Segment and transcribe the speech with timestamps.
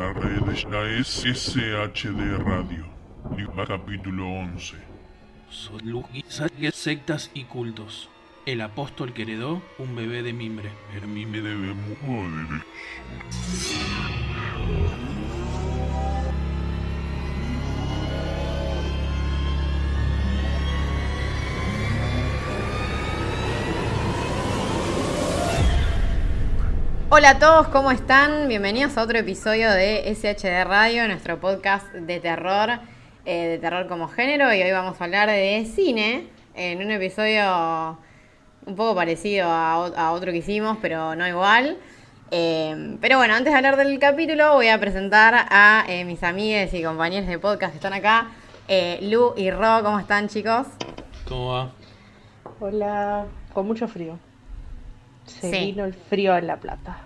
[0.00, 2.86] la red la SSHD Radio,
[3.66, 4.76] capítulo 11.
[6.72, 8.08] sectas y cultos.
[8.46, 10.70] El apóstol que heredó un bebé de mimbre.
[10.94, 11.54] El mimbre de
[27.12, 28.46] Hola a todos, ¿cómo están?
[28.46, 32.78] Bienvenidos a otro episodio de SHD Radio, nuestro podcast de terror,
[33.24, 34.54] eh, de terror como género.
[34.54, 37.98] Y hoy vamos a hablar de cine en un episodio
[38.64, 41.78] un poco parecido a, otro que hicimos, pero no igual.
[42.30, 46.72] Eh, pero bueno, antes de hablar del capítulo, voy a presentar a eh, mis amigas
[46.74, 48.28] y compañeros de podcast que están acá.
[49.00, 50.68] Lu y Ro, ¿cómo están, chicos?
[51.28, 51.72] ¿Cómo va?
[52.60, 54.29] Hola, con mucho frío.
[55.40, 56.98] Se vino el frío en La Plata.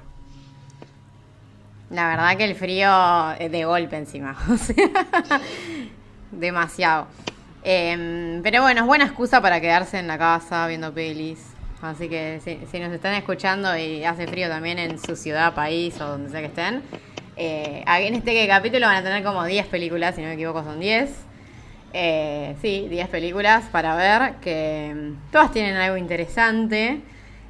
[1.90, 4.36] La verdad que el frío es de golpe encima.
[6.32, 7.06] demasiado.
[7.62, 11.54] Em, pero bueno, es buena excusa para quedarse en la casa viendo pelis.
[11.82, 16.06] Así que si, nos están escuchando y hace frío también en su ciudad, país o
[16.08, 16.82] donde sea que estén,
[17.36, 20.80] eh, en este capítulo van a tener como 10 películas, si no me equivoco son
[20.80, 21.10] 10.
[21.92, 27.00] Eh, sí, 10 películas para ver que em, todas tienen algo interesante.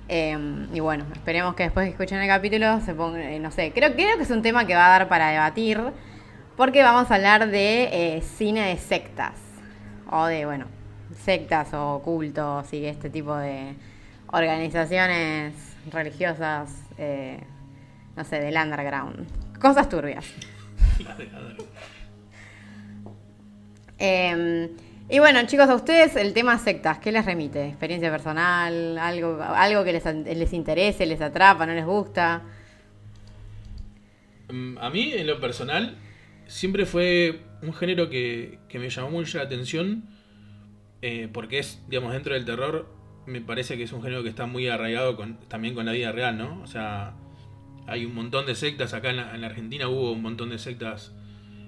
[0.08, 3.72] Em, y bueno, esperemos que después que escuchen el capítulo se pongan, eh, no sé,
[3.72, 5.80] creo, creo que es un tema que va a dar para debatir,
[6.56, 9.32] porque vamos a hablar de eh, cine de sectas,
[10.10, 10.66] o de, bueno,
[11.24, 13.74] sectas o cultos y este tipo de
[14.30, 15.54] organizaciones
[15.90, 17.40] religiosas, eh,
[18.14, 19.26] no sé, del underground.
[19.58, 20.26] Cosas turbias.
[23.98, 24.70] eh,
[25.10, 27.68] y bueno, chicos, a ustedes el tema sectas, ¿qué les remite?
[27.68, 28.96] ¿Experiencia personal?
[28.98, 32.42] ¿Algo, algo que les, les interese, les atrapa, no les gusta?
[34.50, 35.96] Mm, a mí, en lo personal,
[36.46, 40.04] siempre fue un género que, me llamó mucho la atención,
[41.02, 42.88] eh, porque es, digamos, dentro del terror,
[43.26, 46.12] me parece que es un género que está muy arraigado con, también con la vida
[46.12, 46.60] real, ¿no?
[46.62, 47.14] O sea,
[47.86, 50.58] hay un montón de sectas, acá en la, en la Argentina hubo un montón de
[50.58, 51.12] sectas.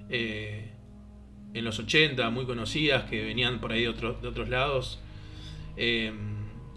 [0.09, 0.71] Eh,
[1.57, 4.99] en los 80 muy conocidas que venían por ahí de, de otros lados.
[5.75, 6.11] Eh,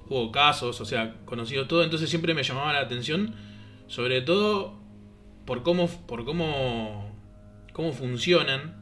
[0.09, 3.35] hubo casos, o sea, conocido todo, entonces siempre me llamaba la atención,
[3.87, 4.79] sobre todo
[5.47, 7.17] por cómo, por cómo,
[7.73, 8.77] cómo funcionan.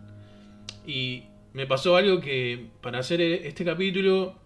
[0.86, 4.36] Y me pasó algo que para hacer este capítulo,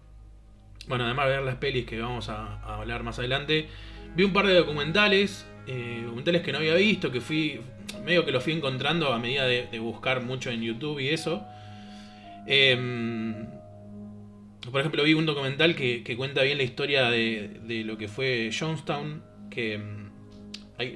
[0.87, 3.69] bueno, además de ver las pelis que vamos a, hablar más adelante,
[4.15, 7.61] vi un par de documentales, eh, documentales que no había visto, que fui,
[8.03, 11.45] medio que lo fui encontrando a medida de, buscar mucho en YouTube y eso.
[12.45, 13.47] Em,
[14.71, 19.23] por ejemplo, vi un documental que, cuenta bien la historia de, lo que fue Jonestown,
[19.49, 20.09] que em,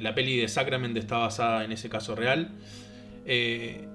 [0.02, 2.52] la peli de Sacrament está basada en ese caso real.
[3.26, 3.88] Eh,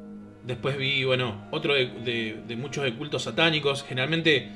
[0.44, 3.82] después vi, bueno, otro de, muchos de cultos satánicos.
[3.82, 4.48] Generalmente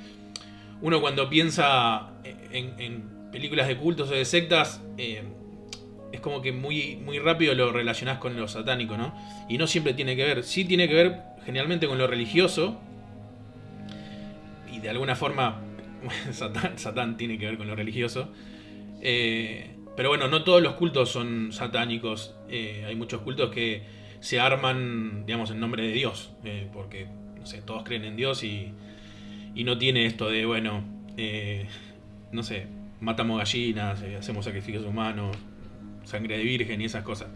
[0.80, 2.10] uno cuando piensa
[2.52, 5.22] en, películas de cultos o de sectas, eh,
[6.12, 9.14] es como que muy, muy rápido lo relacionás con lo satánico, ¿no?
[9.48, 12.80] Y no siempre tiene que ver, sí tiene que ver generalmente con lo religioso,
[14.70, 15.62] y de alguna forma
[16.32, 18.32] Satán, tiene que ver con lo religioso,
[19.00, 23.82] eh, pero bueno, no todos los cultos son satánicos, eh, hay muchos cultos que
[24.20, 27.06] se arman, digamos, en nombre de Dios, eh, porque,
[27.38, 28.72] no sé, todos creen en Dios y,
[29.54, 30.84] y no tiene esto de, bueno,
[32.32, 32.66] no sé,
[33.00, 35.36] matamos gallinas, hacemos sacrificios humanos,
[36.06, 37.28] sangre de virgen y esas cosas.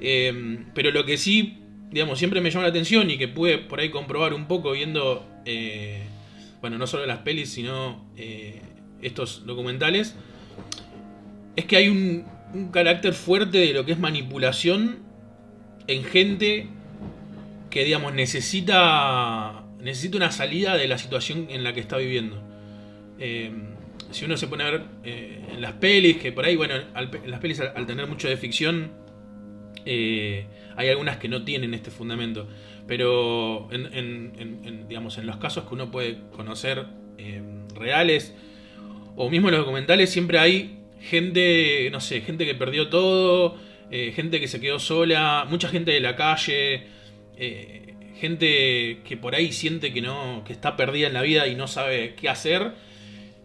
[0.00, 1.58] Em, pero lo que sí,
[1.90, 5.26] digamos, siempre me llama la atención y que pude por ahí comprobar un poco viendo,
[5.44, 6.02] eh,
[6.60, 8.60] bueno, no solo las pelis, sino eh,
[9.02, 10.14] estos documentales,
[11.56, 14.98] es que hay un, un carácter fuerte de lo que es manipulación
[15.86, 16.68] en gente
[17.70, 22.42] que, digamos, necesita, necesita una salida de la situación en la que está viviendo.
[23.18, 23.52] Eh,
[24.10, 27.30] si uno se pone a ver eh, en las pelis, que por ahí, bueno, en
[27.30, 28.92] las pelis al, tener mucho de ficción,
[29.84, 30.46] eh,
[30.76, 32.48] hay algunas que no tienen este fundamento.
[32.86, 36.86] Pero en, digamos, en los casos que uno puede conocer
[37.18, 37.42] eh,
[37.74, 38.34] reales,
[39.16, 43.56] o mismo en los documentales, siempre hay gente, no sé, gente que perdió todo,
[43.90, 46.86] gente que se quedó sola, mucha gente de la calle,
[48.16, 51.66] gente que por ahí siente que no, que está perdida en la vida y no
[51.66, 52.72] sabe qué hacer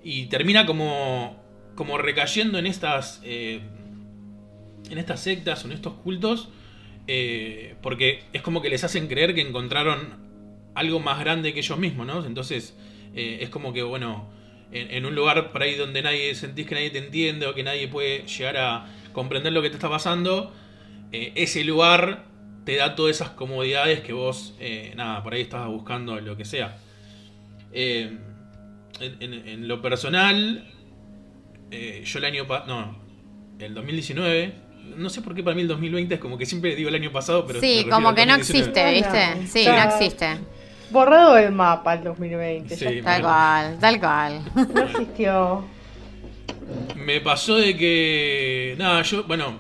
[0.06, 1.36] y termina como,
[1.74, 3.60] como recayendo en estas, eh,
[4.92, 6.48] en estas sectas o en estos cultos,
[7.08, 10.24] eh, porque es como que les hacen creer que encontraron
[10.76, 12.24] algo más grande que ellos mismos, ¿no?
[12.24, 12.78] Entonces
[13.16, 14.30] eh, es como que, bueno,
[14.72, 17.88] en, un lugar por ahí donde nadie sentís que nadie te entiende o que nadie
[17.88, 20.54] puede llegar a comprender lo que te está pasando,
[21.12, 22.26] ese lugar
[22.66, 24.54] te da todas esas comodidades que vos,
[24.96, 26.78] nada, por ahí estabas buscando lo que sea.
[27.72, 28.18] Eh,
[29.00, 30.68] en, en- en lo personal,
[31.72, 32.98] eh, yo el año pasado, no,
[33.66, 34.54] el 2019,
[34.98, 37.12] no sé por qué para mí el 2020 es como que siempre digo el año
[37.12, 37.60] pasado, pero...
[37.60, 38.40] Sí, como que no 2019.
[38.40, 39.40] existe, Ah, no.
[39.42, 39.48] ¿viste?
[39.60, 39.86] Sí, Ya.
[39.86, 40.38] no existe.
[40.92, 42.76] Borrado del mapa el 2020.
[42.76, 43.02] Sí.
[43.04, 44.42] Tal cual, tal cual.
[44.74, 45.66] no existió.
[46.96, 49.60] Me pasó de que, nada, yo, bueno,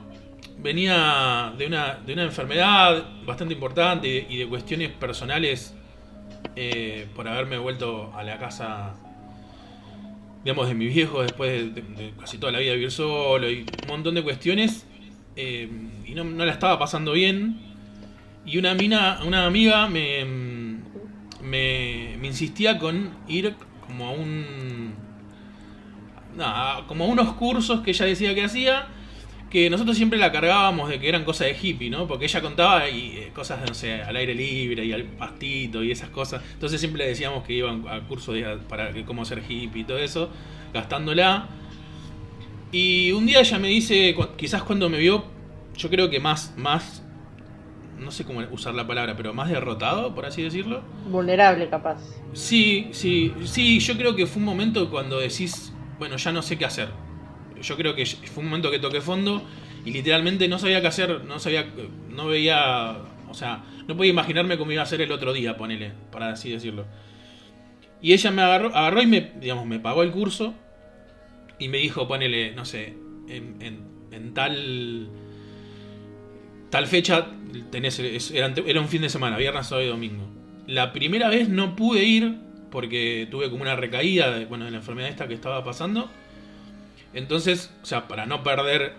[0.59, 5.73] venía de una, de una enfermedad bastante importante y de, y de cuestiones personales
[6.55, 8.93] eh, por haberme vuelto a la casa,
[10.45, 14.13] digamos, de mis viejos después de, casi toda la vida vivir solo y un montón
[14.13, 14.85] de cuestiones
[15.35, 15.67] eh,
[16.05, 17.57] y no, la estaba pasando bien.
[18.45, 20.23] Y una mina, una amiga me,
[21.41, 23.55] me, insistía con ir
[23.87, 24.93] como a un
[26.37, 28.87] nada, como unos cursos que ella decía que hacía,
[29.49, 32.07] que nosotros siempre la cargábamos de que eran cosas de hippie, ¿no?
[32.07, 35.91] Porque ella contaba y, eh, cosas, no sé, al aire libre y al pastito y
[35.91, 36.41] esas cosas.
[36.53, 38.35] Entonces siempre le decíamos que iban a cursos
[38.67, 40.29] para que cómo ser hippie y todo eso,
[40.73, 41.47] gastándola.
[42.71, 45.23] Y un día ella me dice, quizás cuando me vio,
[45.77, 47.03] yo creo que más, más,
[47.97, 50.81] no sé cómo usar la palabra, pero más derrotado, por así decirlo.
[51.09, 52.01] Vulnerable, capaz.
[52.33, 56.57] Sí, sí, sí, yo creo que fue un momento cuando decís, bueno, ya no sé
[56.57, 56.89] qué hacer.
[57.61, 59.43] Yo creo que fue un momento que toqué fondo
[59.85, 61.67] y literalmente no sabía qué hacer, no sabía,
[62.09, 62.97] no veía,
[63.29, 66.49] o sea, no podía imaginarme cómo iba a ser el otro día, ponele, para así
[66.49, 66.85] decirlo.
[68.01, 70.53] Y ella me agarró, agarró y me, digamos, me pagó el curso
[71.59, 72.97] y me dijo, ponele, no sé,
[73.27, 75.09] en, tal
[76.69, 77.27] tal fecha
[77.71, 80.25] tenés, era un fin de semana, viernes, sábado y domingo.
[80.67, 82.37] La primera vez no pude ir
[82.71, 86.09] porque tuve como una recaída de, bueno, de la enfermedad esta que estaba pasando.
[87.15, 88.93] Entonces, o sea, para no perder,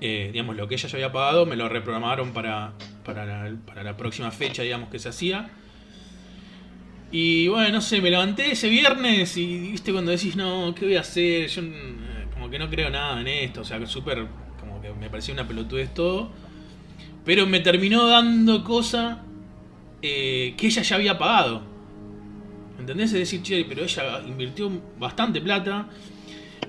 [0.00, 2.72] eh, digamos, lo que ella ya había pagado, me lo reprogramaron para,
[3.04, 3.50] para,
[3.82, 5.50] la, próxima fecha, digamos, que se hacía.
[7.10, 10.96] Y bueno, no sé, me levanté ese viernes y viste cuando decís, no, ¿qué voy
[10.96, 11.48] a hacer?
[11.48, 14.26] Yo eh, como que no creo nada en esto, o sea, súper,
[14.60, 16.30] como que me parecía una pelotudez todo.
[17.24, 19.24] Pero me terminó dando cosa
[20.02, 21.62] eh, que ella ya había pagado.
[22.78, 23.06] ¿Entendés?
[23.12, 25.88] Es decir, che, pero ella invirtió bastante plata.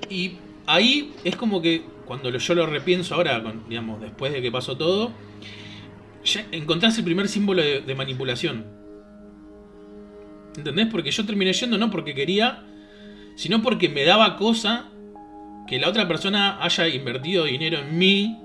[0.10, 0.34] Y
[0.66, 5.12] ahí es como que cuando yo lo repienso ahora, digamos, después de que pasó todo,
[6.24, 8.66] ya encontrás el primer símbolo de, de manipulación.
[10.58, 10.88] ¿Entendés?
[10.92, 12.64] Porque yo terminé yendo no porque quería,
[13.36, 14.90] sino porque me daba cosa
[15.68, 18.40] que la otra persona haya invertido dinero en mí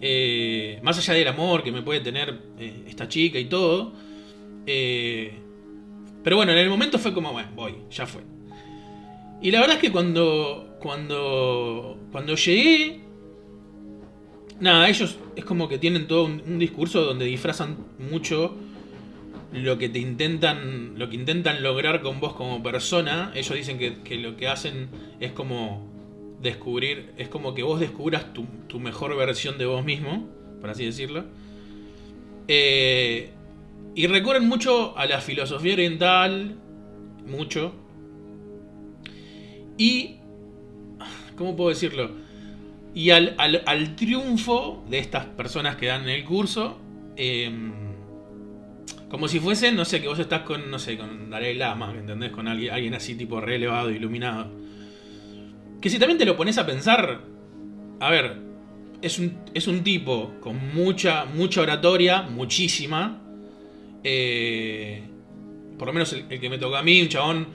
[0.00, 3.92] eh, más allá del amor que me puede tener eh, esta chica y todo.
[4.66, 5.32] eh,
[6.22, 8.22] pero bueno, en el momento fue como, bueno, voy, ya fue.
[9.40, 13.00] Y la verdad es que cuando, cuando, cuando llegué,
[14.60, 18.56] nada, ellos es como que tienen todo un, discurso donde disfrazan mucho
[19.52, 23.32] lo que te intentan, lo que intentan lograr con vos como persona.
[23.34, 24.88] Ellos dicen que, que lo que hacen
[25.20, 25.86] es como
[26.42, 30.28] descubrir, es como que vos descubras tu, tu mejor versión de vos mismo,
[30.60, 31.24] por así decirlo.
[32.48, 33.30] Eh,
[33.94, 36.56] y recurren mucho a la filosofía oriental,
[37.26, 37.72] mucho.
[39.78, 40.16] Y,
[41.36, 42.10] ¿cómo puedo decirlo?
[42.94, 46.78] Y al, al- al triunfo de estas personas que dan el curso,
[47.16, 47.50] eh,
[49.08, 52.30] como si fuesen, no sé, que vos estás con, no sé, con Dalai Lama, ¿entendés?
[52.32, 54.50] Con alguien, alguien así tipo re elevado, iluminado.
[55.80, 57.22] Que si también te lo pones a pensar,
[58.00, 58.36] a ver,
[59.00, 63.22] es un, es un tipo con mucha, mucha oratoria, muchísima.
[64.04, 65.02] eh,
[65.78, 67.46] por lo menos el, el que me tocó a mí, un chabón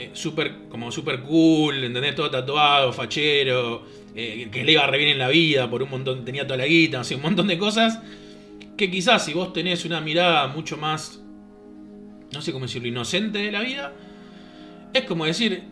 [0.00, 2.14] eh, súper, como súper cool, ¿entendés?
[2.14, 6.24] Todo tatuado, fachero, eh, que le iba re bien en la vida, por un montón,
[6.24, 8.00] tenía toda la guita, un montón de cosas.
[8.76, 11.20] Que quizás si vos tenés una mirada mucho más,
[12.32, 13.92] no sé cómo decirlo, inocente de la vida,
[14.92, 15.64] es como decir,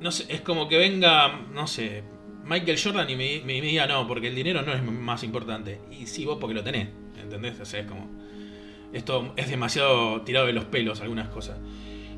[0.00, 2.04] no sé, es como que venga, no sé,
[2.44, 5.80] Michael Jordan y me, me- me diga no, porque el dinero no es más importante.
[5.90, 6.88] Y sí, vos porque lo tenés,
[7.22, 7.58] ¿entendés?
[7.60, 8.10] O es como.
[8.92, 11.58] Esto es demasiado tirado de los pelos, algunas cosas.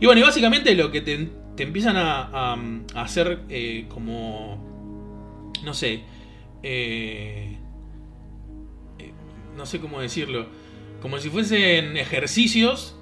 [0.04, 2.58] Y bueno, y básicamente lo que te, empiezan a,
[2.94, 5.50] hacer eh, como.
[5.64, 6.02] No sé.
[6.62, 7.56] eh,
[8.98, 9.12] eh,
[9.56, 10.46] no sé cómo decirlo.
[11.00, 13.00] Como si fuesen ejercicios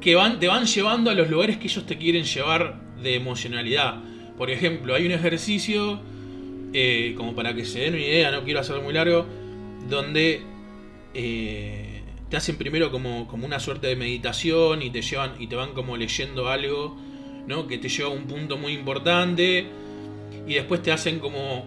[0.00, 4.04] que te van llevando a los lugares que ellos te quieren llevar de emocionalidad.
[4.38, 6.02] Por ejemplo, hay un ejercicio,
[7.16, 9.26] como para que se den una idea, no quiero hacerlo muy largo,
[9.88, 10.42] donde
[12.30, 15.72] te hacen primero como, como una suerte de meditación y te llevan y te van
[15.72, 16.96] como leyendo algo,
[17.46, 17.66] ¿no?
[17.66, 19.66] Que te lleva a un punto muy importante
[20.46, 21.66] y después te hacen como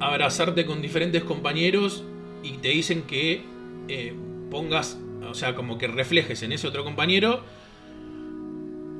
[0.00, 2.04] abrazarte con diferentes compañeros
[2.42, 3.42] y te dicen que
[3.88, 4.14] eh,
[4.50, 7.42] pongas, o sea, como que reflejes en ese otro compañero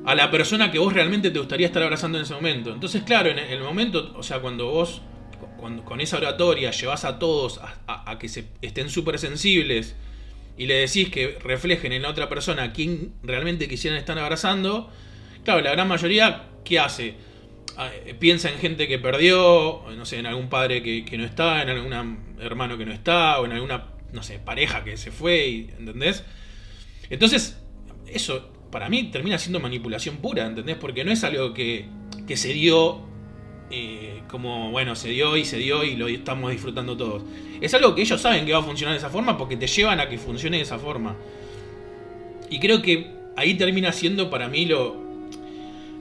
[0.04, 2.72] a la persona que vos realmente te gustaría estar abrazando en ese momento.
[2.72, 5.00] Entonces, claro, en el momento, o sea, cuando vos
[5.84, 9.94] con esa oratoria llevas a todos a, que estén súper sensibles
[10.56, 14.90] y le decís que reflejen en la otra persona a quien realmente quisieran estar abrazando,
[15.44, 17.14] claro, la gran mayoría, ¿qué hace?
[17.76, 21.62] Ah, eh, piensa en gente que perdió, no sé, en algún padre que, no está,
[21.62, 25.68] en algún hermano que no está, o en alguna, no sé, pareja que se fue,
[25.78, 26.24] ¿entendés?
[27.08, 27.58] Entonces,
[28.06, 30.76] eso para mí termina siendo manipulación pura, ¿entendés?
[30.76, 31.86] Porque no es algo que,
[32.26, 33.11] que se dio
[33.74, 37.22] eh, como, bueno, se dio y se dio y lo estamos disfrutando todos.
[37.58, 39.98] Es algo que ellos saben que va a funcionar de esa forma porque te llevan
[39.98, 41.16] a que funcione de esa forma.
[42.50, 45.02] Y creo que ahí termina siendo para mí lo,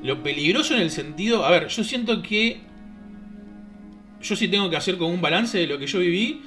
[0.04, 2.60] lo peligroso en el sentido, a ver, yo siento que
[4.22, 6.42] yo sí tengo que hacer como un balance de lo que yo viví.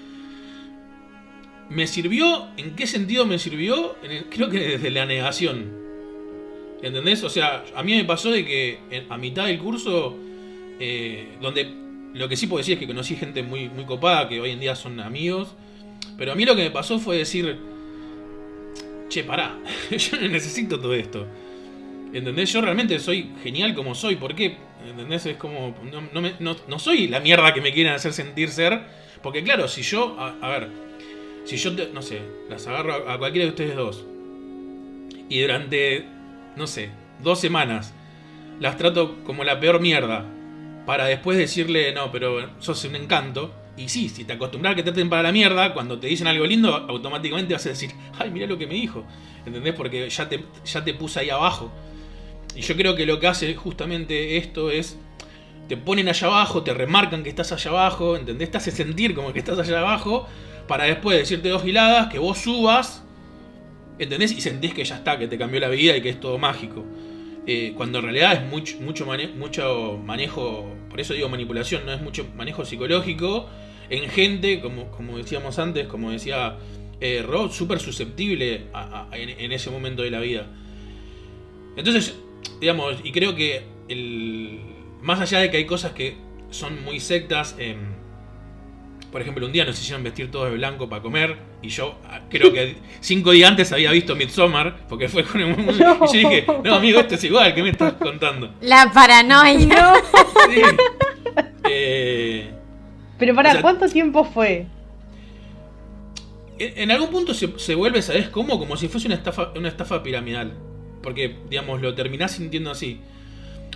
[1.71, 2.49] ¿Me sirvió?
[2.59, 3.97] ¿En qué sentido me sirvió?
[4.31, 5.73] creo que desde la negación.
[6.83, 7.25] ¿Entendés?
[7.25, 8.79] O sea, a mí me pasó de que
[9.09, 10.17] a mitad del curso,
[10.81, 11.73] eh, donde
[12.15, 14.61] lo que sí puedo decir es que conocí gente muy, muy copada, que hoy en
[14.61, 15.55] día son amigos.
[16.17, 17.59] Pero a mí lo que me pasó fue decir,
[19.09, 19.59] che, pará,
[19.91, 21.27] yo no necesito todo esto.
[22.15, 22.53] ¿Entendés?
[22.53, 24.15] Yo realmente soy genial como soy.
[24.15, 24.57] ¿Por qué?
[24.89, 25.27] ¿Entendés?
[25.27, 25.75] Es como.
[26.69, 28.83] No, soy la mierda que me quieren hacer sentir ser.
[29.21, 30.17] Porque, claro, si yo.
[30.19, 30.69] A, ver.
[31.45, 34.05] Si yo, no sé, las agarro a, cualquiera de ustedes dos.
[35.29, 36.05] Y durante.
[36.55, 36.91] No sé,
[37.21, 37.93] dos semanas.
[38.61, 40.25] Las trato como la peor mierda.
[40.87, 43.53] Para después decirle, no, pero sos un encanto.
[43.77, 46.27] Y sí, si te acostumbras a que te traten para la mierda, cuando te dicen
[46.27, 49.05] algo lindo, automáticamente vas a decir, ay, mira lo que me dijo.
[49.47, 49.75] ¿Entendés?
[49.75, 51.73] Porque ya te, ya te puse ahí abajo.
[52.55, 54.97] Y yo creo que lo que hace justamente esto es.
[55.69, 58.51] Te ponen allá abajo, te remarcan que estás allá abajo, ¿entendés?
[58.51, 60.29] Te hace sentir como que estás allá abajo,
[60.69, 63.03] para después decirte dos giladas, que vos subas,
[63.99, 64.33] ¿entendés?
[64.33, 66.85] Y sentís que ya está, que te cambió la vida y que es todo mágico.
[67.47, 72.01] Eh, cuando en realidad es mucho, mucho, mucho manejo, por eso digo manipulación, no es
[72.01, 73.49] mucho manejo psicológico
[73.91, 76.57] en gente, como, como decíamos antes, como decía
[77.01, 78.63] eh, Rob, súper susceptible
[79.13, 80.47] en, ese momento de la vida.
[81.77, 82.17] Entonces,
[82.61, 84.61] digamos, y creo que el,
[85.03, 86.17] más allá de que hay cosas que
[86.51, 87.95] son muy sectas, em,
[89.15, 92.23] por ejemplo, un día nos hicieron vestir todos de blanco para comer y yo ah,
[92.29, 95.51] creo que cinco días antes había visto Midsommar porque fue con el...
[95.51, 98.53] Y yo dije, no amigo, esto es igual, ¿qué me estás contando?
[98.61, 99.95] La paranoia.
[101.67, 102.51] Eh,
[103.19, 104.67] Pero para, ¿cuánto tiempo fue?
[106.59, 108.59] En, algún punto se, se, vuelve, ¿sabes cómo?
[108.59, 110.53] Como si fuese una estafa, una estafa piramidal.
[111.03, 113.01] Porque, digamos, lo terminás sintiendo así.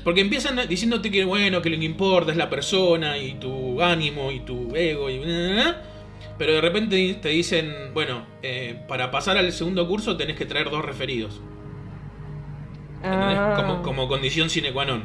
[0.04, 4.30] Porque empiezan diciéndote que, bueno, que lo que importa es la persona y tu ánimo
[4.32, 5.20] y tu ego y...
[6.38, 10.70] Pero de repente te dicen, bueno, eh, para pasar al segundo curso tenés que traer
[10.70, 11.40] dos referidos.
[13.02, 13.54] Ah.
[13.56, 15.02] Como, como, condición sine qua non.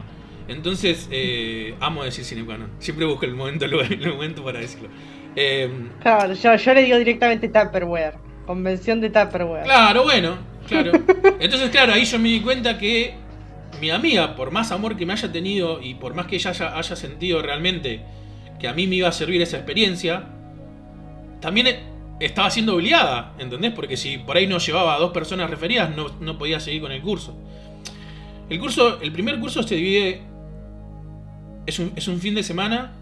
[0.48, 2.70] Entonces, eh, amo decir sine qua non.
[2.80, 4.90] Siempre busco el momento, el momento para decirlo.
[5.36, 5.70] Eh,
[6.02, 8.16] claro, yo, yo le digo directamente Tupperware.
[8.46, 9.64] Convención de Tupperware.
[9.64, 10.38] Claro, bueno.
[10.68, 10.92] Claro.
[11.40, 13.16] Entonces, claro, ahí yo me di cuenta que
[13.84, 16.96] mi amiga, por más amor que me haya tenido y por más que ella haya,
[16.96, 18.02] sentido realmente
[18.58, 20.24] que a mí me iba a servir esa experiencia,
[21.42, 21.68] también
[22.22, 23.74] estaba siendo obligada, ¿entendés?
[23.74, 27.02] Porque si por ahí no llevaba a dos personas referidas, no, podía seguir con el
[27.02, 27.38] curso.
[28.50, 30.22] El curso, el primer curso se divide.
[31.66, 32.94] Es un, es un fin de semana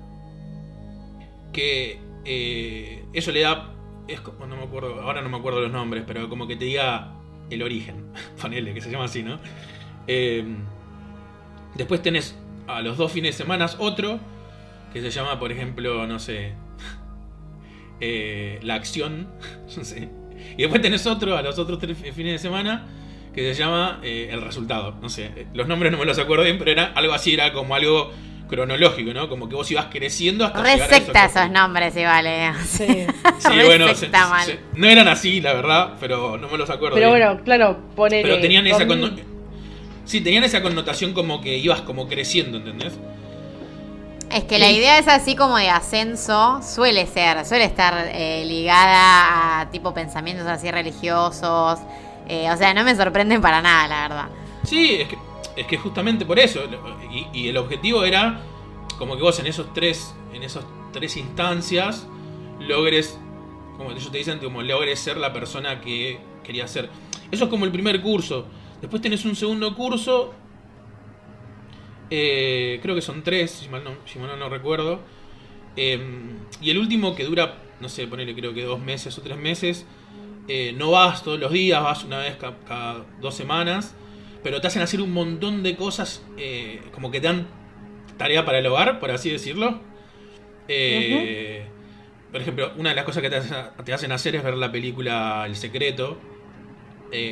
[1.53, 3.71] que eh, eso le da.
[4.07, 7.13] Es, no me acuerdo, ahora no me acuerdo los nombres, pero como que te diga
[7.51, 8.05] el origen,
[8.41, 9.37] ponele, que se llama así, ¿no?
[10.07, 10.43] Eh,
[11.75, 12.35] después tenés
[12.67, 14.19] a los dos fines de semana otro,
[14.93, 16.53] que se llama, por ejemplo, no sé,
[17.99, 19.27] eh, la acción,
[19.77, 20.09] no sé.
[20.57, 22.87] Y después tenés otro a los otros tres fines de semana,
[23.33, 26.57] que se llama eh, el resultado, no sé, los nombres no me los acuerdo bien,
[26.57, 28.11] pero era algo así, era como algo
[28.51, 29.29] cronológico, ¿no?
[29.29, 32.51] Como que vos ibas creciendo hasta Resecta esos nombres igual, eh.
[32.65, 32.85] Sí,
[33.39, 33.85] sí bueno,
[34.75, 36.95] no eran así, la verdad, pero no me los acuerdo.
[36.95, 38.23] Pero bueno, claro, poner.
[38.23, 39.30] Pero tenían esa connotación.
[40.05, 42.93] Sí, tenían esa connotación como que ibas como creciendo, ¿entendés?
[44.31, 49.59] Es que la idea es así como de ascenso, suele ser, suele estar eh, ligada
[49.59, 51.79] a tipo pensamientos así religiosos.
[52.29, 54.29] Eh, o sea, no me sorprenden para nada, la verdad.
[54.63, 55.17] Sí, es que
[55.55, 56.61] es que justamente por eso.
[57.33, 58.41] Y, el objetivo era
[58.97, 60.13] como que vos en esos tres.
[60.33, 62.07] En esas tres instancias.
[62.59, 63.17] Logres.
[63.77, 66.89] Como ellos te dicen, como logres ser la persona que querías ser.
[67.31, 68.45] Eso es como el primer curso.
[68.81, 70.33] Después tenés un segundo curso.
[72.09, 74.99] Eh, creo que son tres, si mal no, si mal no recuerdo.
[75.75, 79.37] Em, y el último que dura no sé, ponele creo que dos meses o tres
[79.37, 79.85] meses.
[80.47, 83.95] Eh, no vas todos los días, vas una vez cada, dos semanas,
[84.43, 87.47] pero te hacen hacer un montón de cosas, eh, como que te dan
[88.17, 89.79] tarea para el hogar, por así decirlo.
[90.67, 91.65] Eh,
[92.31, 95.55] por ejemplo, una de las cosas que te, hacen hacer es ver la película El
[95.55, 96.19] Secreto.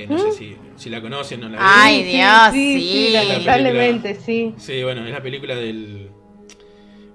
[0.09, 2.79] No sé si, si, la conocen o la Ay, Dios, sí.
[2.79, 4.53] sí lamentablemente, sí.
[4.57, 6.09] Sí, bueno, es la película del.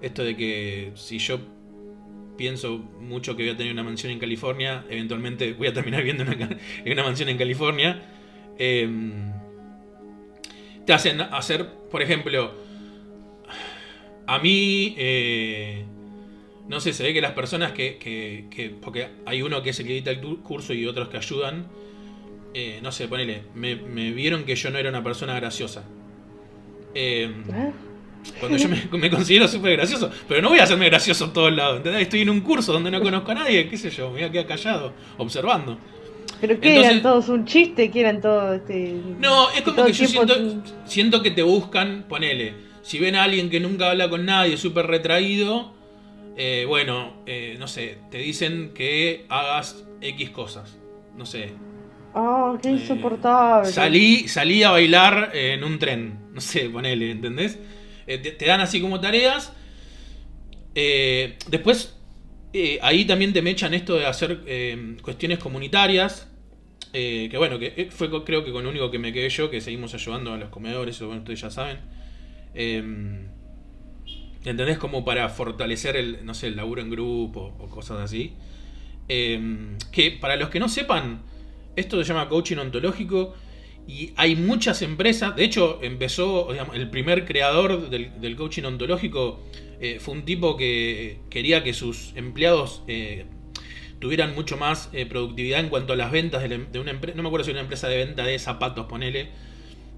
[0.00, 1.40] Esto de que si yo
[2.36, 6.24] pienso mucho que voy a tener una mansión en California, eventualmente voy a terminar viendo
[6.24, 8.02] una, una mansión en California.
[8.58, 9.32] Em,
[10.84, 12.54] te hacen hacer, por ejemplo,
[14.26, 15.84] a mí, eh,
[16.68, 19.86] no sé, se ve que las personas que, que, porque hay uno que es el
[19.86, 21.66] que edita el curso y otros que ayudan,
[22.54, 25.82] eh, no sé, ponele, me, me, vieron que yo no era una persona graciosa.
[26.94, 27.30] Eh,
[28.38, 30.10] cuando yo me, considero súper gracioso.
[30.28, 31.84] Pero no voy a hacerme gracioso en todos lados.
[31.84, 34.30] Estoy en un curso donde no conozco a nadie, qué sé yo, me voy a
[34.30, 35.78] quedar callado, observando.
[36.40, 37.90] ¿Pero qué eran todos un chiste?
[37.90, 38.94] ¿Qué eran todos este.?
[39.18, 40.34] No, es como que yo siento,
[40.84, 42.54] siento que te buscan, ponele.
[42.82, 45.72] Si ven a alguien que nunca habla con nadie, súper retraído,
[46.36, 50.76] eh, bueno, eh, no sé, te dicen que hagas X cosas.
[51.16, 51.52] No sé.
[52.14, 53.70] Ah, qué eh, insoportable.
[53.70, 56.18] salí, salí a bailar en un tren.
[56.32, 57.58] No sé, ponele, ¿entendés?
[58.06, 59.52] Eh, te, dan así como tareas.
[60.76, 61.98] Eh, después,
[62.82, 64.40] ahí también te me echan esto de hacer
[65.02, 66.30] cuestiones comunitarias.
[66.92, 69.92] que bueno, que fue creo que con lo único que me quedé yo, que seguimos
[69.94, 71.78] ayudando a los comedores, bueno, ustedes ya saben.
[74.44, 74.78] ¿Entendés?
[74.78, 78.34] Como para fortalecer el, no sé, el laburo en grupo o cosas así.
[79.08, 81.33] que para los que no sepan,
[81.76, 83.34] esto se llama coaching ontológico
[83.86, 89.40] y hay muchas empresas, de hecho empezó, el primer creador del, coaching ontológico
[89.80, 93.26] eh, fue un tipo que quería que sus empleados eh,
[93.98, 97.28] tuvieran mucho más eh, productividad en cuanto a las ventas de, una empresa, no me
[97.28, 99.28] acuerdo si era una empresa de venta de zapatos, ponele,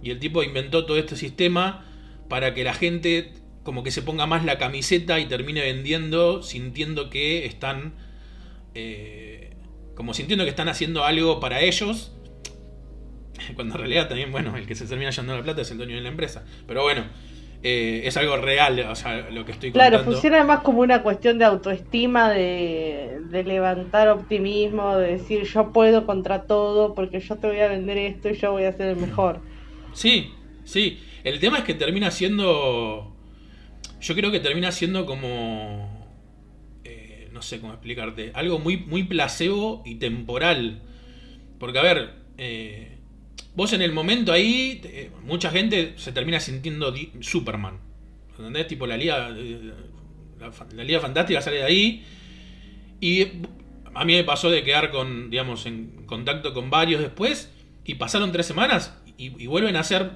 [0.03, 1.85] y el tipo inventó todo este sistema
[2.29, 7.09] para que la gente como que se ponga más la camiseta y termine vendiendo sintiendo
[7.09, 7.94] que están,
[9.96, 12.12] como sintiendo que están haciendo algo para ellos
[13.54, 15.94] Cuando en realidad también, bueno, el que se termina llevando la plata es el dueño
[15.94, 16.44] de la empresa.
[16.66, 17.04] Pero bueno,
[17.62, 19.98] eh, es algo real, o sea, lo que estoy contando.
[19.98, 26.06] Claro, funciona además como una cuestión de autoestima, de, levantar optimismo, de decir yo puedo
[26.06, 28.96] contra todo porque yo te voy a vender esto y yo voy a ser el
[28.96, 29.40] mejor.
[29.92, 30.32] Sí,
[30.64, 31.00] sí.
[31.24, 33.12] El tema es que termina siendo.
[34.00, 35.95] Yo creo que termina siendo como.
[37.37, 38.33] Eh, no sé cómo explicarte.
[38.35, 40.83] Algo muy, muy placebo y temporal.
[41.59, 42.14] Porque, a ver.
[42.38, 42.99] Eh,
[43.55, 47.79] vos en el momento ahí, mucha gente se termina sintiendo Superman.
[48.38, 48.66] ¿Entendés?
[48.66, 49.72] Tipo la Liga, eh,
[50.75, 52.05] la, Liga Fantástica sale de ahí.
[53.01, 53.22] Y
[53.94, 57.53] a mí me pasó de quedar con, digamos, en contacto con varios después.
[57.85, 60.11] Y pasaron tres semanas y, vuelven a ser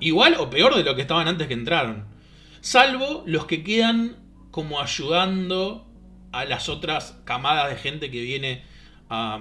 [0.00, 2.06] igual o peor de lo que estaban antes que entraron.
[2.60, 4.16] Salvo los que quedan
[4.50, 5.91] como ayudando
[6.32, 8.64] a las otras camadas de gente que viene
[9.08, 9.38] a,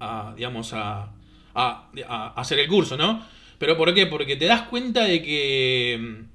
[0.00, 1.12] a digamos, a,
[1.54, 3.24] a, hacer el curso, ¿no?
[3.58, 4.06] ¿Pero por qué?
[4.06, 6.30] Porque te das cuenta de que mm,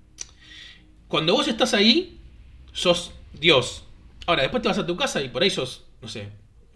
[1.08, 2.20] cuando vos estás ahí,
[2.72, 3.84] sos Dios.
[4.28, 6.30] Ahora, después te vas a tu casa y por ahí sos, no sé,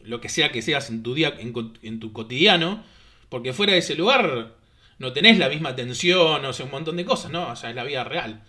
[0.04, 2.84] lo que sea que seas en tu día, en, tu cotidiano,
[3.30, 4.56] porque fuera de ese lugar
[4.98, 7.50] no tenés la misma atención, o sea, un montón de cosas, ¿no?
[7.50, 8.44] O sea, es la vida real.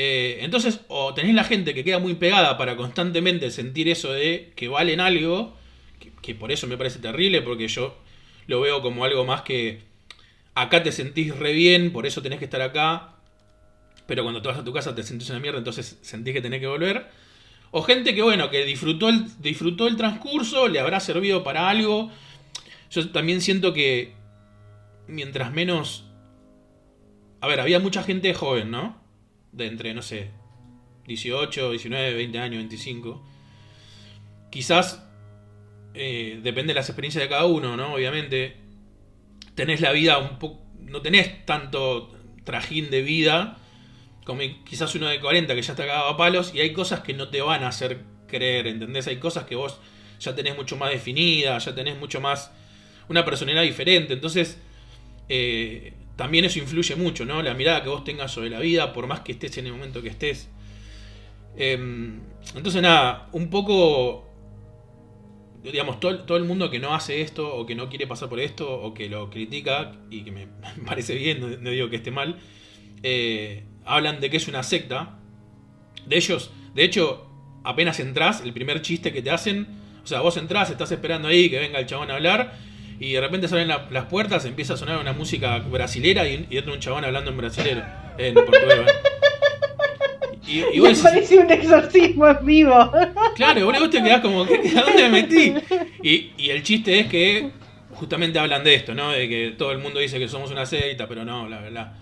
[0.00, 4.52] Eh, entonces, o tenés la gente que queda muy pegada para constantemente sentir eso de
[4.54, 5.56] que valen algo,
[6.22, 7.98] que por eso me parece terrible, porque yo
[8.46, 9.80] lo veo como algo más que
[10.54, 13.16] acá te sentís re bien, por eso tenés que estar acá,
[14.06, 16.60] pero cuando te vas a tu casa te sentís una mierda, entonces sentís que tenés
[16.60, 17.08] que volver.
[17.72, 22.12] O gente que, bueno, que disfrutó disfrutó el transcurso, le habrá servido para algo.
[22.92, 24.14] Yo también siento que
[25.08, 26.04] mientras menos...
[27.40, 29.07] A ver, había mucha gente joven, ¿no?
[29.58, 30.30] De entre, no sé,
[31.08, 33.26] 18, 19, 20 años, 25.
[34.50, 35.04] Quizás
[35.94, 37.94] eh, depende de las experiencias de cada uno, ¿no?
[37.94, 38.56] Obviamente,
[39.56, 40.62] tenés la vida un poco.
[40.78, 43.58] No tenés tanto trajín de vida
[44.24, 47.14] como quizás uno de 40 que ya está cagado a palos y hay cosas que
[47.14, 49.06] no te van a hacer creer, ¿entendés?
[49.08, 49.80] Hay cosas que vos
[50.20, 52.52] ya tenés mucho más definida, ya tenés mucho más.
[53.08, 54.60] una personalidad diferente, entonces.
[55.28, 57.40] Eh, también eso influye mucho, ¿no?
[57.42, 60.02] La mirada que vos tengas sobre la vida, por más que estés en el momento
[60.02, 60.48] que estés.
[61.56, 62.20] Em,
[62.56, 64.26] entonces, nada, un poco
[65.62, 68.68] digamos, todo, el mundo que no hace esto, o que no quiere pasar por esto,
[68.68, 70.48] o que lo critica, y que me,
[70.86, 72.40] parece bien, no, digo que esté mal,
[73.04, 75.20] eh, hablan de que es una secta.
[76.04, 77.30] De ellos, de hecho,
[77.62, 79.68] apenas entras, el primer chiste que te hacen,
[80.02, 82.58] o sea, vos entrás, estás esperando ahí que venga el chabón a hablar,
[83.00, 86.56] y de repente salen la- las puertas, empieza a sonar una música brasilera y, y
[86.58, 87.82] entra un chabón hablando en brasilero,
[88.18, 88.66] en portugués.
[88.78, 88.92] ¿verdad?
[90.46, 92.90] Y, y vos Me decís, parece un exorcismo en vivo.
[93.36, 95.54] Claro, vos te quedás como, ¿qué- ¿a dónde me metí?
[96.02, 97.50] Y, y el chiste es que
[97.92, 99.10] justamente hablan de esto, ¿no?
[99.10, 101.92] De que todo el mundo dice que somos una secta, pero no, la verdad.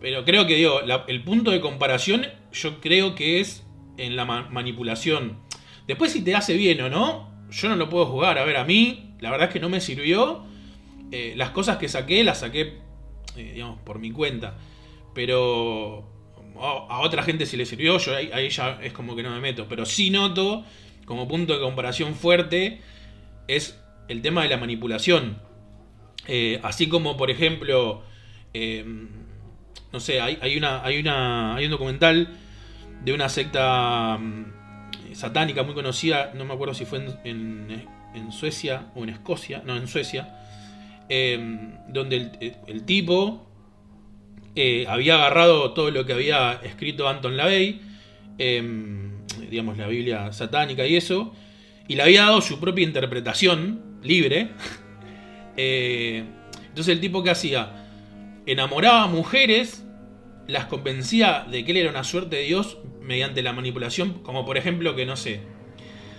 [0.00, 3.64] Pero creo que, digo, la- el punto de comparación yo creo que es
[3.98, 5.38] en la ma- manipulación.
[5.86, 8.38] Después si te hace bien o no, yo no lo puedo jugar.
[8.38, 10.44] A ver, a mí, la verdad es que no me sirvió.
[11.10, 12.78] Eh, las cosas que saqué, las saqué,
[13.36, 14.56] eh, digamos, por mi cuenta.
[15.14, 16.06] Pero
[16.60, 19.66] a otra gente si le sirvió, yo ahí, ya es como que no me meto.
[19.68, 20.64] Pero sí noto,
[21.04, 22.80] como punto de comparación fuerte,
[23.46, 25.38] es el tema de la manipulación.
[26.26, 28.02] Eh, así como, por ejemplo,
[29.92, 32.36] no sé, hay, hay una, hay, un documental
[33.02, 38.86] de una secta mm, satánica muy conocida, no me acuerdo si fue en- en Suecia
[38.94, 40.36] o en Escocia, no, en Suecia,
[41.08, 43.48] eh, donde el, el tipo
[44.60, 47.80] eh, había agarrado todo lo que había escrito Anton LaVey,
[48.38, 48.60] eh,
[49.48, 51.32] digamos la Biblia satánica y eso,
[51.86, 54.48] y le había dado su propia interpretación libre.
[55.60, 56.22] Eh,
[56.68, 57.72] entonces el tipo que hacía,
[58.46, 59.84] enamoraba a mujeres,
[60.46, 64.56] las convencía de que él era una suerte de Dios mediante la manipulación, como por
[64.56, 65.40] ejemplo que no sé,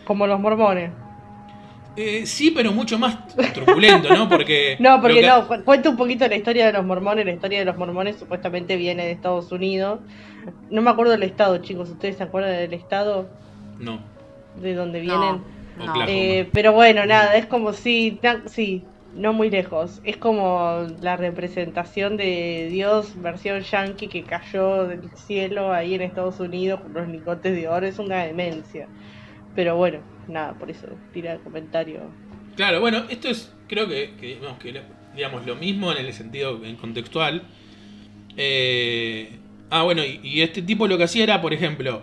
[0.04, 0.92] Como los mormones.
[2.00, 4.28] Eh, sí, pero mucho más truculento, ¿no?
[4.30, 7.26] Porque No, porque que- no, cu- cuento un poquito la historia de los mormones.
[7.26, 10.02] La historia de los mormones supuestamente viene de Estados Unidos.
[10.70, 11.90] No me acuerdo del estado, chicos.
[11.90, 13.30] ¿Ustedes se acuerdan del estado
[13.78, 14.00] no,
[14.56, 15.44] de donde No, vienen?
[15.76, 15.84] no.
[15.86, 16.06] Oklahoma.
[16.12, 18.84] Eh, pero bueno, nada, es como si, na- sí,
[19.14, 20.02] no muy lejos.
[20.04, 26.40] Es como la representación de Dios versión yankee que cayó del cielo ahí en Estados
[26.40, 27.86] Unidos con los lingotes de oro.
[27.88, 28.90] Es una demencia.
[29.56, 32.02] Pero bueno, nada, por eso tira el comentario.
[32.56, 34.12] Claro, bueno, esto es, creo que,
[35.16, 37.44] digamos, lo mismo en el sentido en contextual.
[38.36, 39.30] Eh,
[39.70, 42.02] ah, bueno, y, este tipo lo que hacía era, por ejemplo,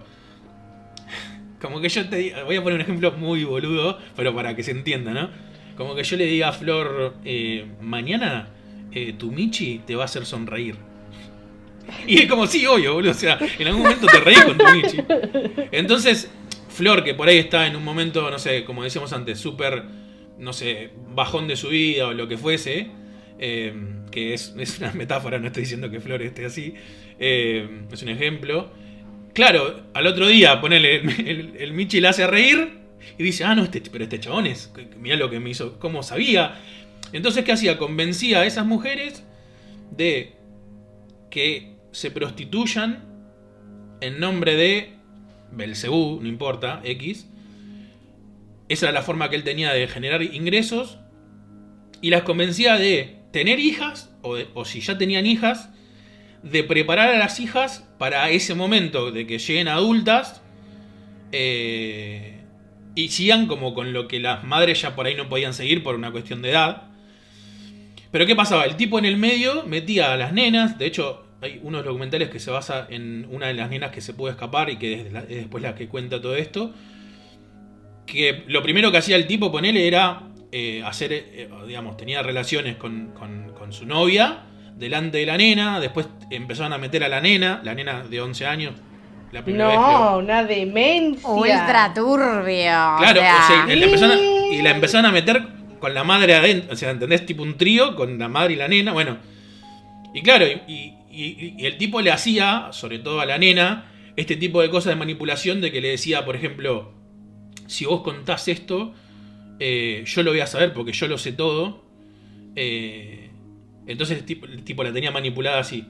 [1.60, 4.70] como que yo te voy a poner un ejemplo muy boludo, pero para que se
[4.70, 5.30] entienda, ¿no?
[5.76, 8.48] Como que yo le diga a Flor, eh, mañana
[8.92, 10.76] eh, tu Michi te va a hacer sonreír.
[12.06, 13.10] Y es como, sí, obvio, boludo.
[13.12, 14.98] O sea, en algún momento te reís con tu Michi.
[15.70, 16.30] Entonces,
[16.76, 19.82] Flor, que por ahí está en un momento, no sé, como decíamos antes, súper,
[20.38, 22.88] no sé, bajón de su vida o lo que fuese,
[23.38, 23.74] eh,
[24.10, 26.74] que es, es una metáfora, no estoy diciendo que Flor esté así,
[27.18, 28.70] eh, es un ejemplo.
[29.32, 32.72] Claro, al otro día, ponele, el, el Michi le hace reír
[33.16, 36.02] y dice, ah, no, este, pero este chabón es, mira lo que me hizo, cómo
[36.02, 36.60] sabía.
[37.14, 37.78] Entonces, ¿qué hacía?
[37.78, 39.24] Convencía a esas mujeres
[39.92, 40.34] de
[41.30, 43.02] que se prostituyan
[44.02, 44.95] en nombre de
[45.52, 47.28] Belcebú, no importa, X.
[48.68, 50.98] Esa era la forma que él tenía de generar ingresos.
[52.00, 55.70] Y las convencía de tener hijas, o, si ya tenían hijas,
[56.42, 60.42] de preparar a las hijas para ese momento de que lleguen adultas
[61.32, 62.40] eh,
[62.94, 65.94] y sigan como con lo que las madres ya por ahí no podían seguir por
[65.94, 66.85] una cuestión de edad.
[68.11, 68.64] Pero ¿qué pasaba?
[68.64, 72.40] El tipo en el medio metía a las nenas, de hecho hay unos documentales que
[72.40, 75.20] se basa en una de las nenas que se pudo escapar y que es, la-
[75.20, 76.72] es después la que cuenta todo esto.
[78.07, 80.22] Que lo primero que hacía el tipo, ponele, era
[80.53, 84.42] eh, hacer, eh, digamos, tenía relaciones con, con- con su novia
[84.77, 88.46] delante de la nena, después empezaron a meter a la nena, la nena de 11
[88.46, 88.75] años,
[89.33, 89.99] la primera vez creo.
[89.99, 91.29] No, una demencia.
[91.29, 92.62] Ultra turbio.
[92.99, 95.42] Claro, o sea, o sea, y, la empezaron a, y la empezaron a meter
[95.81, 96.72] con la madre adentro.
[96.72, 97.27] O sea, ¿entendés?
[97.27, 98.92] Tipo un trío con la madre y la nena.
[98.92, 99.16] Bueno.
[100.14, 104.37] Y claro, y, y- y el tipo le hacía, sobre todo a la nena, este
[104.37, 106.92] tipo de cosas de manipulación de que le decía, por ejemplo,
[107.66, 108.94] si vos contás esto,
[109.59, 111.85] eh, yo lo voy a saber porque yo lo sé todo.
[112.55, 113.31] Eh,
[113.87, 115.87] entonces el tipo, el tipo la tenía manipulada así.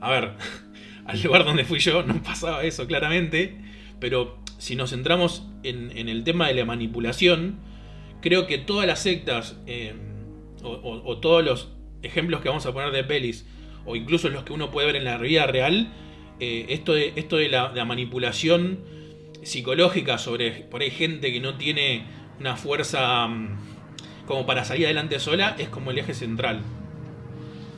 [0.00, 0.32] A ver,
[1.06, 3.56] al lugar donde fui yo no pasaba eso claramente,
[4.00, 7.58] pero si nos centramos en, el tema de la manipulación,
[8.22, 9.94] creo que todas las sectas eh,
[10.62, 11.68] o- o todos los
[12.02, 13.46] ejemplos que vamos a poner de pelis,
[13.88, 15.88] o incluso los que uno puede ver en la vida real,
[16.40, 18.80] eh, esto de, esto de la, manipulación
[19.42, 22.04] psicológica sobre por ahí gente que no tiene
[22.38, 23.56] una fuerza mm,
[24.26, 26.60] como para salir adelante sola, es como el eje central.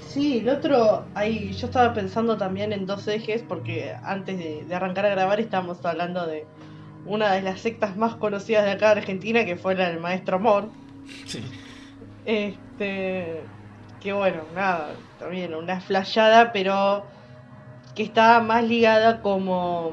[0.09, 4.75] Sí, el otro, ahí yo estaba pensando también en dos ejes, porque antes de, de
[4.75, 6.44] arrancar a grabar estábamos hablando de
[7.07, 10.37] una de las sectas más conocidas de acá de Argentina, que fue la del Maestro
[10.37, 10.68] Amor.
[11.27, 11.40] Sí.
[12.25, 13.42] Este,
[14.00, 17.04] que bueno, nada, también una flayada, pero
[17.94, 19.92] que estaba más ligada como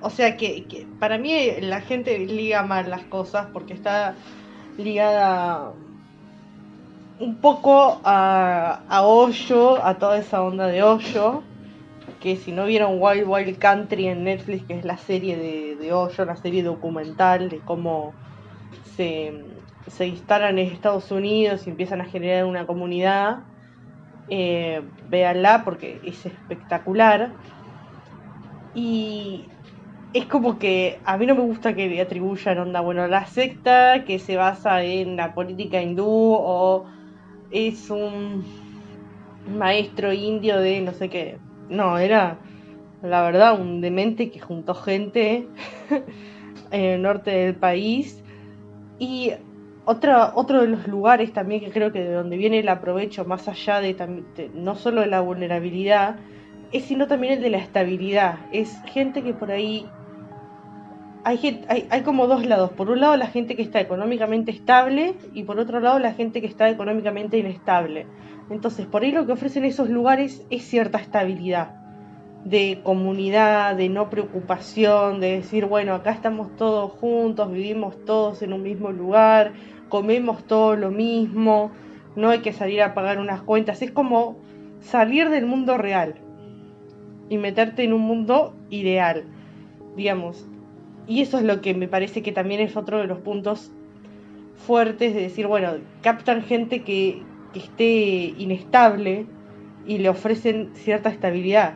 [0.00, 4.14] o sea que, que para mí la gente liga mal las cosas porque está
[4.76, 5.72] ligada
[7.18, 11.42] un poco a, a Hoyo, a toda esa onda de Hoyo,
[12.20, 15.92] que si no vieron Wild Wild Country en Netflix, que es la serie de, de
[15.92, 18.12] Hoyo, la serie documental de cómo
[18.96, 19.44] se,
[19.88, 23.40] se instalan en Estados Unidos y empiezan a generar una comunidad,
[24.28, 27.32] eh, véanla porque es espectacular.
[28.74, 29.46] Y
[30.12, 34.04] es como que a mí no me gusta que le atribuyan onda, bueno, la secta
[34.04, 36.86] que se basa en la política hindú o
[37.50, 38.44] es un
[39.56, 41.38] maestro indio de no sé qué.
[41.68, 42.38] No, era
[43.02, 45.46] la verdad un demente que juntó gente
[46.70, 48.22] en el norte del país.
[48.98, 49.32] Y
[49.88, 53.48] otra, otro de los lugares también que creo que de donde viene el aprovecho, más
[53.48, 56.16] allá de, de no solo de la vulnerabilidad,
[56.72, 58.38] es sino también el de la estabilidad.
[58.52, 59.86] Es gente que por ahí
[61.24, 62.70] hay, hay, hay, como dos lados.
[62.72, 66.42] Por un lado la gente que está económicamente estable y por otro lado la gente
[66.42, 68.06] que está económicamente inestable.
[68.50, 71.78] Entonces, por ahí lo que ofrecen esos lugares es cierta estabilidad
[72.44, 78.52] de comunidad, de no preocupación, de decir, bueno, acá estamos todos juntos, vivimos todos en
[78.52, 79.52] un mismo lugar,
[79.88, 81.70] comemos todo lo mismo,
[82.16, 84.36] no hay que salir a pagar unas cuentas, es como
[84.80, 86.16] salir del mundo real
[87.28, 89.24] y meterte en un mundo ideal,
[89.96, 90.46] digamos.
[91.06, 93.72] Y eso es lo que me parece que también es otro de los puntos
[94.66, 97.22] fuertes de decir, bueno, captan gente que,
[97.52, 99.26] que esté inestable
[99.86, 101.74] y le ofrecen cierta estabilidad.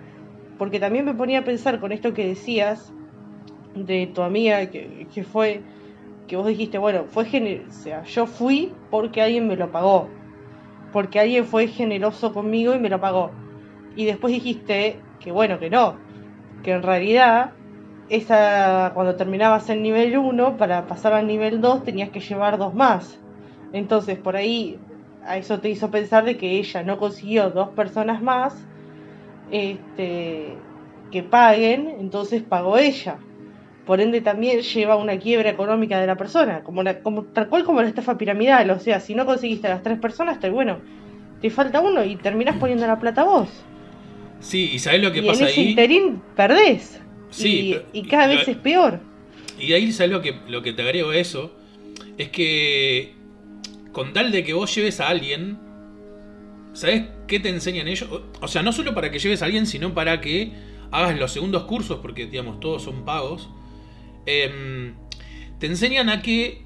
[0.58, 2.92] Porque también me ponía a pensar con esto que decías
[3.74, 5.62] de tu amiga, que, que fue,
[6.26, 10.08] que vos dijiste, bueno, fue gener o sea, yo fui porque alguien me lo pagó.
[10.92, 13.30] Porque alguien fue generoso conmigo y me lo pagó.
[13.96, 15.96] Y después dijiste que bueno, que no.
[16.62, 17.52] Que en realidad
[18.08, 22.74] esa cuando terminabas el nivel 1, para pasar al nivel 2 tenías que llevar dos
[22.74, 23.18] más.
[23.72, 24.78] Entonces por ahí
[25.24, 28.54] a eso te hizo pensar de que ella no consiguió dos personas más
[29.50, 30.56] este,
[31.10, 33.18] que paguen, entonces pagó ella.
[33.86, 37.64] Por ende también lleva una quiebra económica de la persona, como, la, como tal cual
[37.64, 40.78] como la estafa piramidal, o sea, si no conseguiste a las tres personas, te, bueno,
[41.40, 43.48] te falta uno y terminás poniendo la plata vos.
[44.40, 45.68] Sí, y sabes lo que y pasa en ese ahí.
[45.70, 47.00] interín perdés.
[47.30, 49.00] Sí, y, cada lo- vez es peor.
[49.58, 51.52] Y ahí sabes lo que, lo que te agrego a eso.
[52.18, 53.14] Es que
[53.92, 55.58] con tal de que vos lleves a alguien,
[56.72, 58.08] ¿sabes qué te enseñan ellos?
[58.10, 60.52] O- O sea, no solo para que lleves a alguien, sino para que
[60.90, 63.48] hagas los segundos cursos, porque digamos, todos son pagos.
[64.26, 64.94] Em,
[65.58, 66.62] te enseñan a que.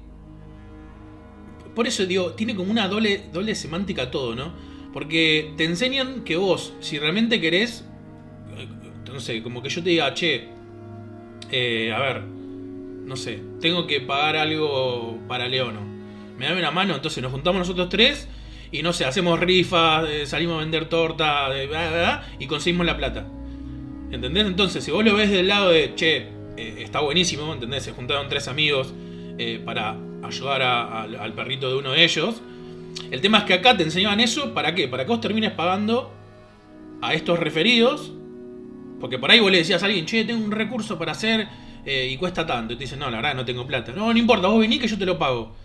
[1.75, 4.53] Por eso digo, tiene como una doble, doble semántica todo, ¿no?
[4.93, 7.85] Porque te enseñan que vos, si realmente querés.
[8.57, 8.67] eh,
[9.11, 10.49] No sé, como que yo te diga, che,
[11.51, 15.81] eh, a ver, no sé, tengo que pagar algo para Leono.
[16.37, 18.27] Me da una mano, entonces nos juntamos nosotros tres
[18.71, 21.49] y no sé, hacemos rifas, eh, salimos a vender torta
[22.39, 23.27] y conseguimos la plata.
[24.11, 24.45] ¿Entendés?
[24.45, 27.83] Entonces, si vos lo ves del lado de, che, eh, está buenísimo, ¿entendés?
[27.83, 28.93] Se juntaron tres amigos
[29.37, 32.41] eh, para ayudar al, perrito de uno de ellos.
[33.11, 34.87] El tema es que acá te enseñaban eso, ¿para qué?
[34.87, 36.11] Para que vos termines pagando
[37.01, 38.11] a estos referidos.
[38.99, 41.47] Porque por ahí vos le decías a alguien, che, tengo un recurso para hacer
[41.85, 42.73] eh, y cuesta tanto.
[42.73, 43.91] Y te dicen, no, la verdad no tengo plata.
[43.91, 45.55] No, no importa, vos venís que yo te lo pago.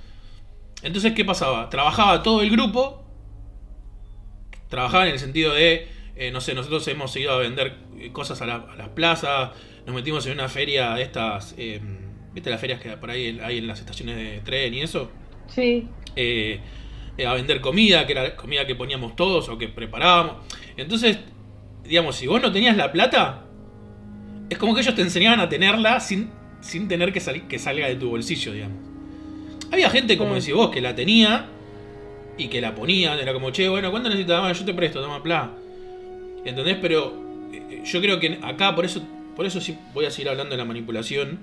[0.83, 1.71] Entonces, ¿qué pasaba?
[1.71, 3.03] Trabajaba todo el grupo.
[4.69, 7.77] Trabajaba en el sentido de, eh, no sé, nosotros hemos ido a vender
[8.13, 9.51] cosas a, la- a las plazas.
[9.87, 11.81] Nos metimos en una feria de estas, eh,
[12.33, 15.11] ¿viste las ferias que por ahí hay en las estaciones de tren y eso?
[15.49, 15.89] Sí.
[16.17, 16.61] eh,
[17.19, 20.37] eh, a vender comida, que era comida que poníamos todos o que preparábamos.
[20.77, 21.19] Entonces,
[21.85, 23.45] digamos, si vos no tenías la plata,
[24.49, 27.87] es como que ellos te enseñaban a tenerla sin, sin tener que, salir que salga
[27.89, 28.79] de tu bolsillo, digamos.
[29.71, 31.47] Había gente, como decís vos, que la tenía
[32.39, 34.59] y que la ponía, era como, che, bueno, ¿cuánto necesitas?
[34.59, 35.53] Yo te presto, toma plata.
[36.45, 36.79] ¿Entendés?
[36.81, 37.13] Pero
[37.53, 39.03] eh, yo creo que acá, por eso,
[39.37, 41.39] por eso sí voy a seguir hablando de la manipulación.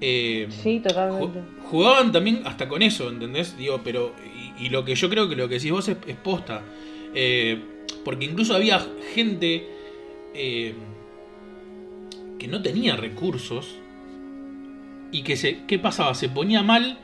[0.00, 1.40] Eh, Sí, totalmente.
[1.40, 3.56] Ju- Jugaban también hasta con eso, ¿entendés?
[3.56, 4.14] Digo, pero.
[4.58, 6.62] Y, y lo que yo creo que lo que decís vos es, es posta.
[7.14, 7.58] Eh,
[8.04, 8.84] porque incluso había
[9.14, 9.66] gente
[10.34, 10.74] eh,
[12.38, 13.76] que no tenía recursos.
[15.12, 15.64] Y que se.
[15.66, 16.14] ¿Qué pasaba?
[16.14, 16.98] Se ponía mal.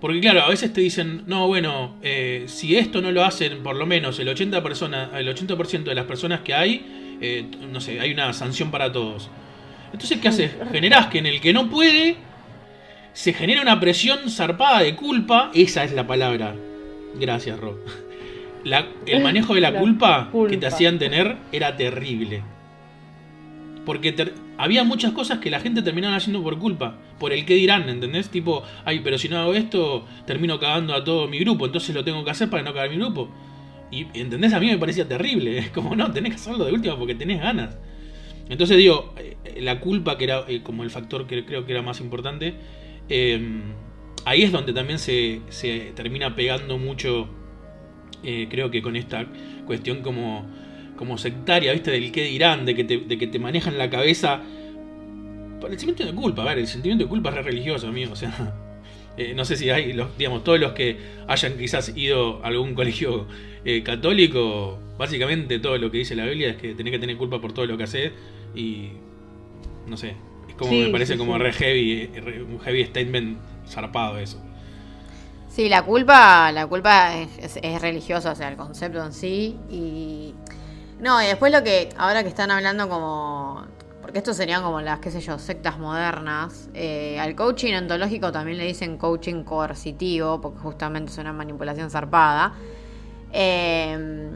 [0.00, 3.76] Porque claro, a veces te dicen, no, bueno, eh, si esto no lo hacen por
[3.76, 5.54] lo menos el 80%, persona, el 80
[5.84, 9.30] de las personas que hay, eh, no sé, hay una sanción para todos.
[9.92, 10.50] Entonces, ¿qué haces?
[10.72, 12.16] Generás que en el que no puede,
[13.12, 15.50] se genera una presión zarpada de culpa.
[15.54, 16.54] Esa es la palabra.
[17.20, 17.76] Gracias, Rob.
[18.64, 20.50] La- el manejo de la, La culpa, culpa.
[20.50, 22.42] que te hacían tener era terrible.
[23.84, 27.88] Porque había muchas cosas que la gente terminaba haciendo por culpa, por el que dirán,
[27.88, 28.28] ¿entendés?
[28.28, 32.04] Tipo, ay, pero si no hago esto, termino cagando a todo mi grupo, entonces lo
[32.04, 33.28] tengo que hacer para no cagar mi grupo.
[33.90, 34.52] Y, ¿entendés?
[34.54, 35.58] A mí me parecía terrible.
[35.58, 37.76] Es como, no, tenés que hacerlo de última porque tenés ganas.
[38.48, 41.82] Entonces digo, eh, la culpa, que era eh, como el factor que creo que era
[41.82, 42.54] más importante,
[43.08, 43.62] eh,
[44.24, 47.28] ahí es donde también se, se termina pegando mucho,
[48.22, 49.26] eh, creo que con esta
[49.66, 50.46] cuestión como,
[50.96, 51.90] como sectaria, ¿viste?
[51.90, 54.40] Del qué dirán, de que te, de que te manejan la cabeza.
[55.62, 58.16] El sentimiento de culpa, a ver, el sentimiento de culpa es re religioso, amigo, o
[58.16, 58.54] sea.
[59.16, 60.98] Eh, no sé si hay, los, digamos, todos los que
[61.28, 63.26] hayan quizás ido a algún colegio
[63.64, 67.40] eh, católico, básicamente todo lo que dice la Biblia es que tenés que tener culpa
[67.40, 68.12] por todo lo que haces
[68.54, 68.90] y
[69.86, 70.16] no sé,
[70.48, 71.38] es como Sí, me parece sí, como sí.
[71.38, 74.42] re heavy, eh, re- un heavy statement zarpado eso.
[75.48, 79.58] Sí, la culpa, la culpa es, es- es religiosa, o sea, el concepto en sí.
[79.68, 80.34] Y.
[80.98, 81.90] No, y después lo que.
[81.96, 83.66] Ahora que están hablando como.
[84.02, 86.68] Porque estos serían como las, qué sé yo, sectas modernas.
[86.74, 92.52] eh, al coaching ontológico también le dicen coaching coercitivo, porque justamente es una manipulación zarpada.
[93.32, 94.30] Eh,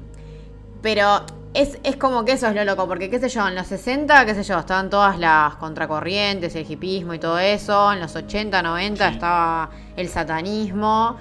[0.82, 3.66] pero es, es como que eso es lo loco, porque qué sé yo, en los
[3.66, 8.14] 60, qué sé yo, estaban todas las contracorrientes, el hipismo y todo eso, en los
[8.14, 9.14] 80, 90 Sí.
[9.14, 11.16] estaba el satanismo,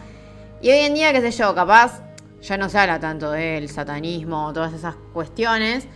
[0.62, 2.02] y hoy en día, qué sé yo, capaz
[2.42, 5.88] ya no se habla tanto del satanismo, todas esas cuestiones,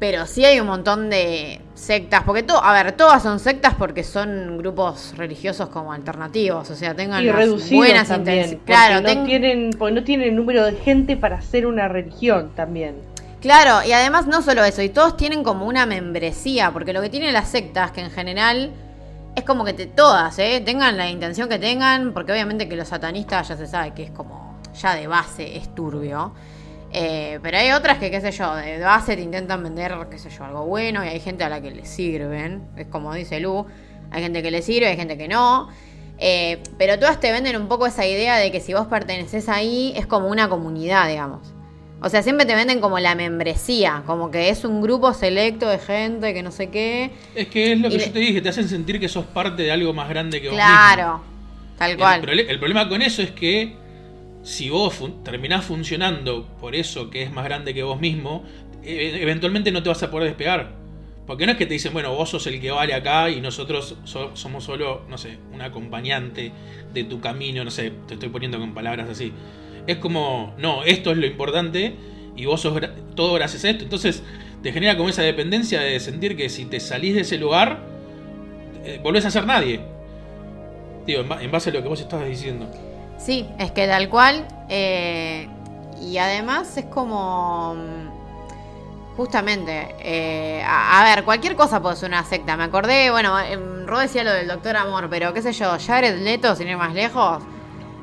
[0.00, 4.02] pero sí hay un montón de sectas, porque todo, a ver, todas son sectas porque
[4.02, 8.48] son grupos religiosos como alternativos, o sea, tengan Y las reducidos buenas intenciones.
[8.54, 11.86] porque Claro, no ten- tienen, porque no tienen el número de gente para hacer una
[11.86, 12.94] religión también.
[13.42, 17.10] Claro, y además no solo eso, y todos tienen como una membresía, porque lo que
[17.10, 18.70] tienen las sectas, que en general
[19.36, 20.62] es como que te, todas, ¿eh?
[20.64, 24.10] tengan la intención que tengan, porque obviamente que los satanistas ya se sabe que es
[24.10, 26.32] como, ya de base es turbio.
[26.92, 30.28] Eh, pero hay otras que, qué sé yo, de base te intentan vender, qué sé
[30.30, 33.64] yo, algo bueno, y hay gente a la que le sirven, es como dice Lu,
[34.10, 35.68] hay gente que le sirve, hay gente que no.
[36.18, 39.92] Eh, pero todas te venden un poco esa idea de que si vos perteneces ahí
[39.96, 41.54] es como una comunidad, digamos.
[42.02, 45.78] O sea, siempre te venden como la membresía, como que es un grupo selecto de
[45.78, 47.10] gente que no sé qué.
[47.34, 49.26] Es que es lo que Y yo le- te dije, te hacen sentir que sos
[49.26, 51.76] parte de algo más grande que vos Claro, mismo.
[51.78, 52.28] tal cual.
[52.28, 53.76] el problema con eso es que
[54.42, 58.44] si vos fun- terminás funcionando por eso que es más grande que vos mismo,
[58.82, 60.78] e- eventualmente no te vas a poder despegar.
[61.26, 63.96] Porque no es que te dicen, bueno, vos sos el que vale acá y nosotros
[64.04, 66.52] so- somos solo, no sé, un acompañante
[66.92, 69.32] de tu camino, no sé, te estoy poniendo con palabras así.
[69.86, 71.94] Es como, no, esto es lo importante
[72.36, 73.84] y vos sos gra- todo gracias a esto.
[73.84, 74.22] Entonces
[74.62, 77.78] te genera como esa dependencia de sentir que si te salís de ese lugar,
[78.84, 79.80] eh, volvés a ser nadie.
[81.06, 82.68] Digo, en, en base a lo que vos estabas diciendo.
[83.24, 84.46] Sí, es que tal cual.
[84.68, 85.48] eh,
[86.00, 87.74] y además es como.
[87.74, 88.10] mm,
[89.16, 92.56] Justamente, eh, a, a ver, cualquier cosa puede ser una secta.
[92.56, 96.20] Me acordé, bueno, em, Ro decía lo del Doctor Amor, pero qué sé yo, Jared
[96.22, 97.42] Leto, sin ir más lejos,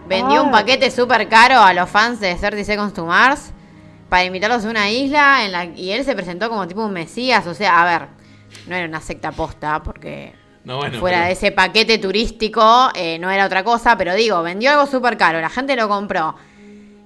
[0.08, 0.44] vendió Ah.
[0.44, 3.52] un paquete súper caro a los fans de 30 Seconds to Mars
[4.10, 7.48] para invitarlos a una isla en la, y él se presentó como tipo un mesías.
[7.48, 8.08] O sea, a ver,
[8.68, 10.36] no era una secta posta, porque
[10.68, 14.44] No, bueno, fuera pero- de ese paquete turístico, eh, no era otra cosa, pero digo,
[14.44, 16.36] vendió algo súper caro, la gente lo compró.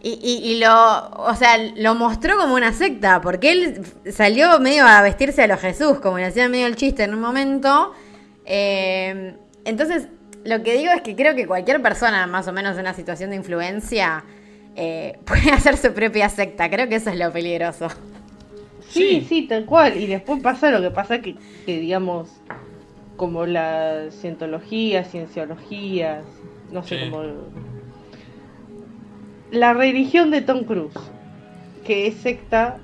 [0.03, 4.87] Y, y- y lo, o sea, lo mostró como una secta, porque él salió medio
[4.87, 7.93] a vestirse a los Jesús, como le hacían medio el chiste en un momento.
[8.45, 10.07] Eh, entonces,
[10.43, 13.29] lo que digo es que creo que cualquier persona, más o menos en una situación
[13.29, 14.23] de influencia,
[14.75, 16.67] eh, puede hacer su propia secta.
[16.67, 17.87] Creo que eso es lo peligroso.
[18.89, 19.25] Sí, Sí.
[19.29, 19.95] sí, tal cual.
[19.97, 22.27] Y después pasa lo que pasa que, que digamos,
[23.21, 26.23] como la cientología, cienciología,
[26.71, 27.09] no sé Sí.
[27.11, 27.21] cómo...
[29.51, 30.97] La religión de Tom Cruise,
[31.85, 32.79] que es secta.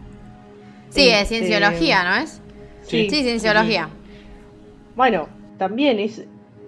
[0.90, 2.40] Sí, es este, cienciología, ¿no es?
[2.84, 3.10] Sí.
[3.10, 3.90] Sí, cienciología.
[4.96, 6.24] Bueno, también es,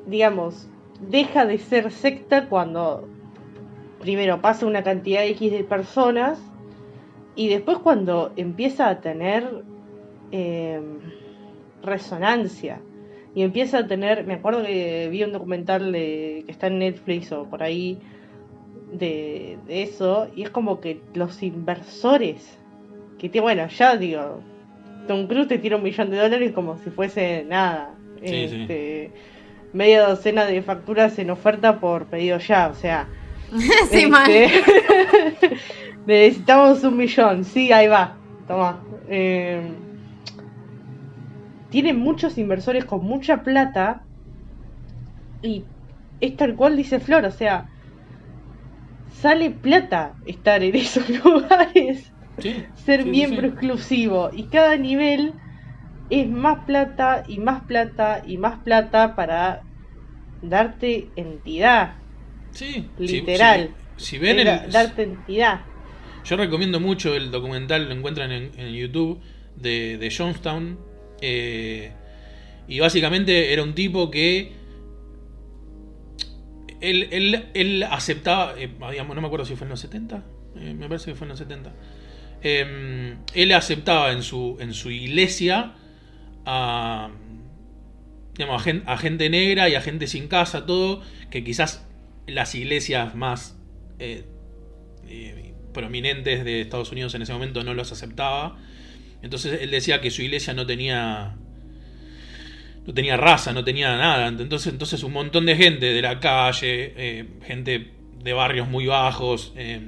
[0.07, 0.67] digamos,
[1.07, 3.07] deja de ser secta cuando
[3.99, 6.39] primero pasa una cantidad X de personas
[7.35, 9.63] y después cuando empieza a tener
[10.31, 10.81] eh,
[11.83, 12.81] resonancia
[13.35, 17.31] y empieza a tener, me acuerdo que vi un documental de, que está en Netflix
[17.31, 17.99] o por ahí
[18.91, 22.57] de, de eso y es como que los inversores
[23.19, 24.41] que te, bueno, ya digo,
[25.07, 27.93] Tom Cruise te tira un millón de dólares como si fuese nada.
[28.23, 28.61] Sí, sí.
[28.61, 29.11] este,
[29.73, 33.07] Media docena de facturas en oferta por pedido ya, o sea.
[33.91, 34.49] sí, este,
[36.07, 38.15] necesitamos un millón, sí, ahí va,
[38.47, 38.83] toma.
[39.07, 39.61] Eh,
[41.69, 44.07] tienen muchos inversores con mucha plata
[45.41, 45.65] y
[46.19, 47.71] es tal cual dice Flor, o sea,
[49.07, 53.47] sale plata estar en esos lugares Sí, ser sí, miembro sí.
[53.49, 55.33] exclusivo y cada nivel
[56.09, 59.67] es más plata y más plata y más plata para
[60.41, 62.03] darte entidad.
[62.51, 63.75] Sí, Literal.
[63.97, 65.61] Si, ven el, darte entidad.
[66.23, 69.21] Yo recomiendo mucho el documental, lo encuentran en, en YouTube,
[69.55, 70.79] de, de Jonestown.
[71.21, 71.93] Eh,
[72.67, 74.53] y básicamente era un tipo que.
[76.81, 78.53] Él, él, él aceptaba.
[78.57, 80.23] eh, no me acuerdo si fue en los 70.
[80.55, 81.73] eh, me parece que fue en los 70.
[82.41, 85.75] eh, él aceptaba en su, en su iglesia
[86.45, 87.11] a.
[88.35, 91.01] Digamos, a, gen- a gente negra y a gente sin casa, todo.
[91.29, 91.85] Que quizás
[92.27, 93.57] las iglesias más.
[95.73, 98.57] prominentes de Estados Unidos en ese momento no los aceptaba.
[99.21, 101.35] Entonces él decía que su iglesia no tenía
[102.85, 104.27] no tenía raza, no tenía nada.
[104.27, 107.91] Entonces, entonces un montón de gente de la calle, eh, gente
[108.23, 109.79] de barrios muy bajos eh,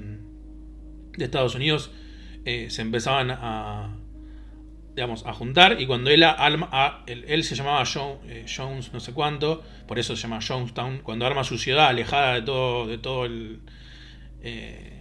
[1.17, 1.91] de Estados Unidos,
[2.45, 3.97] eh, se empezaban a
[4.95, 6.23] digamos a juntar y cuando él,
[7.43, 11.45] se llamaba Jo- eh, Jones no sé cuánto, por eso se llama Jonestown, cuando arma
[11.45, 13.61] su ciudad alejada de todo, de todo el,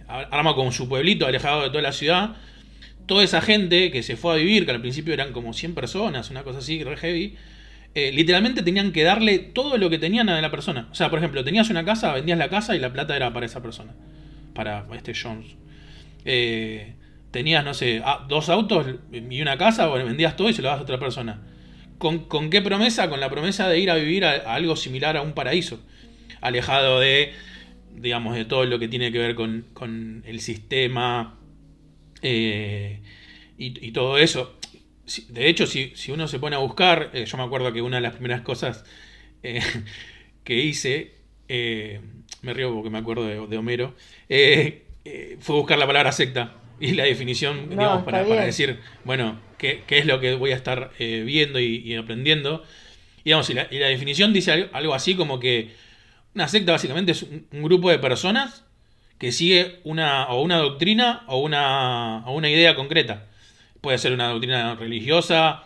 [0.07, 2.35] arma como su pueblito alejado de toda la ciudad.
[3.11, 6.29] Toda esa gente que se fue a vivir, que al principio eran como 100 personas,
[6.29, 7.35] una cosa así, re heavy,
[7.93, 10.87] eh, literalmente tenían que darle todo lo que tenían a la persona.
[10.93, 13.45] O sea, por ejemplo, tenías una casa, vendías la casa y la plata era para
[13.45, 13.93] esa persona,
[14.55, 15.57] para este Jones.
[16.23, 16.93] Eh,
[17.31, 20.83] tenías, no sé, dos autos y una casa, vendías todo y se lo das a
[20.83, 21.41] otra persona.
[21.97, 23.09] ¿Con, con qué promesa?
[23.09, 25.81] Con la promesa de ir a vivir a, a algo similar a un paraíso,
[26.39, 27.33] alejado de
[27.93, 31.40] digamos, de todo lo que tiene que ver con, con el sistema
[32.21, 32.99] eh,
[33.57, 34.55] y, y todo eso.
[35.29, 37.97] De hecho, si, si uno se pone a buscar, eh, yo me acuerdo que una
[37.97, 38.85] de las primeras cosas
[39.43, 39.61] eh,
[40.43, 41.15] que hice,
[41.47, 42.01] eh,
[42.41, 43.95] me río porque me acuerdo de, de Homero,
[45.39, 49.99] fue buscar la palabra secta y la definición, No, digamos, para, decir, bueno, qué, qué
[49.99, 52.63] es lo que voy a estar viendo y, y aprendiendo.
[53.19, 55.71] Y, digamos, y, la, y la definición dice algo, algo así como que
[56.33, 58.65] una secta básicamente es un, un grupo de personas
[59.21, 63.27] que sigue una, o una doctrina o una, o una idea concreta.
[63.79, 65.65] Puede ser una doctrina religiosa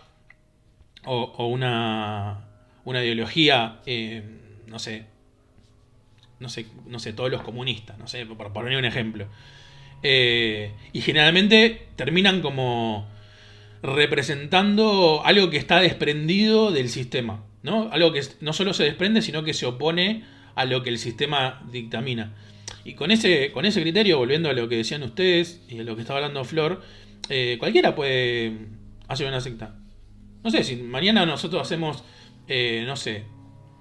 [1.05, 2.49] o, una,
[2.83, 4.23] una ideología, eh,
[4.67, 5.05] no sé,
[6.41, 9.25] no sé, no sé, todos los comunistas, no sé, por, por poner un ejemplo.
[10.03, 13.07] Eh, y generalmente terminan como
[13.81, 17.89] representando algo que está desprendido del sistema, ¿no?
[17.93, 20.25] Algo que no solo se desprende, sino que se opone
[20.55, 22.33] a lo que el sistema dictamina.
[22.83, 25.95] Y con ese, con ese criterio, volviendo a lo que decían ustedes y a lo
[25.95, 26.81] que estaba hablando Flor,
[27.29, 28.57] eh, cualquiera puede
[29.07, 29.75] hacer una secta.
[30.43, 32.03] No sé, si mañana nosotros hacemos,
[32.47, 33.23] eh, no sé,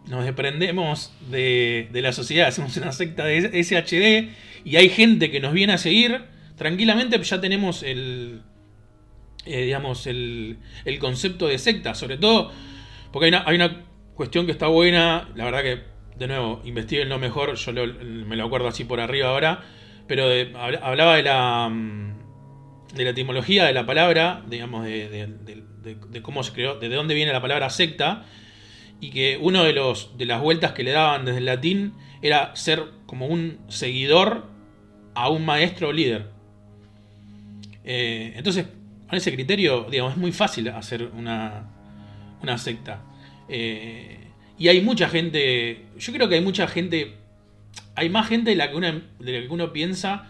[0.09, 4.31] nos desprendemos de, de la sociedad, hacemos una secta de SHD
[4.65, 6.23] y hay gente que nos viene a seguir,
[6.57, 8.43] tranquilamente ya tenemos el,
[9.45, 12.53] eh, digamos, el, el concepto de secta, sobre todo
[13.13, 17.09] porque hay una, hay una cuestión que está buena, la verdad que, de nuevo, investiguen
[17.09, 19.63] lo mejor, yo me lo acuerdo así por arriba ahora,
[20.07, 20.25] pero
[20.83, 22.15] hablaba de la, mm,
[22.95, 27.33] de la etimología de la palabra, digamos, de, de- cómo se creó, de dónde viene
[27.33, 28.25] la palabra secta,
[29.01, 29.75] y que uno de
[30.17, 34.47] de las vueltas que le daban desde el latín era ser como un seguidor
[35.15, 36.31] a un maestro o líder.
[37.85, 38.67] Eh, entonces,
[39.09, 41.69] con ese criterio, digamos, es muy fácil hacer una,
[42.43, 43.03] una secta.
[43.49, 44.24] Eh,
[44.59, 47.15] y hay mucha gente, yo creo que hay mucha gente,
[47.95, 48.87] hay más gente de la que uno,
[49.19, 50.29] de la que uno piensa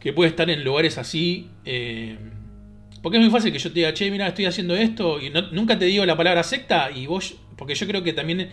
[0.00, 1.50] que puede estar en lugares así.
[1.64, 2.16] eh,
[3.02, 5.78] porque es muy fácil que yo te diga, che, mira, estoy haciendo esto y nunca
[5.78, 8.50] te digo la palabra secta y vos, porque yo creo que también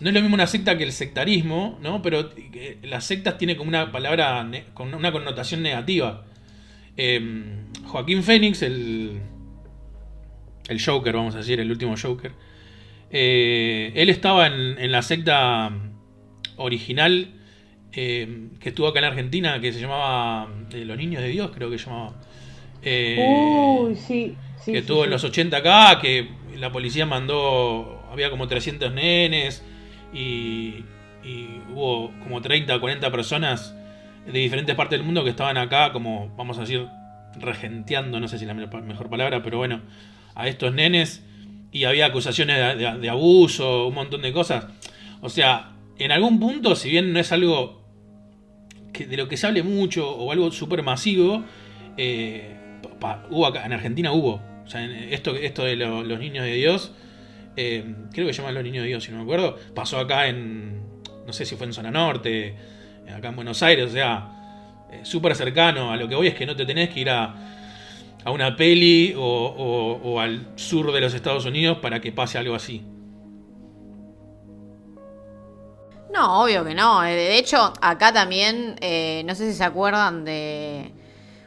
[0.00, 2.02] no es lo mismo una secta que el sectarismo, ¿no?
[2.02, 6.26] Pero eh, las sectas tienen como una palabra con una connotación negativa.
[6.98, 9.20] Eh, Joaquín Fénix, el,
[10.68, 12.32] el Joker, vamos a decir, el último Joker,
[13.10, 15.70] eh, él estaba en, en la secta
[16.56, 17.34] original
[17.92, 21.70] eh, que estuvo acá en Argentina, que se llamaba eh, Los Niños de Dios, creo
[21.70, 22.14] que se llamaba.
[23.14, 24.38] Uy, sí.
[24.56, 25.04] sí que sí, tuvo sí.
[25.04, 29.64] en los 80 acá, que la policía mandó, había como 300 nenes
[30.12, 30.84] y,
[31.24, 33.74] y hubo como 30 o 40 personas
[34.26, 36.86] de diferentes partes del mundo que estaban acá como, vamos a decir,
[37.38, 39.82] regenteando, no sé si es la me- mejor palabra, pero bueno,
[40.34, 41.24] a estos nenes
[41.76, 44.66] y había acusaciones de, abuso, un montón de cosas.
[45.20, 47.82] O sea, en algún punto, si bien no es algo
[48.94, 51.44] que, de lo que se hable mucho o algo súper masivo,
[51.98, 52.56] eh,
[53.30, 54.40] hubo acá, en Argentina hubo.
[54.64, 56.92] O sea, esto, esto de lo- los niños de Dios,
[57.56, 60.28] eh, creo que se llaman los niños de Dios, si no me acuerdo, pasó acá
[60.28, 60.80] en,
[61.26, 62.56] no sé si fue en Zona Norte,
[63.14, 64.30] acá en Buenos Aires, o sea,
[64.92, 65.92] eh, súper cercano.
[65.92, 67.55] A lo que voy es que no te tenés que ir a,
[68.26, 72.36] a una peli o, o- o al sur de los Estados Unidos para que pase
[72.38, 72.84] algo así.
[76.12, 77.04] No, obvio que no.
[77.04, 80.92] Eh, De hecho, acá también, eh, no sé si se acuerdan de...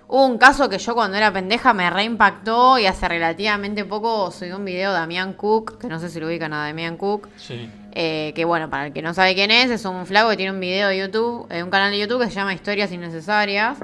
[0.08, 4.52] Hubo un caso que yo cuando era pendeja me reimpactó y hace relativamente poco subí
[4.52, 7.70] un video de Damián Cook, que no sé si lo ubican a Damián Cook, Sí.
[7.92, 10.52] eh, que bueno, para el que no sabe quién es, es un flaco que tiene
[10.52, 13.78] un video de YouTube, eh, un canal de YouTube que se llama Historias Innecesarias.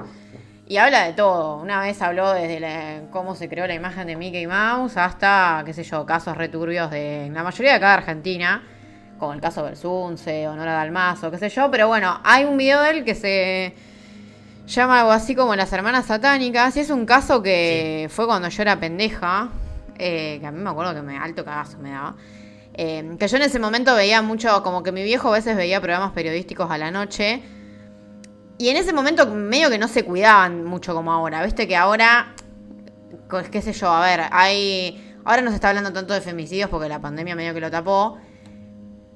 [0.68, 1.58] Y habla de todo.
[1.58, 5.72] Una vez habló desde la- cómo se creó la imagen de Mickey Mouse hasta, qué
[5.72, 8.64] sé yo, casos returbios de la mayoría de acá de Argentina,
[9.18, 11.70] como el caso Bersunce, Honora Dalmazo, qué sé yo.
[11.70, 13.74] Pero bueno, hay un video de él que se
[14.66, 16.76] llama algo así como Las Hermanas Satánicas.
[16.76, 19.50] Y es un caso que fue cuando yo era pendeja,
[19.98, 22.16] eh, que a mí me acuerdo que me alto cagazo me daba.
[22.74, 25.80] Eh, que yo en ese momento veía mucho, como que mi viejo a veces veía
[25.80, 27.40] programas periodísticos a la noche.
[28.58, 31.42] Y en ese momento medio que no se cuidaban mucho como ahora.
[31.44, 32.34] Viste que ahora,
[33.28, 35.02] co- qué sé yo, a ver, hay...
[35.24, 38.18] Ahora no se está hablando tanto de femicidios porque la pandemia medio que lo tapó.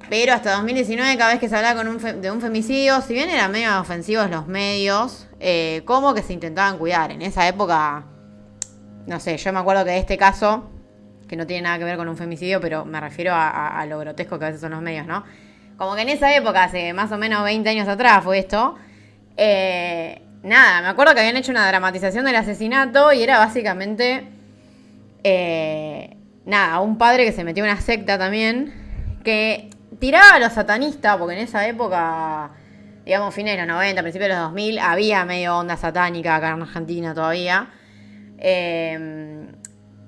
[0.09, 3.31] Pero hasta 2019 cada vez que se hablaba con un de un femicidio, si bien
[3.31, 7.13] eran medio ofensivos los medios, eh, como que se intentaban cuidar.
[7.13, 8.07] En esa época,
[9.07, 10.69] no sé, yo me acuerdo que de este caso,
[11.29, 14.37] que no tiene nada que ver con un femicidio, pero me refiero a lo grotesco
[14.39, 15.23] que a veces son los medios, ¿no?
[15.77, 18.75] Como que en esa época, hace más o menos 20 años atrás fue esto,
[19.43, 24.29] eh, nada, me acuerdo que habían hecho una dramatización del asesinato y era básicamente,
[25.25, 26.15] eh,
[26.45, 28.71] nada, un padre que se metió en una secta también,
[29.25, 32.51] que tiraba a los satanistas, porque en esa época,
[33.07, 36.61] digamos, fines de los 90, principios de los 2000, había medio onda satánica acá en
[36.61, 37.71] Argentina todavía.
[38.37, 39.47] Eh,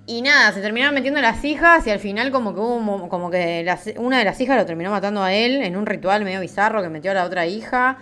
[0.04, 3.64] y nada, se terminaron metiendo las hijas y al final como que hubo como que
[3.96, 6.90] una de las hijas lo terminó matando a él en un ritual medio bizarro que
[6.90, 7.96] metió a la otra hija.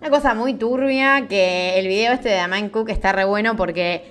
[0.00, 4.02] Una cosa muy turbia que el video este de Damian Cook está re bueno porque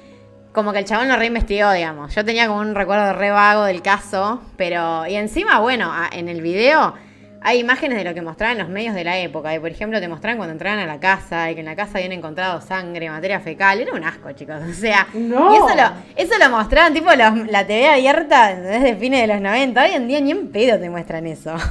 [0.51, 2.13] como que el chabón lo reinvestigó, digamos.
[2.13, 5.07] Yo tenía como un recuerdo re vago del caso, pero...
[5.07, 6.93] Y encima, bueno, en el video
[7.41, 9.55] hay imágenes de lo que mostraban los medios de la época.
[9.55, 11.97] Y por ejemplo, te mostraban cuando entraban a la casa y que en la casa
[11.97, 13.79] habían encontrado sangre, materia fecal.
[13.79, 14.57] Era un asco, chicos.
[14.69, 15.53] O sea, No.
[15.53, 19.41] y eso lo, eso lo mostraban tipo los- la TV abierta desde fines de los
[19.41, 19.83] 90.
[19.83, 21.55] Hoy en día ni en pedo te muestran eso.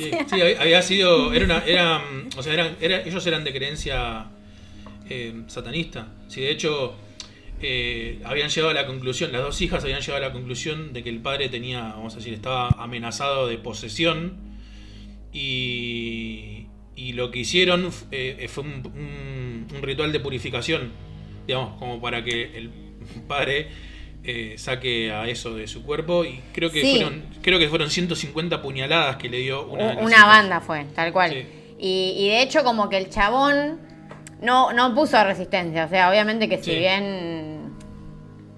[0.00, 1.30] Sí, sí, había sido.
[1.34, 2.00] Era una, era,
[2.36, 4.24] o sea, eran, era- ellos eran de creencia
[5.10, 6.06] eh, satanista.
[6.28, 6.94] Sí, de hecho,
[7.60, 11.02] eh, habían llegado a la conclusión, las dos hijas habían llegado a la conclusión de
[11.02, 14.49] que el padre tenía, vamos a decir, estaba amenazado de posesión.
[15.32, 16.66] Y,
[16.96, 20.90] y lo que hicieron eh, fue un, un- un ritual de purificación,
[21.46, 22.70] digamos, como para que el
[23.28, 23.68] padre
[24.24, 26.24] eh, saque a eso de su cuerpo.
[26.24, 26.96] Y creo que Sí.
[26.96, 30.26] fueron, creo que fueron 150 puñaladas que le dio una, Una hijas.
[30.26, 31.30] banda fue, tal cual.
[31.32, 31.46] Sí.
[31.78, 33.78] Y, y de hecho como que el chabón
[34.42, 35.84] no, no puso resistencia.
[35.86, 36.76] O sea, obviamente que si Sí.
[36.78, 37.70] bien...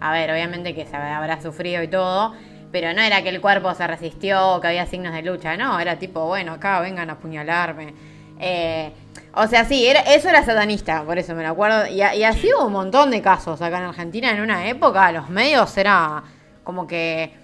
[0.01, 2.35] A ver, obviamente que se habrá sufrido y todo.
[2.73, 5.57] Pero no era que el cuerpo se resistió, que había signos de lucha.
[5.57, 7.93] No, era tipo, bueno, acá vengan a apuñalarme.
[8.41, 8.91] Eh,
[9.35, 11.87] o sea, sí, era, eso era satanista, por eso me lo acuerdo.
[11.87, 15.13] Y, así hubo un montón de casos acá en Argentina en una época.
[15.13, 16.23] Los medios era
[16.65, 17.43] como que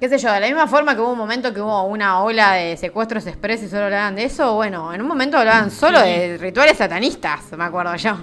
[0.00, 2.54] qué sé yo, de la misma forma que hubo un momento que hubo una ola
[2.54, 6.06] de secuestros express y solo hablaban de eso, bueno, en un momento hablaban solo Sí.
[6.06, 8.16] de rituales satanistas, me acuerdo yo.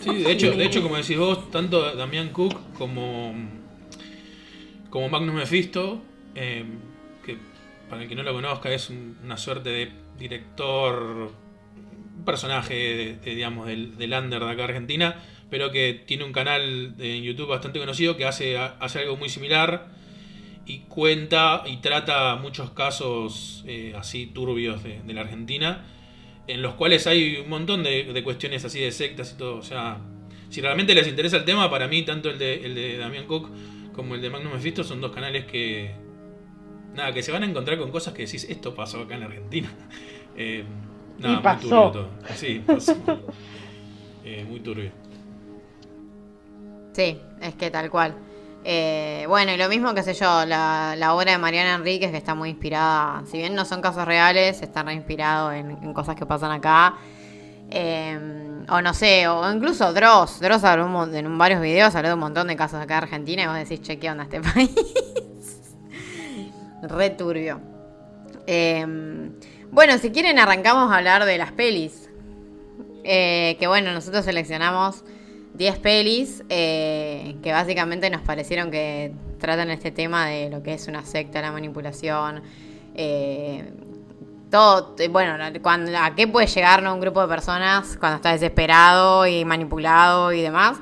[0.00, 3.34] Sí, de hecho, de hecho, como decís vos, tanto Damián Cook como,
[4.90, 6.02] como Magnus Mephisto,
[6.34, 6.64] eh,
[7.24, 7.36] que
[7.88, 11.32] para el que no lo conozca es un- una suerte de director,
[12.24, 17.22] personaje, de- de, digamos, del, under de acá Argentina, pero que tiene un canal en
[17.22, 19.88] YouTube bastante conocido que hace, hace algo muy similar
[20.66, 25.84] y cuenta y trata muchos casos eh, así turbios de, de la Argentina,
[26.48, 29.56] en los cuales hay un montón de, de cuestiones así de sectas y todo.
[29.58, 29.98] O sea,
[30.50, 33.48] si realmente les interesa el tema, para mí tanto el de, el de Damián Cook
[33.96, 35.94] como el de Magnus Mephisto son dos canales que...
[36.94, 39.68] Nada, que se van a encontrar con cosas que decís, esto pasó acá en Argentina.
[40.38, 40.66] Eh,
[41.18, 42.08] nada, Y muy turbio todo.
[42.34, 42.94] Sí, pasó.
[44.22, 44.90] Eh, muy turbio.
[46.92, 48.14] Sí, es que tal cual.
[48.64, 52.18] Eh, bueno, y lo mismo que sé yo, la, la obra de Mariana Enríquez que
[52.18, 56.16] está muy inspirada, si bien no son casos reales, está re inspirado en, en cosas
[56.16, 56.96] que pasan acá.
[57.70, 60.40] Eh, o no sé, o incluso Dross.
[60.40, 63.46] Dross habló en varios videos, habló de un montón de casos acá de Argentina y
[63.46, 64.70] vos decís, che, ¿qué onda este país?
[66.82, 67.60] Re turbio.
[68.46, 69.30] Eh,
[69.70, 72.08] bueno, si quieren arrancamos a hablar de las pelis.
[73.04, 75.04] Eh, que bueno, nosotros seleccionamos
[75.54, 80.88] 10 pelis eh, que básicamente nos parecieron que tratan este tema de lo que es
[80.88, 82.42] una secta, la manipulación.
[82.94, 83.70] eh,
[84.50, 86.94] todo, bueno, cuando, a qué puede llegar ¿no?
[86.94, 90.78] un grupo de personas cuando está desesperado y manipulado y demás.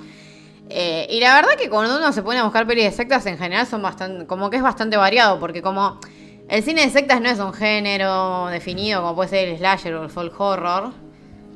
[0.71, 3.39] Eh, y la verdad que cuando uno se pone a buscar pelis de sectas, en
[3.39, 6.01] general son bastante, como que es bastante variado, porque como
[6.49, 10.05] el cine de sectas no es un género definido como puede ser el slasher o
[10.05, 10.93] el folk horror,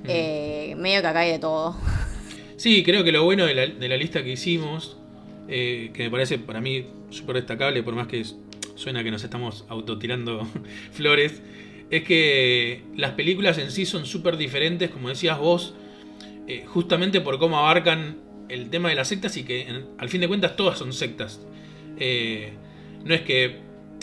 [0.07, 1.77] eh, medio que acá hay de todo.
[2.57, 4.97] Sí, creo que lo bueno de la, de la lista que hicimos,
[5.49, 8.25] eh, que me parece para mí súper destacable, por más que
[8.75, 10.47] suena que nos estamos autotirando
[10.93, 11.43] flores,
[11.91, 15.75] es que las películas en sí son súper diferentes, como decías vos,
[16.47, 18.19] eh, justamente por cómo abarcan
[18.49, 21.41] el tema de las sectas y que al fin de cuentas todas son sectas.
[21.99, 22.53] Eh,
[23.05, 23.61] no es que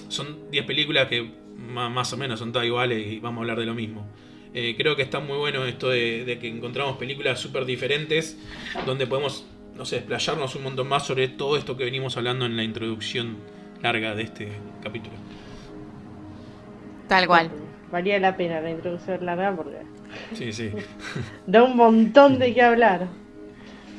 [0.10, 3.66] son 10 películas que más o menos son todas iguales y vamos a hablar de
[3.66, 4.08] lo mismo.
[4.54, 8.38] Eh, creo que está muy bueno esto de, de que encontramos películas súper diferentes
[8.86, 12.56] donde podemos, no sé, explayarnos un montón más sobre todo esto que venimos hablando en
[12.56, 13.38] la introducción
[13.82, 14.50] larga de este
[14.82, 15.16] capítulo.
[17.08, 17.65] Tal cual.
[17.92, 19.78] Valía la pena la introducción larga porque
[20.34, 20.72] Sí, sí.
[21.48, 23.08] da un montón de qué hablar.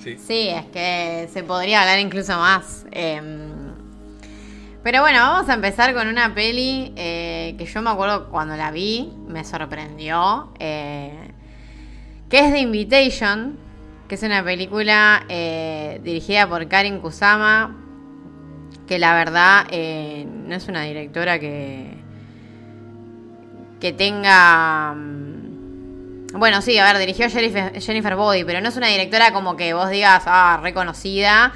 [0.02, 0.16] sí.
[0.18, 2.86] Sí, es que se podría hablar incluso más.
[2.92, 3.20] Eh,
[4.82, 8.70] pero bueno, vamos a empezar con una peli eh, que yo me acuerdo cuando la
[8.70, 10.52] vi, me sorprendió.
[10.60, 11.32] eh,
[12.30, 13.56] que es The Invitation,
[14.08, 17.76] que es una película eh, dirigida por Karin Kusama,
[18.86, 21.95] que la verdad eh, no es una directora que,
[23.80, 24.92] que tenga...
[24.94, 29.56] mm, Bueno, sí, a ver, dirigió Jennifer, Jennifer Body, pero no es una directora como
[29.56, 31.52] que vos digas, ah, reconocida.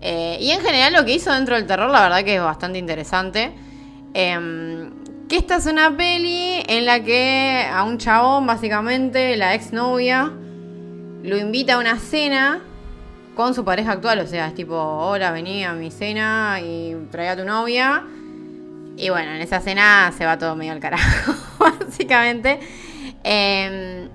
[0.00, 2.78] Eh, y en general lo que hizo dentro del terror, la verdad que es bastante
[2.78, 3.52] interesante.
[4.14, 4.90] Em,
[5.28, 10.32] que esta es una peli en la que a un chabón, básicamente, la exnovia,
[11.22, 12.60] lo invita a una cena
[13.34, 14.20] con su pareja actual.
[14.20, 18.04] O sea, es tipo, hola, vení a mi cena y trae a tu novia.
[18.98, 22.58] Y bueno, en esa cena se va todo medio al carajo, básicamente.
[23.24, 24.08] Em,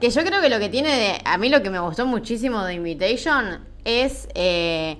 [0.00, 1.20] que yo creo que lo que tiene de.
[1.24, 4.96] A mí lo que me gustó muchísimo de Invitation es eh,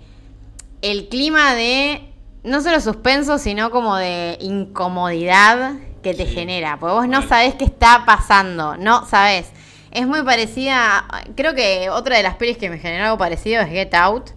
[0.82, 2.06] el clima de.
[2.42, 5.72] No solo suspenso, sino como de incomodidad
[6.02, 6.34] que te Sí.
[6.34, 6.78] genera.
[6.78, 8.76] Porque vos no sabés qué está pasando.
[8.76, 9.50] No sabés.
[9.90, 11.04] Es muy parecida.
[11.36, 14.30] Creo que otra de las pelis que me generó algo parecido es Get Out.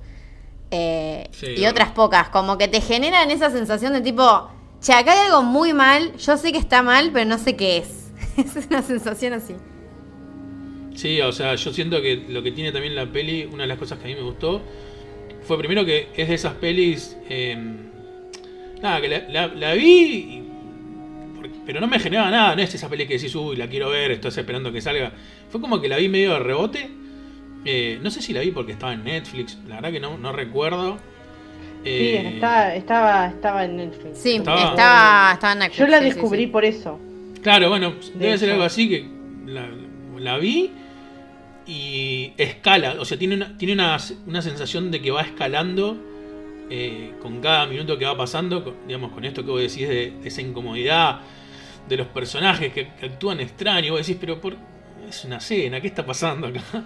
[0.72, 2.30] eh, Sí, y otras pocas.
[2.30, 4.50] Como que te generan esa sensación de tipo.
[4.84, 6.16] Che, acá hay algo muy mal.
[6.18, 8.12] Yo sé que está mal, pero no sé qué es.
[8.38, 9.56] es una sensación así.
[10.96, 13.78] Sí, o sea, yo siento que lo que tiene también la peli, una de las
[13.78, 14.62] cosas que a mí me gustó,
[15.48, 17.18] fue primero que es de esas pelis.
[17.30, 17.58] eh,
[18.82, 20.44] nada, que la, vi, y-
[21.66, 24.12] pero no me generaba nada, no es esa peli que decís, uy, la quiero ver,
[24.12, 25.14] estoy esperando que salga.
[25.50, 26.92] Fue como que la vi medio de rebote.
[27.66, 31.00] eh, no sé si la vi porque estaba en Netflix, la verdad que no recuerdo.
[31.84, 34.18] Sí, Eh, estaba, estaba, estaba en Netflix.
[34.20, 36.48] Sí, Estaba- estaba, estaba en Netflix, Yo la sí, sí, descubrí sí.
[36.48, 37.00] por eso.
[37.42, 38.54] Claro, bueno, debe ser hecho.
[38.54, 39.06] algo así que
[39.48, 39.68] la,
[40.18, 40.72] la vi
[41.66, 45.98] y escala, o sea, tiene una, tiene una, una sensación de que va escalando
[46.70, 50.12] eh, con cada minuto que va pasando, con- digamos, con esto que vos decís de,
[50.22, 51.20] de esa incomodidad
[51.88, 54.56] de los personajes que, que actúan extraño, vos decís, pero por,
[55.08, 56.62] es una cena, ¿qué está pasando acá?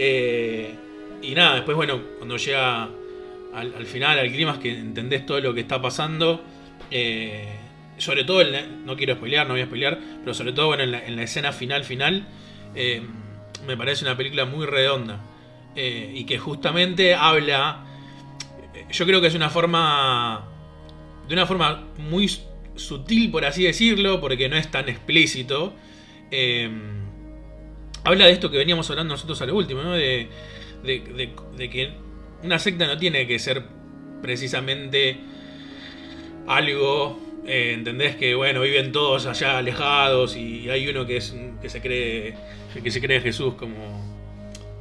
[0.00, 0.76] Eh,
[1.22, 2.88] y nada, después, bueno, cuando llega
[3.54, 6.42] al, al final, al clima, que entendés todo lo que está pasando.
[6.90, 7.46] eh,
[7.98, 10.92] sobre todo, en no quiero spoilear, no voy a spoilear, pero sobre todo bueno, en,
[10.92, 12.28] la, en la escena final, final,
[12.76, 13.02] eh,
[13.66, 15.20] me parece una película muy redonda.
[15.74, 17.84] eh, y que justamente habla.
[18.92, 20.44] Yo creo que es una forma.
[21.28, 22.30] De una forma muy
[22.76, 25.74] sutil, por así decirlo, porque no es tan explícito.
[28.04, 29.92] habla de esto que veníamos hablando nosotros a lo último, ¿no?
[29.92, 30.28] De-
[30.84, 31.92] de- de que
[32.42, 33.64] una secta no tiene que ser
[34.22, 35.18] precisamente
[36.46, 38.16] algo, eh, ¿entendés?
[38.16, 42.34] Que bueno, viven todos allá alejados y hay uno que es que se cree
[42.82, 44.02] que se cree Jesús como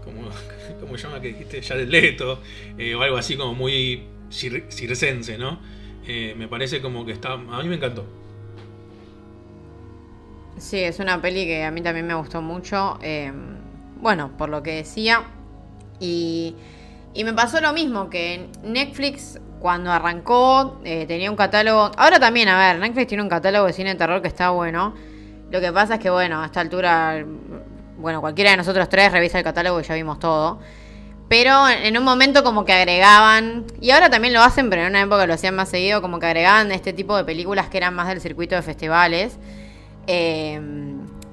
[0.03, 0.29] como
[0.79, 2.41] ¿cómo se llama que dijiste Jared Leto
[2.77, 5.59] eh, o algo así como muy cir- circense, ¿no?
[6.07, 8.05] Eh, me parece como que está a mí me encantó.
[10.57, 12.99] Sí, es una peli que a mí también me gustó mucho.
[14.01, 15.23] bueno, por lo que decía.
[15.99, 16.55] Y,
[17.17, 21.89] y me pasó lo mismo, que Netflix cuando arrancó eh, tenía un catálogo...
[21.97, 24.93] Ahora también, a ver, Netflix tiene un catálogo de cine de terror que está bueno.
[25.49, 27.25] Lo que pasa es que, bueno, a esta altura,
[27.97, 30.59] bueno, cualquiera de nosotros tres revisa el catálogo y ya vimos todo.
[31.27, 35.01] Pero en un momento como que agregaban, y ahora también lo hacen, pero en una
[35.01, 38.09] época lo hacían más seguido, como que agregaban este tipo de películas que eran más
[38.09, 39.39] del circuito de festivales.
[40.05, 40.61] eh,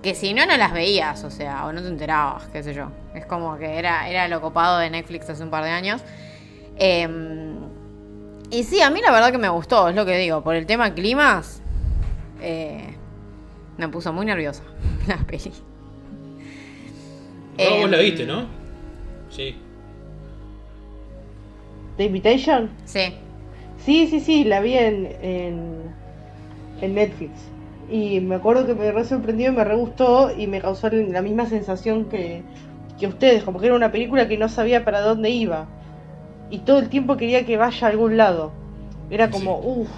[0.03, 2.89] que si no, no las veías, o sea, o no te enterabas, qué sé yo.
[3.15, 6.03] Es como que era, era lo copado de Netflix hace un par de años.
[6.77, 7.09] Eh,
[8.51, 10.67] y sí, a mí la verdad que me gustó, es lo que digo, por el
[10.67, 11.63] tema climas,
[12.41, 12.95] eh,
[13.77, 14.63] me puso muy nerviosa
[15.09, 15.53] la peli.
[17.59, 18.47] No, vos la Em, viste, ¿no?
[19.31, 19.57] Sí.
[21.97, 22.71] The Invitation.
[22.85, 23.15] Sí.
[23.85, 25.83] Sí, sí, sí, la vi en, en,
[26.81, 27.33] en Netflix.
[27.91, 31.23] Y me acuerdo que me re sorprendió y me re gustó y me causó la
[31.23, 32.43] misma sensación que,
[33.05, 35.67] que ustedes, como que era una película que no sabía para dónde iba.
[36.51, 38.53] Y todo el tiempo quería que vaya a algún lado.
[39.11, 39.69] Era como, Sí.
[39.69, 39.89] uff,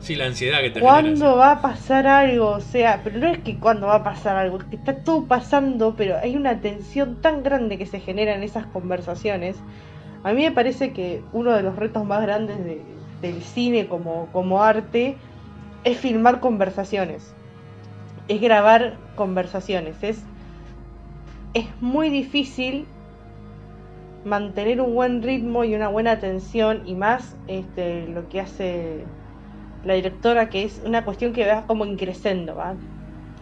[0.00, 2.50] Sí, la ansiedad que te ¿cuándo va a pasar algo?
[2.50, 5.24] O sea, pero no es que cuándo va a pasar algo, es que está todo
[5.26, 9.56] pasando, pero hay una tensión tan grande que se genera en esas conversaciones.
[10.22, 12.80] A mí me parece que uno de los retos más grandes de-
[13.20, 15.16] del cine como, como arte
[15.84, 17.34] es filmar conversaciones,
[18.28, 20.22] es grabar conversaciones, es,
[21.60, 22.86] es muy difícil
[24.24, 29.04] mantener un buen ritmo y una buena atención y más este, lo que hace
[29.84, 32.74] la directora que es una cuestión que va como increciendo, ¿va?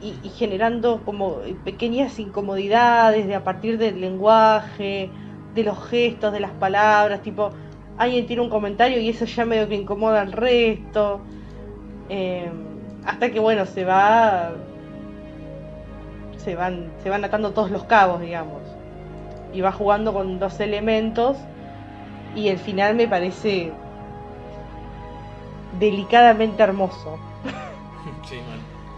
[0.02, 5.10] Y, generando como pequeñas incomodidades de a partir del lenguaje,
[5.54, 7.50] de los gestos, de las palabras, tipo,
[7.96, 11.22] alguien tiene un comentario y eso ya medio que incomoda al resto.
[12.10, 12.50] Eh,
[13.06, 14.52] hasta que bueno, se va.
[16.46, 18.62] Se van, se van atando todos los cabos, digamos.
[19.52, 21.36] Y va jugando con dos elementos.
[22.36, 23.72] Y el final me parece
[25.78, 27.18] delicadamente hermoso.
[28.28, 28.40] Sí.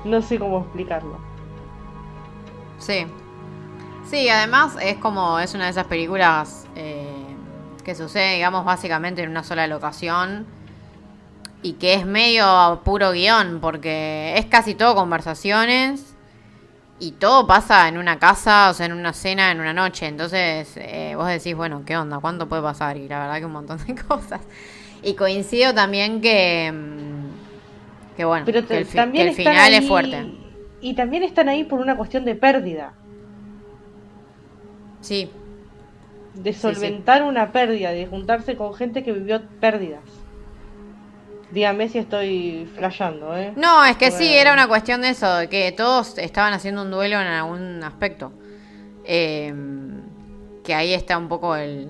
[0.04, 1.18] No sé cómo explicarlo.
[2.78, 3.06] Sí.
[4.06, 7.26] Sí, además es como, es una de esas películas eh,
[7.84, 10.46] que sucede, digamos, básicamente en una sola locación
[11.62, 16.07] y que es medio puro guion, porque es casi todo conversaciones
[17.00, 20.06] y todo pasa en una casa, o sea, en una cena, en una noche.
[20.06, 22.18] Entonces eh, vos decís, bueno, ¿qué onda?
[22.18, 22.96] ¿Cuánto puede pasar?
[22.96, 24.40] Y la verdad que un montón de cosas.
[25.02, 29.52] Y coincido también que, mm, que bueno, Pero que el, fi- también que el están
[29.54, 30.32] final ahí- es fuerte.
[30.80, 32.92] Y también están ahí por una cuestión de pérdida.
[35.00, 35.30] Sí,
[36.34, 36.60] De sí.
[36.60, 40.02] solventar una pérdida, de juntarse con gente que vivió pérdidas.
[41.50, 43.52] Dígame si estoy flasheando, ¿eh?
[43.56, 46.90] No, es que sí, era una cuestión de eso, de que todos estaban haciendo un
[46.90, 48.32] duelo en algún aspecto.
[49.04, 49.54] Eh,
[50.62, 51.88] que ahí está un poco el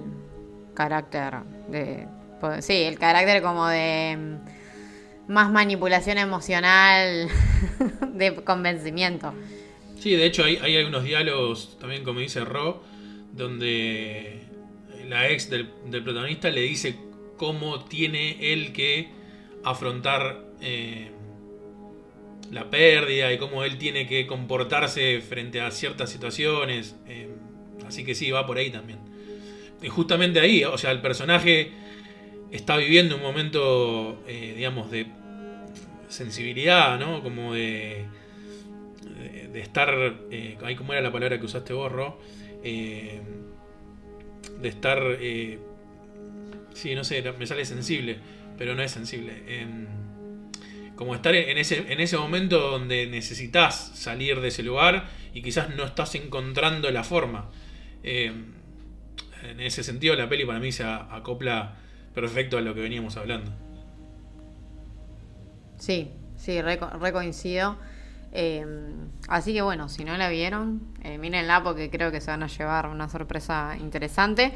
[0.74, 1.34] carácter
[1.68, 2.06] de...
[2.40, 7.28] pues, Sí, el carácter como de mm, más manipulación emocional,
[8.14, 9.34] de convencimiento.
[9.98, 12.84] Sí, de hecho hay, hay algunos diálogos, también como dice Ro,
[13.32, 14.44] donde
[15.08, 16.96] la ex del, del protagonista le dice
[17.36, 19.17] cómo tiene él que
[19.64, 21.10] afrontar eh,
[22.50, 26.96] la pérdida y cómo él tiene que comportarse frente a ciertas situaciones.
[27.06, 27.28] eh,
[27.86, 28.98] así que sí, va por ahí también.
[29.82, 31.72] Y justamente ahí, o sea, el personaje
[32.50, 35.06] está viviendo un momento, eh, digamos, de
[36.08, 37.22] sensibilidad, ¿no?
[37.22, 38.06] Como de,
[39.52, 40.16] de, estar,
[40.64, 41.92] ay, ¿cómo era la palabra que usaste vos,
[42.62, 43.20] de
[44.62, 45.00] estar,
[46.74, 48.18] sí, no sé, me sale sensible,
[48.58, 49.42] pero no es sensible.
[49.46, 49.86] Em,
[50.96, 55.74] como estar en ese, en ese momento donde necesitas salir de ese lugar y quizás
[55.76, 57.50] no estás encontrando la forma.
[58.02, 58.52] Em,
[59.48, 61.76] en ese sentido, la peli para mí se acopla
[62.14, 63.52] perfecto a lo que veníamos hablando.
[65.78, 67.76] Sí, sí, re, co- re coincido.
[68.32, 68.66] Eh,
[69.28, 72.46] así que bueno, si no la vieron, eh, mírenla porque creo que se van a
[72.48, 74.52] llevar una sorpresa interesante.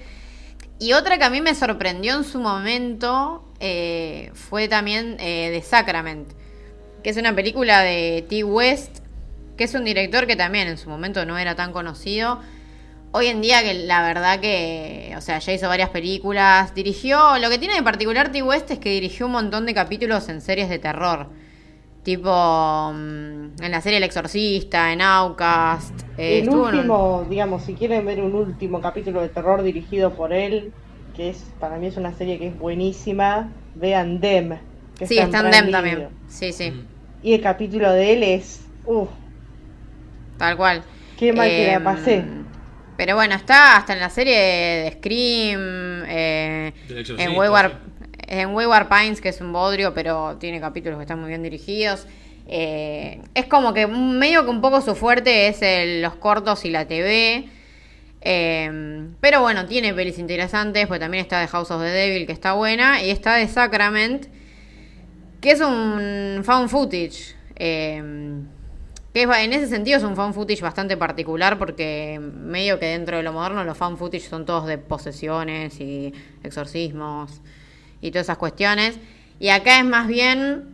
[0.83, 5.63] Y otra que a mí me sorprendió en su momento eh, fue también eh, The
[5.63, 6.33] Sacrament,
[7.05, 8.43] que es una película de T.
[8.43, 8.99] West,
[9.57, 12.41] que es un director que también en su momento no era tan conocido.
[13.13, 17.49] Hoy en día que la verdad que, o sea, ya hizo varias películas, dirigió, lo
[17.49, 18.43] que tiene de particular T.
[18.43, 21.29] West es que dirigió un montón de capítulos en series de terror.
[22.03, 26.03] Tipo mm, en la serie El Exorcista, en Outcast.
[26.17, 30.33] eh, el un- último, digamos, si quieren ver un último capítulo de terror dirigido por
[30.33, 30.75] él,
[31.13, 34.59] que es para mí es una serie que es buenísima, vean Dem.
[34.97, 35.73] que Sí, está en Dem Video.
[35.73, 36.09] también.
[36.29, 36.87] Sí, sí, Mm.
[37.21, 39.11] Y el capítulo de él es, uff,
[40.39, 40.83] tal cual.
[41.17, 42.25] qué mal que la Em, pasé.
[42.97, 46.73] Pero bueno, está hasta en la serie de Scream, eh,
[47.19, 47.73] en, Wayward.
[48.27, 52.07] En Wayward Pines, que es un bodrio, pero tiene capítulos que están muy bien dirigidos.
[52.49, 56.87] Eh, es como que medio que un poco su fuerte es los cortos y la
[56.87, 57.49] TV.
[58.21, 62.33] Eh, pero bueno, tiene pelis interesantes, pues también está The House of the Devil, que
[62.33, 64.27] está buena, y está The Sacrament,
[65.41, 67.35] que es un found footage.
[67.57, 68.43] eh,
[69.13, 73.19] que es en ese sentido es un found footage bastante particular porque medio que dentro
[73.19, 77.43] de lo moderno los found footage son todos de posesiones y exorcismos
[78.03, 78.99] y todas esas cuestiones.
[79.41, 80.65] Y acá es más bien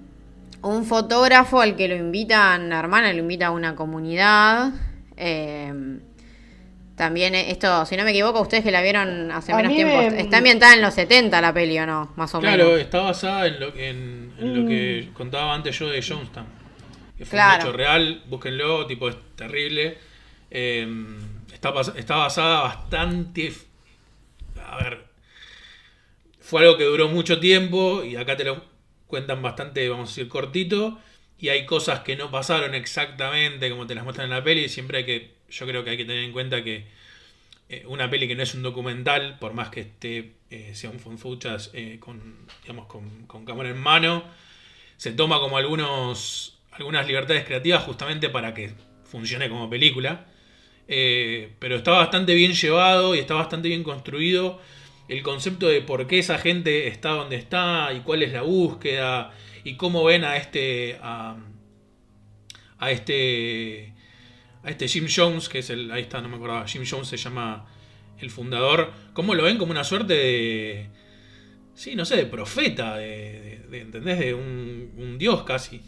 [0.63, 4.73] un fotógrafo al que lo invitan, la hermana lo invita a una comunidad.
[5.17, 5.73] eh,
[6.97, 10.21] También esto, si no me equivoco, ustedes que la vieron hace A menos tiempo, me-
[10.21, 12.81] está ambientada en los 70 la peli o no, más o Claro, menos.
[12.81, 16.47] está basada en lo, en, en lo que contaba antes yo de Jonestown.
[17.17, 17.63] Que fue Claro.
[17.63, 19.97] un hecho real, búsquenlo, tipo, es terrible.
[20.51, 20.89] Eh,
[21.53, 23.53] está, está basada bastante.
[24.69, 25.08] A ver.
[26.49, 28.65] Fue algo que duró mucho tiempo y acá te lo
[29.07, 30.99] cuentan bastante, vamos a decir, cortito.
[31.39, 34.65] Y hay cosas que no pasaron exactamente como te las muestran en la peli.
[34.65, 35.35] y Siempre hay que.
[35.51, 36.87] Yo creo que hay que tener en cuenta que
[37.69, 41.01] eh, una peli que no es un documental, por más que esté eh, sea un
[41.01, 44.25] fonfuchas eh, con, digamos, con, cámara en mano,
[44.97, 48.73] se toma como algunos algunas libertades creativas justamente para que
[49.05, 50.25] funcione como película.
[50.87, 54.59] Pero está bastante bien llevado y está bastante bien construido
[55.09, 59.33] el concepto de por qué esa gente está donde está y cuál es la búsqueda
[59.65, 61.37] y cómo ven a este a,
[62.79, 63.95] a este
[64.63, 67.17] a este Jim Jones que es el ahí está no me acordaba Jim Jones se
[67.17, 67.67] llama
[68.21, 70.87] el fundador cómo lo ven como una suerte de
[71.75, 74.19] sí no sé de profeta de, de- de- ¿entendés?
[74.19, 75.81] de un, un dios casi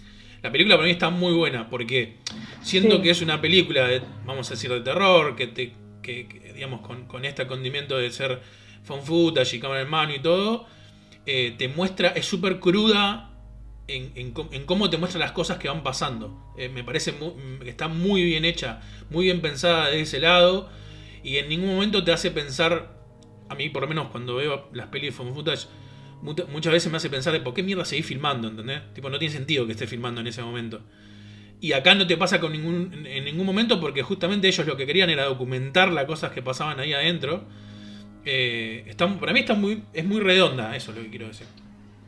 [0.42, 2.16] la película para mí está muy buena porque
[2.62, 3.02] siendo Sí.
[3.02, 6.80] que es una película de, vamos a decir de terror que te que, que, digamos
[6.80, 8.40] con, con este condimento de ser
[8.82, 10.66] found footage y cámara en mano y todo
[11.26, 13.30] eh, te muestra es súper cruda
[13.86, 14.32] en,
[14.66, 16.52] cómo te muestra las cosas que van pasando.
[16.56, 20.70] Eh, me parece que está muy bien hecha, muy bien pensada de ese lado
[21.22, 22.96] y en ningún momento te hace pensar,
[23.48, 25.66] a mí por lo menos cuando veo las pelis de found footage,
[26.22, 28.82] muchas veces me hace pensar de por qué mierda seguís filmando, ¿entendés?
[28.94, 30.82] Tipo, no tiene sentido que esté filmando en ese momento.
[31.60, 34.86] Y acá no te pasa con ningún, en ningún momento porque justamente ellos lo que
[34.86, 37.46] querían era documentar las cosas que pasaban ahí adentro.
[38.24, 41.46] Eh, está- para mí está muy, es muy redonda, eso es lo que quiero decir.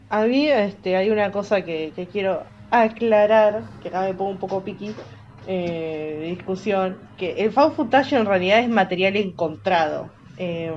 [0.08, 4.38] A mí este, hay una cosa que, que quiero aclarar, que acá me pongo un
[4.38, 4.96] poco piqui
[5.44, 10.14] eh, de discusión, que el found footage en realidad es material encontrado.
[10.36, 10.72] Eh,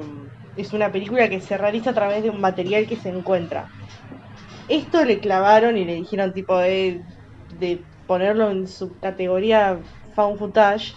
[0.56, 3.72] es una película que se realiza a través de un material que se encuentra.
[4.68, 7.06] Esto le clavaron y le dijeron tipo de,
[7.50, 9.84] de ponerlo en su categoría
[10.14, 10.94] found footage,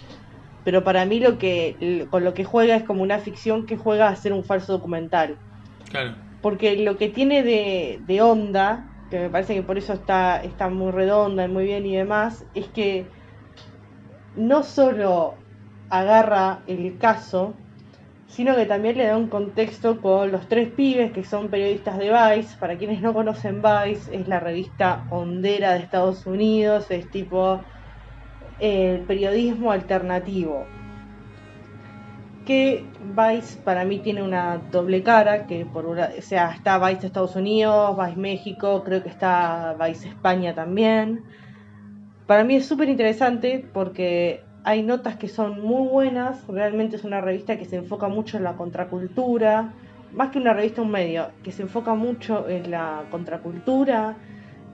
[0.63, 4.07] pero para mí lo que con lo que juega es como una ficción que juega
[4.09, 5.37] a ser un falso documental
[5.89, 6.15] Claro.
[6.41, 10.69] porque lo que tiene de, de onda, que me parece que por eso está, está
[10.69, 13.11] muy redonda y muy bien y demás, es que
[14.35, 15.35] no solo
[15.89, 17.53] agarra el caso,
[18.27, 22.11] sino que también le da un contexto con los tres pibes que son periodistas de
[22.11, 22.57] Vice.
[22.59, 27.61] Para quienes no conocen Vice, es la revista hondera de Estados Unidos, es tipo
[28.59, 30.65] el periodismo alternativo
[32.49, 32.83] que
[33.15, 37.35] Vice para mí tiene una doble cara, que por una, o sea, está Vice Estados
[37.35, 41.21] Unidos, Vice México, creo que está Vice España también.
[42.25, 47.21] Para mí es súper interesante porque hay notas que son muy buenas, realmente es una
[47.21, 49.71] revista que se enfoca mucho en la contracultura,
[50.11, 54.15] más que una revista, un medio, que se enfoca mucho en la contracultura,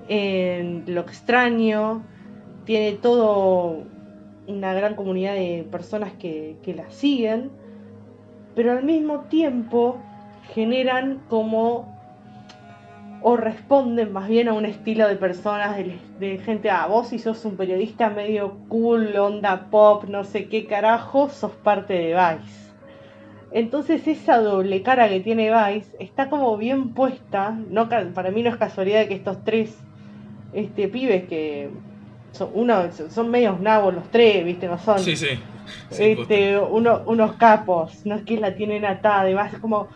[0.07, 2.03] en lo extraño,
[2.65, 3.83] tiene todo
[4.47, 7.51] una gran comunidad de personas que, la siguen,
[8.55, 9.97] pero al mismo tiempo
[10.53, 11.93] generan como
[13.21, 15.77] o responden más bien a un estilo de personas,
[16.19, 20.67] de, gente, ah, vos si sos un periodista medio cool, onda pop, no sé qué
[20.67, 22.65] carajo, sos parte de Vice.
[23.51, 28.49] Entonces esa doble cara que tiene Vice está como bien puesta, no, para mí no
[28.49, 29.75] es casualidad que estos tres
[30.53, 31.71] este, pibes que
[32.35, 35.27] son, uno, son medios nabos los tres, viste, no son Sí, sí.
[35.89, 39.89] Este, uno- unos capos, no es que la tienen atada, además es como,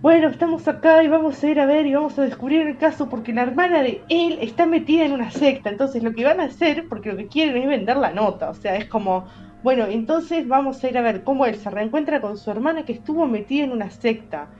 [0.00, 3.08] bueno, estamos acá y vamos a ir a ver y vamos a descubrir el caso
[3.08, 6.44] porque la hermana de él está metida en una secta, entonces lo que van a
[6.44, 9.28] hacer, porque lo que quieren es vender la nota, o sea, es como,
[9.62, 12.92] bueno, entonces vamos a ir a ver cómo él se reencuentra con su hermana que
[12.94, 14.50] estuvo metida en una secta,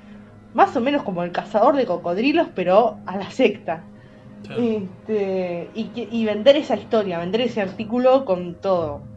[0.52, 3.84] más o menos como el cazador de cocodrilos, pero a la secta.
[4.54, 9.08] Este, y, y vender esa historia, vender ese artículo con todo.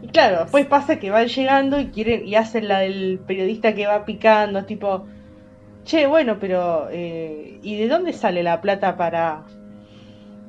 [0.00, 3.86] Y claro, después pasa que van llegando y quieren y hacen la del periodista que
[3.86, 5.06] va picando, tipo,
[5.84, 9.46] che, bueno, pero eh, ¿y de dónde sale la plata para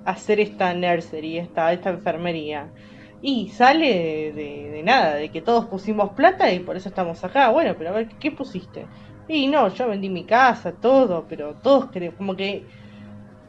[0.06, 2.74] hacer esta nursery, esta, esta enfermería?
[3.22, 7.50] Y sale de, de- nada, de que todos pusimos plata y por eso estamos acá.
[7.50, 8.88] Bueno, pero a ver, ¿qué pusiste?
[9.28, 12.68] Y no, yo vendí mi casa, todo, pero todos creen, como que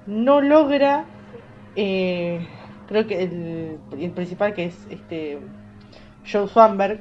[0.09, 1.05] no logra,
[1.77, 2.41] eh,
[2.89, 5.39] creo que el, el principal que es este
[6.31, 7.01] Joe Swanberg,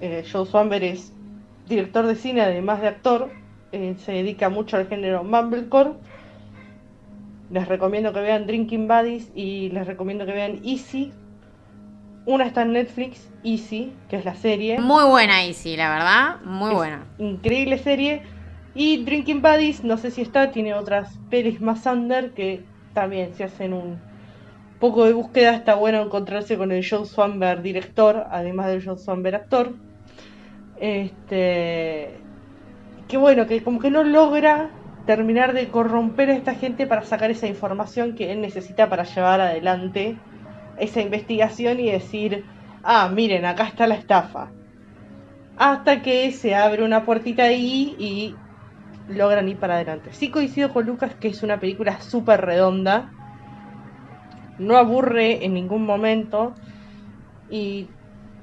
[0.00, 1.12] eh, Joe Swanberg es
[1.66, 3.30] director de cine además de actor,
[3.72, 5.92] eh, se dedica mucho al género mumblecore.
[7.50, 11.12] Les recomiendo que vean Drinking Buddies y les recomiendo que vean Easy.
[12.24, 14.78] Una está en Netflix, Easy, que es la serie.
[14.78, 16.40] Muy buena Easy, la verdad.
[16.44, 17.04] Muy Es buena.
[17.18, 18.22] Increíble serie.
[18.74, 22.64] Y Drinking Buddies, no sé si está, tiene otras pelis más under que
[22.94, 24.00] también se hacen un
[24.80, 25.54] poco de búsqueda.
[25.54, 29.72] Está bueno encontrarse con el Joe Swanberg director, además del Joe Swanberg actor.
[30.80, 32.18] Este.
[33.08, 34.70] Que bueno, que como que no logra
[35.06, 39.40] terminar de corromper a esta gente para sacar esa información que él necesita para llevar
[39.40, 40.16] adelante
[40.78, 42.44] esa investigación y decir,
[42.82, 44.50] ah, miren, acá está la estafa.
[45.56, 48.34] Hasta que se abre una puertita ahí y
[49.08, 50.12] logran ir para adelante.
[50.12, 53.10] Sí coincido con Lucas que es una película súper redonda.
[54.58, 56.54] No aburre en ningún momento.
[57.50, 57.88] Y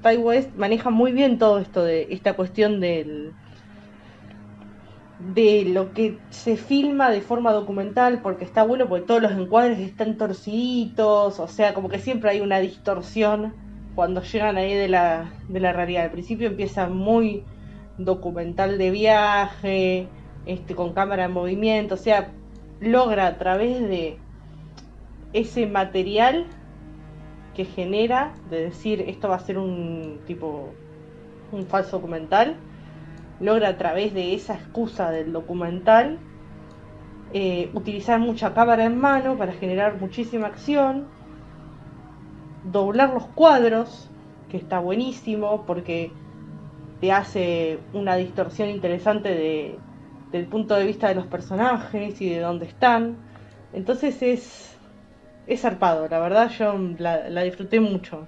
[0.02, 3.34] Ty West maneja muy bien todo esto de esta cuestión del
[5.20, 9.80] de lo que se filma de forma documental porque está bueno porque todos los encuadres
[9.80, 13.54] están torciditos, o sea, como que siempre hay una distorsión
[13.96, 16.06] cuando llegan ahí de la, de la realidad.
[16.06, 17.44] Al principio empieza muy
[17.98, 20.08] documental de viaje,
[20.50, 22.32] este, con cámara en movimiento, o sea,
[22.82, 24.18] logra a través de
[25.32, 26.48] ese material
[27.54, 30.70] que genera, de decir esto va a ser un tipo,
[31.52, 32.56] un falso documental,
[33.40, 36.18] logra a través de esa excusa del documental
[37.32, 41.06] eh, utilizar mucha cámara en mano para generar muchísima acción,
[42.72, 44.10] doblar los cuadros,
[44.50, 46.12] que está buenísimo porque
[47.02, 49.78] te hace una distorsión interesante de,
[50.32, 53.18] del punto de vista de los personajes y de dónde están.
[53.74, 54.78] Entonces es,
[55.48, 58.28] es zarpado, la verdad yo la, la disfruté mucho.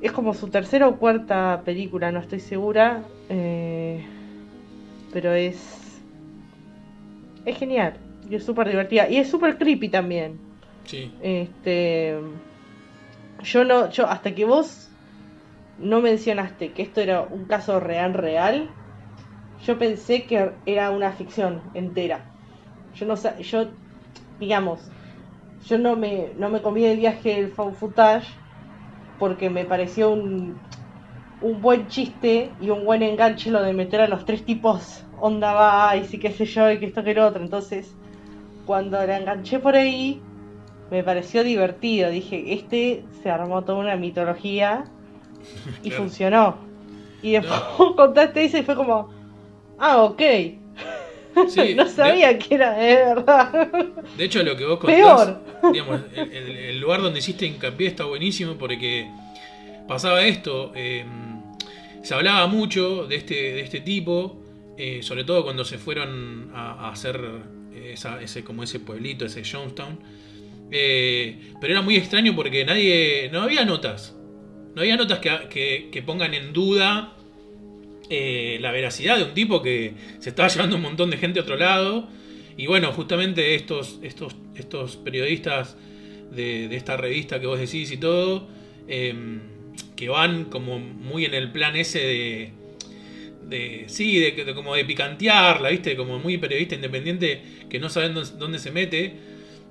[0.00, 3.02] Es como su tercera o cuarta película, no estoy segura.
[3.28, 4.04] eh,
[5.12, 6.00] pero es.
[7.44, 7.94] Es genial.
[8.28, 9.08] Y es súper divertida.
[9.08, 10.38] Y es súper creepy también.
[10.84, 11.12] Sí.
[11.22, 12.18] Este.
[13.44, 13.90] Yo no.
[13.90, 14.90] Yo, hasta que vos
[15.78, 18.70] no mencionaste que esto era un caso real, real.
[19.64, 22.24] Yo pensé que era una ficción entera.
[22.94, 23.42] Yo no sé.
[23.42, 23.66] Yo.
[24.38, 24.90] Digamos.
[25.66, 28.26] Yo no me, no me comí el viaje del found footage
[29.20, 30.58] porque me pareció un,
[31.40, 35.52] un buen chiste y un buen enganche lo de meter a los tres tipos onda
[35.52, 37.42] va y sí qué sé yo y que esto que lo otro.
[37.42, 37.94] Entonces,
[38.66, 40.20] cuando la enganché por ahí,
[40.90, 42.10] me pareció divertido.
[42.10, 44.84] Dije, este se armó toda una mitología
[45.84, 46.02] y Claro.
[46.02, 46.56] funcionó.
[47.22, 47.60] Y después
[47.96, 49.10] contaste eso y fue como,
[49.82, 50.22] ah, ok.
[51.48, 53.68] Sí, no de- sabía que era de verdad.
[54.16, 55.72] De hecho, lo que vos contás, Peor.
[55.72, 59.08] digamos, el, el- el lugar donde hiciste hincapié está buenísimo porque
[59.88, 61.04] pasaba esto, eh,
[62.02, 64.42] se hablaba mucho de este, de este tipo,
[64.76, 67.20] eh, sobre todo cuando se fueron a, a hacer
[67.74, 69.98] esa- ese, como ese pueblito, ese Jonestown,
[70.74, 74.16] Eh, pero era muy extraño porque nadie, no había notas,
[74.74, 77.12] no había notas que, que- que pongan en duda
[78.14, 81.44] eh, la veracidad de un tipo que se estaba llevando un montón de gente a
[81.44, 82.10] otro lado.
[82.58, 85.78] Y bueno, justamente estos, estos, estos periodistas
[86.30, 88.50] de, esta revista que vos decís y todo,
[88.86, 89.14] eh,
[89.96, 92.50] que van como muy en el plan ese de.
[93.48, 95.96] de sí, de, de como de picantearla, ¿viste?
[95.96, 97.40] Como muy periodista independiente
[97.70, 99.14] que no saben dónde, se mete.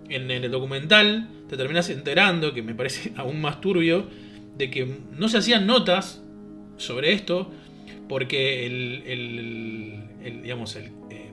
[0.10, 4.08] En el documental te terminas enterando, que me parece aún más turbio,
[4.58, 6.24] de que no se hacían notas
[6.78, 7.52] sobre esto
[8.12, 11.32] porque el, el- el, digamos el eh,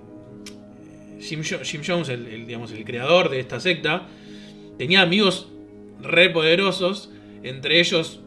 [1.20, 4.06] Jim, Jo- Jim Jones el, el, digamos el creador de esta secta
[4.78, 5.48] tenía amigos
[6.00, 7.10] re poderosos
[7.42, 8.20] entre ellos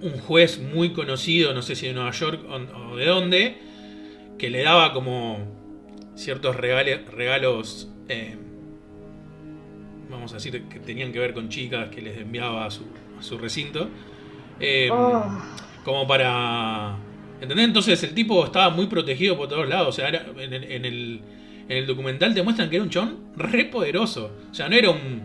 [0.00, 3.56] un juez muy conocido no sé si de Nueva York o, o de dónde
[4.38, 5.38] que le daba como
[6.14, 8.36] ciertos regale- regalos eh,
[10.08, 12.84] vamos a decir que tenían que ver con chicas que les enviaba a su,
[13.18, 13.88] a su recinto
[14.60, 15.22] Eh, Oh.
[15.84, 16.96] como para.
[17.40, 17.66] ¿Entendés?
[17.66, 19.88] Entonces el tipo estaba muy protegido por todos lados.
[19.88, 21.20] O sea, en, el, en el-
[21.68, 24.30] en el documental te muestran que era un chon re poderoso.
[24.50, 25.22] O sea, no era un.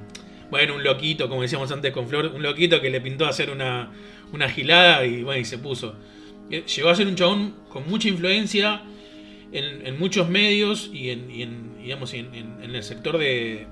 [0.49, 3.89] Bueno, un loquito, como decíamos antes con Flor, un loquito que le pintó hacer una,
[4.33, 5.95] una gilada y bueno, y se puso.
[6.49, 8.81] Eh, Llegó a ser un chabón con mucha influencia
[9.53, 13.67] en, muchos medios y en, en, digamos, y en el sector de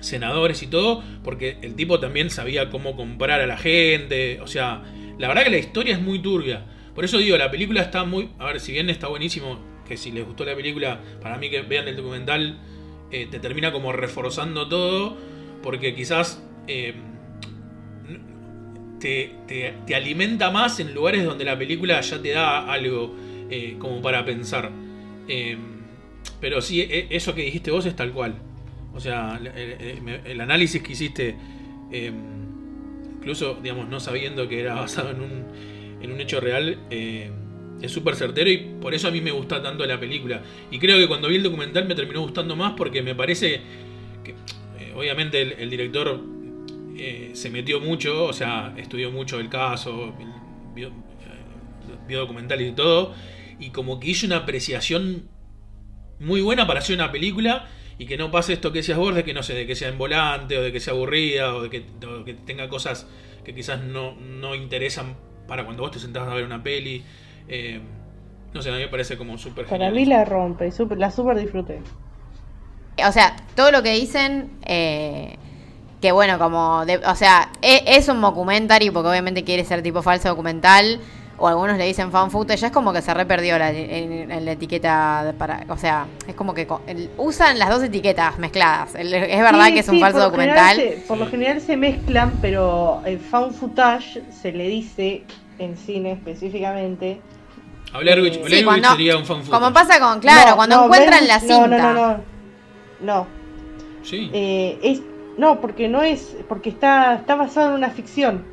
[0.00, 4.40] senadores y todo, porque el tipo también sabía cómo comprar a la gente.
[4.42, 4.82] O sea,
[5.18, 6.64] la verdad que la historia es muy turbia.
[6.96, 8.30] Por eso digo, la película está muy.
[8.38, 11.60] A ver, si bien está buenísimo, que si les gustó la película, para mí que
[11.60, 12.58] vean el documental,
[13.12, 15.16] eh, te termina como reforzando todo,
[15.62, 16.94] porque quizás eh,
[18.98, 23.14] te, alimenta más en lugares donde la película ya te da algo
[23.50, 24.70] eh, como para pensar.
[25.28, 25.58] Eh,
[26.40, 28.36] pero sí, e- eso que dijiste vos es tal cual.
[28.94, 29.38] O sea,
[30.24, 31.36] el, análisis que hiciste,
[31.92, 32.10] eh,
[33.18, 35.44] incluso, digamos, no sabiendo que era basado en un,
[36.06, 37.30] en un hecho real, eh,
[37.80, 40.42] es súper certero y por eso a mí me gusta tanto la película.
[40.70, 43.60] Y creo que cuando vi el documental me terminó gustando más porque me parece
[44.24, 44.30] que,
[44.80, 46.20] eh, obviamente, el, director
[46.96, 50.14] eh, se metió mucho, o sea, estudió mucho el caso,
[50.74, 50.90] vio,
[52.08, 53.14] vio documentales y todo,
[53.58, 55.28] y como que hizo una apreciación
[56.18, 59.24] muy buena para hacer una película y que no pase esto que decías vos, de
[59.24, 61.70] que no sé, de que sea en volante o de que sea aburrida o de
[61.70, 61.84] que,
[62.24, 63.06] que tenga cosas
[63.44, 65.16] que quizás no, no interesan
[65.46, 67.04] para cuando vos te sentás a ver una peli.
[67.48, 67.80] Eh,
[68.52, 71.36] no sé, a mí me parece como súper Para mí la rompe, super- la super
[71.38, 71.80] disfruté.
[73.06, 75.36] O sea, todo lo que dicen, eh,
[76.00, 80.02] que bueno, como, de- o sea, e- es, un documentary porque obviamente quiere ser tipo
[80.02, 81.00] falso documental,
[81.38, 84.30] o algunos le dicen fan footage, ya es como que se re perdió la, en,
[84.30, 88.38] en la etiqueta de para, o sea, es como que el- usan las dos etiquetas
[88.38, 88.94] mezcladas.
[88.94, 90.76] El- es verdad Sí, que es un falso documental.
[90.76, 95.24] se- por lo general se mezclan, pero el found footage se le dice
[95.58, 97.20] en cine específicamente.
[97.86, 99.60] Sí, Witch cuando- sería un fan footage.
[99.60, 101.66] Como pasa con, claro, No, cuando no, encuentran la cinta.
[101.68, 102.20] No, no, no, no.
[103.00, 103.26] No,
[104.02, 104.30] Sí.
[104.32, 105.00] eh, es,
[105.38, 108.44] no, porque no es, porque está, está basado en una ficción.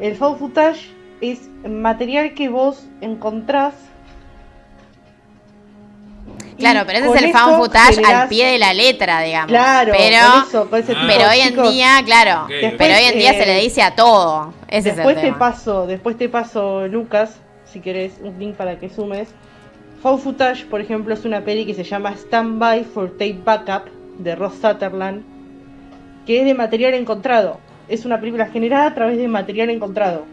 [0.00, 0.90] El found footage
[1.20, 3.74] es material que vos encontrás.
[6.58, 9.48] Claro, pero ese es el fan footage al pie de la letra, digamos.
[9.48, 10.94] Claro, pero, con eso, con ese Ah.
[10.96, 11.72] tipo pero de hoy en chicos.
[11.72, 12.46] día, claro,
[12.76, 14.52] pero hoy en día eh, se le dice a todo.
[14.68, 15.38] Ese después es te tema.
[15.38, 19.28] paso, después te paso, Lucas, si querés, un link para que sumes.
[20.02, 23.88] Found Footage, por ejemplo, es una peli que se llama Stand By for Tape Backup
[24.18, 25.22] de Ross Sutherland,
[26.26, 27.60] que es de material encontrado.
[27.88, 30.24] Es una película generada a través de material encontrado.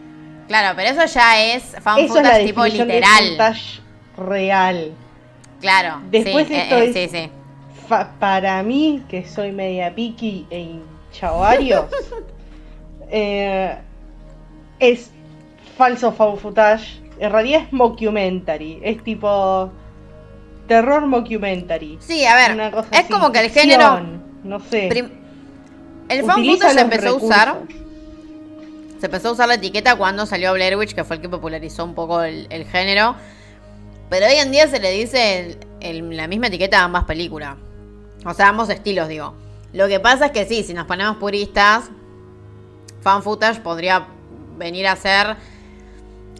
[0.47, 3.29] Claro, pero eso ya es fan Eso es la footage tipo de literal.
[3.31, 3.81] footage
[4.17, 4.91] real.
[5.61, 6.01] Claro.
[6.11, 7.29] Después sí, esto eh, eh, es- sí, sí.
[7.87, 11.31] Fa- para mí, que soy media piqui e hincha
[13.09, 13.77] eh,
[14.79, 15.11] es
[15.77, 17.01] falso found footage.
[17.19, 18.79] En realidad es mockumentary.
[18.83, 19.71] Es tipo
[20.67, 21.97] terror mockumentary.
[22.01, 24.01] Sí, a ver, Una cosa es así, como que el género.
[24.43, 24.87] No sé.
[26.09, 27.57] el fan footage se empezó a usar.
[29.05, 31.85] Se empezó a usar la etiqueta cuando salió Blair Witch, que fue el que popularizó
[31.85, 33.15] un poco el, género.
[34.09, 37.55] Pero hoy en día se le dice el- la misma etiqueta a ambas películas.
[38.25, 39.35] O sea, ambos estilos, digo.
[39.73, 41.91] Lo que pasa es que sí, si nos ponemos puristas,
[43.01, 44.07] fan footage podría
[44.57, 45.35] venir a ser,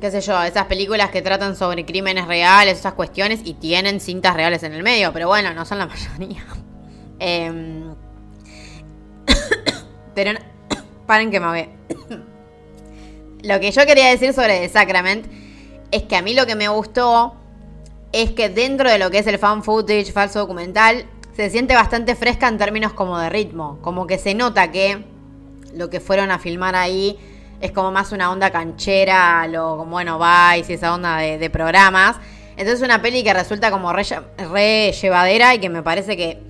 [0.01, 4.34] qué sé yo, esas películas que tratan sobre crímenes reales, esas cuestiones, y tienen cintas
[4.34, 5.13] reales en el medio.
[5.13, 5.86] Pero bueno, no son la
[6.18, 6.43] mayoría.
[7.20, 7.93] Em,
[10.16, 10.39] pero
[11.05, 11.70] paren que me ve.
[13.46, 15.28] Lo que yo quería decir sobre The Sacrament
[15.91, 17.36] es que a mí lo que me gustó
[18.12, 22.16] es que dentro de lo que es el fan footage, falso documental, se siente bastante
[22.16, 23.78] fresca en términos como de ritmo.
[23.84, 25.06] Como que se nota que
[25.76, 27.20] lo que fueron a filmar ahí
[27.62, 31.50] es como más una onda canchera, lo como bueno, Vice y esa onda de, de
[31.52, 32.18] programas.
[32.58, 34.06] Entonces una peli que resulta como re,
[34.52, 36.41] re llevadera y que me parece que...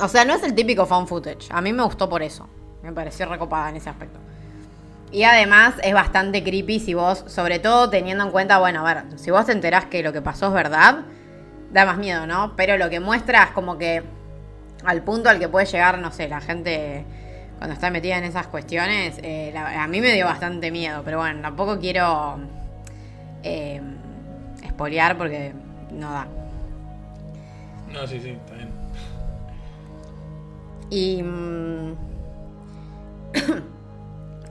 [0.00, 1.48] O sea, no es el típico fan footage.
[1.50, 2.48] A mí me gustó por eso.
[2.84, 4.20] Me pareció recopada en ese aspecto.
[5.14, 9.04] Y además es bastante creepy si vos, sobre todo teniendo en cuenta, bueno, a ver,
[9.16, 11.02] si vos te enterás que lo que pasó es verdad,
[11.70, 12.56] da más miedo, ¿no?
[12.56, 14.02] Pero lo que muestra es como que
[14.84, 17.04] al punto al que puede llegar, no sé, la gente
[17.58, 21.18] cuando está metida en esas cuestiones, eh, la- a mí me dio bastante miedo, pero
[21.18, 22.38] bueno, tampoco quiero
[23.44, 23.80] eh,
[24.64, 25.52] espolear porque
[25.92, 26.26] no da.
[27.92, 28.70] No, sí, sí, está bien.
[30.90, 31.22] Y.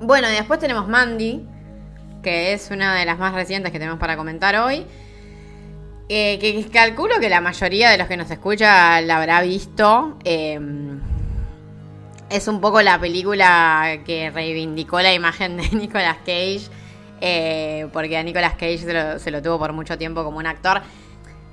[0.03, 1.47] bueno, y después tenemos Mandy,
[2.23, 4.85] que es una de las más recientes que tenemos para comentar hoy.
[6.09, 10.17] eh, que, calculo que la mayoría de los que nos escucha la habrá visto.
[10.23, 10.59] eh,
[12.29, 16.69] es un poco la película que reivindicó la imagen de Nicolas Cage.
[17.21, 20.47] eh, porque a Nicolas Cage se lo, se lo tuvo por mucho tiempo como un
[20.47, 20.81] actor.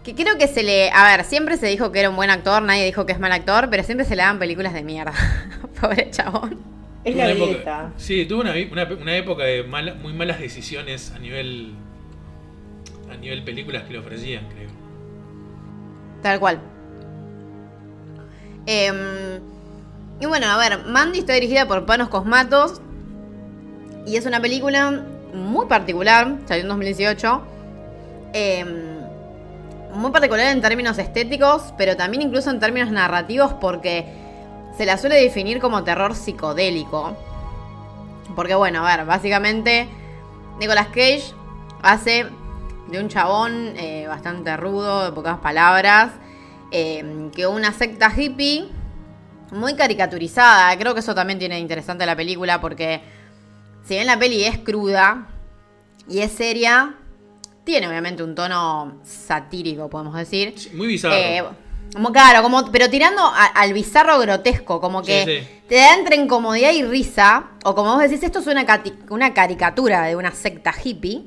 [0.02, 0.90] Que creo que se le.
[0.92, 3.32] A ver, siempre se dijo que era un buen actor, nadie dijo que es mal
[3.32, 5.12] actor, pero siempre se le dan películas de mierda.
[5.80, 6.79] Pobre chabón.
[7.04, 7.92] Es la época- dieta.
[7.96, 9.62] sí, tuvo una, una- una época de
[10.02, 11.74] muy malas decisiones a nivel
[13.10, 14.68] a nivel películas que le ofrecían, creo.
[16.22, 16.60] Tal cual.
[18.66, 19.40] Em,
[20.20, 22.80] y bueno, a ver, Mandy está dirigida por Panos Cosmatos.
[24.06, 25.04] Y es una película
[25.34, 27.42] muy particular, salió en 2018.
[28.32, 28.68] Em,
[29.94, 34.06] muy particular en términos estéticos, pero también incluso en términos narrativos, porque
[34.80, 37.14] se la suele definir como terror psicodélico.
[38.34, 39.86] Porque bueno, a ver, básicamente
[40.58, 41.34] Nicolas Cage
[41.82, 42.24] hace
[42.88, 46.12] de un chabón eh, bastante rudo, de pocas palabras,
[46.72, 48.68] eh, que una secta hippie
[49.50, 50.74] muy caricaturizada.
[50.78, 53.02] Creo que eso también tiene de interesante la película porque
[53.84, 55.26] si bien la peli es cruda
[56.08, 56.94] y es seria,
[57.64, 60.54] tiene obviamente un tono satírico, podemos decir.
[60.56, 61.14] Sí, Muy bizarro.
[61.16, 61.44] Eh,
[61.92, 65.60] como claro, como, pero tirando a- al bizarro grotesco, como que Sí, sí.
[65.68, 68.64] te da entre incomodidad y risa, o como vos decís, esto es una,
[69.10, 71.22] una caricatura de una secta hippie,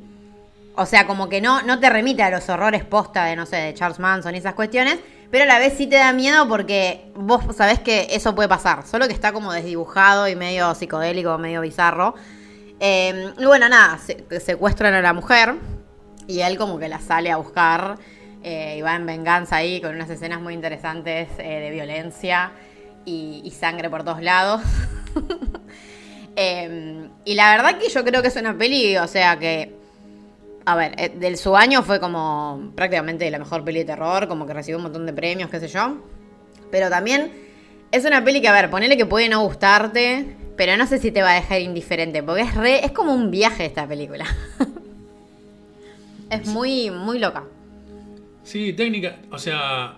[0.76, 3.58] o sea, como que no, no te remite a los horrores posta de, no sé,
[3.58, 5.00] de Charles Manson y esas cuestiones,
[5.30, 8.86] pero a la vez sí te da miedo porque vos sabés que eso puede pasar,
[8.88, 12.16] solo que está como desdibujado y medio psicodélico, medio bizarro.
[12.80, 15.56] Eh, y bueno, nada, se- secuestran a la mujer
[16.28, 17.98] y él como que la sale a buscar
[18.44, 22.52] eh, y va en venganza ahí con unas escenas muy interesantes eh, de violencia
[23.06, 24.62] y, y sangre por todos lados.
[26.36, 29.76] Eh, y la verdad que yo creo que es una peli, o sea que,
[30.66, 34.46] a ver, eh, del su año fue como prácticamente la mejor peli de terror, como
[34.48, 35.98] que recibió un montón de premios, qué sé yo.
[36.72, 37.32] Pero también
[37.92, 41.12] es una peli que, a ver, ponele que puede no gustarte, pero no sé si
[41.12, 44.26] te va a dejar indiferente, porque es re, es como un viaje esta película.
[46.30, 47.44] es muy, muy loca.
[48.44, 49.20] Sí, técnica.
[49.32, 49.98] O sea,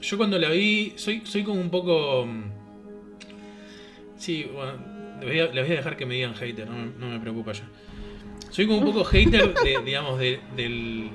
[0.00, 2.26] yo cuando la vi, soy, soy como un poco.
[2.26, 2.44] mm,
[4.16, 4.72] Sí, bueno,
[5.20, 7.52] les voy, a, les voy a dejar que me digan hater, no, no me preocupa
[7.52, 7.68] ya.
[8.50, 11.10] Soy como un poco hater, de, digamos, de- del.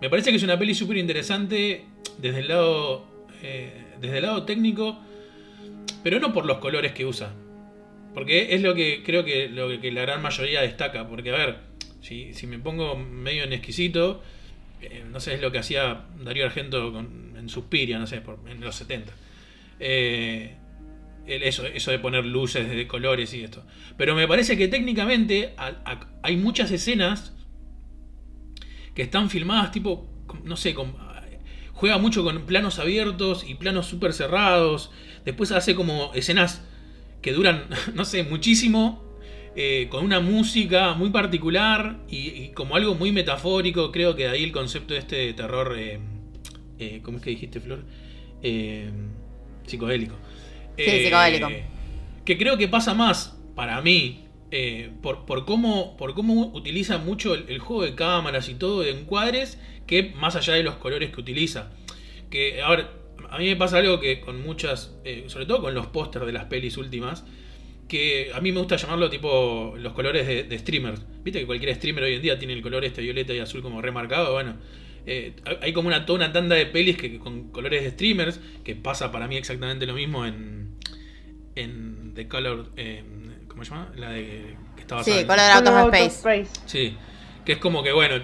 [0.00, 1.86] Me parece que es una peli súper interesante
[2.18, 3.06] desde el lado.
[3.42, 4.98] eh, desde el lado técnico,
[6.02, 7.32] pero no por los colores que usa.
[8.14, 11.08] Porque es lo que creo que, lo que la gran mayoría destaca.
[11.08, 11.56] Porque, a ver,
[12.00, 14.22] si, si me pongo medio en exquisito,
[14.82, 18.60] eh, no sé, es lo que hacía Darío Argento en Suspiria, no sé, por- en
[18.60, 19.12] los 70.
[19.80, 20.56] Eh,
[21.26, 23.64] eso, eso de poner luces de colores y esto.
[23.96, 25.54] Pero me parece que técnicamente
[26.22, 27.32] hay muchas escenas
[28.94, 30.08] que están filmadas tipo,
[30.44, 30.74] no sé,
[31.72, 34.90] juega mucho con planos abiertos y planos súper cerrados.
[35.24, 36.62] Después hace como escenas
[37.22, 39.11] que duran, no sé, muchísimo.
[39.54, 43.92] Eh, con una música muy particular y, y como algo muy metafórico.
[43.92, 45.76] Creo que de ahí el concepto este de terror.
[45.78, 46.00] eh,
[46.78, 47.84] eh, ¿Cómo es que dijiste, Flor?
[48.42, 48.90] Eh,
[49.66, 50.16] psicodélico.
[50.76, 51.48] Sí, psicodélico.
[52.24, 54.28] Que creo que pasa más para mí.
[54.52, 58.82] eh, por, por cómo, por cómo utiliza mucho el, el juego de cámaras y todo
[58.82, 61.70] de encuadres, que más allá de los colores que utiliza.
[62.30, 62.88] Que, a ver,
[63.30, 66.32] a mí me pasa algo que con muchas, eh, sobre todo con los pósters de
[66.32, 67.24] las pelis últimas,
[67.92, 71.02] que a mí me gusta llamarlo tipo los colores de, de streamers.
[71.22, 73.80] Viste que cualquier streamer hoy en día tiene el color este violeta y azul como
[73.82, 74.32] remarcado.
[74.32, 74.56] Bueno,
[75.06, 78.74] eh, hay- como una, toda una tanda de pelis que con colores de streamers, que
[78.74, 80.76] pasa para mí exactamente lo mismo en,
[81.54, 82.70] en The Color.
[82.76, 83.04] eh,
[83.48, 83.92] ¿Cómo se llama?
[83.96, 86.06] La de que estaba Sí, Color Out of Space.
[86.06, 86.60] Space.
[86.66, 86.96] Sí,
[87.44, 88.16] que es como que bueno,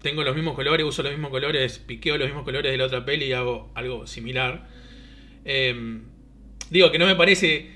[0.00, 3.04] tengo los mismos colores, uso los mismos colores, piqueo los mismos colores de la otra
[3.04, 4.68] peli y hago algo similar.
[5.44, 6.00] Eh,
[6.70, 7.73] digo que no me parece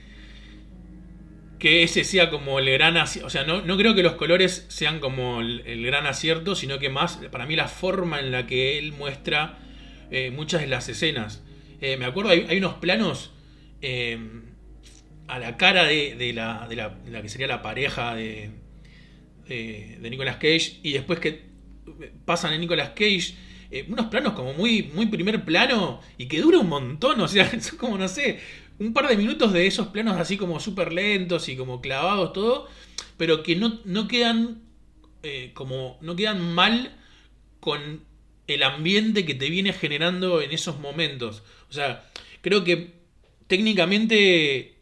[1.58, 4.66] que ese sea como el gran acierto, o sea, no, no creo que los colores
[4.68, 8.78] sean como el, gran acierto, sino que más, para mí la forma en la que
[8.78, 9.58] él muestra
[10.10, 11.42] eh, muchas de las escenas.
[11.80, 13.32] Eh, me acuerdo, hay, unos planos
[13.82, 14.18] eh,
[15.26, 18.50] a la cara de, de la, de, la, la que sería la pareja de,
[19.48, 21.48] de, de Nicolas Cage y después que
[22.24, 23.34] pasan en Nicolas Cage
[23.70, 27.44] eh, unos planos como muy, muy primer plano y que dura un montón, o sea,
[27.52, 28.40] es como, no sé,
[28.78, 32.68] un par de minutos de esos planos así como súper lentos y como clavados todo,
[33.16, 34.62] pero que no, no quedan
[35.22, 36.96] eh, como, no quedan mal
[37.60, 38.04] con
[38.46, 41.42] el ambiente que te viene generando en esos momentos.
[41.70, 42.08] O sea,
[42.40, 42.92] creo que
[43.46, 44.76] técnicamente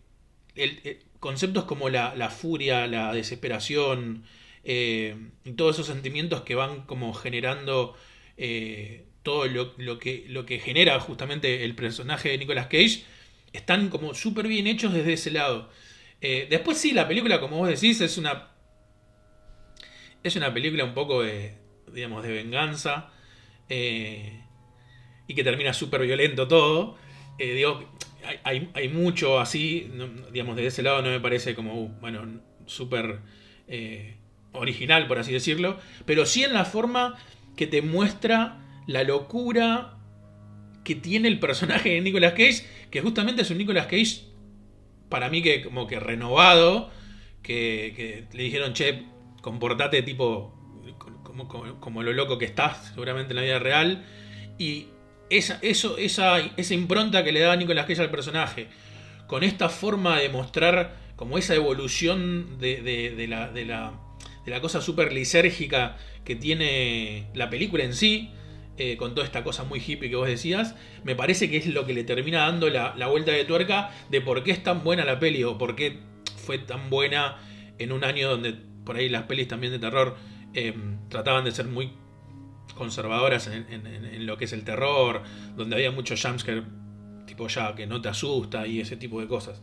[0.55, 4.25] eh, conceptos como la, la furia, la desesperación,
[4.69, 7.97] eh, y todos esos sentimientos que van como generando
[8.37, 13.05] eh, todo lo, lo que, lo que genera justamente el personaje de Nicolas Cage,
[13.57, 15.71] están como súper bien hechos desde ese lado.
[16.21, 18.51] Eh, después sí, la película, como vos decís, es una...
[20.23, 21.55] Es una película un poco de,
[21.93, 23.11] digamos, de venganza.
[23.69, 24.43] eh,
[25.29, 26.97] y que termina súper violento todo.
[27.39, 27.85] Eh, digo,
[28.45, 32.41] hay, hay- mucho así, no- digamos, de ese lado no me parece como, uh, bueno,
[32.67, 33.21] súper
[34.53, 37.17] original, por así decirlo, pero sí en la forma
[37.57, 39.96] que te muestra la locura
[40.87, 44.21] que tiene el personaje de Nicolas Cage, que justamente es un Nicolas Cage,
[45.09, 46.93] para mí que como que renovado,
[47.43, 49.03] que, le dijeron, che,
[49.43, 50.55] comportate tipo
[51.25, 51.49] como,
[51.81, 54.05] como- lo loco que estás, seguramente en la vida real,
[54.59, 54.87] y
[55.29, 58.69] esa, eso, esa, esa impronta que le da Nicolas Cage al personaje,
[59.27, 63.93] con esta forma de mostrar como esa evolución de la, de, la,
[64.45, 68.31] de la cosa súper lisérgica que tiene la película en sí,
[68.79, 70.75] eh, con toda esta cosa muy hippie que vos decías,
[71.05, 74.21] me parece que es lo que le termina dando la, la vuelta de tuerca de
[74.21, 75.99] por qué es tan buena la peli o por qué
[76.37, 77.39] fue tan buena
[77.79, 78.55] en un año donde
[78.85, 80.17] por ahí las pelis también de terror
[80.55, 80.75] eh,
[81.09, 81.93] trataban de ser muy
[82.75, 85.23] conservadoras en, en- en- lo que es el terror,
[85.57, 86.63] donde había mucho jumpscare
[87.27, 89.63] tipo ya que no te asusta y ese tipo de cosas.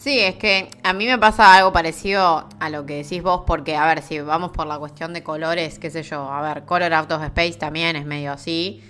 [0.00, 3.76] Sí, es que a mí me pasa algo parecido a lo que decís vos, porque,
[3.76, 6.94] a ver, si vamos por la cuestión de colores, qué sé yo, a ver, Color
[6.94, 8.82] Out of Space también es medio así,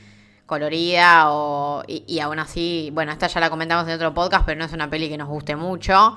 [0.47, 4.67] colorida, o, y, aún así, bueno, esta ya la comentamos en otro podcast, pero no
[4.67, 6.17] es una peli que nos guste mucho.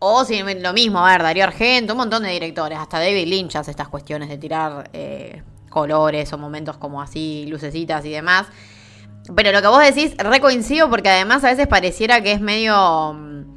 [0.00, 3.54] O si lo mismo, a ver, Darío Argento, un montón de directores, hasta David Lynch
[3.54, 8.48] hace estas cuestiones de tirar eh, colores o momentos como así, lucecitas y demás.
[9.36, 13.53] Pero lo que vos decís, recoincido porque además a veces pareciera que es medio...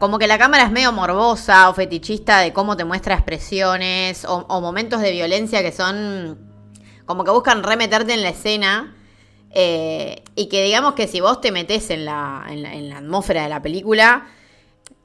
[0.00, 4.46] Como que la cámara es medio morbosa o fetichista de cómo te muestra expresiones o,
[4.48, 6.38] o momentos de violencia que son
[7.04, 8.96] como que buscan remeterte en la escena.
[9.52, 12.98] eh, y que digamos que si vos te metes en la, en la, en la
[12.98, 14.26] atmósfera de la película,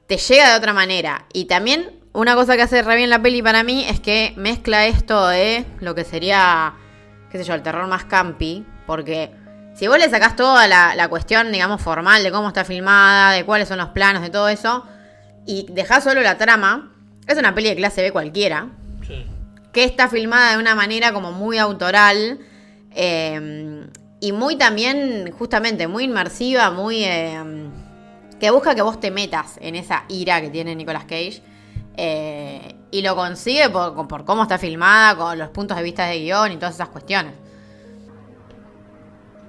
[0.06, 1.26] te llega de otra manera.
[1.32, 4.86] Y también una cosa que hace re bien la peli para mí es que mezcla
[4.86, 6.74] esto de lo que sería,
[7.30, 8.64] qué sé yo, el terror más campi.
[8.86, 9.32] Porque
[9.76, 13.44] si vos le sacás toda la, la cuestión, digamos, formal de cómo está filmada, de
[13.44, 14.84] cuáles son los planos, de todo eso,
[15.46, 16.92] y dejás solo la trama,
[17.26, 18.68] es una peli de clase B cualquiera
[19.06, 19.24] Sí.
[19.72, 22.38] que está filmada de una manera como muy autoral
[22.92, 23.86] eh,
[24.20, 27.04] y muy también, justamente, muy inmersiva, muy...
[27.04, 27.68] eh,
[28.40, 31.42] que busca que vos te metas en esa ira que tiene Nicolas Cage.
[31.96, 36.20] eh, y lo consigue por, por cómo está filmada, con los puntos de vista de
[36.20, 37.32] guion y todas esas cuestiones.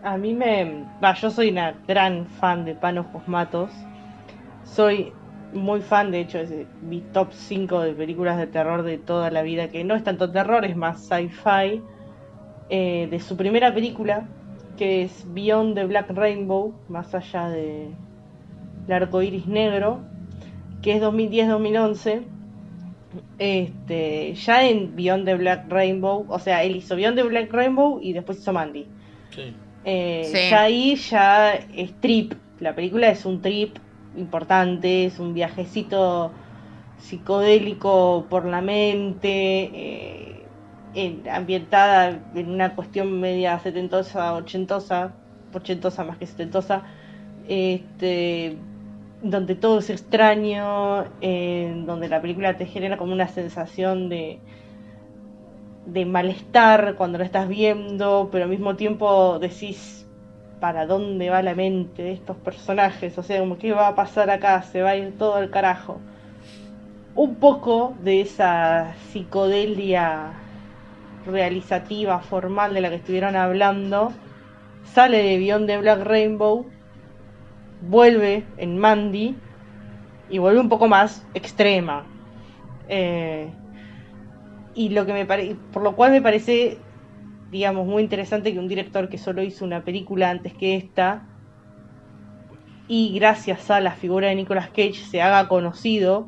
[0.03, 0.85] A mí me.
[1.03, 3.71] Va, yo soy una gran fan de Panos Matos.
[4.63, 5.13] Soy
[5.53, 9.31] muy fan, de hecho, es de mi top 5 de películas de terror de toda
[9.31, 11.81] la vida, que no es tanto terror, es más sci-fi.
[12.69, 14.27] eh, de su primera película,
[14.77, 17.95] que es Beyond the Black Rainbow, más allá de
[18.87, 20.01] el arco iris negro,
[20.81, 22.23] que es 2010-2011.
[23.39, 27.99] Este, ya en Beyond the Black Rainbow, o sea, él hizo Beyond the Black Rainbow
[28.01, 28.87] y después hizo Mandy.
[29.29, 29.55] Sí.
[29.89, 30.49] Eh, Sí.
[30.51, 32.33] Ya ahí ya es trip.
[32.59, 33.77] La película es un trip
[34.17, 36.31] importante, es un viajecito
[36.97, 39.29] psicodélico por la mente,
[39.73, 40.45] eh,
[40.93, 45.13] en- ambientada en una cuestión media setentosa, ochentosa,
[45.53, 46.83] ochentosa más que setentosa,
[47.47, 48.57] este,
[49.21, 54.39] donde todo es extraño, eh, donde la película te genera como una sensación de,
[55.87, 60.05] de malestar cuando lo estás viendo, pero al mismo tiempo decís
[60.59, 64.29] para dónde va la mente de estos personajes, o sea, como qué va a pasar
[64.29, 65.99] acá, se va a ir todo al carajo.
[67.15, 70.33] Un poco de esa psicodelia
[71.25, 74.11] realizativa, formal de la que estuvieron hablando,
[74.93, 76.65] sale de Beyond the Black Rainbow,
[77.81, 79.35] vuelve en Mandy
[80.29, 82.05] y vuelve un poco más extrema.
[82.89, 83.49] Eh,
[84.77, 86.77] y lo que me pare- por lo cual me parece
[87.51, 91.23] digamos muy interesante que un director que solo hizo una película antes que esta
[92.87, 96.27] y gracias a la figura de Nicolas Cage se haga conocido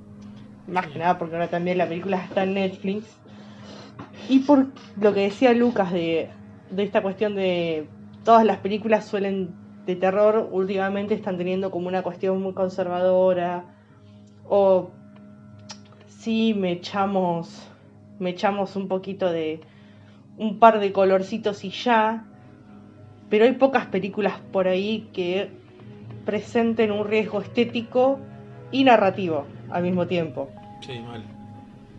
[0.68, 3.06] más que nada porque ahora también la película está en Netflix.
[4.28, 4.68] Y por
[5.00, 6.30] lo que decía Lucas de,
[6.70, 7.88] de esta cuestión de
[8.24, 9.50] todas las películas suelen
[9.86, 13.64] de terror últimamente están teniendo como una cuestión muy conservadora.
[14.48, 14.92] O
[16.08, 17.69] sí me echamos
[18.20, 19.62] me echamos un poquito de
[20.38, 22.26] un par de colorcitos y ya
[23.30, 25.50] pero hay pocas películas por ahí que
[26.26, 28.20] presenten un riesgo estético
[28.72, 30.50] y narrativo al mismo tiempo
[30.82, 31.24] Sí, mal.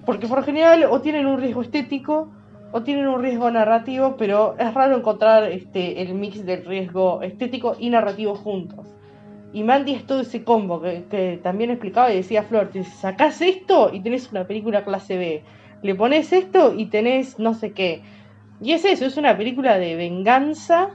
[0.07, 2.29] porque por general o tienen un riesgo estético
[2.73, 7.75] o tienen un riesgo narrativo, pero es raro encontrar este el mix del riesgo estético
[7.81, 8.87] y narrativo juntos.
[9.53, 13.41] Y Mandy es todo ese combo que, que también explicaba y decía Flor, te sacás
[13.41, 15.43] esto y tenés una película clase B,
[15.83, 18.03] le pones esto y tenés no sé qué.
[18.61, 20.91] Y es eso, es una película de venganza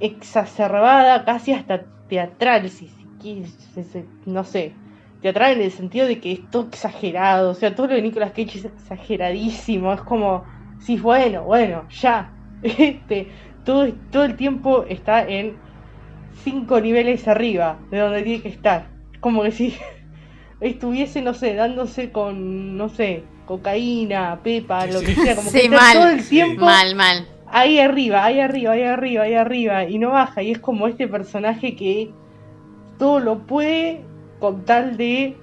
[0.00, 4.74] exacerbada, casi hasta teatral, si, si si no sé,
[5.22, 8.32] teatral en el sentido de que es todo exagerado, o sea, todo lo de Nicolas
[8.32, 10.44] Cage es exageradísimo, es como,
[10.80, 12.32] sí, bueno, bueno, ya,
[12.62, 13.28] este,
[13.64, 15.56] todo, todo el tiempo está en
[16.44, 18.88] cinco niveles arriba de donde tiene que estar,
[19.20, 19.74] como que si
[20.62, 25.64] estuviese, no sé, dándose con, no sé, cocaína, pepa, lo que sea, como que Sí,
[25.66, 25.92] está mal.
[25.94, 27.28] todo el tiempo Mal, mal.
[27.48, 31.08] ahí arriba, ahí arriba, ahí arriba, ahí arriba, y no baja, y es como este
[31.08, 32.10] personaje que
[32.98, 34.02] todo lo puede
[34.38, 35.36] con tal de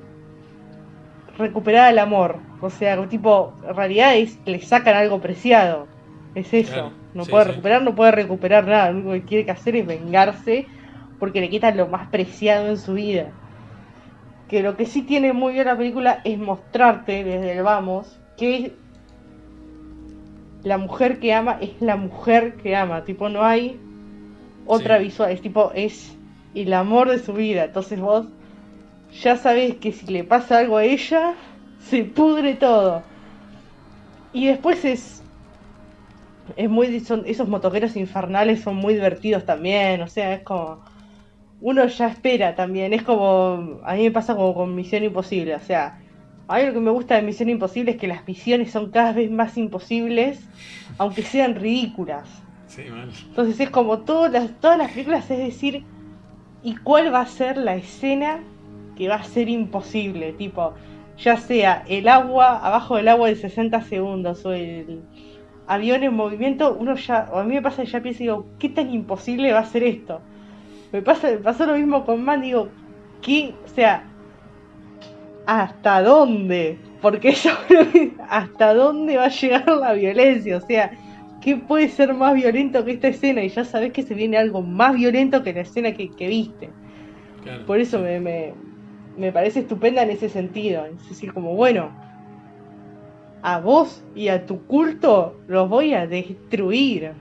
[1.37, 2.37] recuperar el amor.
[2.61, 5.87] O sea, tipo, en realidad es, le sacan algo preciado.
[6.35, 6.73] Es eso.
[6.73, 7.49] Claro, no sí, puede sí.
[7.51, 8.91] recuperar, no puede recuperar nada.
[8.91, 10.67] Lo único que quiere que hacer es vengarse
[11.19, 13.31] porque le quitan lo más preciado en su vida.
[14.49, 18.73] Que lo que sí tiene muy bien la película es mostrarte desde el vamos que
[20.63, 23.79] la mujer que ama es la mujer que ama, tipo no hay
[24.65, 25.05] otra Sí.
[25.05, 26.15] visual, es tipo es
[26.55, 28.25] el amor de su vida, entonces vos
[29.23, 31.33] ya sabés que si le pasa algo a ella
[31.79, 33.03] se pudre todo.
[34.33, 35.23] Y después es
[36.55, 40.79] es muy son esos motoqueros infernales son muy divertidos también, o sea, es como
[41.61, 45.59] uno ya espera también, es como a mí me pasa como con Misión Imposible, o
[45.59, 45.99] sea,
[46.47, 49.13] a mí lo que me gusta de Misión Imposible es que las misiones son cada
[49.13, 50.47] vez más imposibles,
[50.97, 52.27] aunque sean ridículas.
[52.67, 53.09] Sí, mal.
[53.27, 55.83] Entonces es como todas las, todas las películas, es decir,
[56.63, 58.39] ¿y cuál va a ser la escena
[58.95, 60.33] que va a ser imposible?
[60.33, 60.73] Tipo,
[61.17, 65.01] ya sea el agua, abajo del agua de 60 segundos o el
[65.67, 68.47] avión en movimiento, uno ya, o a mí me pasa que ya pienso y digo,
[68.57, 70.21] ¿qué tan imposible va a ser esto?
[70.91, 72.69] Me, pasa, me pasó lo mismo con Man, digo,
[73.21, 73.53] ¿qué?
[73.65, 74.03] O sea,
[75.45, 76.77] ¿hasta dónde?
[77.01, 77.51] Porque yo
[78.29, 80.91] hasta dónde va a llegar la violencia, o sea,
[81.41, 83.43] ¿qué puede ser más violento que esta escena?
[83.43, 86.69] Y ya sabes que se viene algo más violento que la escena que, que viste.
[87.43, 87.65] Claro.
[87.65, 88.53] Por eso me, me,
[89.17, 90.85] me parece estupenda en ese sentido.
[90.85, 91.91] Es decir, como, bueno,
[93.41, 97.13] a vos y a tu culto los voy a destruir.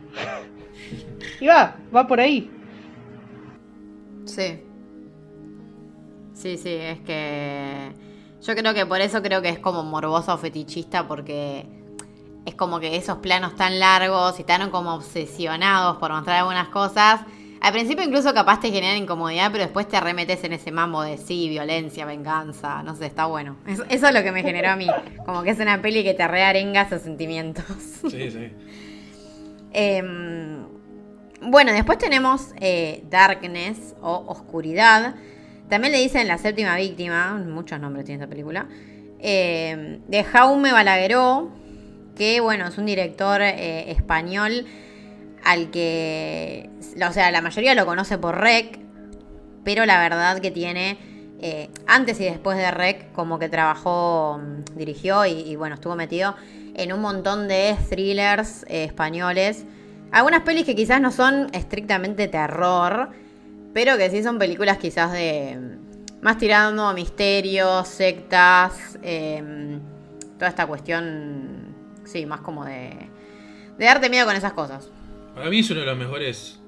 [1.40, 2.50] y va, va por ahí.
[4.28, 4.60] Sí.
[6.34, 7.92] Sí, sí, es que.
[8.42, 11.66] Yo creo que por eso creo que es como morboso o fetichista, porque
[12.46, 17.22] es como que esos planos tan largos y tan como obsesionados por mostrar algunas cosas.
[17.60, 21.18] Al principio incluso capaz te generan incomodidad, pero después te arremetes en ese mambo de
[21.18, 23.56] sí, violencia, venganza, no sé, está bueno.
[23.66, 24.86] Eso, eso es lo que me generó a mí.
[25.26, 27.64] Como que es una peli que te rearenga esos sentimientos.
[28.08, 28.52] Sí, sí.
[29.70, 30.64] Em,
[31.40, 35.14] bueno, después tenemos eh, Darkness o Oscuridad.
[35.68, 38.66] También le dicen La Séptima Víctima, muchos nombres tiene esta película.
[39.20, 41.50] em, de Jaume Balagueró,
[42.16, 44.66] que bueno, es un director eh, español
[45.44, 46.70] al que,
[47.06, 48.78] o sea, la mayoría lo conoce por Rec,
[49.64, 50.98] pero la verdad que tiene,
[51.40, 54.40] eh, antes y después de Rec, como que trabajó,
[54.74, 56.34] dirigió y, bueno, estuvo metido
[56.74, 59.64] en un montón de thrillers eh, españoles.
[60.10, 63.10] Algunas pelis que quizás no son estrictamente terror,
[63.74, 65.56] pero que sí son películas quizás de...
[65.58, 69.78] mm, Más tirando a misterios, sectas, eh,
[70.38, 71.74] toda esta cuestión,
[72.04, 72.90] sí, más como de...
[73.78, 74.90] De darte miedo con esas cosas.
[75.34, 76.58] Para mí es uno de los mejores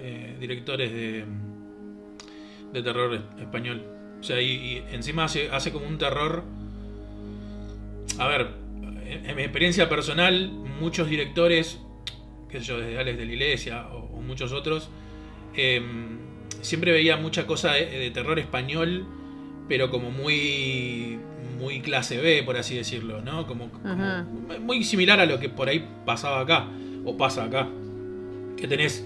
[0.00, 1.24] eh, directores de,
[2.74, 3.82] de terror es- español.
[4.20, 6.42] O sea, y, encima hace, como un terror.
[8.18, 8.48] A ver,
[9.06, 10.50] en mi experiencia personal,
[10.80, 11.80] muchos directores,
[12.48, 14.90] qué sé yo, desde Alex de la Iglesia o, o muchos otros,
[15.54, 15.82] eh,
[16.60, 19.06] siempre veía mucha cosa de, de terror español,
[19.68, 21.18] pero como muy
[21.58, 23.46] muy clase B, por así decirlo, ¿no?
[23.46, 23.70] Como,
[24.60, 26.68] muy similar a lo que por ahí pasaba acá,
[27.04, 27.68] o pasa acá
[28.56, 29.04] que tenés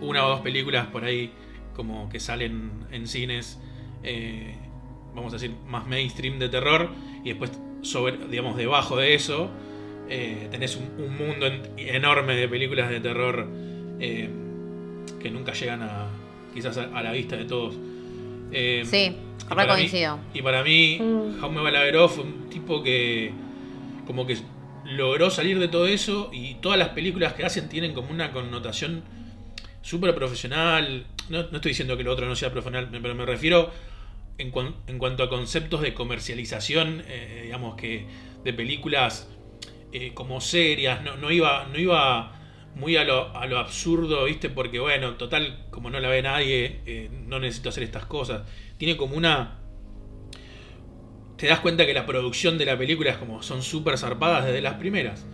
[0.00, 1.30] una o dos películas por ahí
[1.74, 3.60] como que salen en cines,
[4.02, 4.54] eh,
[5.14, 6.90] vamos a decir, más mainstream de terror,
[7.24, 7.52] y después,
[7.82, 9.50] sobre, digamos, debajo de eso,
[10.08, 13.46] eh, tenés un, un mundo en- enorme de películas de terror
[14.00, 14.28] eh,
[15.20, 16.06] que nunca llegan a
[16.54, 17.74] quizás a, a la vista de todos.
[18.52, 19.10] Eh, Sí, y
[19.48, 20.18] re para mí- coincido.
[20.34, 21.40] y para mí, Mm.
[21.40, 23.32] Jaume Balagueró fue un tipo que
[24.06, 24.36] como que
[24.84, 29.02] logró salir de todo eso y todas las películas que hacen tienen como una connotación
[29.80, 31.06] súper profesional.
[31.30, 33.70] No, no estoy diciendo que lo otro no sea profesional, pero me refiero
[34.38, 38.04] en, cuan- en cuanto a conceptos de comercialización, eh, digamos que
[38.44, 39.28] de películas
[39.92, 42.32] eh, como serias, no, no iba, no iba
[42.74, 44.48] muy a lo, a lo absurdo, ¿viste?
[44.48, 48.42] Porque bueno, total, como no la ve nadie, eh, no necesito hacer estas cosas.
[48.78, 49.62] Tiene como una
[51.42, 54.60] te das cuenta que la producción de la película es como son súper zarpadas desde
[54.60, 55.26] las primeras.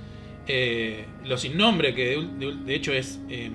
[0.46, 2.16] Eh, Los Sin Nombre, que
[2.64, 3.50] de, hecho es eh,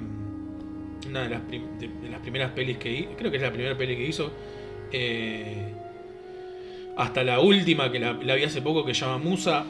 [1.09, 3.97] una de las, de las primeras pelis que hizo, creo que es la primera peli
[3.97, 4.31] que hizo,
[4.91, 5.73] eh,
[6.95, 9.65] hasta la última que la, la vi hace poco que se llama Musa,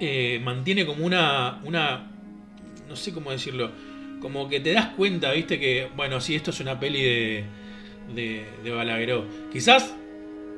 [0.00, 2.10] eh, mantiene como una, una,
[2.88, 3.70] no sé cómo decirlo,
[4.20, 7.44] como que te das cuenta, viste, que, bueno, sí, esto es una peli de,
[8.14, 9.24] de, de Balagueró.
[9.52, 9.94] Quizás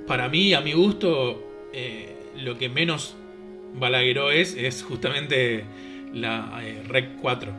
[0.07, 3.17] para mí, a mi gusto, eh, lo que menos
[3.75, 5.65] Balagueró es, es justamente
[6.15, 7.53] la eh, Rec 4.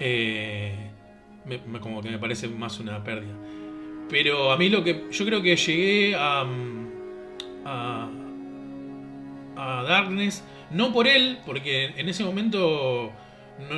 [0.00, 0.74] Eh,
[1.80, 3.34] como que me parece más una pérdida.
[4.08, 5.06] Pero a mí lo que.
[5.10, 6.44] Yo creo que llegué a.
[6.44, 6.88] mm,
[7.64, 8.10] a.
[9.56, 10.44] a Darkness.
[10.70, 13.12] No por él, porque en ese momento.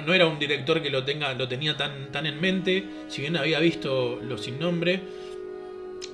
[0.07, 1.33] No, era un director que lo tenga.
[1.35, 2.85] lo tenía tan, tan en mente.
[3.09, 5.01] Si bien había visto Los sin nombre.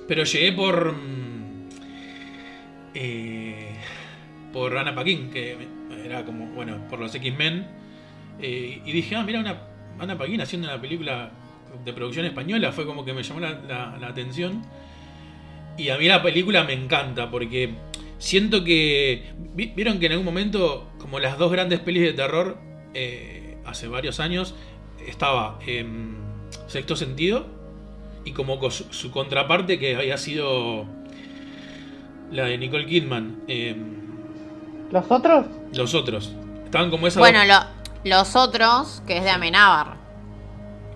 [0.07, 0.93] Pero llegué por.
[0.93, 1.69] mm,
[2.95, 3.75] eh,
[4.53, 5.55] por Ana Paquin, que
[6.03, 7.67] era como, bueno, por los X-Men.
[8.41, 9.61] Eh, y dije, ah, mira, una
[9.99, 11.29] Ana Paquin haciendo una película
[11.85, 14.63] de producción española, fue como que me llamó la, la- la atención.
[15.77, 17.73] Y a mí la película me encanta porque
[18.19, 19.33] siento que.
[19.55, 22.57] vi- Vieron que en algún momento, como las dos grandes pelis de terror,
[22.93, 24.53] eh, hace varios años,
[25.07, 26.15] estaba em,
[26.67, 27.47] Sexto Sentido
[28.25, 30.85] y como co- su, su contraparte que había sido
[32.31, 33.41] la de Nicole Kidman.
[33.47, 33.97] em,
[34.91, 35.45] ¿Los otros?
[35.73, 36.31] los otros.
[36.65, 39.98] Estaban como esas Bueno, lo- los otros, que es de Amenábar.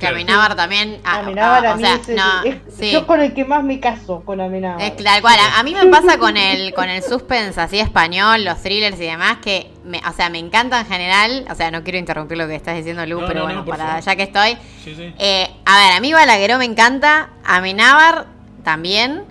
[0.03, 0.15] Que Claro.
[0.21, 0.99] Amenábar también.
[1.05, 2.91] ah, Amenábar ah, a o mí sea, es, el- no, es- sí.
[2.91, 4.81] yo con el que más me caso, con Amenábar.
[4.81, 5.37] Es tal cual.
[5.39, 9.05] A, a mí me pasa con el con el suspense así español, los thrillers y
[9.05, 11.45] demás, que me, o sea, me encanta en general.
[11.49, 13.85] O sea, no quiero interrumpir lo que estás diciendo, Lu, No, pero no, bueno, para
[13.87, 14.03] favor.
[14.03, 14.57] ya que estoy.
[14.83, 15.13] Sí, sí.
[15.17, 18.25] Eh, a ver, a mí Balagueró me encanta, Amenábar
[18.63, 19.23] también.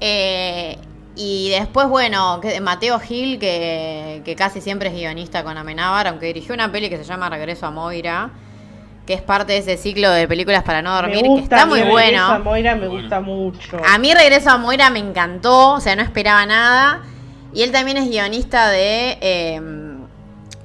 [0.00, 0.78] eh,
[1.18, 6.26] y después, bueno, que- Mateo Gil, que, que casi siempre es guionista con Amenábar, aunque
[6.26, 8.30] dirigió una peli que se llama Regreso a Moira,
[9.06, 11.66] que es parte de ese ciclo de películas para no dormir, me gusta, que está
[11.66, 12.06] muy mi bueno.
[12.18, 13.02] Regreso a Moira me Bueno.
[13.02, 13.80] gusta mucho.
[13.88, 17.02] A mí Regreso a Moira me encantó, o sea, no esperaba nada.
[17.54, 19.60] Y él también es guionista de, eh,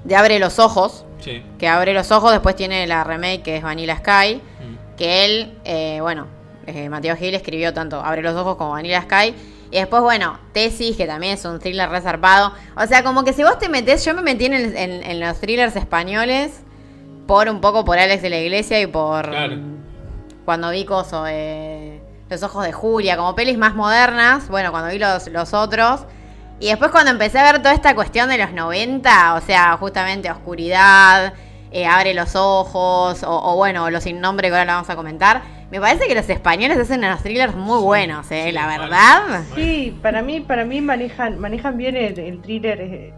[0.03, 1.43] de Abre los Ojos, Sí.
[1.59, 4.95] que Abre los Ojos, después tiene la remake que es Vanilla Sky, Mm.
[4.97, 6.27] que él, eh, bueno,
[6.65, 9.33] eh, Mateo Gil escribió tanto Abre los Ojos como Vanilla Sky.
[9.69, 12.51] Y después, bueno, Tesis, que también es un thriller reservado.
[12.75, 15.19] O sea, como que si vos te metés, yo me metí en, el- en- en
[15.21, 16.61] los thrillers españoles
[17.31, 19.55] por un poco por Alex de la Iglesia y por Claro.
[20.43, 24.99] cuando vi Coso, eh, Los Ojos de Julia, como pelis más modernas, bueno, cuando vi
[24.99, 26.01] los, los otros.
[26.59, 30.29] Y después cuando empecé a ver toda esta cuestión de los 90, o sea, justamente
[30.29, 31.33] Oscuridad,
[31.71, 34.97] eh, Abre los Ojos, o, o bueno, Los Sin Nombre, que ahora lo vamos a
[34.97, 35.41] comentar,
[35.71, 39.43] me parece que los españoles hacen unos thrillers muy buenos, eh, sí, la verdad.
[39.55, 43.13] Sí, para mí, para mí manejan, manejan bien el, el thriller, eh,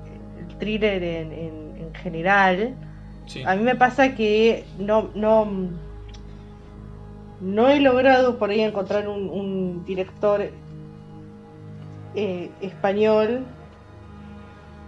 [0.48, 2.76] el thriller en, en- en general.
[3.26, 3.44] Sí.
[3.44, 5.46] A mí me pasa que no, no,
[7.40, 10.42] no he logrado por ahí encontrar un, un director
[12.14, 13.46] eh, español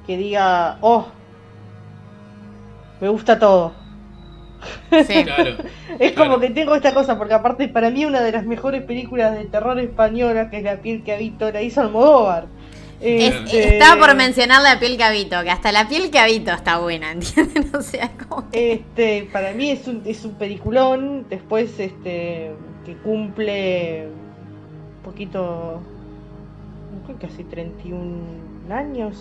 [0.05, 1.11] que diga, oh,
[2.99, 3.73] me gusta todo.
[4.97, 5.23] Sí.
[5.23, 5.59] Claro.
[5.99, 6.31] Es Claro.
[6.31, 9.45] como que tengo esta cosa, porque aparte para mí una de las mejores películas de
[9.45, 12.55] terror española, que es La piel que habito, la hizo Almodóvar.
[13.06, 16.52] Es- Este, Estaba por mencionar la piel que habito, que hasta la piel que habito
[16.52, 17.69] está buena, ¿entienden?
[17.76, 18.45] O sea, como.
[18.52, 22.52] Este, para mí es un, es un peliculón, después este,
[22.86, 25.82] que cumple un poquito,
[27.06, 29.15] creo que casi 31 años,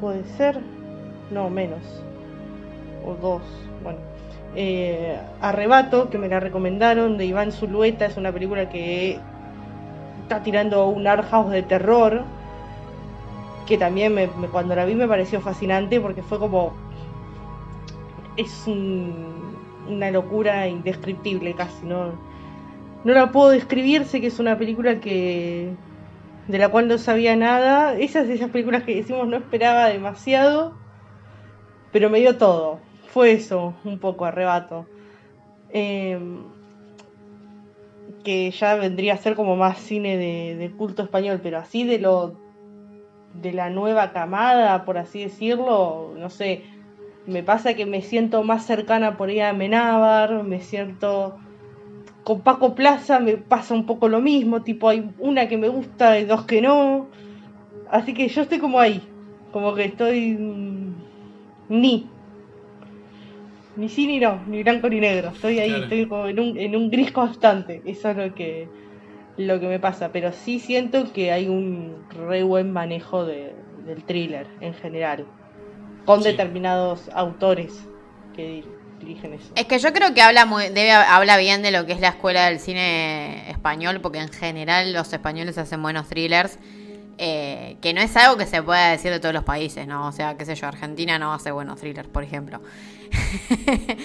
[0.00, 0.58] puede ser,
[1.30, 1.80] no, menos,
[3.06, 3.42] o dos,
[3.82, 3.98] bueno.
[4.54, 9.18] Eh, Arrebato, que me la recomendaron, de Iván Zulueta, es una película que
[10.22, 12.22] está tirando un art house de terror,
[13.72, 16.74] que también me- cuando la vi me pareció fascinante porque fue como
[18.36, 19.56] es un-
[19.88, 22.12] una locura indescriptible casi, ¿no?
[23.02, 25.70] No la puedo describir, sé que es una película que
[26.48, 27.96] de la cual no sabía nada.
[27.96, 30.74] Esas esas películas que decimos no esperaba demasiado,
[31.92, 32.78] pero me dio todo.
[33.08, 34.84] Fue eso, un poco arrebato.
[35.72, 36.40] Em,
[38.22, 41.98] que ya vendría a ser como más cine de, de culto español, pero así de
[41.98, 42.51] lo
[43.34, 46.64] de la nueva camada, por así decirlo, no sé,
[47.26, 51.38] me pasa que me siento más cercana por ahí a Menábar, me siento
[52.24, 56.18] con Paco Plaza me pasa un poco lo mismo, tipo hay una que me gusta
[56.18, 57.08] y dos que no.
[57.90, 59.02] Así que yo estoy como ahí,
[59.52, 60.94] como que estoy mm,
[61.68, 62.06] ni
[63.76, 65.30] ni sí ni no, ni blanco ni negro.
[65.30, 65.84] Estoy ahí, Claro.
[65.84, 67.82] estoy como en un, en un gris constante.
[67.86, 68.68] Eso es lo que
[69.36, 73.54] lo que me pasa, pero sí siento que hay un re buen manejo de-
[73.86, 75.26] del thriller en general,
[76.04, 76.28] con Sí.
[76.30, 77.72] determinados autores
[78.36, 78.64] que di-
[79.00, 79.52] dirigen eso.
[79.56, 82.08] Es que yo creo que habla muy, debe, habla bien de lo que es la
[82.08, 86.58] escuela del cine español, porque en general los españoles hacen buenos thrillers,
[87.18, 90.06] eh, que no es algo que se pueda decir de todos los países, ¿no?
[90.08, 92.60] O sea, qué sé yo, Argentina no hace buenos thrillers, por ejemplo.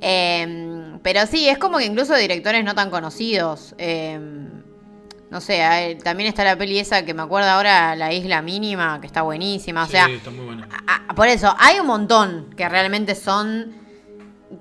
[0.00, 3.74] Em, pero sí, es como que incluso directores no tan conocidos.
[3.78, 4.62] em,
[5.30, 9.06] no sé, también está la peli esa que me acuerdo ahora, La Isla Mínima, que
[9.06, 9.82] está buenísima.
[9.82, 10.68] O Sí, sea, está muy buena.
[10.86, 13.74] a- a- por eso, hay un montón que realmente son,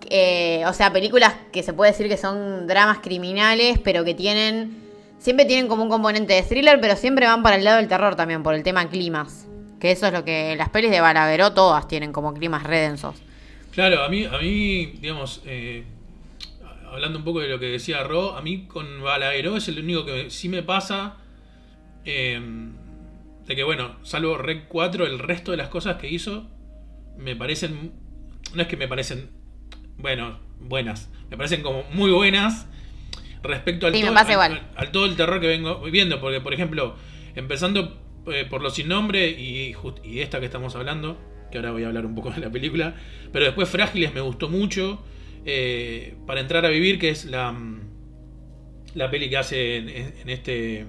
[0.09, 4.81] eh, o sea, películas que se puede decir que son dramas criminales, pero que tienen,
[5.19, 8.15] siempre tienen como un componente de thriller, pero siempre van para el lado del terror
[8.15, 9.47] también, por el tema climas.
[9.79, 13.15] Que eso es lo que las pelis de Balagueró todas tienen como climas redensos.
[13.71, 15.83] Claro, a mí, a mí digamos, eh,
[16.95, 20.05] hablando un poco de lo que decía Ro, a mí con Balagueró es el único
[20.05, 21.17] que sí me pasa.
[22.05, 22.39] eh,
[23.47, 26.47] de que, bueno, salvo Rec 4, el resto de las cosas que hizo
[27.17, 27.91] me parecen.
[28.55, 29.29] No es que me parecen.
[29.97, 31.11] Bueno, buenas.
[31.29, 32.67] Me parecen como muy buenas
[33.43, 34.51] respecto al, Sí, todo, al- igual.
[34.53, 36.19] al- al todo el terror que vengo viendo.
[36.19, 36.95] Porque, por ejemplo,
[37.35, 41.19] empezando eh, por Los Sin Nombre y, just- y esta que estamos hablando,
[41.51, 42.95] que ahora voy a hablar un poco de la película.
[43.31, 45.03] Pero después Frágiles me gustó mucho.
[45.45, 47.81] Eh, para entrar a vivir, que es la, mm,
[48.95, 50.85] la peli que hace en, en este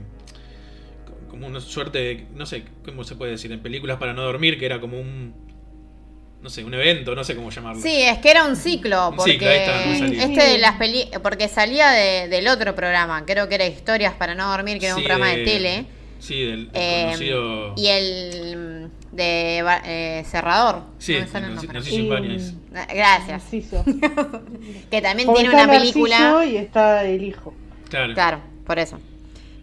[1.29, 4.59] como una suerte de, no sé cómo se puede decir, en películas para no dormir,
[4.59, 5.35] que era como un,
[6.41, 7.83] no sé, un evento, no sé cómo llamarlo.
[7.83, 9.85] Sí, es que era un ciclo, Un porque ciclo, está,
[10.25, 14.35] este de las peli porque salía de- del otro programa, creo que era Historias para
[14.35, 15.87] no dormir, que era un programa de, tele.
[16.19, 17.75] Sí, del, del Eh, conocido...
[17.77, 18.76] y el
[19.17, 20.83] de eh, Cerrador.
[20.99, 21.73] Sí, Narciso-.
[21.73, 22.55] Narciso Ibáñez.
[22.75, 23.29] Ah, Gracias.
[23.29, 23.85] Narciso.
[24.91, 26.45] Que también Porque tiene está una Narciso película.
[26.47, 27.55] Y está el hijo.
[27.89, 28.15] Claro.
[28.15, 28.99] Claro, por eso.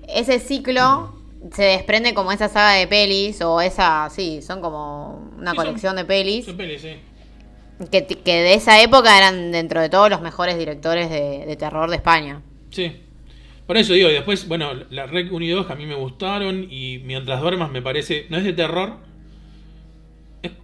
[0.08, 1.14] Ese ciclo
[1.52, 5.66] se desprende como esa saga de pelis, o esa, sí, son como una Sí, son-
[5.66, 6.96] colección de pelis, Son pelis, sí.
[7.92, 11.90] que, que de esa época eran dentro de todos los mejores directores de, de terror
[11.90, 12.42] de España.
[12.70, 12.98] Sí.
[13.68, 16.68] Por eso digo, y después, bueno, la Rec 1 y 2 a mí me gustaron
[16.70, 18.98] y Mientras duermas me parece, no es de terror,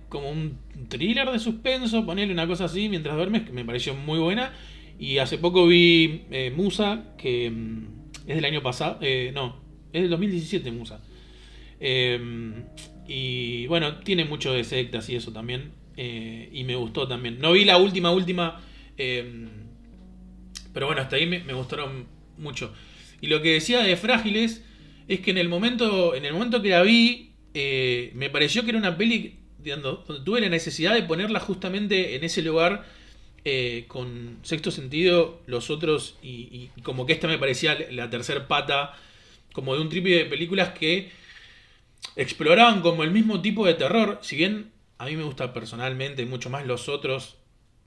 [0.10, 0.60] como un
[0.90, 4.54] thriller de suspenso, ponerle una cosa así mientras duermes, que me pareció muy buena.
[4.98, 7.88] Y hace poco vi eh, Musa, que mm,
[8.28, 9.62] es del año pasado, eh, no,
[9.94, 11.02] es del 2017 Musa.
[11.80, 12.20] Eh,
[13.08, 15.74] y bueno, tiene mucho de sectas y eso también.
[15.98, 17.40] eh, y me gustó también.
[17.40, 18.62] No vi la última, última.
[18.98, 19.48] eh,
[20.74, 22.08] pero bueno, hasta ahí me, me gustaron
[22.38, 22.74] mucho.
[23.22, 24.64] Y lo que decía de Frágiles
[25.08, 28.70] es que en el momento, en el momento que la vi, eh, me pareció que
[28.72, 32.86] era una peli donde tuve la necesidad de ponerla justamente en ese lugar
[33.46, 38.98] eh, con sexto sentido, los otros, y, como que esta me parecía la tercer pata,
[39.54, 41.10] como de un triple de películas que
[42.16, 46.50] exploraban como el mismo tipo de terror, si bien a mí me gusta personalmente mucho
[46.50, 47.38] más los otros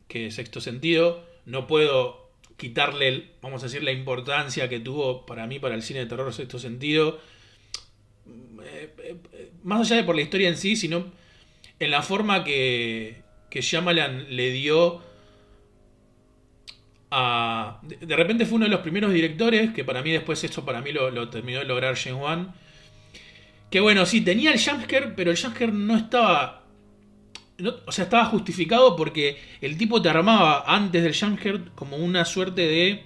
[0.08, 5.58] que sexto sentido, no puedo quitarle, vamos a decir, la importancia que tuvo para mí,
[5.58, 7.20] para el cine de terror sexto sentido,
[8.64, 11.12] eh, eh, más allá de por la historia en sí, sino
[11.82, 15.02] en la forma que, que Shyamalan le dio
[17.10, 17.80] a...
[17.82, 20.92] De, repente fue uno de los primeros directores, que para mí después esto para mí
[20.92, 22.54] lo, terminó de lograr James Wan,
[23.68, 26.62] que bueno, sí, tenía el jumpscare, pero el jumpscare no estaba...
[27.86, 32.62] o sea, estaba justificado porque el tipo te armaba antes del jumpscare como una suerte
[32.62, 33.02] de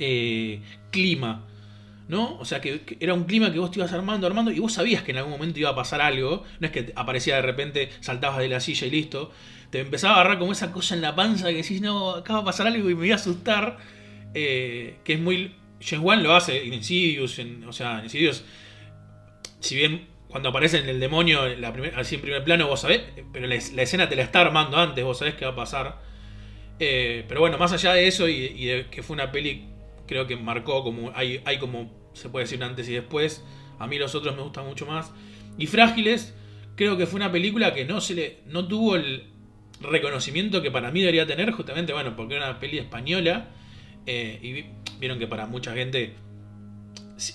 [0.00, 0.60] eh,
[0.90, 1.46] clima.
[2.08, 2.38] ¿No?
[2.38, 5.02] O sea, que, era un clima que vos te ibas armando, armando, y vos sabías
[5.02, 6.44] que en algún momento iba a pasar algo.
[6.60, 9.32] No es que aparecía de repente, saltabas de la silla y listo.
[9.70, 12.38] Te empezaba a agarrar como esa cosa en la panza que decís, no, acá va
[12.40, 13.78] a pasar algo y me voy a asustar.
[14.34, 15.54] Eh, que es muy.
[15.80, 18.44] James lo hace en Insidious, en- o sea, en Insidious
[19.60, 23.02] si bien cuando aparece en el demonio la primer- así en primer plano vos sabés,
[23.32, 25.98] pero la, la escena te la está armando antes, vos sabés qué va a pasar.
[26.78, 29.64] Eh, pero bueno, más allá de eso y, y de que fue una peli,
[30.06, 33.44] creo que marcó como, hay, hay como, se puede decir un antes y después,
[33.78, 35.10] a mí los otros me gustan mucho más.
[35.58, 36.34] Y Frágiles,
[36.76, 39.24] creo que fue una película que no se le, no tuvo el
[39.80, 43.50] reconocimiento que para mí debería tener, justamente, bueno, porque era una peli española,
[44.06, 44.66] eh, y vi-
[45.00, 46.14] vieron que para mucha gente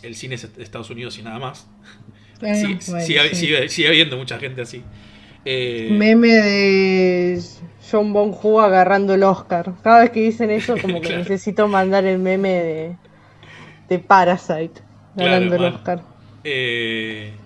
[0.04, 1.68] el cine es de Estados Unidos y nada más.
[2.42, 3.36] Sí, bueno, sigue, sí.
[3.36, 4.82] sigue- sigue habiendo mucha gente así.
[5.46, 7.42] Eh, Meme de
[7.92, 9.76] John Bon Hu agarrando el Oscar.
[9.84, 11.18] Cada vez que dicen eso, como que Claro.
[11.18, 12.98] necesito mandar el meme de,
[13.90, 14.82] de Parasite
[15.16, 15.66] ganando Claro, el.
[15.66, 16.04] Oscar.
[16.44, 17.40] eh,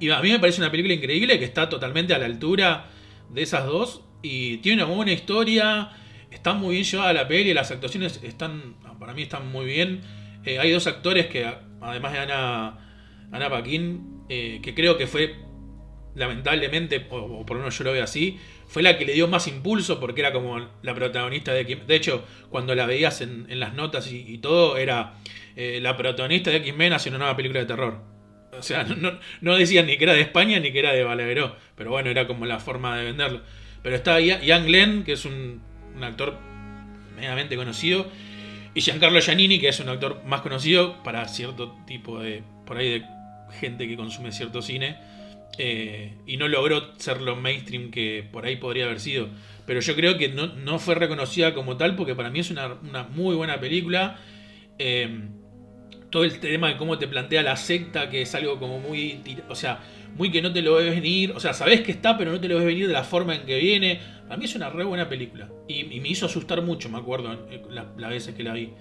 [0.00, 2.86] y a mí me parece una película increíble que está totalmente a la altura
[3.28, 4.04] de esas dos.
[4.22, 5.90] Y tiene una buena historia.
[6.30, 7.54] Está muy bien llevada la peli.
[7.54, 10.02] Las actuaciones están, para mí están muy bien.
[10.44, 11.46] Eh, hay dos actores que,
[11.80, 12.78] además de Ana,
[13.32, 15.36] Ana Paquin, eh, que creo que fue
[16.14, 18.38] lamentablemente, o, o por lo menos yo lo veo así,
[18.68, 21.96] fue la que le dio más impulso porque era como la protagonista de X- De
[21.96, 25.14] hecho, cuando la veías en, en las notas y, y todo, era
[25.56, 28.00] eh, la protagonista de X-Men hace una nueva película de terror.
[28.56, 31.56] O sea, no, no, decían ni que era de España ni que era de Balagueró,
[31.76, 33.42] pero bueno, era como la forma de venderlo.
[33.82, 35.62] Pero está Ia- Ian Glenn, que es un,
[35.96, 36.38] un actor
[37.16, 38.06] medianamente conocido,
[38.74, 42.90] y Giancarlo Giannini, que es un actor más conocido para cierto tipo de, por ahí,
[43.00, 43.04] de
[43.60, 44.96] gente que consume cierto cine.
[45.56, 49.28] Eh, y no logró ser lo mainstream que por ahí podría haber sido.
[49.66, 52.76] Pero yo creo que no, no fue reconocida como tal porque para mí es una,
[53.10, 54.18] muy buena película.
[54.78, 55.28] Eh,
[56.10, 59.54] todo el tema de cómo te plantea la secta, que es algo como muy, o
[59.54, 59.80] sea,
[60.16, 62.48] muy que no te lo ves venir, o sea, sabes que está, pero no te
[62.48, 64.00] lo ves venir de la forma en que viene.
[64.26, 65.48] Para mí es una re buena película.
[65.66, 68.72] Y, me hizo asustar mucho, me acuerdo, eh, la- las veces que la vi.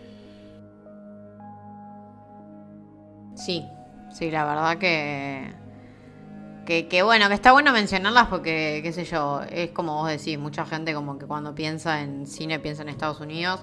[3.35, 3.63] Sí,
[4.09, 5.66] sí, la verdad que
[6.67, 10.65] que, bueno, que está bueno mencionarlas porque, qué sé yo, es como vos decís, mucha
[10.65, 13.61] gente como que cuando piensa en cine piensa en Estados Unidos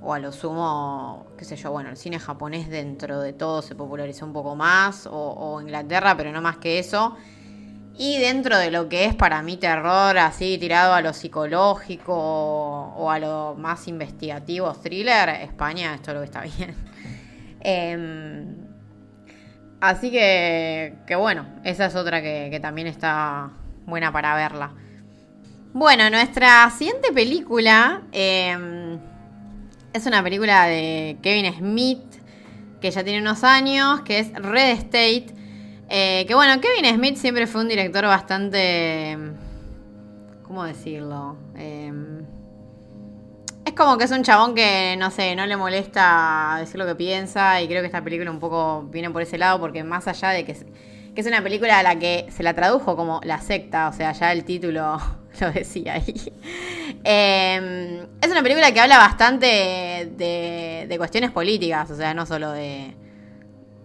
[0.00, 3.74] o a lo sumo, qué sé yo, bueno, el cine japonés dentro de todo se
[3.74, 7.14] popularizó un poco más o, Inglaterra, pero no más que eso.
[7.98, 13.10] Y dentro de lo que es para mí terror, así tirado a lo psicológico o
[13.10, 16.74] a lo más investigativo, thriller, España es todo lo que está bien.
[17.62, 18.69] Em,
[19.80, 23.50] así que, que bueno, esa es otra que, también está
[23.86, 24.72] buena para verla.
[25.72, 28.98] Bueno, nuestra siguiente película em,
[29.92, 32.02] es una película de Kevin Smith,
[32.80, 35.26] que ya tiene unos años, que es Red State.
[35.88, 39.16] Eh, que bueno, Kevin Smith siempre fue un director bastante...
[40.42, 41.36] ¿Cómo decirlo?
[41.56, 41.92] Eh,
[43.64, 46.94] es como que es un chabón que, no sé, no le molesta decir lo que
[46.94, 50.30] piensa y creo que esta película un poco viene por ese lado porque más allá
[50.30, 50.64] de que es,
[51.14, 54.12] que es una película a la que se la tradujo como La secta, o sea,
[54.12, 54.98] ya el título
[55.40, 56.32] lo decía ahí.
[57.04, 59.46] Eh, es una película que habla bastante
[60.16, 62.94] de, de cuestiones políticas, o sea, no solo de...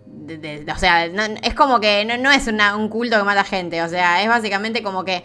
[0.08, 3.24] de- de- o sea, no- es como que no, no es una- un culto que
[3.24, 5.24] mata gente, o sea, es básicamente como que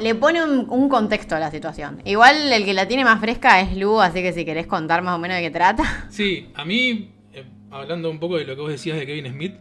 [0.00, 2.00] le pone un, un contexto a la situación.
[2.04, 5.16] Igual el que la tiene más fresca es Lu, así que si querés contar más
[5.16, 6.06] o menos de qué trata.
[6.10, 9.54] Sí, a mí, eh, hablando un poco de lo que vos decías de Kevin Smith,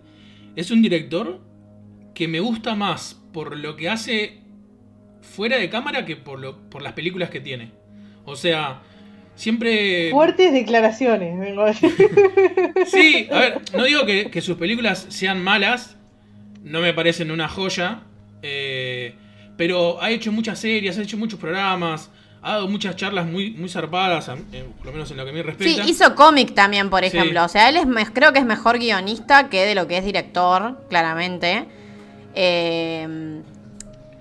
[0.55, 1.39] es un director
[2.13, 4.39] que me gusta más por lo que hace
[5.21, 7.71] fuera de cámara que por, lo, por las películas que tiene.
[8.25, 8.81] O sea,
[9.35, 10.09] siempre...
[10.11, 11.91] Fuertes declaraciones, vengo a decir.
[12.87, 15.97] Sí, a ver, no digo que, que sus películas sean malas,
[16.63, 18.01] no me parecen una joya,
[18.41, 19.15] eh,
[19.57, 22.09] pero ha hecho muchas series, ha hecho muchos programas,
[22.41, 25.33] ha dado muchas charlas muy, muy zarpadas, eh, por lo menos en lo que a
[25.33, 25.83] mí Sí, respecta.
[25.85, 27.07] hizo cómic también, por Sí.
[27.07, 27.43] ejemplo.
[27.43, 30.79] O sea, él es creo que es mejor guionista que de lo que es director,
[30.89, 31.65] claramente.
[32.35, 33.41] Eh,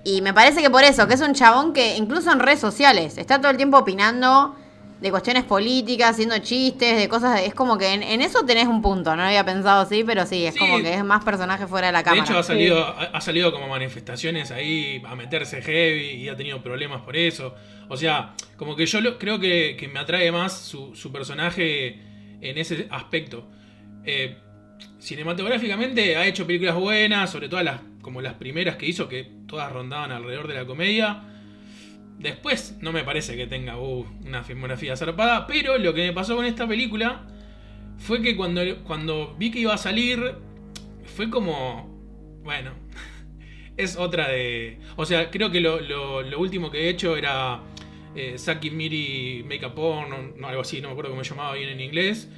[0.03, 3.17] y me parece que por eso, que es un chabón que incluso en redes sociales
[3.17, 4.55] está todo el tiempo opinando
[5.01, 7.35] de cuestiones políticas, haciendo chistes, de cosas.
[7.39, 10.25] de- es como que en, en eso tenés un punto, no había pensado así, pero
[10.25, 10.59] sí, es Sí.
[10.59, 12.23] como que es más personaje fuera de la De cámara.
[12.23, 16.61] hecho, ha salido, ha, ha salido como manifestaciones ahí a meterse heavy y ha tenido
[16.63, 17.53] problemas por eso.
[17.89, 21.99] O sea, como que yo lo- creo que, que me atrae más su, su personaje
[22.41, 23.47] en ese aspecto.
[24.03, 24.37] Eh,
[24.99, 29.71] cinematográficamente ha hecho películas buenas, sobre todo las, como las primeras que hizo, que todas
[29.71, 31.23] rondaban alrededor de la comedia.
[32.19, 36.35] Después no me parece que tenga uh, una filmografía zarpada, pero lo que me pasó
[36.35, 37.27] con esta película
[37.97, 40.35] fue que cuando, cuando vi que iba a salir,
[41.15, 41.87] fue como,
[42.43, 42.71] bueno,
[43.77, 44.79] es otra de...
[44.95, 47.61] O sea, creo que lo, lo- último que he hecho era
[48.15, 51.53] eh, Saki Miri Make a Porn, no, algo así, no me acuerdo cómo se llamaba
[51.53, 52.29] bien en inglés.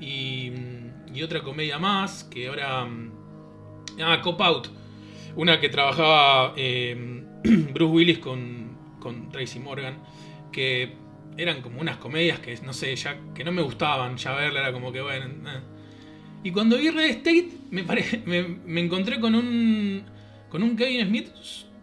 [0.00, 0.50] Y,
[1.14, 2.84] y otra comedia más, que ahora...
[2.86, 3.12] mm,
[4.00, 4.68] Ah, Cop Out.
[5.36, 8.65] Una que trabajaba eh, Bruce Willis con,
[9.06, 9.98] con Tracy Morgan,
[10.50, 10.94] que
[11.36, 14.72] eran como unas comedias que, no sé, ya que no me gustaban, ya verla era
[14.72, 15.26] como que, bueno...
[15.26, 15.60] eh.
[16.42, 18.22] Y cuando vi Red State, me, pare-
[18.66, 20.02] me, encontré con un,
[20.48, 21.28] con un Kevin Smith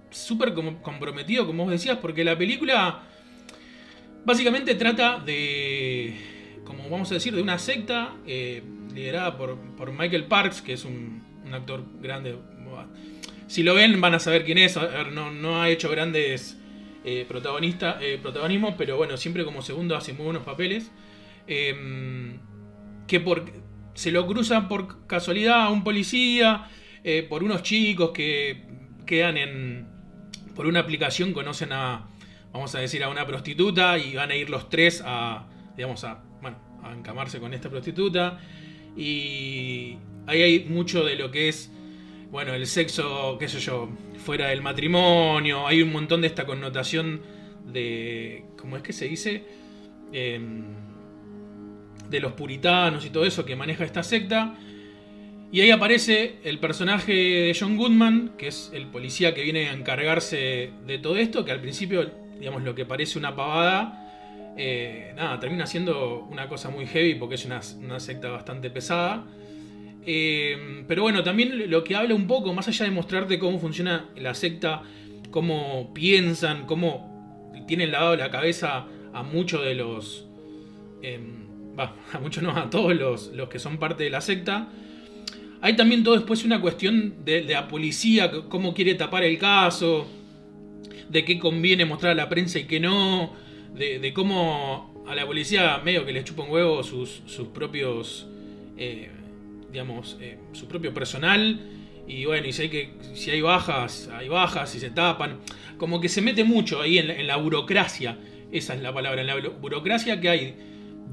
[0.10, 3.04] súper comprometido, como vos decías, porque la película
[4.26, 6.16] básicamente trata de,
[6.66, 8.64] como vamos a decir, de una secta eh,
[8.94, 12.38] liderada por, por Michael Parks, que es un, un actor grande.
[13.48, 16.58] Si lo ven van a saber quién es, a ver, no, no ha hecho grandes
[17.04, 20.92] eh, protagonista, eh, protagonismo, pero bueno, siempre como segundo hace muy buenos papeles.
[21.48, 22.38] Eh,
[23.08, 23.46] que por,
[23.94, 26.70] se lo cruzan por casualidad a un policía,
[27.04, 28.66] eh, por unos chicos que
[29.06, 29.88] quedan en.
[30.56, 32.08] por una aplicación, conocen a.
[32.52, 35.48] vamos a decir, a una prostituta y van a ir los tres a.
[35.76, 36.24] digamos, a.
[36.42, 38.40] bueno, a encamarse con esta prostituta.
[38.96, 39.98] Y
[40.28, 41.72] ahí hay mucho de lo que es.
[42.34, 45.68] Bueno, el sexo, qué sé yo, fuera del matrimonio.
[45.68, 47.22] Hay un montón de esta connotación
[47.72, 48.46] de.
[48.58, 49.44] ¿cómo es que se dice?
[50.12, 50.64] Em,
[52.10, 54.56] de los puritanos y todo eso que maneja esta secta.
[55.52, 59.74] Y ahí aparece el personaje de John Goodman, que es el policía que viene a
[59.74, 65.40] encargarse de todo esto, que al principio, digamos, lo que parece una pavada, eh, nada,
[65.40, 69.24] termina siendo una cosa muy heavy porque es una, una secta bastante pesada.
[70.06, 74.10] Eh, pero bueno, también lo que habla un poco, más allá de mostrarte cómo funciona
[74.16, 74.84] la secta,
[75.32, 80.28] cómo piensan, cómo tienen lavado la cabeza a muchos de los...
[81.02, 81.44] em,
[81.78, 84.70] a muchos no, a todos los, los que son parte de la secta.
[85.62, 90.06] Hay también todo después una cuestión de, la policía, cómo quiere tapar el caso,
[91.10, 93.34] de qué conviene mostrar a la prensa y qué no,
[93.74, 98.28] de, de cómo a la policía medio que les chupa un huevo sus, sus propios,
[98.78, 99.12] eh,
[99.74, 101.60] digamos, eh, su propio personal
[102.08, 105.40] Y bueno, y sé que si hay bajas, hay bajas, si se tapan.
[105.78, 108.18] Como que se mete mucho ahí en la, en la burocracia.
[108.52, 110.56] Esa es la palabra, en la bu- burocracia que hay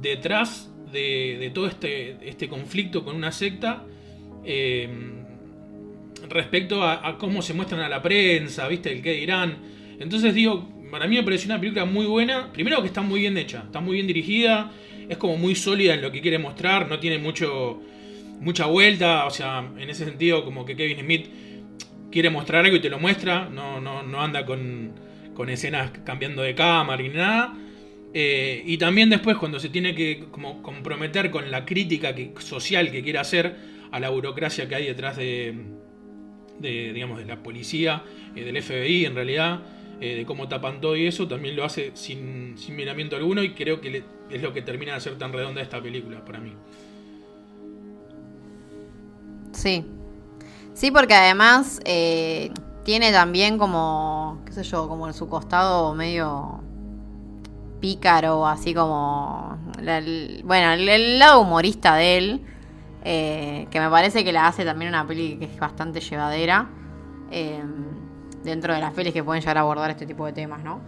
[0.01, 3.85] detrás de, todo este, este conflicto con una secta.
[4.45, 4.89] eh,
[6.29, 8.93] respecto a, a cómo se muestran a la prensa, ¿viste?
[8.93, 9.59] El qué dirán.
[9.99, 12.53] Entonces digo, para mí me pareció una película muy buena.
[12.53, 14.73] Primero que está muy bien hecha, está muy bien dirigida,
[15.09, 17.81] es como muy sólida en lo que quiere mostrar, no tiene mucho
[18.41, 21.29] mucha vuelta, o sea, en ese sentido como que Kevin Smith
[22.11, 24.93] quiere mostrar algo y te lo muestra, no, no, no anda con,
[25.35, 27.55] con escenas cambiando de cámara ni nada.
[28.13, 32.91] Eh, y también después cuando se tiene que como comprometer con la crítica que, social
[32.91, 33.57] que quiere hacer
[33.93, 35.17] a la burocracia que hay detrás
[36.59, 38.03] de, digamos, de la policía,
[38.35, 39.61] eh, del FBI en realidad,
[40.01, 43.51] eh, de cómo tapan todo y eso, también lo hace sin, sin miramiento alguno y
[43.55, 46.53] creo que le- es lo que termina de hacer tan redonda esta película para mí.
[49.61, 49.85] Sí.
[50.73, 52.51] Sí, porque además eh,
[52.83, 56.61] tiene también como, qué sé yo, como en su costado medio
[57.79, 60.01] pícaro, así como, la-
[60.45, 62.41] bueno, el, lado humorista de él,
[63.05, 66.71] eh, que me parece que la hace también una peli que es bastante llevadera,
[67.31, 67.63] eh,
[68.43, 70.81] dentro de las pelis que pueden llegar a abordar este tipo de temas, ¿no?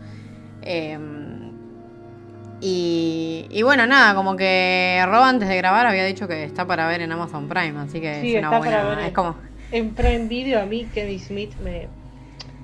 [2.63, 6.87] Y, y bueno, nada, como que Rob antes de grabar había dicho que está para
[6.89, 8.77] ver en Amazon Prime, así que Sí, es una está buena.
[8.77, 9.37] para ver en- es como.
[9.73, 11.89] En Prime Video a mí Kevin Smith me...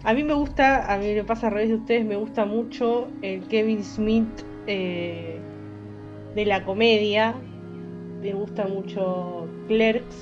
[0.05, 3.09] A mí me gusta, a mí me pasa al revés de ustedes, me gusta mucho
[3.23, 4.29] el Kevin Smith
[4.69, 5.39] eh,
[6.35, 7.35] de la comedia.
[8.23, 10.16] Me gusta mucho Clerks.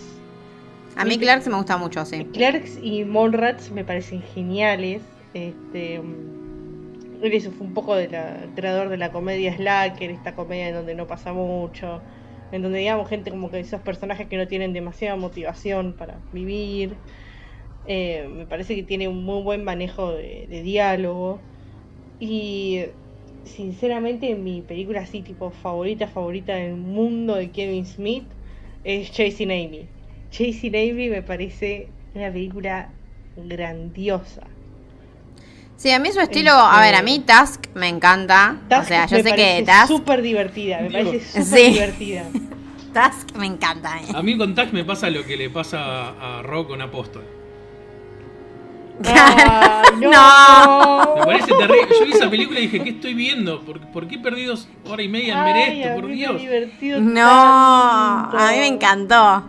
[0.96, 2.24] A mí Clarks me gusta mucho, sí.
[2.32, 5.02] Clerks y Monrats me parecen geniales.
[5.34, 6.00] Este,
[7.20, 10.68] mm, él es un poco de la- el creador de la comedia Slacker, esta comedia
[10.68, 12.04] en donde no pasa mucho,
[12.50, 17.02] en donde digamos gente como que esos personajes que no tienen demasiada motivación para vivir.
[17.84, 21.48] Eh, me parece que tiene un muy buen manejo de, de diálogo.
[22.18, 22.84] Y
[23.44, 28.34] sinceramente mi película así tipo favorita, favorita del mundo de Kevin Smith
[28.82, 29.94] es Chasing Amy.
[30.30, 33.00] Chasing Amy me parece una película
[33.36, 34.55] grandiosa.
[35.76, 38.56] Sí, a mí su estilo, a ver, a mí Task me encanta.
[38.64, 41.44] o Task sea, yo me sé que parece Task, súper divertida, me Digo, parece súper
[41.58, 41.72] Sí.
[41.72, 42.24] divertida.
[42.94, 43.98] Task me encanta.
[44.00, 44.06] eh.
[44.14, 47.24] A mí con Tax me pasa lo que le pasa a Rock con Apóstol.
[49.04, 50.10] Ah, no.
[50.10, 51.16] No.
[51.16, 51.88] Me parece terrible.
[52.00, 53.60] Yo vi esa película y dije, ¿qué estoy viendo?
[53.60, 54.54] ¿Por, por qué he perdido
[54.86, 55.94] hora y media en ver esto?
[55.96, 56.40] Por me Dios.
[56.40, 58.38] divertido No, tanto.
[58.38, 59.44] a mí me encantó.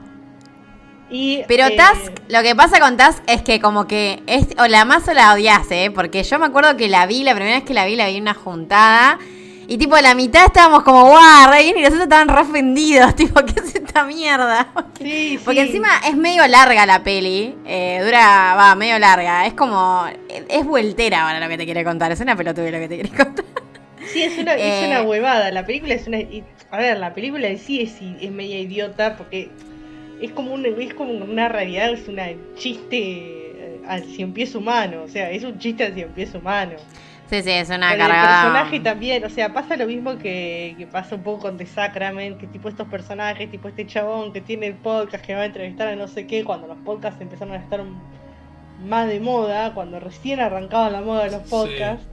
[1.09, 4.67] Y, Pero eh, Task, lo que pasa con Task es que como que es o
[4.67, 5.89] la más o la odias, ¿eh?
[5.93, 8.17] Porque yo me acuerdo que la vi, la primera vez que la vi, la vi
[8.17, 9.17] en una juntada.
[9.69, 13.13] Y tipo, a la mitad estábamos como, guau, re bien", y nosotros estaban re ofendidos.
[13.17, 14.67] Tipo, ¿qué es esta mierda?
[14.97, 15.67] Sí, Porque sí.
[15.67, 17.53] encima es medio larga la peli.
[17.65, 19.45] eh, dura, va, medio larga.
[19.45, 20.05] Es como,
[20.49, 22.11] es vueltera ahora lo que te quiere contar.
[22.11, 23.45] Es una pelotuda lo que te quiere contar.
[24.11, 25.51] Sí, es una, es Eh, una huevada.
[25.51, 26.17] La película es una.
[26.19, 29.49] y- A ver, la película en sí es, es media idiota porque
[30.22, 35.03] es como, un, es como una realidad, es una chiste eh, al cien pies humano.
[35.03, 36.73] O sea, es un chiste al cien pies humano.
[37.30, 38.14] Sí, sí, es una cargada.
[38.14, 41.65] el personaje también, o sea, pasa lo mismo que, que pasa un poco con The
[41.65, 45.45] Sacrament, que tipo estos personajes, tipo este chabón que tiene el podcast que va a
[45.45, 47.84] entrevistar a no sé qué, cuando los podcasts empezaron a estar
[48.85, 51.49] más de moda, cuando recién arrancaba la moda de los Sí.
[51.49, 52.07] podcasts.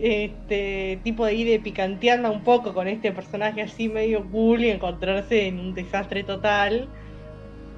[0.00, 4.70] Este tipo de ir de picantearla un poco con este personaje así medio cool y
[4.70, 6.88] encontrarse en un desastre total.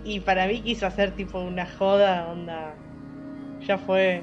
[0.09, 2.75] Y para mí quiso hacer tipo una joda, onda.
[3.67, 4.23] Ya fue.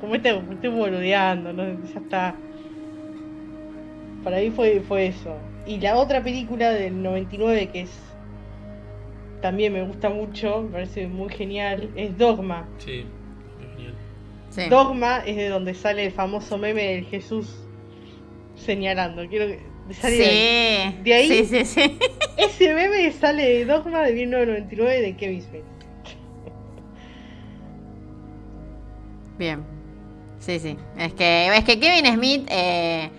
[0.00, 1.62] Como este, estoy boludeando, ¿no?
[1.64, 2.34] ya está.
[4.24, 5.36] Para mí fue, fue eso.
[5.64, 7.96] Y la otra película del 99 que es.
[9.40, 12.66] También me gusta mucho, me parece muy genial, es Dogma.
[12.78, 13.04] Sí,
[13.60, 13.94] es genial.
[14.50, 14.68] Sí.
[14.68, 17.64] Dogma es de donde sale el famoso meme del Jesús
[18.56, 19.24] señalando.
[19.28, 19.71] Quiero que.
[20.00, 20.92] De ahí.
[20.96, 21.98] Sí, De ahí- sí, sí, sí.
[22.36, 25.62] Ese meme sale de Dogma de 1999 de Kevin Smith.
[29.38, 29.62] Bien.
[30.38, 30.76] Sí, sí.
[30.98, 33.10] Es que, es que Kevin Smith eh,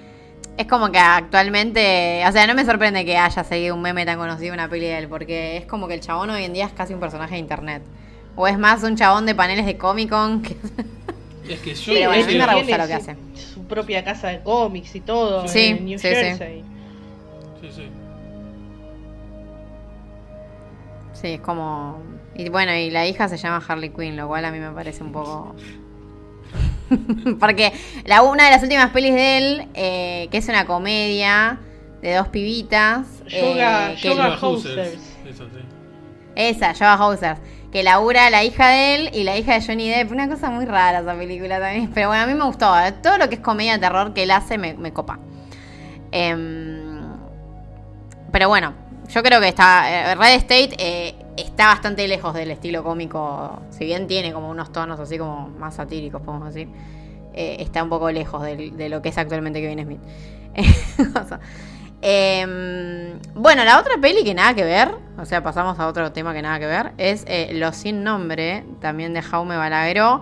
[0.58, 2.24] es como que actualmente.
[2.28, 4.98] O sea, no me sorprende que haya seguido un meme tan conocido una peli de
[5.00, 7.40] él, porque es como que el chabón hoy en día es casi un personaje de
[7.40, 7.82] internet.
[8.36, 10.42] O es más un chabón de paneles de Comic Con.
[10.42, 10.56] Que...
[11.50, 13.16] Es que yo Pero bueno, a mí me re gusta lo que hace.
[13.74, 16.14] Propia casa de cómics y todo Sí, en New sí, sí.
[16.16, 16.64] Jersey.
[17.62, 17.90] sí, sí.
[21.14, 22.02] Sí, es como.
[22.36, 25.04] Y bueno, y la hija se llama Harley Quinn, lo cual a mí me parece
[25.04, 25.56] un poco.
[27.40, 27.72] Porque
[28.06, 31.60] la, una de las últimas pelis de él, eh, que es una comedia
[32.02, 33.24] de dos pibitas.
[33.28, 34.84] Yoga- eh, que- Yoga Yoga
[35.26, 35.60] Eso, sí.
[36.36, 37.40] Esa, Housers.
[37.74, 40.12] Que labura la hija de él y la hija de Johnny Depp.
[40.12, 41.90] Una cosa muy rara esa película también.
[41.92, 42.72] Pero bueno, a mí me gustó.
[42.80, 42.92] ¿eh?
[42.92, 45.18] Todo lo que es comedia de terror que él hace me, copa.
[46.12, 47.02] Em,
[48.32, 48.74] pero bueno,
[49.10, 50.12] yo creo que está.
[50.12, 53.64] eh, Red State eh, está bastante lejos del estilo cómico.
[53.72, 56.70] Si bien tiene como unos tonos así como más satíricos, podemos decir.
[57.34, 60.02] está un poco lejos de, lo que es actualmente Kevin Smith.
[62.06, 66.34] Em, bueno, la otra peli que nada que ver, o sea, pasamos a otro tema
[66.34, 70.22] que nada que ver, es eh, Los Sin Nombre, también de Jaume Balagueró,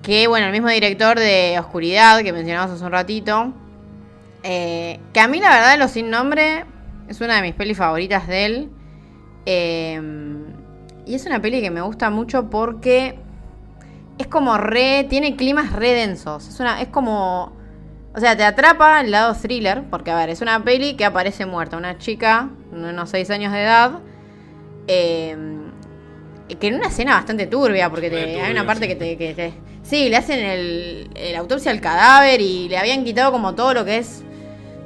[0.00, 3.52] que bueno, el mismo director de Oscuridad que mencionamos hace un ratito,
[4.44, 6.64] eh, que a mí la verdad Los Sin Nombre
[7.06, 8.70] es una de mis pelis favoritas de él,
[9.44, 10.54] em,
[11.04, 13.18] y es una peli que me gusta mucho porque
[14.16, 17.60] es como re, tiene climas re densos, es, una, es como...
[18.14, 21.46] O sea, te atrapa el lado thriller, porque a ver, es una peli que aparece
[21.46, 23.92] muerta, una chica de unos 6 años de edad,
[24.86, 25.36] eh,
[26.60, 28.88] que en una escena bastante turbia, porque te- Re turbia, hay una parte sí.
[28.88, 33.02] que te, que te- Sí, le hacen el, el autopsia al cadáver y le habían
[33.04, 34.22] quitado como todo lo que es...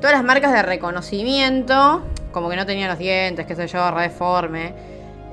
[0.01, 4.03] Todas las marcas de reconocimiento, como que no tenía los dientes, qué sé yo, re
[4.03, 4.73] deforme.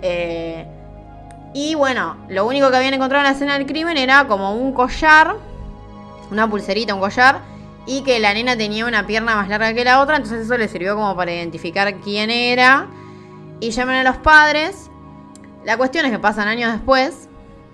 [0.01, 0.65] Eh,
[1.53, 4.73] y bueno, lo único que habían encontrado en la escena del crimen era como un
[4.73, 5.35] collar,
[6.31, 7.39] una pulserita, un collar,
[7.85, 10.68] y que la nena tenía una pierna más larga que la otra, entonces eso le
[10.68, 12.88] sirvió como para identificar quién era.
[13.60, 14.89] Y llaman a los padres.
[15.65, 17.30] La cuestión es que pasan años después,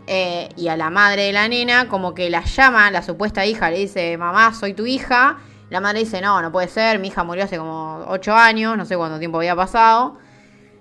[0.07, 3.69] eh, y a la madre de la nena, como que la llama, la supuesta hija,
[3.69, 5.37] le dice, mamá, soy tu hija.
[5.69, 8.85] La madre dice, no, no puede ser, mi hija murió hace como 8 años, no
[8.85, 10.17] sé cuánto tiempo había pasado.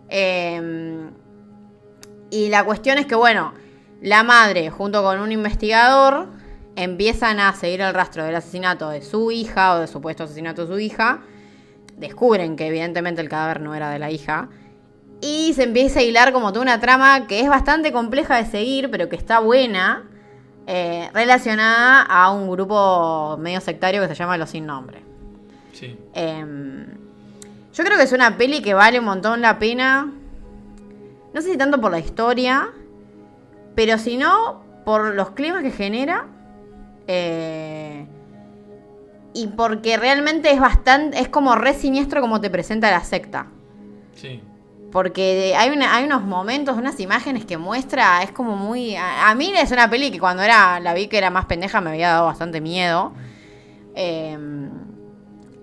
[0.09, 1.11] Eh,
[2.31, 3.53] y la cuestión es que, bueno,
[4.01, 6.29] la madre, junto con un investigador,
[6.79, 10.73] empiezan a seguir el rastro del asesinato de su hija o del supuesto asesinato de
[10.73, 11.23] su hija.
[11.97, 14.49] Descubren que evidentemente el cadáver no era de la hija.
[15.21, 18.91] Y se empieza a hilar como toda una trama que es bastante compleja de seguir,
[18.91, 20.05] pero que está buena,
[20.69, 25.03] eh, relacionada a un grupo medio sectario que se llama Los Sin Nombre.
[25.73, 25.99] Sí.
[26.15, 26.87] Em,
[27.75, 30.13] yo creo que es una peli que vale un montón la pena.
[31.35, 32.69] No sé si tanto por la historia,
[33.75, 36.27] pero si no, por los climas que genera.
[37.09, 38.07] Eh,
[39.35, 41.19] y porque realmente es bastante.
[41.21, 43.47] Es como re siniestro como te presenta la secta.
[44.15, 44.41] Sí.
[44.93, 48.97] Porque hay, una- hay unos momentos, unas imágenes que muestra, es como muy...
[48.97, 51.81] A, a mí es una peli que cuando era la vi que era más pendeja
[51.83, 53.13] me había dado bastante miedo.
[53.95, 54.39] Eh,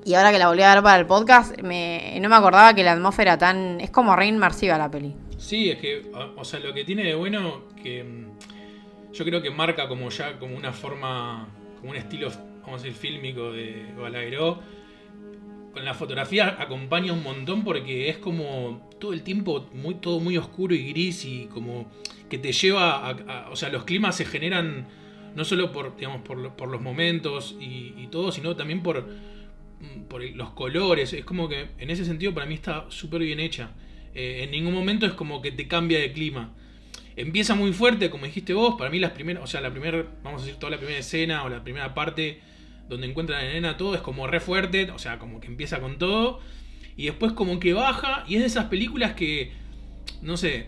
[0.06, 2.84] y ahora que la volví a ver para el podcast, me, no me acordaba que
[2.84, 3.82] la atmósfera tan...
[3.82, 5.16] Es como re inmersiva la peli.
[5.38, 8.55] Sí, es que, o- o sea, lo que tiene de bueno que mm,
[9.16, 11.48] yo creo que marca como ya como una forma,
[11.80, 12.30] como un estilo,
[12.64, 14.60] vamos a decir, fílmico de Balagueró.
[15.74, 20.38] Con la fotografía acompaña un montón porque es como todo el tiempo muy todo muy
[20.38, 21.92] oscuro y gris y como
[22.30, 24.88] que te lleva a, o sea, los climas se generan
[25.36, 29.06] no solo por digamos por, lo- por los momentos y, todo, sino también por
[30.34, 31.12] los colores.
[31.14, 33.72] Es como que en ese sentido para mí está súper bien hecha.
[34.14, 36.54] Eh, en ningún momento es como que te cambia de clima.
[37.16, 38.76] Empieza muy fuerte, como dijiste vos.
[38.78, 41.44] Para mí las primeras, o sea, la primera, vamos a decir, toda la primera escena
[41.44, 42.42] o la primera parte
[42.90, 45.80] donde encuentran a la nena, todo es como re fuerte, o sea, como que empieza
[45.80, 46.40] con todo.
[46.98, 49.52] Y después como que baja y es de esas películas que,
[50.22, 50.68] no sé,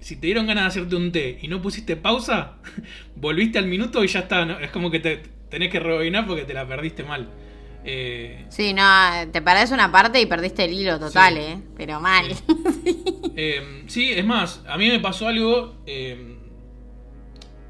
[0.00, 2.58] si te dieron ganas de hacerte un té y no pusiste pausa,
[3.16, 4.44] volviste al minuto y ya está.
[4.44, 4.58] ¿no?
[4.58, 7.28] Es como que te tenés que rebobinar porque te la perdiste mal.
[7.90, 8.82] Eh, Sí, no,
[9.32, 11.40] te parece una parte y perdiste el hilo total, Sí.
[11.40, 11.58] ¿eh?
[11.76, 12.26] Pero mal.
[13.40, 16.36] Eh, sí, es más, a mí me pasó algo eh,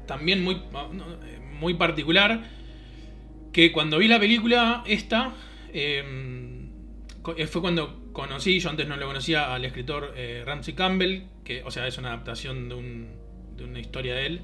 [0.07, 0.59] también muy,
[1.59, 2.49] muy particular,
[3.53, 5.35] que cuando vi la película esta,
[7.47, 10.15] fue cuando conocí, yo antes no lo conocía, al escritor
[10.45, 13.07] Ramsey Campbell, que, o sea, es una adaptación de, un-
[13.55, 14.41] de una historia de él.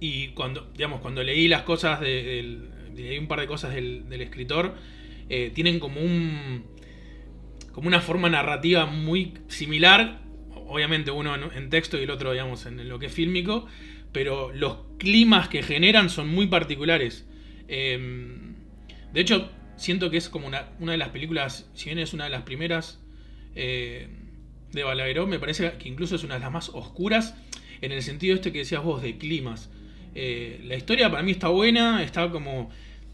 [0.00, 2.58] Y cuando, digamos, cuando leí las cosas de-
[2.94, 4.74] leí un par de cosas del, escritor,
[5.28, 6.64] eh, tienen como un
[7.72, 10.22] como una forma narrativa muy similar,
[10.66, 13.66] obviamente uno en, texto y el otro, digamos, en lo que es fílmico,
[14.12, 17.26] pero los climas que generan son muy particulares.
[17.68, 17.98] Eh,
[19.12, 22.24] de hecho, siento que es como una, una de las películas, si bien es una
[22.24, 22.98] de las primeras
[23.54, 24.08] eh,
[24.72, 27.34] de Balagueró, me parece que incluso es una de las más oscuras
[27.80, 29.70] en el sentido este que decías vos de climas.
[30.18, 32.70] Eh, la historia para mí está buena, está como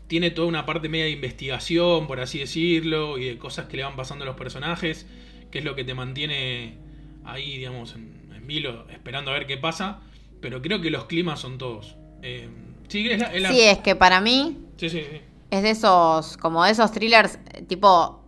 [0.07, 3.83] tiene toda una parte media de investigación, por así decirlo, y de cosas que le
[3.85, 5.07] van pasando a los personajes,
[5.51, 6.77] que es lo que te mantiene
[7.25, 10.01] ahí, digamos, en, en vilo, esperando a ver qué pasa.
[10.41, 11.97] Pero creo que los climas son todos.
[12.23, 12.49] Eh,
[12.89, 15.21] sí, es la, es la- Sí, es que para mí sí, sí, sí.
[15.51, 18.23] es de esos, como de esos thrillers, eh, tipo,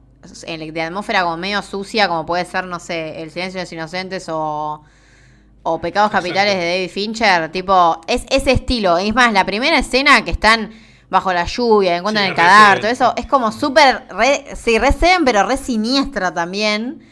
[0.46, 4.26] de atmósfera como medio sucia, como puede ser, no sé, El silencio de los inocentes
[4.30, 4.82] o,
[5.64, 6.28] o Pecados Exacto.
[6.28, 7.50] capitales de David Fincher.
[7.50, 8.96] Tipo, es ese estilo.
[8.98, 10.70] Es más, la primera escena que están
[11.10, 14.92] bajo la lluvia, encuentran Sí, el cadáver, todo eso, es como súper, re, sí, re
[14.92, 17.02] Seven, pero re siniestra también.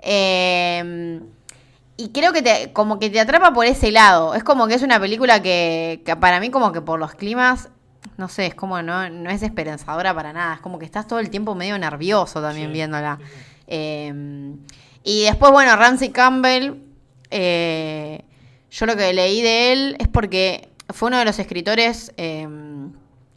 [0.00, 1.20] Eh,
[1.96, 4.34] y creo que te, como que te atrapa por ese lado.
[4.34, 7.70] Es como que es una película que, que para mí como que por los climas,
[8.16, 10.54] no sé, es como no, no es esperanzadora para nada.
[10.54, 13.18] Es como que estás todo el tiempo medio nervioso también Sí, viéndola.
[13.66, 14.12] Eh,
[15.02, 16.74] y después, bueno, Ramsey Campbell,
[17.30, 18.24] eh,
[18.70, 22.46] yo lo que leí de él es porque fue uno de los escritores eh,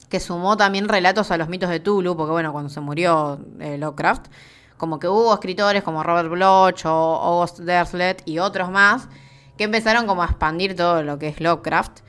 [0.10, 3.78] que sumó también relatos a los mitos de Tulu, porque bueno, cuando se murió eh,
[3.78, 4.28] Lovecraft,
[4.78, 9.08] como que hubo escritores como Robert Bloch o August Derslet y otros más
[9.58, 12.00] que empezaron como a expandir todo lo que es Lovecraft.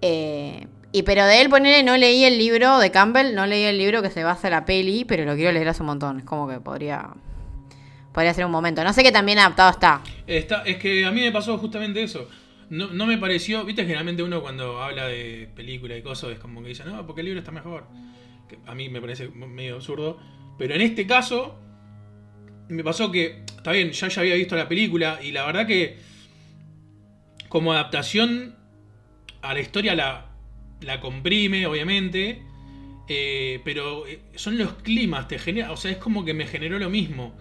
[0.00, 3.78] Eh, y pero de él, ponele, no leí el libro de Campbell, no leí el
[3.78, 6.18] libro que se basa en la peli, pero lo quiero leer hace un montón.
[6.18, 7.10] Es como que podría
[8.12, 8.82] podría ser un momento.
[8.84, 10.02] No sé qué tan bien adaptado está.
[10.26, 12.28] Es que a mí me pasó justamente eso.
[12.68, 16.62] No, no me pareció, viste, generalmente uno cuando habla de película y cosas es como
[16.62, 17.86] que dice, no, porque el libro está mejor.
[18.66, 20.18] A mí me parece medio absurdo.
[20.58, 21.58] Pero en este caso,
[22.68, 25.98] me pasó que, está bien, ya, ya había visto la película y la verdad que
[27.48, 28.54] como adaptación
[29.42, 30.26] a la historia la,
[30.80, 32.42] la comprime, obviamente.
[33.08, 36.78] eh, pero eh, son los climas, te genera, o sea, es como que me generó
[36.78, 37.34] lo mismo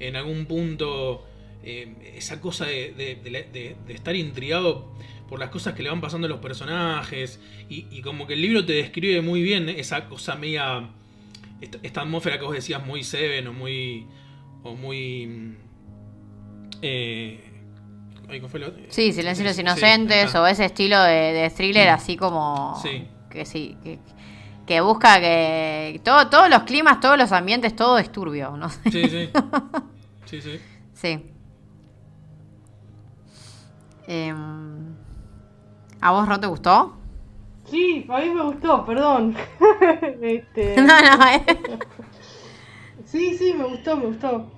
[0.00, 1.24] en algún punto
[1.62, 4.92] eh, esa cosa de, de- de la- de- de estar intrigado
[5.28, 8.42] por las cosas que le van pasando a los personajes y, y como que el
[8.42, 10.88] libro te describe muy bien esa cosa media
[11.60, 14.06] esta, esta atmósfera que vos decías muy Seven o muy
[14.62, 15.56] o muy mm,
[16.82, 17.40] eh,
[18.28, 21.88] ay, ¿cómo fue lo- Sí, Silencio de los Sí, Inocentes o ese estilo de, thriller
[21.88, 22.78] así como...
[22.82, 23.06] Sí.
[23.30, 23.98] Que sí, que,
[24.66, 26.00] que busca que...
[26.04, 28.90] Todo, todos los climas, todos los ambientes, todo es turbio, no sé.
[28.90, 29.30] sí sí
[30.26, 30.60] sí sí
[30.92, 31.20] Sí.
[34.08, 34.94] Em,
[36.00, 36.96] ¿A vos no te gustó?
[37.64, 39.36] Sí, a mí me gustó, perdón.
[40.22, 40.76] este...
[40.80, 41.44] No, no, eh.
[43.04, 44.50] Sí, sí, me gustó, me gustó.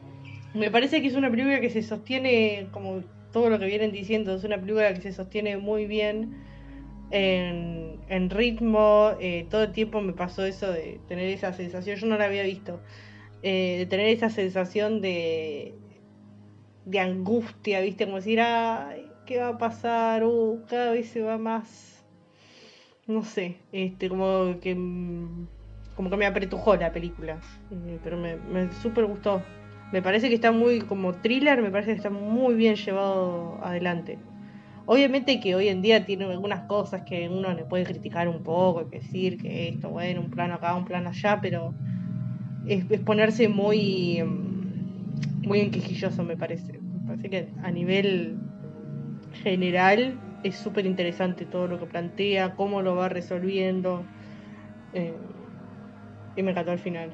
[0.55, 3.03] Me parece que es una película que se sostiene, como
[3.33, 6.48] todo lo que vienen diciendo, es una película que se sostiene muy bien
[7.11, 9.13] en, ritmo.
[9.21, 12.43] eh, todo el tiempo me pasó eso de tener esa sensación, yo no la había
[12.43, 12.81] visto,
[13.43, 15.75] eh, de tener esa sensación de,
[16.85, 18.05] de angustia, ¿viste?
[18.05, 20.25] Como decir, ay, ¿qué va a pasar?
[20.25, 22.05] Uh, cada vez se va más,
[23.07, 24.75] no sé, este, como que...
[25.97, 27.41] como que me apretujó la película.
[27.71, 29.43] Eh, pero me, me súper gustó.
[29.93, 34.19] Me parece que está muy, como thriller, me parece que está muy bien llevado adelante.
[34.91, 38.89] Obviamente que hoy en día tiene algunas cosas que uno le puede criticar un poco,
[38.89, 41.75] que decir que esto, bueno, un plano acá, un plano allá, pero
[42.67, 46.81] es, ponerse muy, mm, muy enquijilloso, me parece.
[46.81, 48.39] Me parece que a nivel
[49.43, 54.05] general es súper interesante todo lo que plantea, cómo lo va resolviendo.
[54.95, 55.13] Eh,
[56.35, 57.11] y me encantó el final.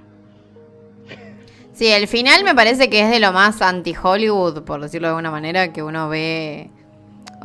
[1.72, 5.32] Sí, el final me parece que es de lo más anti-Hollywood, por decirlo de alguna
[5.32, 6.70] manera, que uno ve.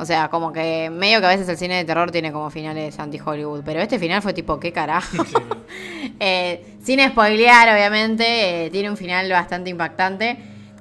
[0.00, 2.98] O sea, como que medio que a veces el cine de terror tiene como finales
[2.98, 3.60] anti-Hollywood.
[3.62, 5.24] Pero este final fue tipo, ¿qué carajo?
[5.24, 5.34] Sí.
[6.22, 10.36] Eh, sin spoilear, obviamente, eh, tiene un final bastante impactante.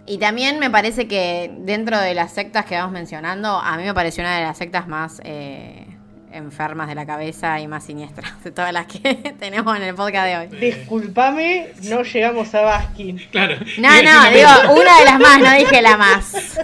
[0.05, 3.93] Y también me parece que dentro de las sectas que vamos mencionando, a mí me
[3.93, 5.85] pareció una de las sectas más eh,
[6.33, 10.27] enfermas de la cabeza y más siniestras de todas las que tenemos en el podcast
[10.27, 10.59] de hoy.
[10.59, 13.17] Disculpame, no llegamos a Baskin.
[13.31, 16.59] claro No, no, digo, una de las más, no dije la más.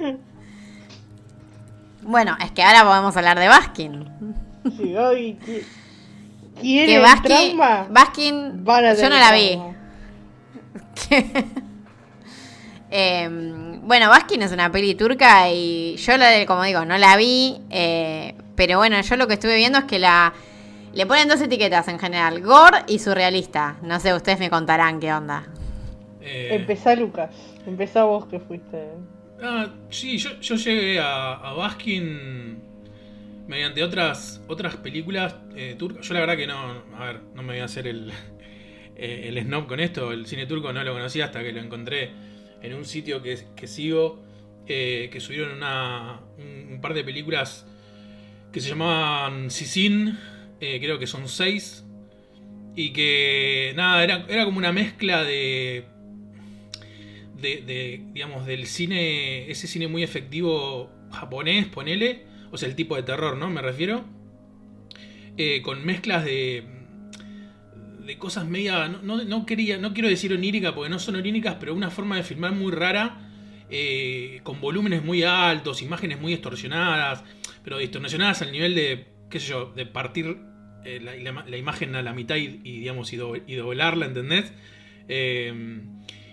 [2.06, 4.08] Bueno, es que ahora podemos hablar de Baskin.
[4.76, 5.64] Sí, ay, qui-
[6.54, 7.22] Que ¿Quieren Baskin,
[7.56, 7.86] trauma?
[7.90, 9.60] Baskin Van a yo no la vi.
[12.88, 17.16] Em, bueno, Baskin es una peli turca y yo la de, como digo, no la
[17.16, 20.32] vi, eh, pero bueno, yo lo que estuve viendo es que la
[20.92, 23.76] le ponen dos etiquetas en general, gore y surrealista.
[23.82, 25.46] No sé, ustedes me contarán qué onda.
[26.22, 27.30] Eh, Empezá, Lucas.
[27.66, 28.88] Empezá vos que fuiste.
[29.42, 32.62] Ah, sí, yo, yo llegué a, a Baskin
[33.46, 36.06] mediante otras otras películas eh, turcas.
[36.06, 38.12] Yo la verdad que no, a ver, no me voy a hacer el,
[38.96, 40.12] eh, el snob con esto.
[40.12, 42.10] El cine turco no lo conocía hasta que lo encontré
[42.62, 44.22] en un sitio que, que sigo,
[44.66, 47.66] eh, que subieron una, un, par de películas
[48.52, 50.18] que se llamaban Sisin,
[50.58, 51.84] creo que son seis.
[52.74, 55.86] Y que, nada, era, era como una mezcla de
[57.40, 62.96] de, de, digamos, del cine, ese cine muy efectivo japonés, ponele, o sea, el tipo
[62.96, 63.50] de terror, ¿no?
[63.50, 64.04] Me refiero,
[65.36, 66.64] eh, con mezclas de,
[68.04, 68.88] de cosas media.
[68.88, 72.52] No, quería, no quiero decir onírica porque no son oníricas, pero una forma de filmar
[72.52, 73.22] muy rara.
[73.68, 77.24] eh, con volúmenes muy altos, imágenes muy distorsionadas,
[77.64, 80.36] pero distorsionadas al nivel de, qué sé yo, de partir
[80.84, 84.52] eh, la, imagen a la mitad y, y, digamos, y, do- y doblarla, ¿entendés?
[85.08, 85.52] Eh,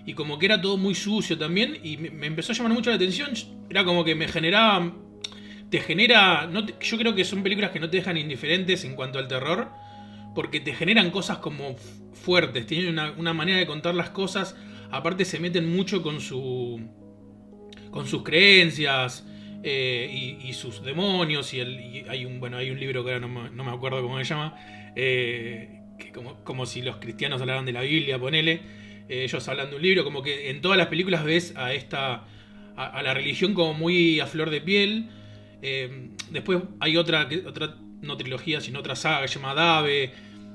[0.06, 2.98] y como que era todo muy sucio también, y me, empezó a llamar mucho la
[2.98, 3.32] atención,
[3.70, 4.94] era como que me generaba...
[5.70, 6.50] Te genera...
[6.82, 9.72] Yo creo que son películas que no te dejan indiferentes en cuanto al terror,
[10.36, 11.76] porque te generan cosas como
[12.14, 14.56] fuertes, tienen una, una manera de contar las cosas,
[14.92, 16.80] aparte se meten mucho con su
[17.94, 19.26] con sus creencias
[19.64, 23.30] eh, y, sus demonios y, el, hay un bueno hay un libro que ahora no
[23.30, 24.56] me, no me acuerdo cómo se llama
[24.96, 25.80] eh,
[26.14, 28.62] como, como si los cristianos hablaran de la Biblia ponele
[29.10, 32.26] ellos hablan de un libro como que en todas las películas ves a esta
[32.76, 35.10] a, la religión como muy a flor de piel
[35.62, 40.12] eh, después hay otra otra no trilogía sino otra saga que se llama Dave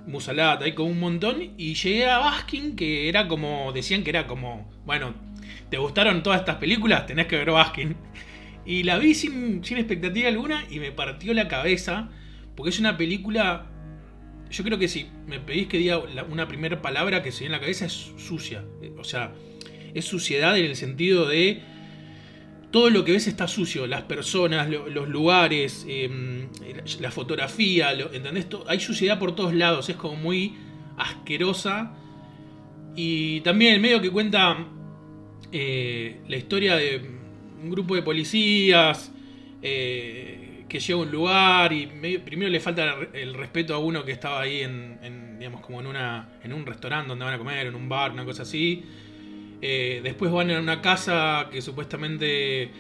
[0.06, 4.26] Musalat, hay como un montón y llegué a Baskin que era como decían que era
[4.26, 5.28] como bueno
[5.70, 7.06] ¿Te gustaron todas estas películas?
[7.06, 7.96] Tenés que ver Baskin.
[8.64, 12.08] Y la vi sin, sin expectativa alguna y me partió la cabeza.
[12.56, 13.66] Porque es una película.
[14.50, 15.98] Yo creo que si me pedís que diga
[16.30, 18.64] una primera palabra que se viene en la cabeza es sucia.
[18.82, 19.32] Eh, O sea,
[19.94, 21.62] es suciedad en el sentido de.
[22.70, 23.86] Todo lo que ves está sucio.
[23.86, 26.46] Las personas, lo- los lugares, eh,
[27.00, 28.46] la fotografía, lo- ¿entendés?
[28.66, 29.88] Hay suciedad por todos lados.
[29.88, 30.54] Es como muy
[30.98, 31.94] asquerosa.
[32.94, 34.66] Y también el medio que cuenta
[35.52, 37.00] eh, la historia de
[37.62, 39.12] un grupo de policías
[39.62, 40.37] eh,
[40.68, 41.86] que llega a un lugar y
[42.18, 45.86] primero le falta el, respeto a uno que estaba ahí en, en, digamos como en
[45.86, 48.84] una en un restaurante donde van a comer en un bar una cosa así.
[49.60, 52.70] Eh, después van a una casa que supuestamente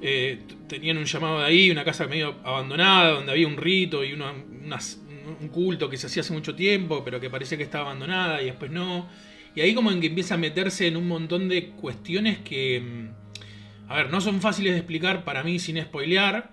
[0.00, 4.12] eh, tenían un llamado de ahí una casa medio abandonada donde había un rito y
[4.12, 5.00] unas-
[5.40, 8.46] un culto que se hacía hace mucho tiempo pero que parecía que estaba abandonada y
[8.46, 9.08] después no.
[9.54, 13.90] Y ahí como en que empieza a meterse en un montón de cuestiones que, mm,
[13.90, 16.50] a ver, no son fáciles de explicar para mí sin spoilear,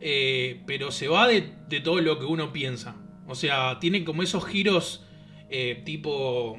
[0.00, 2.96] eh, pero se va de, de todo lo que uno piensa.
[3.26, 5.06] O sea, tiene como esos giros
[5.50, 6.58] eh, tipo...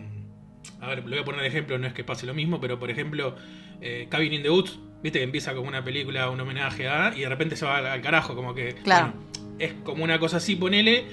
[0.81, 2.79] A ver, lo voy a poner de ejemplo, no es que pase lo mismo, pero
[2.79, 3.35] por ejemplo,
[3.81, 7.13] eh, Cabin in the Woods, viste que empieza como una película, un homenaje a...
[7.15, 8.75] y de repente se va al, al carajo, como que...
[8.75, 9.13] Claro.
[9.13, 11.05] bueno, es como una cosa así, ponele,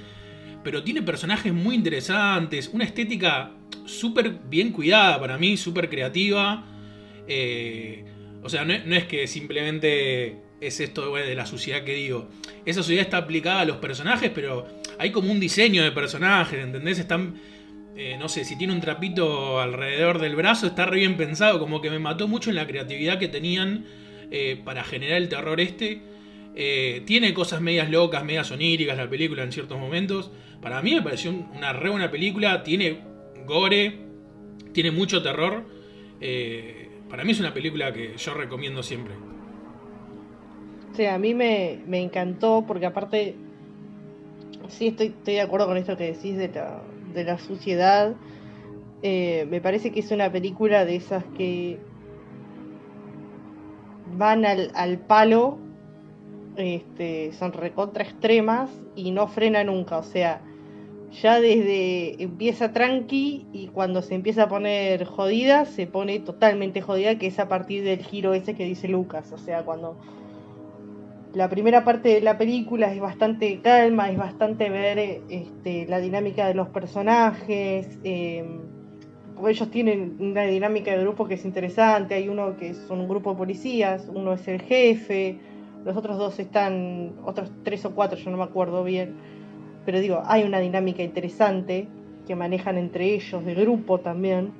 [0.62, 3.53] pero tiene personajes muy interesantes, una estética
[3.86, 6.65] súper bien cuidada para mí, súper creativa.
[7.27, 8.05] eh,
[8.43, 12.28] o sea, no es que simplemente es esto bueno, de la suciedad que digo.
[12.65, 14.66] Esa suciedad está aplicada a los personajes, pero
[14.99, 16.99] hay como un diseño de personajes, ¿entendés?
[16.99, 17.35] Están,
[17.97, 21.81] eh, no sé, si tiene un trapito alrededor del brazo, está re bien pensado, como
[21.81, 23.85] que me mató mucho en la creatividad que tenían
[24.31, 26.01] eh, para generar el terror este.
[26.55, 30.31] Eh, tiene cosas medias locas, medias oníricas la película en ciertos momentos.
[30.62, 32.62] Para mí me pareció un- una re buena película.
[32.62, 33.01] Tiene
[33.47, 33.99] gore,
[34.73, 35.65] tiene mucho terror.
[37.11, 39.12] Para mí es una película que yo recomiendo siempre.
[40.97, 43.35] Sí, a mí me, me encantó porque aparte,
[44.68, 46.81] sí estoy, estoy de acuerdo con esto que decís de la,
[47.12, 48.14] de la suciedad.
[49.02, 51.78] Eh, me parece que es una película de esas que
[54.16, 55.59] van al, al palo,
[56.56, 59.98] este, son recontra extremas y no frena nunca.
[59.98, 60.40] O sea,
[61.20, 67.18] ya desde empieza tranqui y cuando se empieza a poner jodida, se pone totalmente jodida,
[67.18, 69.31] que es a partir del giro ese que dice Lucas.
[69.32, 69.98] O sea, cuando
[71.36, 75.98] la primera parte de la película es bastante calma, es bastante ver eh, este, la
[75.98, 77.98] dinámica de los personajes.
[79.34, 82.14] porque ellos tienen una dinámica de grupo que es interesante.
[82.14, 85.38] Hay uno que son un grupo de policías, uno es el jefe,
[85.84, 89.16] los otros dos están, otros tres o cuatro, yo no me acuerdo bien.
[89.84, 91.86] Pero digo, hay una dinámica interesante
[92.26, 94.52] que manejan entre ellos, de grupo también.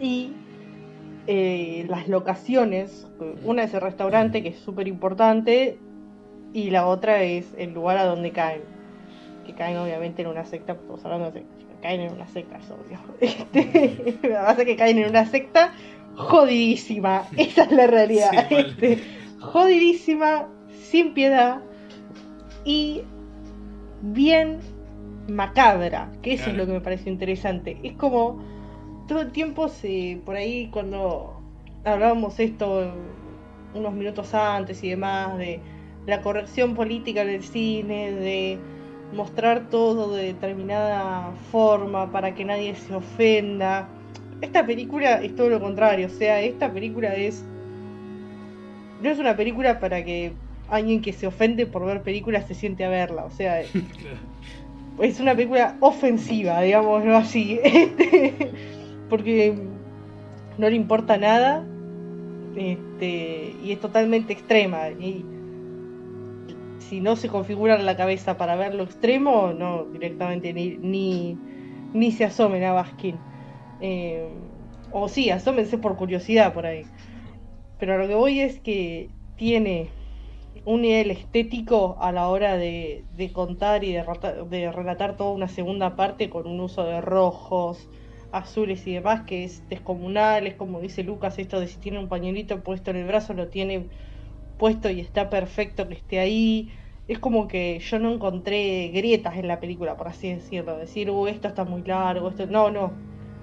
[0.00, 0.32] Y
[1.30, 3.06] eh, las locaciones,
[3.44, 5.78] una es el restaurante, que es súper importante,
[6.54, 8.62] y la otra es el lugar a donde caen.
[9.46, 12.70] Que caen obviamente en una secta, estamos hablando de secta, caen en una secta, es
[12.70, 12.98] obvio.
[13.20, 15.74] Este, lo que pasa es que caen en una secta
[16.16, 18.46] jodidísima, esa es la realidad.
[18.48, 18.54] Sí.
[18.56, 18.98] Este,
[19.38, 20.48] jodidísima,
[20.82, 21.60] sin piedad
[22.64, 23.02] y
[24.00, 24.60] bien
[25.28, 26.52] macabra, que eso Claro.
[26.52, 27.78] es lo que me pareció interesante.
[27.82, 28.42] Es como
[29.08, 31.40] todo el tiempo se por ahí cuando
[31.84, 32.92] hablábamos esto
[33.74, 35.60] unos minutos antes y demás de
[36.06, 38.58] la corrección política del cine, de
[39.12, 43.88] mostrar todo de determinada forma para que nadie se ofenda.
[44.40, 47.44] Esta película es todo lo contrario, o sea, esta película es
[49.02, 50.32] no es una película para que
[50.68, 53.60] alguien que se ofende por ver películas se siente a verla, o sea,
[55.00, 57.58] es una película ofensiva, digámoslo así.
[57.98, 58.77] Este,
[59.08, 59.54] porque
[60.58, 61.64] no le importa nada.
[62.56, 64.88] Este, y es totalmente extrema.
[64.90, 65.24] Y
[66.78, 71.38] si no se configura la cabeza para ver lo extremo, no directamente ni, ni,
[71.92, 73.16] ni se asomen a Baskin.
[73.80, 74.28] Eh,
[74.90, 76.84] o sí, asómense por curiosidad por ahí.
[77.78, 79.90] Pero lo que voy es que tiene
[80.64, 84.04] un nivel estético a la hora de, de contar y de,
[84.50, 87.88] de, relatar toda una segunda parte con un uso de rojos,
[88.32, 92.08] azules y demás que es descomunal, es como dice Lucas esto de si tiene un
[92.08, 93.86] pañuelito puesto en el brazo lo tiene
[94.58, 96.70] puesto y está perfecto que esté ahí.
[97.06, 101.26] Es como que yo no encontré grietas en la película, por así decirlo, decir, uh,
[101.26, 102.92] esto está muy largo, esto no, no.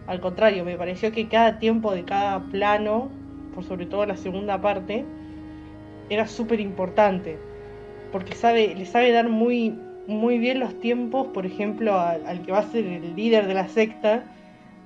[0.06, 3.10] Al contrario, me pareció que cada tiempo de cada plano,
[3.56, 5.04] por sobre todo la segunda parte,
[6.10, 7.40] era súper importante.
[8.12, 9.76] Porque sabe, le sabe dar muy,
[10.08, 13.68] muy bien los tiempos, por ejemplo, al, que va a ser el líder de la
[13.68, 14.26] secta,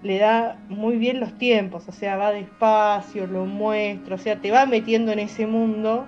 [0.02, 4.52] le da muy bien los tiempos, o sea, va despacio, lo muestra, o sea, te
[4.52, 6.06] va metiendo en ese mundo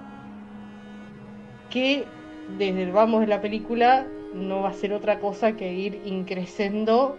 [1.69, 2.05] que
[2.57, 7.18] desde el vamos de la película no va a ser otra cosa que ir increciendo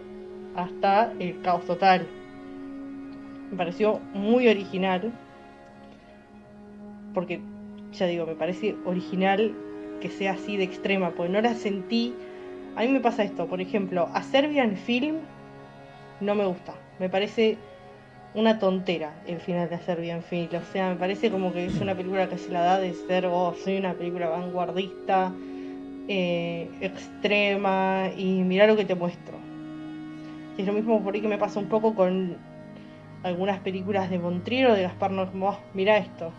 [0.55, 2.07] hasta el caos total.
[3.51, 5.11] Me pareció muy original,
[7.13, 7.39] porque
[7.91, 9.53] ya digo, me parece original
[10.01, 12.15] que sea así de extrema, porque no la sentí.
[12.75, 15.17] A mí me pasa esto, por ejemplo, a Serbian Film
[16.23, 17.57] no me gusta, me parece
[18.33, 21.95] una tontera el final de Serbian Film, o sea, me parece como que es una
[21.95, 25.31] película que se la da de ser, oh, soy una película vanguardista,
[26.07, 29.37] eh, extrema y mira lo que te muestro.
[30.57, 32.37] es lo mismo por ahí que me pasa un poco con
[33.23, 36.33] algunas películas de Montriero, de Gaspar Noé, oh, mira esto,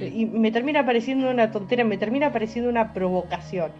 [0.00, 0.02] Mm.
[0.02, 3.70] Y me termina pareciendo una tontera, me termina pareciendo una provocación.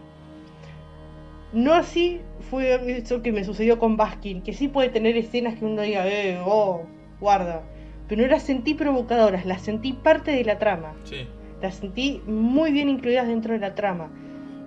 [1.55, 2.19] No así
[2.49, 6.05] fue eso que me sucedió con Baskin, que sí puede tener escenas que uno diga,
[6.05, 6.83] eh, oh,
[7.21, 7.63] guarda.
[8.09, 10.93] Pero no las sentí provocadoras, las sentí parte de la trama.
[11.05, 11.27] Sí.
[11.61, 14.11] Las sentí muy bien incluidas dentro de la trama.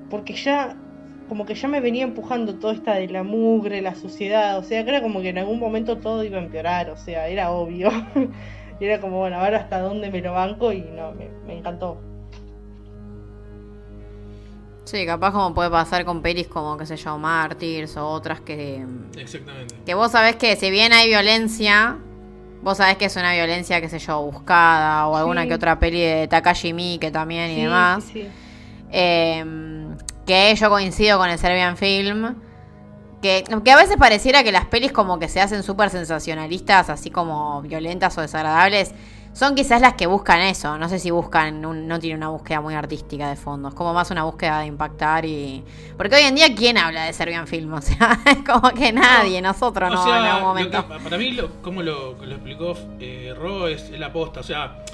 [0.08, 0.76] Porque ya,
[1.28, 4.56] como que ya me venía empujando toda esta de la mugre, la suciedad.
[4.56, 7.28] O sea, que era como que en algún momento todo iba a empeorar, o sea,
[7.28, 7.90] era obvio.
[8.80, 12.00] Y era como, bueno, a ver hasta dónde me lo banco y no, me, encantó.
[14.88, 18.86] Sí, capaz como puede pasar con pelis como, qué sé yo, Martyrs o otras que...
[19.18, 19.74] Exactamente.
[19.84, 21.98] Que vos sabés que si bien hay violencia,
[22.62, 26.00] vos sabés que es una violencia, qué sé yo, buscada o alguna que otra peli
[26.00, 28.04] de Takashi Miike también y demás.
[28.04, 28.26] Sí,
[28.90, 29.44] eh,
[30.26, 32.34] que yo coincido con el Serbian Film
[33.20, 37.60] que, a veces pareciera que las pelis como que se hacen súper sensacionalistas, así como
[37.62, 38.94] violentas o desagradables,
[39.38, 40.76] son quizás las que buscan eso.
[40.78, 43.68] No sé si buscan, no tiene una búsqueda muy artística de fondo.
[43.68, 45.62] Es como más una búsqueda de impactar y...
[45.96, 47.72] Porque hoy en día, ¿quién habla de Serbian Film?
[47.78, 50.84] O sea, es como que nadie, nosotros no, en algún momento.
[50.88, 54.40] para mí, como lo, lo explicó eh, Ro, es, la posta.
[54.40, 54.84] O sea,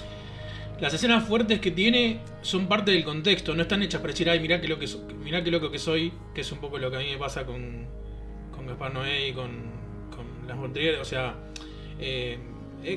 [0.78, 3.54] las escenas fuertes que tiene son parte del contexto.
[3.54, 4.86] No están hechas para decir, ay, mirá qué, lo que,
[5.22, 7.46] mirá qué loco que soy, que es un poco lo que a mí me pasa
[7.46, 8.04] con
[8.54, 9.50] con Gaspar Noé y con,
[10.14, 11.34] con las Montrier, o sea,
[11.98, 12.38] eh,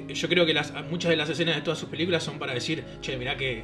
[0.08, 2.84] yo creo que las, muchas de las escenas de todas sus películas son para decir,
[3.02, 3.64] che, mirá que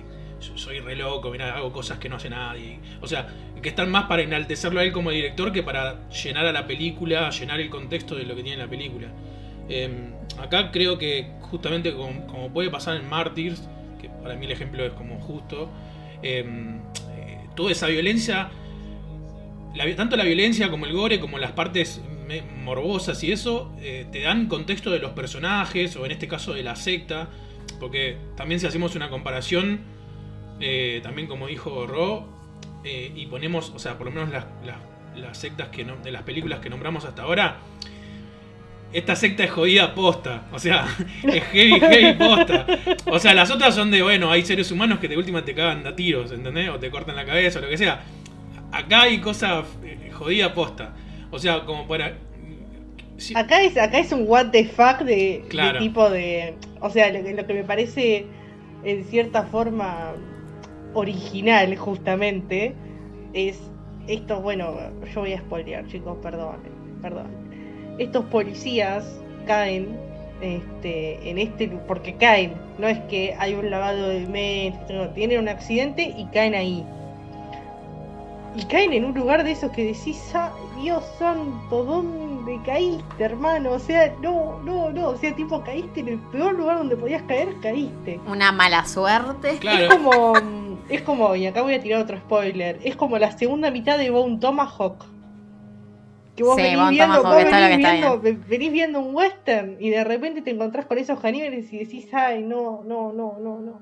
[0.55, 2.79] soy re loco, mirá, hago cosas que no hace nadie.
[3.01, 3.27] O sea,
[3.61, 7.29] que están más para enaltecerlo a él como director que para llenar a la película,
[7.29, 9.07] llenar el contexto de lo que tiene la película.
[9.69, 13.69] Em, acá creo que justamente como, puede pasar en Martyrs,
[14.01, 15.69] que para mí el ejemplo es como justo,
[16.21, 16.79] em,
[17.17, 18.49] eh, toda esa violencia
[19.95, 22.01] tanto la violencia como el gore, como las partes
[22.63, 26.63] morbosas y eso, eh, te dan contexto de los personajes, o en este caso de
[26.63, 27.29] la secta,
[27.79, 29.81] porque también si hacemos una comparación,
[30.59, 32.27] eh, también como dijo Ro,
[32.83, 36.69] eh, y ponemos, o sea, por lo menos las, sectas que de las películas que
[36.69, 37.57] nombramos hasta ahora,
[38.91, 40.47] esta secta es jodida posta.
[40.51, 40.85] O sea,
[41.23, 42.67] es heavy, heavy posta.
[43.07, 45.85] O sea, las otras son de, bueno, hay seres humanos que de última te cagan
[45.87, 46.69] a tiros, ¿entendés?
[46.69, 48.03] O te cortan la cabeza o lo que sea
[48.73, 49.65] acá hay cosas
[50.11, 50.93] jodida posta.
[51.33, 52.13] O sea, como para.
[53.35, 55.43] Acá, es, acá es un what the fuck de,
[55.79, 56.53] tipo de.
[56.79, 58.27] O sea, lo, lo, que me parece
[58.83, 60.13] en cierta forma
[60.93, 62.75] original, justamente,
[63.33, 63.59] es
[64.07, 64.41] esto.
[64.41, 64.75] Bueno,
[65.11, 66.57] yo voy a spoilear, chicos, perdón,
[67.01, 67.31] perdón.
[67.97, 69.97] Estos policías caen
[70.39, 71.67] este, en este.
[71.87, 76.25] Porque caen, no es que hay un lavado de mente, no, tienen un accidente y
[76.27, 76.85] caen ahí
[78.55, 80.51] y caen en un lugar de esos que decís, ah,
[80.81, 83.71] Dios santo, ¿dónde caíste, hermano?
[83.71, 87.23] O sea, no, no, no, o sea, tipo, caíste en el peor lugar donde podías
[87.23, 88.19] caer, caíste.
[88.27, 89.51] Una mala suerte.
[89.51, 89.59] Es
[89.89, 90.35] como,
[90.89, 94.09] es como, y acá voy a tirar otro spoiler, es como la segunda mitad de
[94.11, 95.05] Bone Tomahawk.
[96.35, 99.89] que vos Sí, venís, viendo, vos venís, que viendo, ve- venís viendo un western y
[99.89, 103.81] de repente te encontrás con esos caníbales y decís, ay, no, no, no, no, no.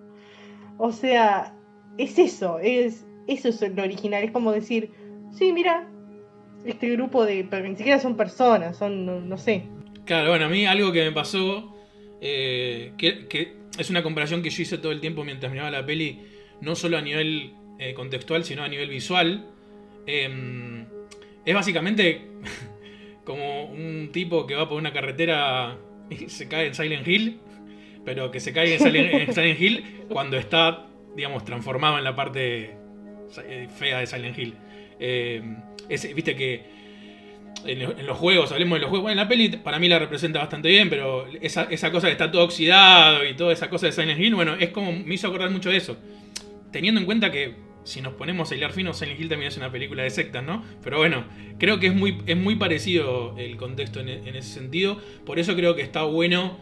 [0.77, 1.56] O sea,
[1.98, 4.91] es eso, es eso es lo original, es como decir,
[5.38, 5.88] sí, mira,
[6.65, 9.64] este grupo de, pero ni siquiera son personas, son, no, sé.
[10.06, 11.76] Claro, bueno, a mí algo que me pasó,
[12.22, 15.85] eh, que, que es una comparación que yo hice todo el tiempo mientras miraba la
[15.85, 16.19] peli,
[16.61, 19.45] no solo a nivel eh, contextual, sino a nivel visual.
[20.06, 20.85] eh,
[21.45, 22.27] es básicamente
[23.26, 25.77] como un tipo que va por una carretera
[26.10, 27.39] y se cae en Silent Hill,
[28.06, 32.15] pero que se cae en Silent, en Silent Hill cuando está, digamos, transformado en la
[32.15, 32.76] parte
[33.78, 34.53] fea de Silent Hill.
[34.99, 35.41] Eh,
[36.16, 36.64] Viste que
[37.66, 39.03] en, lo- en los juegos, hablemos de los juegos.
[39.03, 42.32] Bueno, en la peli para mí la representa bastante bien, pero esa, cosa que está
[42.32, 45.49] todo oxidado y toda esa cosa de Silent Hill, bueno, es como me hizo acordar
[45.52, 45.98] mucho de eso.
[46.72, 49.72] Teniendo en cuenta que si nos ponemos a hilar fino, Silent Hill también es una
[49.72, 50.64] película de sectas, ¿no?
[50.84, 51.26] Pero bueno,
[51.60, 54.99] creo que es muy, es muy parecido el contexto en, en ese sentido.
[55.26, 56.58] Por eso creo que está bueno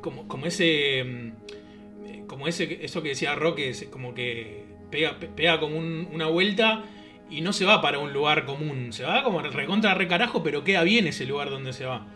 [0.00, 1.04] como, como ese.
[1.04, 6.28] mm, Como ese, eso que decía Roque, como que pega, pe- pega como un- una
[6.28, 6.84] vuelta
[7.28, 8.92] y no se va para un lugar común.
[8.92, 12.06] Se va como recontra recarajo, pero queda bien ese lugar donde se va.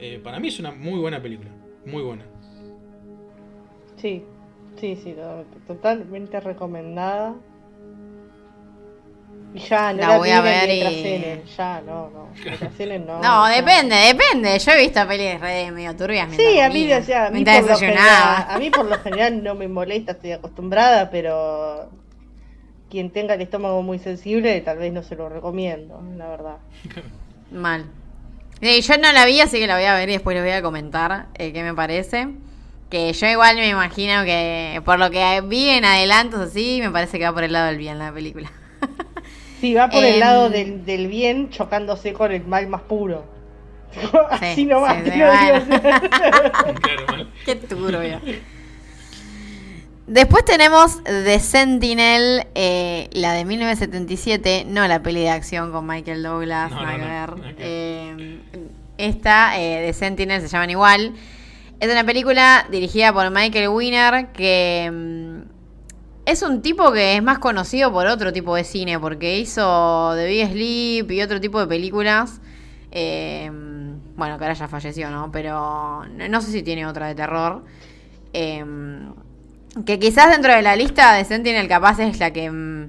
[0.00, 1.50] Eh, para mí es una muy buena película.
[1.86, 2.24] Muy buena.
[3.96, 4.24] Sí,
[4.80, 7.34] sí, sí, to- totalmente recomendada.
[9.54, 12.28] Y ya, no La la, voy a ver y- ya, no, no,
[13.20, 13.46] no.
[13.48, 14.58] Depende, depende.
[14.58, 16.34] Yo he visto pelis re medio turbias.
[16.34, 18.54] Sí, a mí, o sea, a mí, por lo general, desayunaba.
[18.54, 21.90] a mí por lo general no me molesta, estoy acostumbrada, pero
[22.92, 26.58] quien tenga el estómago muy sensible tal vez no se lo recomiendo, la verdad.
[27.50, 27.86] Mal.
[28.60, 30.52] Sí, yo no la vi, así que la voy a ver y después les voy
[30.52, 32.28] a comentar eh, qué me parece.
[32.90, 37.18] Que yo igual me imagino que por lo que vi en adelantos así, me parece
[37.18, 38.52] que va por el lado del bien la película.
[39.60, 43.24] Sí, va por el Em, lado del, del bien chocándose con el mal más puro.
[44.30, 45.12] Así Sí, nomás, sí, sí.
[45.12, 45.64] Claro,
[47.06, 47.32] mal.
[47.44, 48.22] Qué turbio.
[50.06, 56.24] Después tenemos The Sentinel, eh, la de 1977, no la peli de acción con Michael
[56.24, 57.36] Douglas, No, no, no.
[57.58, 58.40] Eh,
[58.98, 61.14] esta, eh, The Sentinel, se llaman igual.
[61.78, 65.42] Es una película dirigida por Michael Winner, que mm,
[66.26, 70.26] es un tipo que es más conocido por otro tipo de cine, porque hizo The
[70.26, 72.40] Big Sleep y otro tipo de películas.
[72.90, 73.50] Eh,
[74.16, 75.30] bueno, que ahora ya falleció, ¿no?
[75.30, 77.64] Pero no, no sé si tiene otra de terror.
[78.32, 78.64] Eh,
[79.86, 82.50] que quizás dentro de la lista de Sentinel capaz es la que...
[82.50, 82.88] mm,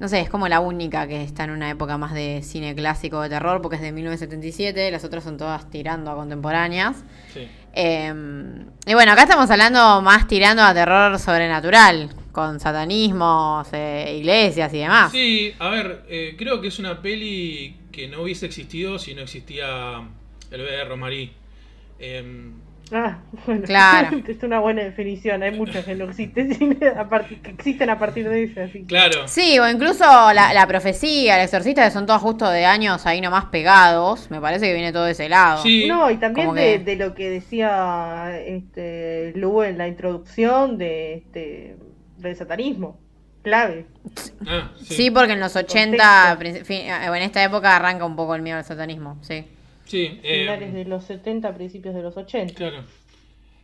[0.00, 3.20] No sé, es como la única que está en una época más de cine clásico
[3.20, 6.96] de terror, porque es de 1977, las otras son todas tirando a contemporáneas.
[7.34, 7.48] Sí.
[7.74, 8.12] Eh,
[8.86, 14.78] y bueno, acá estamos hablando más tirando a terror sobrenatural, con satanismos, eh, iglesias y
[14.78, 15.10] demás.
[15.10, 19.22] Sí, a ver, eh, creo que es una peli que no hubiese existido si no
[19.22, 19.98] existía
[20.52, 21.32] el bebé de Romarí.
[22.92, 23.62] Ah, bueno.
[23.66, 24.18] Claro.
[24.28, 25.42] es una buena definición.
[25.42, 28.62] Hay muchas que no existen, cine a partir- que existen a partir de esa.
[28.64, 28.80] Así.
[28.80, 29.28] que- claro.
[29.28, 33.20] Sí, o incluso la, la profecía, el exorcista, que son todos justo de años ahí
[33.20, 34.30] nomás pegados.
[34.30, 35.62] Me parece que viene todo de ese lado.
[35.62, 35.86] Sí.
[35.88, 41.14] No, y también de, que- de lo que decía este Lu en la introducción de
[41.14, 41.76] este
[42.16, 42.98] del satanismo.
[43.42, 43.86] Clave.
[44.46, 45.10] Ah, Sí, sí.
[45.10, 46.62] porque en los 80, Contexto.
[46.62, 49.46] princi- fin- eh, en esta época arranca un poco el miedo al satanismo, sí.
[49.88, 52.54] Sí, eh, Finales de los 70, principios de los 80.
[52.54, 52.84] Claro.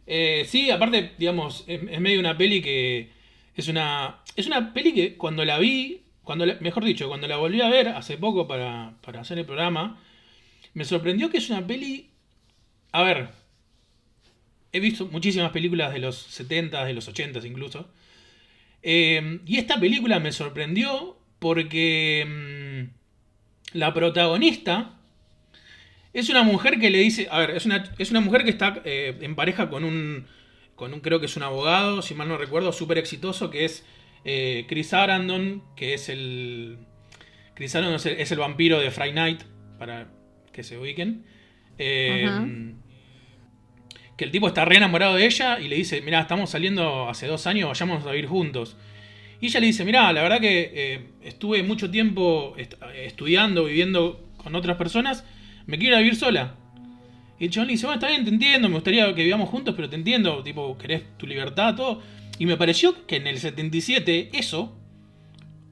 [0.07, 3.11] Eh, sí, aparte, digamos, es, es medio una peli que.
[3.55, 4.21] Es una.
[4.35, 6.01] Es una peli que cuando la vi.
[6.25, 9.45] Cuando la- mejor dicho, cuando la volví a ver hace poco para, para hacer el
[9.45, 10.01] programa.
[10.73, 12.11] Me sorprendió que es una peli.
[12.93, 13.29] A ver.
[14.73, 17.89] He visto muchísimas películas de los 70, de los 80 incluso.
[18.83, 22.89] Eh, y esta película me sorprendió porque.
[22.91, 24.99] mm, la protagonista.
[26.15, 28.81] Es una mujer que le dice, a ver, es una, es una mujer que está
[28.85, 30.27] eh, en pareja con un,
[30.77, 33.85] con un, creo que es un abogado, si mal no recuerdo, súper exitoso, que es
[34.25, 36.79] eh, Chris Arandon, que es el,
[37.55, 39.43] Chris Arandon es el, es el vampiro de Friday Night,
[39.79, 40.09] para
[40.53, 41.27] que se ubiquen.
[41.79, 42.75] Eh.
[44.17, 47.27] Que el tipo está re enamorado de ella y le dice, mira, estamos saliendo hace
[47.27, 48.77] dos años, vayamos a vivir juntos.
[49.41, 54.55] Y ella le dice, mira, la verdad que estuve mucho tiempo est- estudiando, viviendo con
[54.55, 55.25] otras personas,
[55.67, 56.57] me quiero vivir sola.
[57.39, 59.75] Y el chabón le dice, bueno, está bien, te entiendo, me gustaría que vivamos juntos,
[59.75, 62.03] pero te entiendo, tipo, querés tu libertad, todo.
[62.39, 64.77] Y me pareció que en el 77 eso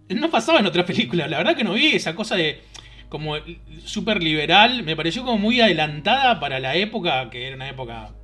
[0.09, 1.31] no pasaba en otras películas.
[1.31, 2.61] La verdad que no vi esa cosa de
[3.09, 3.37] como
[3.85, 4.83] súper liberal.
[4.83, 8.15] Me pareció como muy adelantada para la época, que era una época,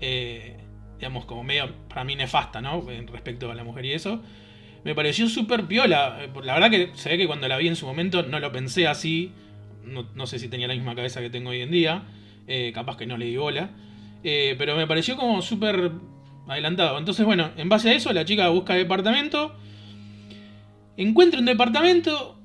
[0.00, 0.56] eh,
[0.96, 2.84] digamos, como medio para mí nefasta, ¿no?
[3.12, 4.22] Respecto a la mujer y eso.
[4.84, 6.18] Me pareció súper piola.
[6.42, 8.86] La verdad que se ve que cuando la vi en su momento no lo pensé
[8.86, 9.32] así.
[9.84, 12.02] No, no sé si tenía la misma cabeza que tengo hoy en día.
[12.46, 13.70] Eh, capaz que no le di bola.
[14.24, 15.92] Eh, pero me pareció como súper
[16.48, 16.98] adelantado.
[16.98, 19.54] Entonces, bueno, en base a eso, la chica busca departamento.
[20.96, 22.36] Encuentra un departamento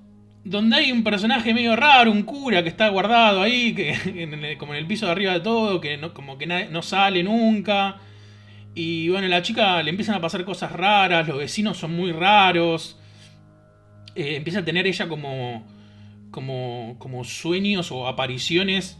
[0.43, 3.91] donde hay un personaje medio raro, un cura que está guardado ahí, que
[4.23, 7.23] el- como en el piso de arriba de todo, que no, como que no sale
[7.23, 7.97] nunca.
[8.75, 12.97] Y bueno, la chica le empiezan a pasar cosas raras, los vecinos son muy raros.
[14.15, 15.65] Eh, empieza a tener ella como,
[16.33, 18.97] como, como sueños o apariciones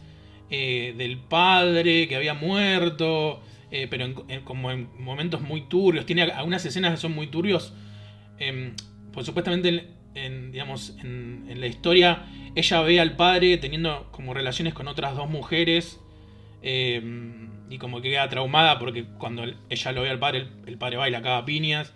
[0.50, 6.06] eh, del padre que había muerto, eh, pero en- como en momentos muy turbios.
[6.06, 7.74] Tiene algunas escenas que son muy turbios.
[8.38, 8.74] Em,
[9.12, 12.24] pues supuestamente, en, digamos, en, la historia,
[12.54, 16.00] ella ve al padre teniendo como relaciones con otras dos mujeres.
[16.62, 20.78] em, y como que queda traumada porque cuando ella lo ve al padre, el, el
[20.78, 21.92] padre va y la caga a piñas.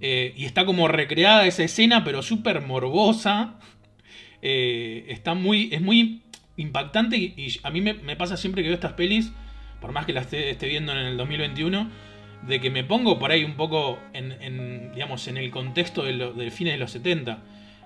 [0.00, 3.58] Eh, y está como recreada esa escena, pero súper morbosa.
[4.42, 5.68] Eh, está muy.
[5.72, 6.22] Es muy
[6.56, 7.16] impactante.
[7.16, 9.32] Y, a mí me, pasa siempre que veo estas pelis.
[9.80, 11.90] Por más que las esté, esté viendo en el 2021.
[12.46, 16.32] De que me pongo por ahí un poco en, digamos, en el contexto de lo-
[16.32, 17.42] del fines de los 70.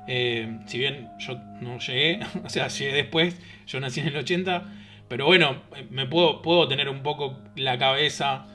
[0.09, 4.65] Eh, si bien yo no llegué, o sea, llegué después, yo nací en el 80,
[5.09, 8.47] pero bueno, me puedo, puedo tener un poco la cabeza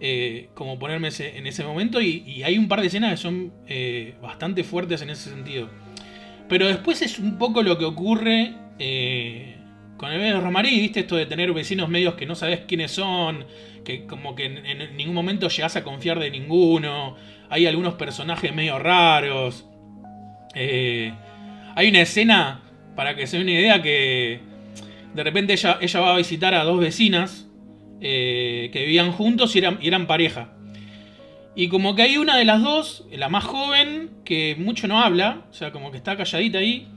[0.00, 3.52] eh, como ponerme en ese momento y, hay un par de escenas que son
[4.20, 5.70] bastante fuertes en ese sentido.
[6.52, 9.56] Pero después es un poco lo que ocurre eh,
[9.96, 11.00] con el de Romarí, ¿viste?
[11.00, 13.46] Esto de tener vecinos medios que no sabes quiénes son,
[13.86, 17.16] que como que en, en ningún momento llegas a confiar de ninguno.
[17.48, 19.64] Hay algunos personajes medio raros.
[20.54, 21.14] Eh,
[21.74, 22.60] hay una escena,
[22.96, 24.40] para que se den una idea, que
[25.14, 27.48] de repente ella, ella va a visitar a dos vecinas
[28.02, 30.52] eh, que vivían juntos y eran, y eran pareja.
[31.54, 35.44] Y como que hay una de las dos, la más joven, que mucho no habla,
[35.50, 36.88] o sea, como que está calladita ahí.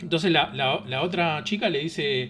[0.00, 2.22] Entonces la, la- otra chica le dice,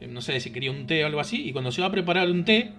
[0.00, 1.90] eh, no sé si quería un té o algo así, y cuando se va a
[1.90, 2.72] preparar un té,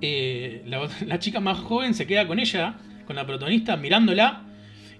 [0.00, 4.42] eh, la, la chica más joven se queda con ella, con la protagonista, mirándola,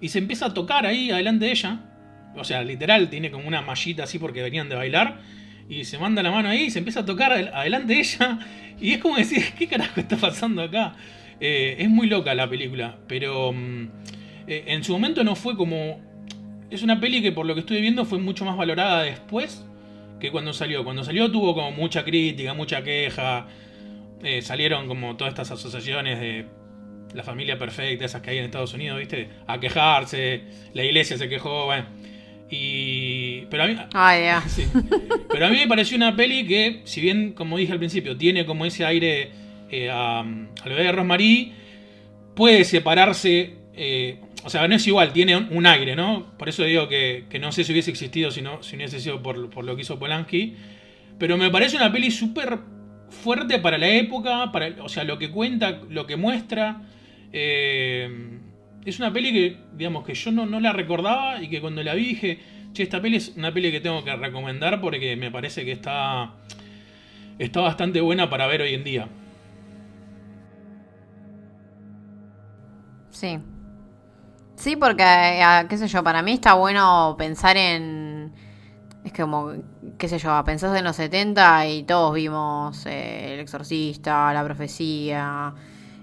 [0.00, 1.80] y se empieza a tocar ahí adelante de ella.
[2.36, 5.20] O sea, literal, tiene como una mallita así porque venían de bailar.
[5.68, 8.38] Y se manda la mano ahí y se empieza a tocar adel- adelante de ella.
[8.78, 10.94] Y es como decir, ¿qué carajo está pasando acá?
[11.40, 12.96] Eh, es muy loca la película.
[13.06, 13.88] Pero mm,
[14.46, 16.00] eh, en su momento no fue como...
[16.70, 19.64] Es una peli que por lo que estuve viendo fue mucho más valorada después
[20.20, 20.84] que cuando salió.
[20.84, 23.46] Cuando salió tuvo como mucha crítica, mucha queja.
[24.22, 26.46] Eh, salieron como todas estas asociaciones de
[27.14, 29.28] la familia perfecta, esas que hay en Estados Unidos, ¿viste?
[29.46, 30.42] A quejarse,
[30.74, 31.86] la iglesia se quejó, bueno.
[32.50, 33.42] Y.
[33.50, 33.76] Pero a mí.
[33.92, 34.44] Ay, Dios.
[34.48, 34.66] Sí.
[35.28, 38.46] Pero a mí me pareció una peli que, si bien, como dije al principio, tiene
[38.46, 39.30] como ese aire
[39.70, 40.24] eh, a,
[40.64, 41.52] bebé de Rosemary,
[42.34, 43.54] puede separarse.
[43.74, 46.36] eh, o sea, no es igual, tiene un, aire, ¿no?
[46.38, 49.50] Por eso digo que, no sé si hubiese existido si no, si hubiese sido por,
[49.50, 50.54] por lo que hizo Polanski.
[51.18, 52.60] Pero me parece una peli súper
[53.10, 56.82] fuerte para la época, para, o sea, lo que cuenta, lo que muestra.
[57.32, 58.38] Eh,
[58.84, 61.94] es una peli que, digamos, que yo no, no la recordaba y que cuando la
[61.94, 62.38] vi dije,
[62.72, 66.34] che, esta peli es una peli que tengo que recomendar porque me parece que está,
[67.40, 69.08] está bastante buena para ver hoy en día.
[73.18, 73.38] Sí.
[74.56, 78.34] Sí, porque, eh, qué sé yo, para mí está bueno pensar en...
[79.04, 79.52] Es como,
[79.96, 85.54] qué sé yo, pensás en los 70 y todos vimos eh, El Exorcista, La Profecía,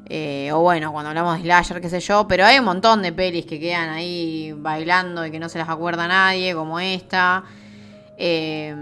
[0.07, 3.11] eh, o bueno, cuando hablamos de Slasher, qué sé yo, pero hay un montón de
[3.11, 7.43] pelis que quedan ahí bailando y que no se las acuerda nadie, como esta.
[8.17, 8.73] Eh,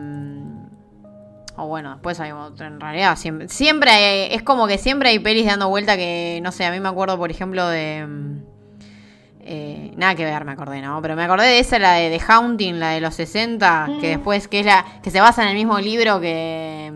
[1.64, 5.20] o bueno, después hay otro, en realidad siempre, siempre hay- es como que siempre hay
[5.20, 8.06] pelis dando vuelta que, no sé, a mí me acuerdo, por ejemplo, de...
[8.08, 8.38] mm,
[9.44, 11.02] eh, nada que ver, me acordé, ¿no?
[11.02, 14.48] Pero me acordé de esa, la de The Haunting, la de los 60, que después,
[14.48, 16.92] que es la, que se basa en el mismo libro que,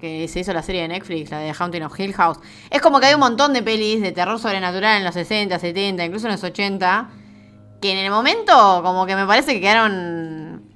[0.00, 2.38] que se hizo la serie de Netflix, la de The Haunting of Hill House.
[2.70, 6.04] Es como que hay un montón de pelis de terror sobrenatural en los 60, 70,
[6.04, 7.08] incluso en los 80,
[7.80, 10.71] que en el momento como que me parece que quedaron...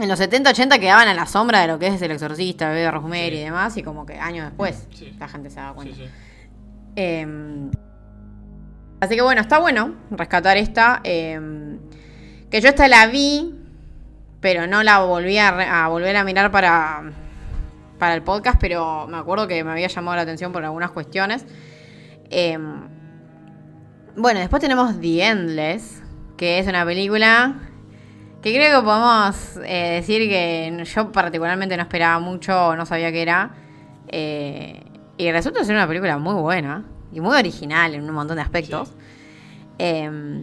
[0.00, 2.80] En los 70, 80 quedaban a la sombra de lo que es El Exorcista, Bebé
[2.80, 3.36] de Rosemary Sí.
[3.36, 5.14] y demás, y como que años después Sí.
[5.18, 5.94] la gente se daba cuenta.
[5.94, 6.04] Sí.
[6.96, 7.70] Eh,
[9.00, 11.00] así que bueno, está bueno rescatar esta.
[11.04, 11.78] eh,
[12.50, 13.54] que yo esta la vi,
[14.40, 17.02] pero no la volví a, a volver a mirar para,
[17.98, 21.46] para el podcast, pero me acuerdo que me había llamado la atención por algunas cuestiones.
[22.30, 22.56] Eh,
[24.16, 26.02] bueno, después tenemos The Endless,
[26.36, 27.54] que es una película
[28.44, 33.22] que creo que podemos eh, decir que yo particularmente no esperaba mucho, no sabía qué
[33.22, 33.54] era.
[34.08, 34.82] Eh,
[35.16, 38.90] y resulta ser una película muy buena y muy original en un montón de aspectos.
[39.78, 40.42] Eh,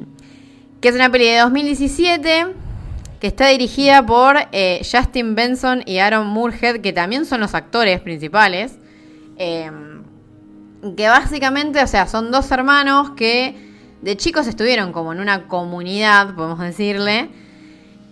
[0.82, 2.48] que es una peli de 2017
[3.19, 8.02] que está dirigida por eh, Justin Benson y Aaron Moorhead, que también son los actores
[8.02, 8.80] principales.
[9.38, 9.69] Eh,
[10.98, 13.56] que básicamente, o sea, son dos hermanos que
[14.02, 17.30] de chicos estuvieron como en una comunidad, podemos decirle,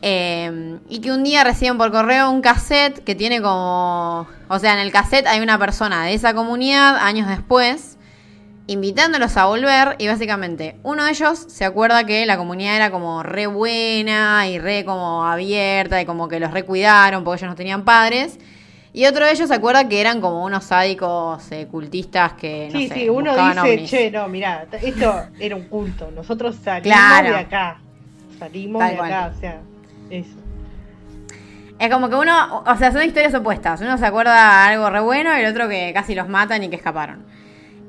[0.02, 4.74] eh, y que un día reciben por correo un cassette que tiene como, o sea,
[4.74, 7.98] en el cassette hay una persona de esa comunidad años después
[8.68, 13.24] invitándolos a volver y básicamente uno de ellos se acuerda que la comunidad era como
[13.24, 17.84] re buena y re como abierta y como que los recuidaron porque ellos no tenían
[17.84, 18.38] padres.
[18.94, 22.80] Y otro de ellos se acuerda que eran como unos sádicos eh, cultistas que no
[22.80, 23.90] sí, sé, sí, uno dice, ovnis.
[23.90, 26.10] che, no, mirá, esto era un culto.
[26.12, 27.30] Nosotros salimos Claro.
[27.30, 27.80] de acá.
[28.40, 29.14] Salimos Tal de cual.
[29.14, 29.60] acá, o sea,
[30.10, 30.36] eso.
[31.80, 33.80] Es como que uno, o sea, son historias opuestas.
[33.82, 36.76] Uno se acuerda algo re bueno y el otro que casi los matan y que
[36.76, 37.26] escaparon.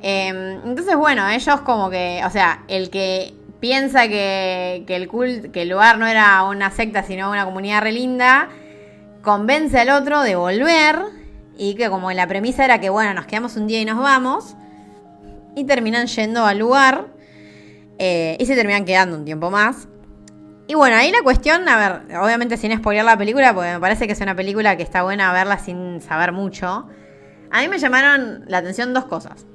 [0.03, 5.51] Eh, entonces, bueno, ellos como que, o sea, el que piensa que, que el cult,
[5.53, 8.49] que el lugar no era una secta, sino una comunidad re linda,
[9.23, 10.97] convence al otro de volver
[11.59, 14.57] y que como la premisa era que, bueno, nos quedamos un día y nos vamos,
[15.55, 17.09] y terminan yendo al lugar
[17.99, 19.89] eh, y se terminan quedando un tiempo más.
[20.71, 24.07] Y bueno, ahí la cuestión, a ver, obviamente sin spoiler la película, porque me parece
[24.07, 26.87] que es una película que está buena verla sin saber mucho.
[27.51, 29.47] A mí me llamaron la atención dos cosas.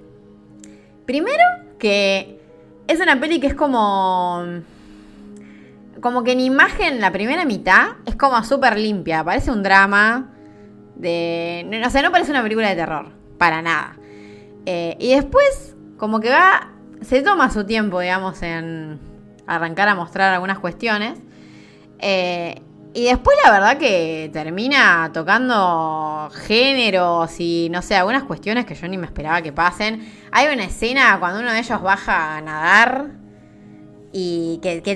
[1.05, 1.41] Primero,
[1.79, 2.41] que
[2.89, 4.43] es una peli que es como.
[6.01, 9.23] Como que en imagen, la primera mitad es como súper limpia.
[9.23, 10.33] Parece un drama.
[10.97, 11.81] De.
[11.85, 13.13] O sea, no parece una película de terror.
[13.37, 13.95] Para nada.
[14.65, 16.73] Eh, y después, como que va.
[16.99, 19.14] Se toma su tiempo, digamos, en
[19.47, 21.19] arrancar a mostrar algunas cuestiones.
[21.99, 22.61] Eh,
[22.93, 28.87] y después la verdad que termina tocando géneros y no sé, algunas cuestiones que yo
[28.87, 30.09] ni me esperaba que pasen.
[30.31, 33.07] Hay una escena cuando uno de ellos baja a nadar
[34.13, 34.95] y que, te,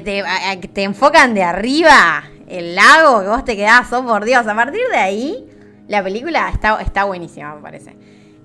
[0.69, 4.47] te enfocan de arriba el lago, que vos te quedás, oh por Dios.
[4.47, 5.45] A partir de ahí,
[5.89, 7.97] la película está, está buenísima, me parece.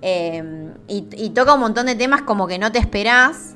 [0.02, 0.42] Eh,
[0.88, 3.53] y, y toca un montón de temas como que no te esperás.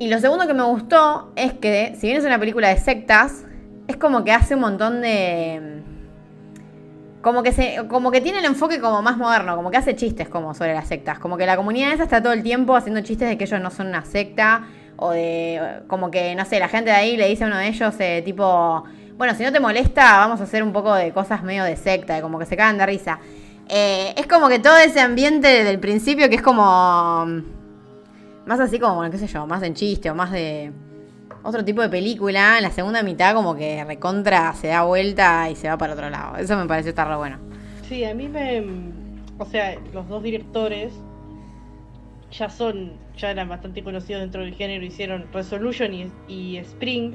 [0.00, 3.44] Y lo segundo que me gustó es que, si bien es una película de sectas,
[3.86, 5.82] es como que hace un montón de.
[7.20, 10.26] Como que, se, como que tiene el enfoque como más moderno, como que hace chistes
[10.30, 11.18] como sobre las sectas.
[11.18, 13.70] Como que la comunidad esa está todo el tiempo haciendo chistes de que ellos no
[13.70, 14.68] son una secta.
[14.96, 15.82] O de.
[15.86, 18.22] Como que, no sé, la gente de ahí le dice a uno de ellos, eh,
[18.24, 18.82] tipo.
[19.18, 22.14] Bueno, si no te molesta, vamos a hacer un poco de cosas medio de secta,
[22.14, 23.18] de como que se cagan de risa.
[23.68, 27.59] Eh, es como que todo ese ambiente del principio que es como.
[28.50, 30.72] Más así como, qué sé yo, más en chiste o más de
[31.44, 32.56] otro tipo de película.
[32.56, 36.10] En la segunda mitad como que recontra se da vuelta y se va para otro
[36.10, 36.36] lado.
[36.36, 37.38] Eso me parece estar bueno.
[37.88, 38.64] Sí, a mí me.
[39.38, 40.92] O sea, los dos directores
[42.32, 42.94] ya son.
[43.16, 44.84] Ya eran bastante conocidos dentro del género.
[44.84, 47.12] Hicieron Resolution y, y Spring.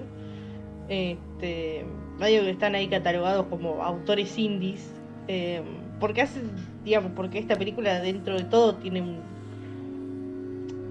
[0.88, 1.86] Este.
[2.18, 4.90] Medio que están ahí catalogados como autores indies.
[5.28, 5.62] eh,
[6.00, 6.50] porque hacen.
[6.86, 9.35] Digamos, porque esta película dentro de todo tiene un.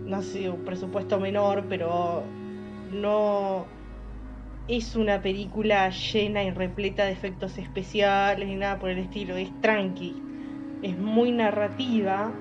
[0.06, 2.24] No sé, un presupuesto menor, pero.
[2.92, 3.66] No
[4.68, 9.50] es una película llena y repleta de efectos especiales ni nada por el estilo, es
[9.60, 10.14] tranqui,
[10.82, 12.32] es muy narrativa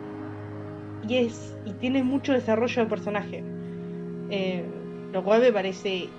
[1.07, 3.43] y es y tiene mucho desarrollo de personaje,
[4.29, 4.63] Eh,
[5.11, 6.09] lo cual me parece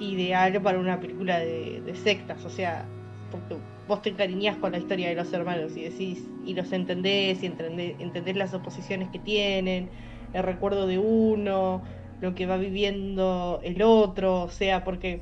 [0.00, 2.84] ideal para una película de, sectas, o sea,
[3.30, 3.56] porque
[3.88, 7.46] vos te encariñás con la historia de los hermanos y decís y los entendés y
[7.46, 9.90] entendés, entendés las oposiciones que tienen,
[10.32, 11.82] el recuerdo de uno,
[12.20, 15.20] lo que va viviendo el otro, o sea, porque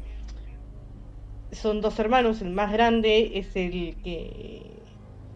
[1.53, 4.63] son dos hermanos, el más grande es el que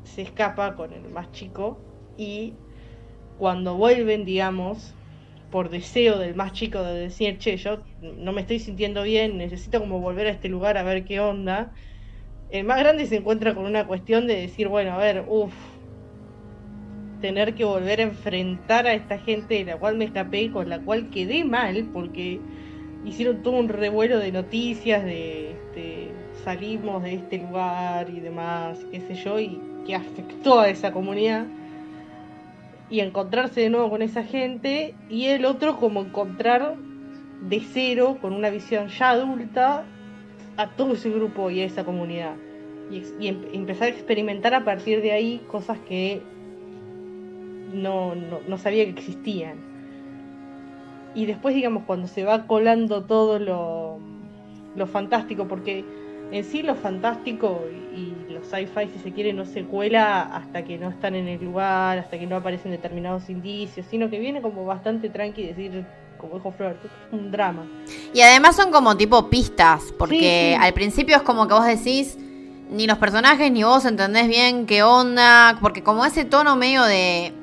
[0.04, 1.78] se escapa con el más chico
[2.16, 2.52] y
[3.38, 4.94] cuando vuelven, digamos,
[5.50, 9.80] por deseo del más chico de decir, che, yo no me estoy sintiendo bien, necesito
[9.80, 11.72] como volver a este lugar a ver qué onda,
[12.50, 15.54] el más grande se encuentra con una cuestión de decir, bueno, a ver, uff,
[17.24, 20.78] tener que volver a enfrentar a esta gente de la cual me escapé, con la
[20.78, 22.38] cual quedé mal, porque
[23.02, 26.08] hicieron todo un revuelo de noticias de este,
[26.44, 31.46] salimos de este lugar y demás, qué sé yo, y que afectó a esa comunidad.
[32.90, 36.74] Y encontrarse de nuevo con esa gente, y el otro como encontrar
[37.40, 39.84] de cero, con una visión ya adulta,
[40.58, 42.34] a todo ese grupo y a esa comunidad.
[42.90, 46.20] Y, y em- empezar a experimentar a partir de ahí cosas que
[47.74, 49.56] no, no, no sabía que existían.
[51.14, 53.98] Y después, digamos, cuando se va colando todo lo,
[54.74, 55.84] lo fantástico, porque
[56.32, 57.62] en sí lo fantástico
[57.94, 61.28] y, y lo sci-fi, si se quiere, no se cuela hasta que no están en
[61.28, 65.84] el lugar, hasta que no aparecen determinados indicios, sino que viene como bastante tranqui decir
[66.18, 67.66] como dijo Flor, es un drama.
[68.14, 70.64] Y además son como tipo pistas, porque Sí, sí.
[70.66, 72.16] al principio es como que vos decís,
[72.70, 77.34] ni los personajes ni vos entendés bien qué onda, porque como ese tono medio de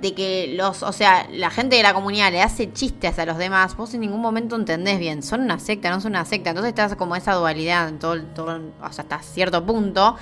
[0.00, 3.36] de que los, o sea, la gente de la comunidad le hace chistes a los
[3.36, 6.70] demás, vos en ningún momento entendés bien, son una secta, no son una secta, entonces
[6.70, 10.16] estás como esa dualidad en todo, todo hasta cierto punto.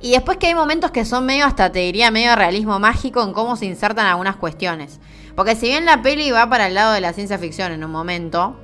[0.00, 3.32] Y después que hay momentos que son medio, hasta te diría, medio realismo mágico en
[3.32, 5.00] cómo se insertan algunas cuestiones.
[5.34, 7.90] Porque si bien la peli va para el lado de la ciencia ficción en un
[7.90, 8.56] momento,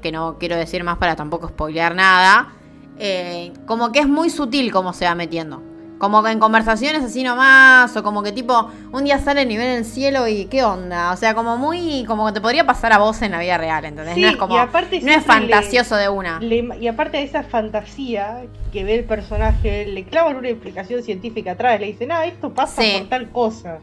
[0.00, 2.54] que no quiero decir más para tampoco spoilear nada,
[2.98, 5.62] eh, como que es muy sutil cómo se va metiendo.
[5.98, 9.66] Como que en conversaciones así nomás, o como que tipo, un día sale el nivel
[9.66, 11.10] en el cielo y qué onda.
[11.12, 13.84] O sea, como muy, como que te podría pasar a vos en la vida real,
[13.84, 14.14] ¿entendés?
[14.14, 16.38] Sí, no es como, no es le- fantasioso de una.
[16.38, 21.52] Le- y aparte de esa fantasía que ve el personaje, le clavan una explicación científica
[21.52, 22.94] atrás, le dicen, ah, esto pasa Sí.
[23.00, 23.78] por tal cosa.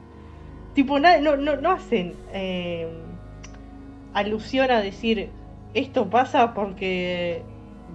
[0.74, 2.88] Tipo, na- no, no, no hacen eh,
[4.14, 5.30] alusión a decir,
[5.74, 7.44] esto pasa porque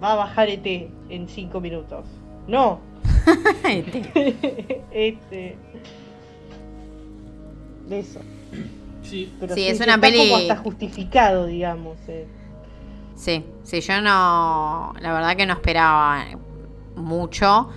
[0.03, 2.05] va a bajar ET en cinco minutos.
[2.47, 2.81] No.
[4.93, 5.57] este.
[7.89, 8.21] De eso.
[9.03, 11.97] Sí, Pero Sí, sí, es una está peli- como hasta justificado, digamos.
[12.09, 12.27] eh.
[13.17, 16.25] Sí, sí, yo no, la verdad que no esperaba
[16.97, 17.69] mucho.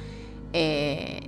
[0.54, 1.20] eh,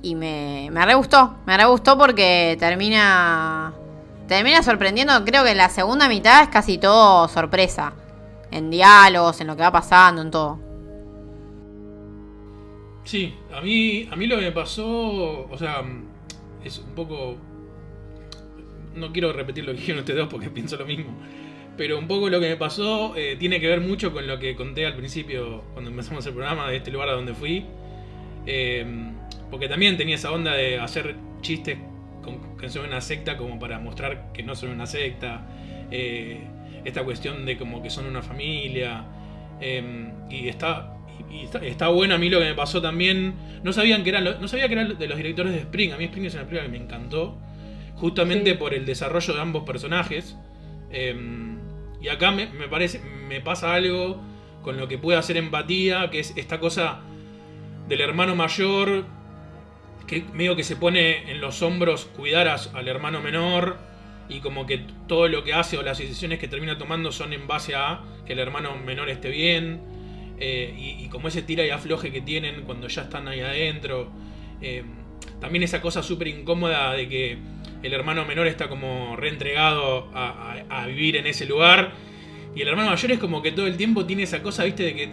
[0.00, 3.72] y me, me re gustó, me re gustó porque termina,
[4.28, 5.24] termina sorprendiendo.
[5.24, 7.94] Creo que la segunda mitad es casi todo sorpresa.
[8.50, 10.58] En diálogos, en lo que va pasando, en todo.
[13.08, 15.82] Sí, a mí, a mí lo que me pasó, o sea,
[16.62, 17.38] es un poco...
[18.94, 21.18] No quiero repetir lo que dijeron ustedes dos porque pienso lo mismo.
[21.78, 24.54] Pero un poco lo que me pasó eh, tiene que ver mucho con lo que
[24.54, 27.64] conté al principio cuando empezamos el programa de este lugar a donde fui.
[28.44, 28.84] Eh,
[29.50, 31.78] porque también tenía esa onda de hacer chistes
[32.22, 35.46] con que son una secta como para mostrar que no son una secta.
[35.90, 36.42] Eh,
[36.84, 39.06] esta cuestión de como que son una familia.
[39.62, 40.97] Eh, y está
[41.30, 43.34] y, está, está bueno a mí lo que me pasó también.
[43.62, 45.92] No sabían que eran lo- no sabía que eran de los directores de Spring.
[45.92, 47.36] A mí Spring es una película que me encantó.
[47.94, 48.56] Justamente Sí.
[48.56, 50.36] por el desarrollo de ambos personajes.
[50.90, 51.16] Eh,
[52.00, 53.00] y acá me, me parece.
[53.00, 54.22] me pasa algo
[54.62, 56.08] con lo que puede hacer empatía.
[56.10, 57.00] Que es esta cosa
[57.88, 59.04] del hermano mayor.
[60.06, 63.76] Que medio que se pone en los hombros cuidar a- al hermano menor.
[64.30, 67.46] Y como que todo lo que hace o las decisiones que termina tomando son en
[67.46, 69.80] base a que el hermano menor esté bien.
[70.40, 74.10] Eh, y, como ese tira y afloje que tienen cuando ya están ahí adentro.
[74.60, 74.84] eh,
[75.40, 77.38] también esa cosa súper incómoda de que
[77.82, 81.92] el hermano menor está como reentregado a, vivir en ese lugar.
[82.56, 84.94] Y el hermano mayor es como que todo el tiempo tiene esa cosa, viste, de
[84.94, 85.08] que,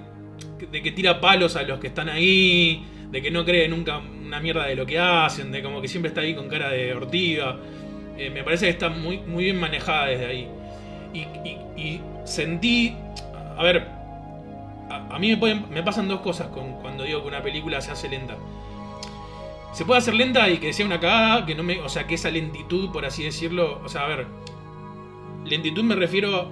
[0.71, 4.39] de que tira palos a los que están ahí, de que no cree nunca una
[4.39, 7.57] mierda de lo que hacen, de como que siempre está ahí con cara de ortiga.
[8.17, 10.47] Eh, me parece que está muy, muy bien manejada desde ahí.
[11.13, 11.21] Y-
[11.79, 12.95] y sentí.
[13.57, 14.04] A ver.
[14.95, 18.09] A, mí me, pueden- me pasan dos cosas cuando digo que una película se hace
[18.09, 18.35] lenta.
[19.73, 21.79] Se puede hacer lenta y que sea una cagada, que no me.
[21.81, 23.81] O sea, que esa lentitud, por así decirlo.
[23.83, 24.27] O sea, a ver.
[25.45, 26.49] Lentitud me refiero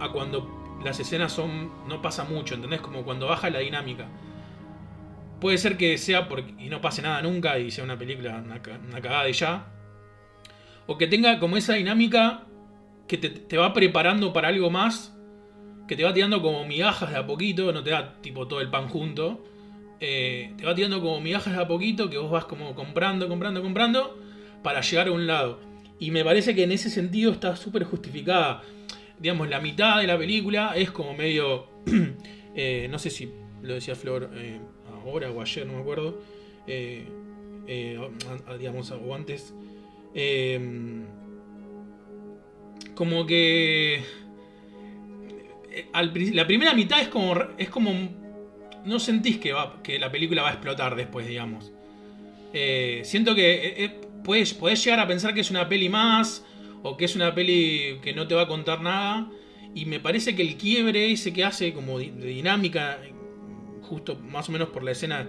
[0.00, 1.70] a cuando las escenas son.
[1.88, 2.80] no pasa mucho, ¿entendés?
[2.80, 4.06] Como cuando baja la dinámica.
[5.40, 8.78] Puede ser que sea y no pase nada nunca y sea una película, una, ca-
[8.88, 9.66] una cagada y ya.
[10.86, 12.42] O que tenga como esa dinámica
[13.06, 15.16] que te va preparando para algo más.
[15.88, 18.68] Que te va tirando como migajas de a poquito, no te da tipo todo el
[18.68, 19.42] pan junto.
[20.00, 23.62] Eh, te va tirando como migajas de a poquito que vos vas como comprando, comprando,
[23.62, 24.18] comprando
[24.62, 25.60] para llegar a un lado.
[25.98, 28.62] Y me parece que en ese sentido está súper justificada.
[29.18, 31.66] Digamos, la mitad de la película es como medio...
[32.54, 34.60] eh, no sé si lo decía Flor eh,
[35.02, 36.20] ahora o ayer, no me acuerdo.
[38.58, 39.54] digamos, o antes.
[42.94, 44.27] como que...
[45.92, 48.18] la primera mitad es como...
[48.84, 49.52] No sentís que,
[49.98, 51.72] la película va a explotar después, digamos.
[52.54, 56.44] Eh, siento que eh, eh, puedes, podés llegar a pensar que es una peli más,
[56.82, 59.28] o que es una peli que no te va a contar nada,
[59.74, 62.98] y me parece que el quiebre ese que hace como de dinámica,
[63.82, 65.28] justo más o menos por la escena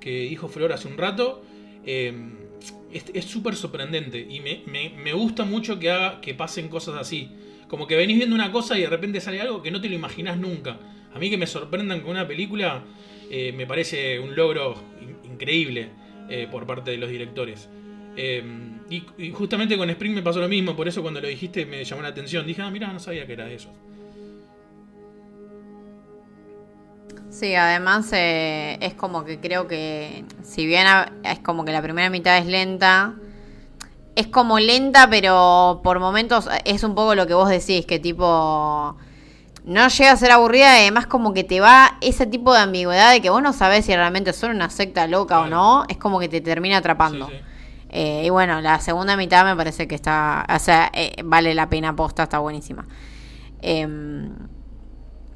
[0.00, 1.42] que dijo Flor hace un rato,
[1.84, 7.30] es súper sorprendente, y me- me gusta mucho que, haga, que pasen cosas así.
[7.68, 9.94] Como que venís viendo una cosa y de repente sale algo que no te lo
[9.94, 10.78] imaginás nunca.
[11.14, 12.82] A mí que me sorprendan con una película
[13.30, 15.90] eh, me parece un logro in- increíble
[16.28, 17.68] eh, por parte de los directores.
[18.16, 18.42] Eh,
[18.90, 22.02] y, justamente con Spring me pasó lo mismo, por eso cuando lo dijiste me llamó
[22.02, 22.46] la atención.
[22.46, 23.68] Dije, ah, mira, no sabía que era de ellos.
[27.30, 30.86] Sí, además es como que creo que, si bien
[31.22, 33.14] es como que la primera mitad es lenta,
[34.18, 38.96] es como lenta, pero por momentos es un poco lo que vos decís, que tipo
[39.64, 43.20] no llega a ser aburrida además como que te va ese tipo de ambigüedad de
[43.20, 46.28] que vos no sabés si realmente son una secta loca o no, es como que
[46.28, 47.28] te termina atrapando.
[47.28, 47.42] Sí, sí.
[47.90, 51.68] Eh, y bueno, la segunda mitad me parece que está, o sea, eh, vale la
[51.68, 52.88] pena posta, está buenísima.
[53.62, 54.30] Em,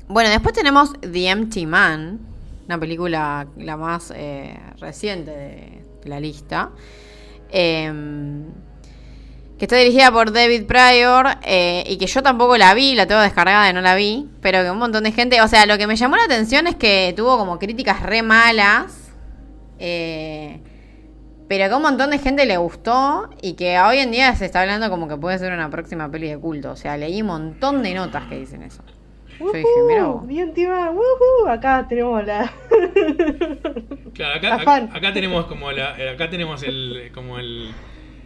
[0.08, 2.18] bueno, después tenemos The Empty Man,
[2.66, 6.70] una película la más eh, reciente de la lista.
[7.48, 8.46] Em,
[9.62, 13.20] que está dirigida por David Pryor eh, y que yo tampoco la vi, la tengo
[13.20, 15.86] descargada y no la vi, pero que un montón de gente, o sea, lo que
[15.86, 19.12] me llamó la atención es que tuvo como críticas re malas,
[19.78, 20.58] eh,
[21.46, 24.46] pero que a un montón de gente le gustó y que hoy en día se
[24.46, 27.28] está hablando como que puede ser una próxima peli de culto, o sea, leí un
[27.28, 28.82] montón de notas que dicen eso.
[29.38, 30.26] Yo dije, vos.
[30.26, 32.52] bien Tima, woohoo, acá tenemos la...
[34.12, 37.72] Claro, acá, La acá, acá tenemos como la, acá tenemos el como el,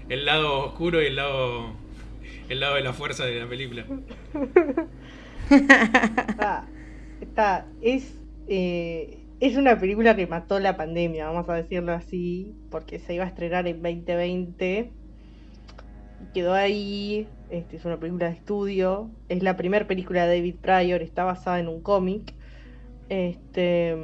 [0.08, 1.74] el lado oscuro y el lado
[2.48, 3.84] el lado de la fuerza de la película.
[5.50, 6.66] está,
[7.20, 8.14] está, es,
[8.48, 13.24] eh, es una película que mató la pandemia, vamos a decirlo así, porque se iba
[13.24, 14.90] a estrenar en 2020.
[16.32, 21.02] Quedó ahí, este, es una película de estudio, es la primera película de David Pryor,
[21.02, 22.32] está basada en un cómic.
[23.08, 23.96] Este,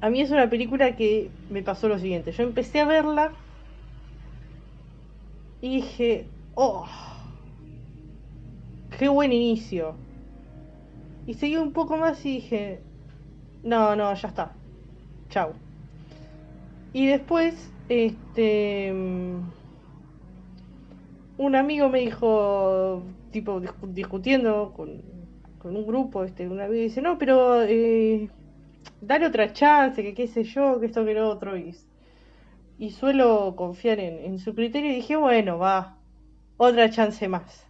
[0.00, 3.32] a mí es una película que me pasó lo siguiente, yo empecé a verla
[5.60, 6.86] y dije, oh,
[8.90, 9.98] qué buen inicio.
[11.24, 12.84] Y seguí un poco más y dije,
[13.62, 14.58] no, no, ya está.
[15.30, 15.60] Chau.
[16.92, 18.92] Y después, este...
[18.92, 19.50] mm,
[21.36, 27.00] Un amigo me dijo, tipo, discu- discutiendo con, con un grupo, este, un amigo dice,
[27.02, 28.30] no, pero eh,
[29.00, 31.56] dale otra chance, que qué sé yo, que esto que lo otro.
[31.58, 31.76] Y,
[32.78, 35.98] y suelo confiar en, su criterio y dije, bueno, va,
[36.56, 37.66] otra chance más.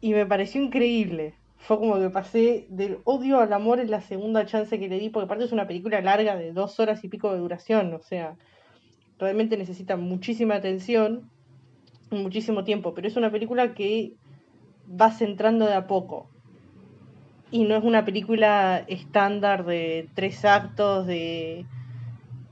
[0.00, 1.34] Y me pareció increíble.
[1.56, 5.10] Fue como que pasé del odio al amor en la segunda chance que le di,
[5.10, 8.36] porque aparte es una película larga de dos horas y pico de duración, o sea,
[9.18, 11.28] realmente necesita muchísima atención,
[12.10, 14.14] muchísimo tiempo, pero es una película que
[14.88, 16.30] va centrando de a poco.
[17.50, 21.66] Y no es una película estándar de tres actos, de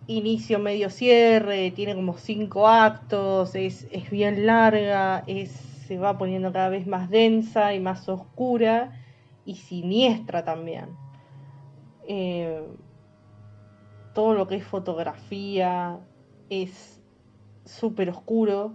[0.09, 5.23] inicio, medio, cierre, tiene como cinco actos, es, es bien larga,
[5.87, 8.93] se va poniendo cada vez más densa y más oscura
[9.45, 10.97] y siniestra también.
[12.07, 12.62] Eh,
[14.15, 15.99] todo lo que es fotografía
[16.49, 17.03] es
[17.65, 18.73] súper oscuro,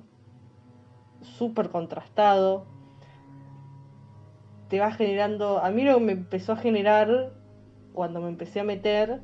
[1.21, 2.67] súper contrastado.
[4.69, 7.33] Te va generando, a mí lo que me empezó a generar
[7.91, 9.21] cuando me empecé a meter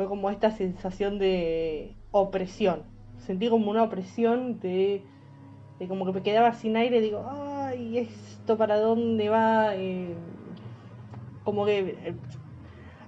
[0.00, 2.84] fue como esta sensación de opresión.
[3.18, 5.04] Sentí como una opresión de,
[5.88, 9.76] como que me quedaba sin aire, digo, ay, ¿esto para dónde va?
[9.76, 10.14] Eh,
[11.44, 12.14] como que, eh,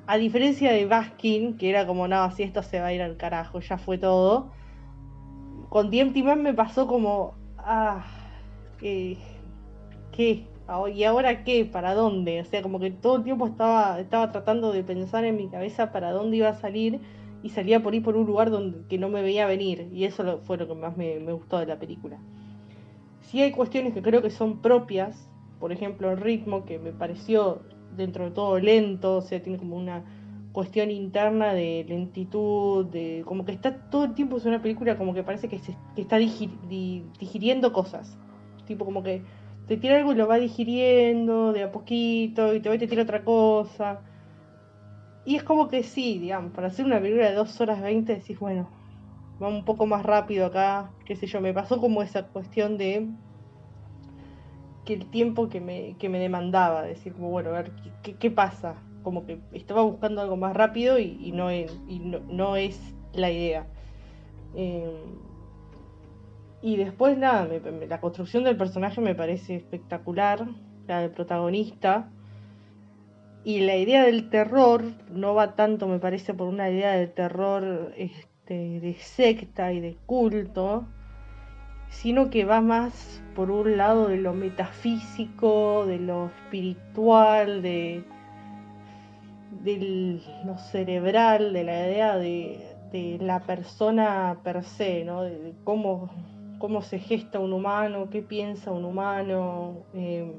[0.06, 3.16] a diferencia de Baskin, que era como, no, si esto se va a ir al
[3.16, 4.50] carajo, ya fue todo.
[5.70, 8.04] Con Empty Man me pasó como, ah,
[8.82, 9.16] eh,
[10.14, 10.44] ¿qué?
[10.68, 11.64] Ah, ¿Y ahora qué?
[11.64, 12.40] ¿Para dónde?
[12.40, 15.92] O sea, como que todo el tiempo estaba, estaba tratando de pensar en mi cabeza
[15.92, 17.00] para dónde iba a salir
[17.42, 19.88] y salía por ir por un lugar donde que no me veía venir.
[19.92, 22.18] Y eso fue lo que más me, gustó de la película.
[23.22, 27.62] Sí hay cuestiones que creo que son propias, por ejemplo el ritmo que me pareció
[27.96, 30.04] dentro de todo lento, o sea, tiene como una
[30.52, 35.14] cuestión interna de lentitud, de como que está todo el tiempo es una película como
[35.14, 38.16] que parece que, se, está digi- di- digiriendo cosas,
[38.66, 39.22] tipo como que
[39.66, 42.86] te tira algo y lo va digiriendo de a poquito y te va y te
[42.86, 44.00] tira otra cosa.
[45.24, 48.38] Y es como que sí, digamos, para hacer una película de 2 horas 20 decís,
[48.38, 48.70] bueno,
[49.40, 53.08] va un poco más rápido acá, qué sé yo, me pasó como esa cuestión de
[54.84, 58.74] que el tiempo que me, que me demandaba, decir, como, bueno, a ver, ¿qué, pasa?
[59.04, 62.80] Como que estaba buscando algo más rápido y, no, es, y no, no es
[63.12, 63.66] la idea.
[64.56, 65.04] Eh,
[66.62, 67.48] y después, nada,
[67.88, 70.46] la construcción del personaje me parece espectacular,
[70.86, 72.08] la del protagonista.
[73.44, 77.92] Y la idea del terror no va tanto, me parece, por una idea de terror
[77.96, 80.86] este, de secta y de culto,
[81.88, 88.04] sino que va más por un lado de lo metafísico, de lo espiritual, de,
[89.64, 95.22] de lo cerebral, de la idea de, de la persona per se, ¿no?
[95.22, 96.10] de cómo,
[96.62, 100.32] cómo se gesta un humano, qué piensa un humano, eh,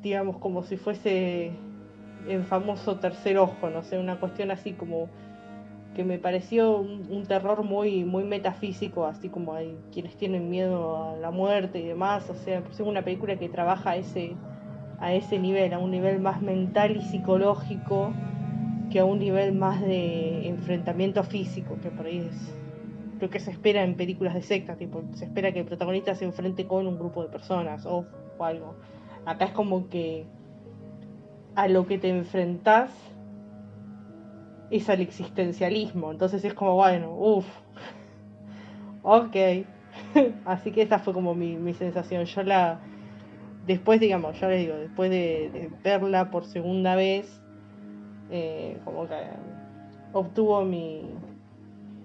[0.00, 1.52] digamos como si fuese
[2.26, 5.10] el famoso tercer ojo, no sé, una cuestión así como
[5.94, 11.10] que me pareció un, un terror muy, muy metafísico, así como hay quienes tienen miedo
[11.10, 12.30] a la muerte y demás.
[12.30, 14.34] O sea, es una película que trabaja a ese,
[14.98, 18.14] a ese nivel, a un nivel más mental y psicológico
[18.90, 22.65] que a un nivel más de enfrentamiento físico, que por ahí es
[23.20, 26.24] lo que se espera en películas de secta, tipo, se espera que el protagonista se
[26.24, 28.06] enfrente con un grupo de personas o,
[28.38, 28.76] o algo.
[29.24, 30.26] Acá es como que
[31.54, 32.90] a lo que te enfrentas
[34.70, 37.46] es al existencialismo, entonces es como, bueno, uff,
[39.02, 39.36] ok.
[40.44, 42.24] Así que esa fue como mi, mi sensación.
[42.24, 42.80] Yo la,
[43.66, 47.40] después, digamos, ya les digo, después de, de verla por segunda vez,
[48.30, 49.14] eh, como que
[50.12, 51.02] obtuvo mi,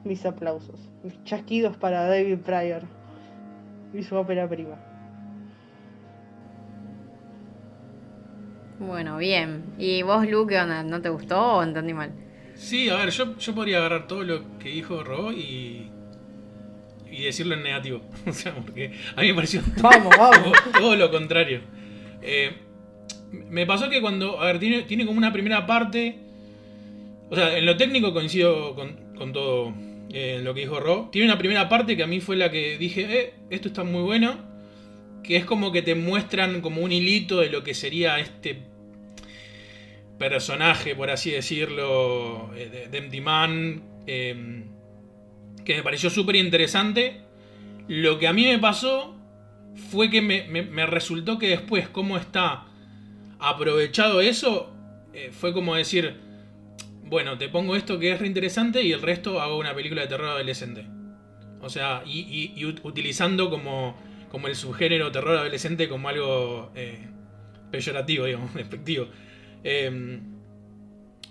[0.04, 2.84] mis aplausos, mis chasquidos para David Pryor
[3.94, 4.78] y su ópera prima.
[8.80, 9.64] Bueno, bien.
[9.78, 10.82] ¿Y vos, Lu, qué onda?
[10.84, 12.12] ¿No te gustó o entendí mal?
[12.56, 15.92] Sí, a ver, yo, yo podría agarrar todo lo que dijo Ro y.
[17.12, 18.02] y decirlo en negativo.
[18.28, 20.58] O sea, porque a mí me pareció Vamos, todo, vamos.
[20.74, 21.62] todo lo contrario.
[22.24, 22.52] Eh,
[23.32, 24.42] me pasó que cuando.
[24.42, 26.18] A ver, tiene, tiene como una primera parte.
[27.30, 29.74] O sea, en lo técnico coincido con, con todo
[30.14, 31.10] eh, lo que dijo Ro.
[31.12, 34.02] Tiene una primera parte que a mí fue la que dije, eh, esto está muy
[34.02, 34.50] bueno.
[35.24, 38.64] Que es como que te muestran como un hilito de lo que sería este
[40.18, 44.64] personaje, por así decirlo, eh, de, de Empty Man, eh,
[45.64, 47.22] que me pareció súper interesante.
[47.88, 49.16] Lo que a mí me pasó
[49.92, 52.66] fue que me resultó que después, cómo está
[53.42, 54.72] aprovechado eso,
[55.14, 56.16] eh, fue como decir,
[57.12, 60.08] bueno, te pongo esto que es re interesante y el resto hago una película de
[60.08, 60.88] terror adolescente.
[61.62, 63.96] O sea, y, y- y ut- utilizando como,
[64.32, 67.08] como el subgénero terror adolescente como algo eh,
[67.72, 69.08] peyorativo, digamos, despectivo.
[69.64, 70.20] Eh,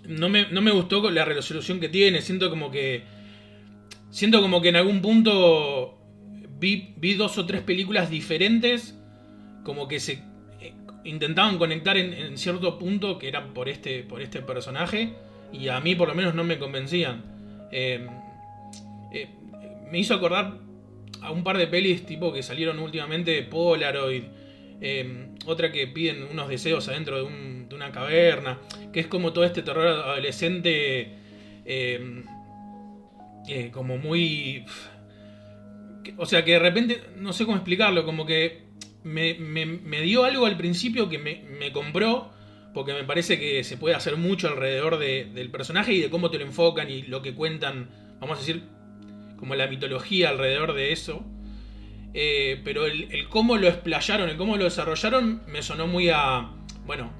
[0.06, 2.20] no, me, no me gustó la resolución que tiene.
[2.22, 3.04] Siento como que.
[4.10, 5.98] Siento como que en algún punto
[6.58, 8.96] vi, vi dos o tres películas diferentes.
[9.64, 10.22] Como que se
[10.60, 15.14] eh, intentaban conectar en, en cierto punto que era por este, por este personaje.
[15.52, 17.22] Y a mí por lo menos no me convencían.
[17.72, 18.06] Eh,
[19.12, 19.28] eh,
[19.90, 20.58] me hizo acordar
[21.22, 24.22] a un par de pelis tipo que salieron últimamente, Polaroid,
[24.80, 28.58] eh, otra que piden unos deseos adentro de, un- de una caverna,
[28.92, 31.12] que es como todo este terror adolescente,
[33.72, 34.64] como muy...
[36.16, 38.62] O sea, que de repente, no sé cómo explicarlo, como que
[39.04, 42.30] me, me- me dio algo al principio que me, me compró,
[42.74, 46.30] porque me parece que se puede hacer mucho alrededor de- del personaje y de cómo
[46.30, 47.90] te lo enfocan y lo que cuentan,
[48.20, 48.62] vamos a decir,
[49.38, 51.24] como la mitología alrededor de eso.
[52.12, 56.50] Eh, pero el, el cómo lo explayaron, el cómo lo desarrollaron, me sonó muy a.
[56.86, 57.12] Bueno,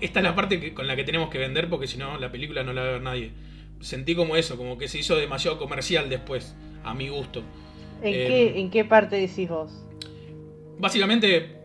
[0.00, 2.30] esta es la parte que- con la que tenemos que vender porque si no, la
[2.30, 3.32] película no la va a ver nadie.
[3.80, 7.42] Sentí como eso, como que se hizo demasiado comercial después, a mi gusto.
[8.02, 9.72] ¿En, Eh, qué, ¿En qué parte decís vos?
[10.78, 11.55] Básicamente,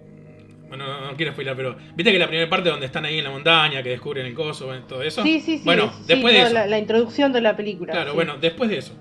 [0.71, 3.25] bueno, no, no quiero spoiler, pero viste que la primera parte donde están ahí en
[3.25, 5.21] la montaña, que descubren el coso, bueno, todo eso.
[5.21, 5.63] Sí, sí, sí.
[5.65, 6.53] Bueno, sí, después de no, eso.
[6.53, 7.91] La, la introducción de la película.
[7.91, 8.15] Claro, sí.
[8.15, 8.93] bueno, después de eso.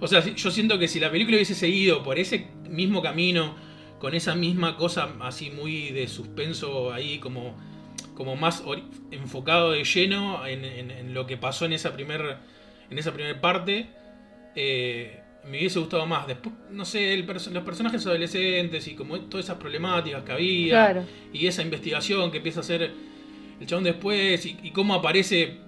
[0.00, 3.54] O sea, yo siento que si la película hubiese seguido por ese mismo camino,
[3.98, 7.56] con esa misma cosa así muy de suspenso ahí, como,
[8.14, 8.62] como más
[9.10, 12.36] enfocado de lleno en, en- en lo que pasó en esa primer,
[12.90, 13.86] en esa primera parte,
[14.54, 15.20] eh,
[15.50, 16.26] me hubiese gustado más.
[16.26, 21.04] Después, no sé, el los personajes adolescentes y como todas esas problemáticas que había Claro.
[21.32, 22.90] y esa investigación que empieza a hacer
[23.60, 25.58] el chabón después y, y cómo aparece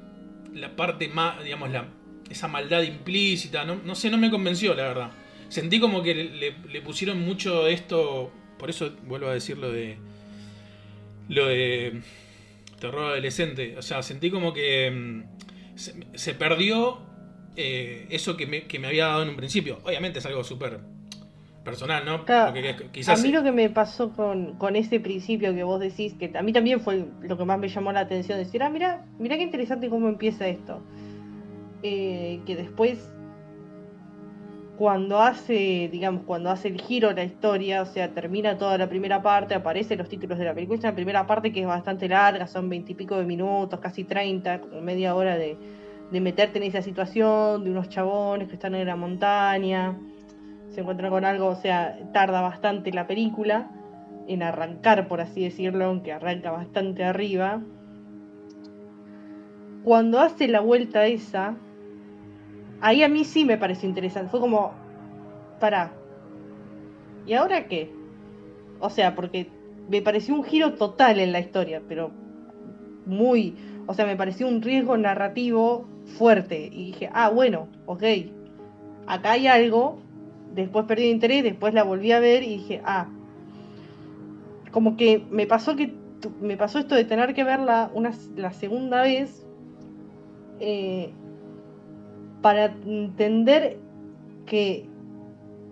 [0.54, 1.88] la parte más, digamos, la,
[2.30, 5.10] esa maldad implícita, no, no sé, no me convenció, la verdad.
[5.48, 9.96] Sentí como que le, pusieron mucho esto, por eso vuelvo a decir lo de,
[11.28, 12.02] lo de
[12.80, 17.00] terror adolescente, o sea, sentí como que mm, se, se perdió
[17.58, 19.80] eh, eso que me, que me había dado en un principio.
[19.84, 20.78] Obviamente es algo súper
[21.64, 22.24] personal, ¿no?
[22.24, 23.20] Claro, Porque quizás...
[23.20, 26.42] A mí lo que me pasó con, con ese principio que vos decís, que a
[26.42, 29.42] mí también fue lo que más me llamó la atención, decir, ah, mira, mira qué
[29.42, 30.80] interesante cómo empieza esto.
[31.82, 33.12] Eh, que después,
[34.78, 39.20] cuando hace, digamos, cuando hace el giro la historia, o sea, termina toda la primera
[39.20, 42.68] parte, aparecen los títulos de la película, una primera parte que es bastante larga, son
[42.68, 45.56] veintipico de minutos, casi treinta, media hora de,
[46.10, 49.96] de meterte en esa situación, de unos chabones que están en la montaña
[50.70, 53.70] se encuentran con algo, o sea, tarda bastante la película
[54.26, 57.62] en arrancar, por así decirlo, aunque arranca bastante arriba.
[59.82, 61.56] Cuando hace la vuelta esa,
[62.80, 64.30] ahí a mí sí me pareció interesante.
[64.30, 64.72] Fue como,
[65.58, 65.92] pará,
[67.26, 67.90] ¿y ahora qué?
[68.80, 69.50] O sea, porque
[69.88, 72.10] me pareció un giro total en la historia, pero
[73.06, 73.56] muy,
[73.86, 76.68] o sea, me pareció un riesgo narrativo fuerte.
[76.72, 78.02] Y dije, ah, bueno, ok,
[79.06, 79.98] acá hay algo.
[80.54, 83.08] Después perdí el interés, después la volví a ver y dije, ah,
[84.72, 85.94] como que me pasó que
[86.40, 89.46] me pasó esto de tener que verla una, la segunda vez
[90.58, 91.12] eh,
[92.42, 93.78] para entender
[94.46, 94.88] que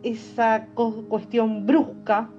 [0.02, 0.68] esa
[1.08, 2.30] cuestión brusca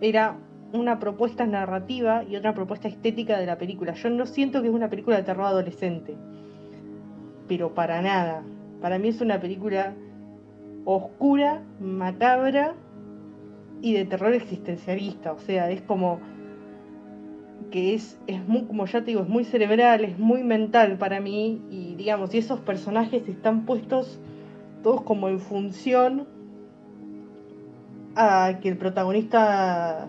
[0.00, 0.36] era
[0.72, 3.92] una propuesta narrativa y otra propuesta estética de la película.
[3.94, 6.16] Yo no siento que es una película de terror adolescente,
[7.48, 8.42] pero para nada.
[8.80, 9.94] Para mí es una película
[10.84, 12.74] oscura, macabra
[13.80, 15.32] y de terror existencialista.
[15.32, 16.20] O sea, es como
[17.70, 21.20] que es, es muy, como ya te digo, es muy cerebral, es muy mental para
[21.20, 21.62] mí.
[21.70, 24.20] Y digamos, y esos personajes están puestos
[24.82, 26.26] todos como en función
[28.16, 30.08] a que el protagonista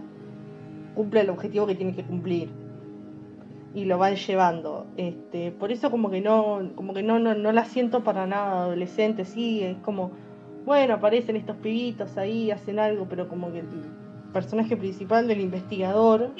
[0.95, 2.64] cumpla el objetivo que tiene que cumplir
[3.75, 4.87] y lo van llevando.
[4.97, 8.63] Este por eso como que no como que no no, no la siento para nada
[8.63, 10.11] adolescente sí es como
[10.65, 13.67] bueno aparecen estos pibitos ahí hacen algo pero como que el
[14.33, 16.31] personaje principal del investigador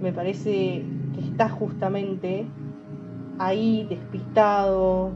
[0.00, 2.44] me parece que está justamente
[3.38, 5.12] ahí despistado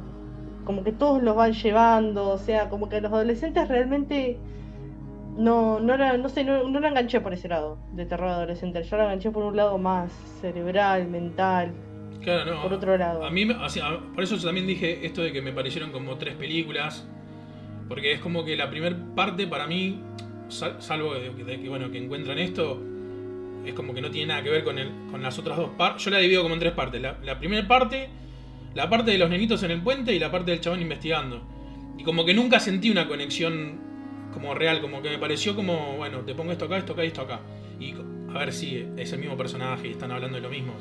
[0.64, 4.39] como que todos los van llevando o sea como que los adolescentes realmente
[5.36, 8.83] no, no era, no sé, no, no la enganché por ese lado de terror adolescente.
[8.83, 11.73] Yo la enganché por un lado más cerebral, mental.
[12.23, 12.62] Claro, no.
[12.62, 13.25] Por otro lado.
[13.25, 17.09] A mí, por eso yo también dije esto de que me parecieron como tres películas.
[17.89, 20.00] Porque es como que la primera parte para mí,
[20.49, 22.81] salvo de, que, bueno, que encuentran esto,
[23.67, 26.05] es como que no tiene nada que ver con, el, con las otras dos partes.
[26.05, 27.00] Yo la divido como en tres partes.
[27.00, 28.09] La, la primera parte,
[28.75, 31.42] la parte de los nenitos en el puente y la parte del chabón investigando.
[31.99, 33.90] Y como que nunca sentí una conexión
[34.33, 37.09] como real, como que me pareció como, bueno, te pongo esto acá, esto acá y
[37.09, 37.41] esto acá.
[37.78, 37.94] Y
[38.34, 40.75] a ver si es el mismo personaje y están hablando de lo mismo.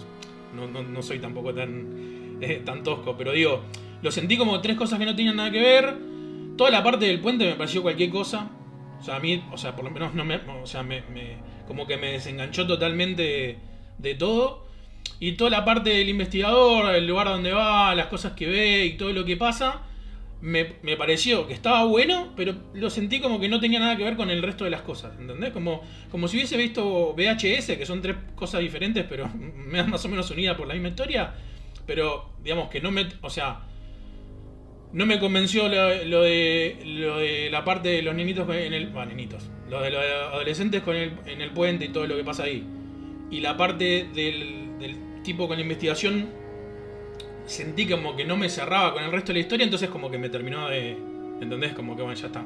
[0.55, 3.63] No, no, soy tampoco tan, eh, tan tosco, pero digo,
[4.01, 5.95] lo sentí como tres cosas que no tenían nada que ver.
[6.57, 8.49] Toda la parte del puente me pareció cualquier cosa.
[8.99, 11.03] O sea, a mí, o sea, por lo menos no me, o sea, me,
[11.67, 13.57] como que me desenganchó totalmente
[13.97, 14.67] de todo.
[15.21, 18.97] Y toda la parte del investigador, el lugar donde va, las cosas que ve y
[18.97, 19.83] todo lo que pasa,
[20.41, 20.65] me,
[20.97, 24.29] pareció que estaba bueno, pero lo sentí como que no tenía nada que ver con
[24.29, 25.51] el resto de las cosas, ¿entendés?
[25.51, 29.27] Como, como si hubiese visto VHS, que son tres cosas diferentes, pero
[29.87, 31.33] más o menos unidas por la misma historia,
[31.85, 33.61] pero digamos que no me, o sea,
[34.93, 39.11] no me convenció lo, de, lo de la parte de los nenitos en el, bueno,
[39.11, 42.43] nenitos, lo de los adolescentes con el, en el puente y todo lo que pasa
[42.43, 42.65] ahí,
[43.29, 46.29] y la parte del, del tipo con la investigación
[47.49, 50.17] sentí como que no me cerraba con el resto de la historia, entonces como que
[50.17, 50.97] me terminó de...
[51.41, 51.73] ¿Entendés?
[51.73, 52.43] Como que bueno, ya está.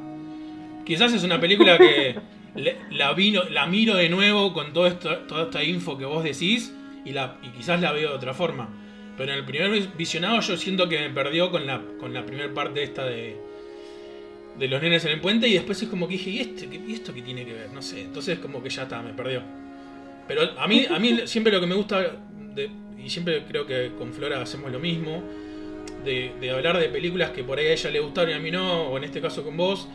[0.85, 2.15] Quizás es una película que
[2.91, 6.73] la, vino, la miro de nuevo con todo esto, toda esta info que vos decís
[7.05, 8.69] y, la, y quizás la veo de otra forma.
[9.17, 12.53] Pero en el primer visionado yo siento que me perdió con la, con la primera
[12.53, 13.37] parte esta de,
[14.57, 16.93] de los nenes en el puente y después es como que dije, ¿y, este, ¿y
[16.93, 17.71] esto qué tiene que ver?
[17.71, 19.41] No sé, entonces como que ya está, me perdió.
[20.27, 22.17] Pero a mí, a mí siempre lo que me gusta
[22.55, 22.69] de,
[23.03, 25.23] y siempre creo que con Flora hacemos lo mismo,
[26.05, 28.83] de, hablar de películas que por ahí a ella le gustaron y a mí no,
[28.89, 29.87] o en este caso con vos,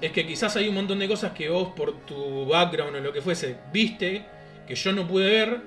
[0.00, 3.12] es que quizás hay un montón de cosas que vos por tu background o lo
[3.12, 4.24] que fuese viste,
[4.66, 5.60] que yo no pude ver,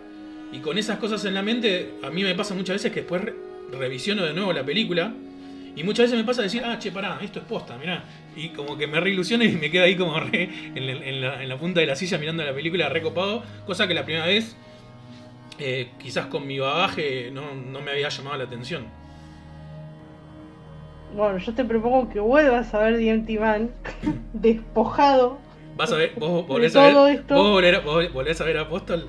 [0.51, 3.24] y con esas cosas en la mente, a mí me pasa muchas veces que después
[3.72, 5.14] revisiono de nuevo la película,
[5.76, 8.03] y muchas veces me pasa decir, ah, che, pará, esto es posta, mirá.
[8.35, 11.58] Y como que me reilusiono y me quedo ahí como re, en, la, en, la,
[11.58, 14.58] punta de la silla mirando la película recopado, cosa que la primera vez
[15.64, 18.88] eh, quizás con mi bagaje no, me había llamado la atención.
[21.15, 23.69] Bueno, yo te propongo que vuelvas a ver The Man
[24.33, 25.38] despojado.
[25.77, 26.14] ¿Vas a ver?
[26.17, 27.23] ¿Vos volvés a ver?
[27.27, 29.07] ¿Vos volvés, a ver Apóstol?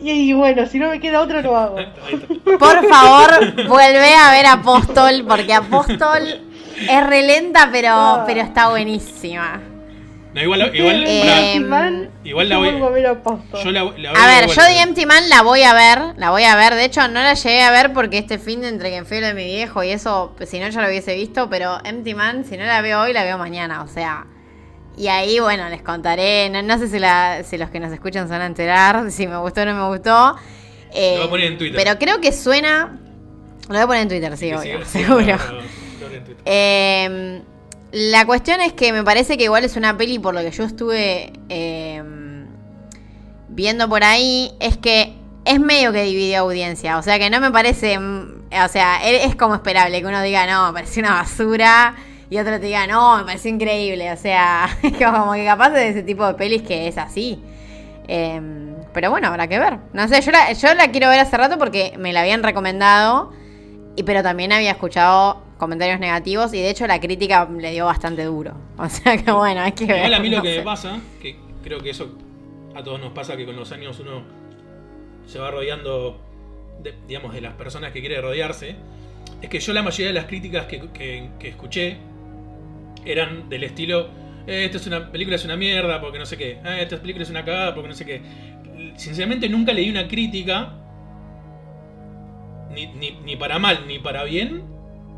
[0.00, 1.76] Y, bueno, si no me queda otra lo hago.
[2.44, 6.40] Por favor, vuelve a ver Apóstol, porque Apóstol
[6.76, 9.60] es relenta, pero, pero está buenísima.
[10.34, 13.22] No, igual, igual, eh, igual la voy, a ver.
[13.62, 16.44] Yo la, voy a ver, yo de Empty Man la voy a ver, la voy
[16.44, 16.74] a ver.
[16.74, 19.34] De hecho, no la llegué a ver porque este fin de entre que fui de
[19.34, 22.64] mi viejo y eso, si no ya lo hubiese visto, pero Empty Man, si no
[22.64, 24.26] la veo hoy, la veo mañana, o sea.
[24.96, 26.48] Y ahí, bueno, les contaré.
[26.48, 29.36] No, sé si, la, si los que nos escuchan se van a enterar, si me
[29.36, 30.36] gustó o no me gustó.
[30.94, 31.76] Eh, lo voy a poner en Twitter.
[31.82, 32.98] Pero creo que suena.
[33.68, 35.36] Lo voy a poner en Twitter, sí, obvio, seguro.
[36.46, 37.42] eh,
[37.92, 40.64] la cuestión es que me parece que igual es una peli, por lo que yo
[40.64, 42.46] estuve em,
[43.48, 45.14] viendo por ahí, es que
[45.44, 46.96] es medio que divide audiencia.
[46.96, 47.98] O sea que no me parece.
[47.98, 51.94] Mm, o sea, e, es como esperable que uno diga, no, me pareció una basura.
[52.30, 54.10] Y otro te diga, no, me pareció increíble.
[54.10, 57.42] O sea, es como que capaz de ese tipo de pelis que es así.
[58.08, 59.78] Em, pero bueno, habrá que ver.
[59.92, 63.32] No sé, yo la, yo la quiero ver hace rato porque me la habían recomendado.
[63.96, 68.24] Y pero también había escuchado comentarios negativos y de hecho la crítica le dio bastante
[68.24, 68.52] duro.
[68.78, 69.96] O sea que bueno, hay que ver.
[69.98, 72.10] Igual a mí lo que me pasa, que creo que eso
[72.74, 74.22] a todos nos pasa, que con los años uno
[75.26, 76.18] se va rodeando,
[76.82, 78.74] de, digamos, de las personas que quiere rodearse,
[79.40, 81.96] es que yo la mayoría de las críticas que, que- que escuché
[83.04, 84.08] eran del estilo,
[84.48, 87.22] "Eh, esta es una película es una mierda porque no sé qué, "Eh, esta película
[87.22, 88.20] es una cagada porque no sé qué.
[88.96, 90.72] Sinceramente nunca leí una crítica,
[92.74, 94.62] ni, ni- ni para mal ni para bien,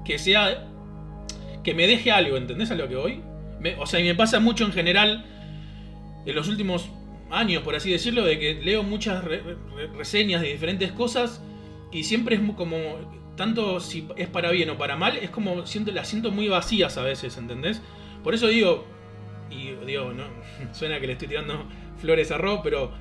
[0.05, 0.67] que sea
[1.63, 3.23] que me deje algo, ¿entendés a lo que voy?
[3.61, 5.25] Me- o sea, y me pasa mucho en general
[6.27, 6.89] en los últimos
[7.31, 11.43] años, por así decirlo, de que leo muchas re- re- reseñas de diferentes cosas
[11.91, 12.79] y siempre es como,
[13.37, 16.97] tanto si es para bien o para mal, es como, siento, las siento muy vacías
[16.99, 17.81] a veces, ¿entendés?
[18.23, 18.85] Por eso digo,
[19.51, 20.25] y digo, no,
[20.73, 21.65] suena que le estoy tirando
[21.99, 22.93] flores a Rob, pero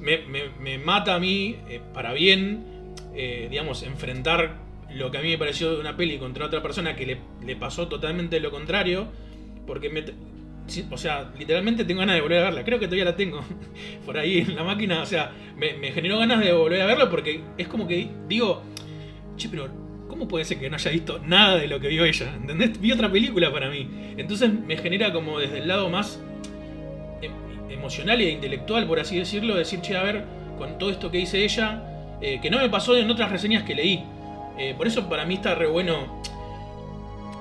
[0.00, 4.56] me, me- me mata a mí, eh, para bien, eh, digamos, enfrentar
[4.94, 7.88] lo que a mí me pareció una peli contra otra persona que le, le pasó
[7.88, 9.08] totalmente lo contrario,
[9.66, 10.04] porque me...
[10.90, 12.64] O sea, literalmente tengo ganas de volver a verla.
[12.64, 13.44] Creo que todavía la tengo
[14.06, 15.02] por ahí en la máquina.
[15.02, 18.62] O sea, me, me generó ganas de volver a verla porque es como que digo,
[19.36, 19.68] che, pero
[20.08, 22.34] ¿cómo puede ser que no haya visto nada de lo que vio ella?
[22.36, 22.80] ¿Entendés?
[22.80, 23.88] Vi otra película para mí.
[24.16, 26.22] Entonces me genera como desde el lado más
[27.22, 30.24] em- emocional e intelectual, por así decirlo, decir, che, a ver,
[30.58, 31.82] con todo esto que dice ella,
[32.20, 34.04] eh, que no me pasó en otras reseñas que leí.
[34.58, 36.22] Eh, por eso para mí está re bueno.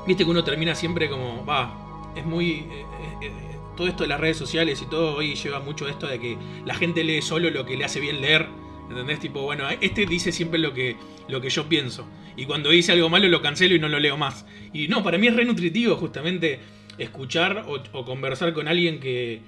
[0.08, 2.52] Viste que uno termina siempre como, va, es muy...
[2.52, 2.86] eh,
[3.22, 3.32] eh,
[3.76, 6.76] todo esto de las redes sociales y todo hoy lleva mucho esto de que la
[6.76, 8.48] gente lee solo lo que le hace bien leer.
[8.90, 9.20] ¿Entendés?
[9.20, 10.98] Tipo, bueno, este dice siempre lo que,
[11.30, 12.06] lo que yo pienso.
[12.36, 14.46] Y cuando dice algo malo lo cancelo y no lo leo más.
[14.74, 16.60] Y no, para mí es re nutritivo justamente
[16.98, 19.42] escuchar o, conversar con alguien que,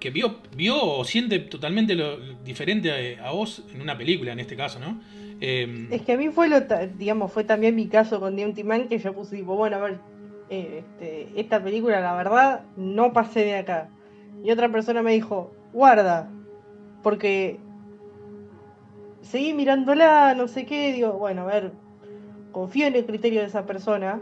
[0.00, 4.56] que vio, vio o siente totalmente lo diferente a vos en una película, en este
[4.56, 5.00] caso, ¿no?
[5.44, 6.60] Eh, Es que a mí fue lo,
[6.96, 9.98] digamos, fue también mi caso con Empty Man que yo puse tipo, bueno, a ver,
[10.50, 13.88] eh, este, esta película la verdad no pasé de acá.
[14.44, 16.30] Y otra persona me dijo, guarda,
[17.02, 17.58] porque
[19.20, 21.72] seguí mirándola, no sé qué, digo, bueno, a ver,
[22.52, 24.20] confío en el criterio de esa persona.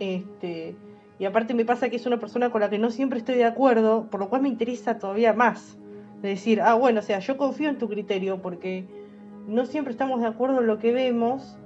[0.00, 0.74] Este,
[1.20, 3.44] y aparte me pasa que es una persona con la que no siempre estoy de
[3.44, 5.78] acuerdo, por lo cual me interesa todavía más.
[6.22, 8.84] De decir, ah, bueno, o sea, yo confío en tu criterio porque
[9.46, 11.56] no siempre estamos de acuerdo en lo que vemos,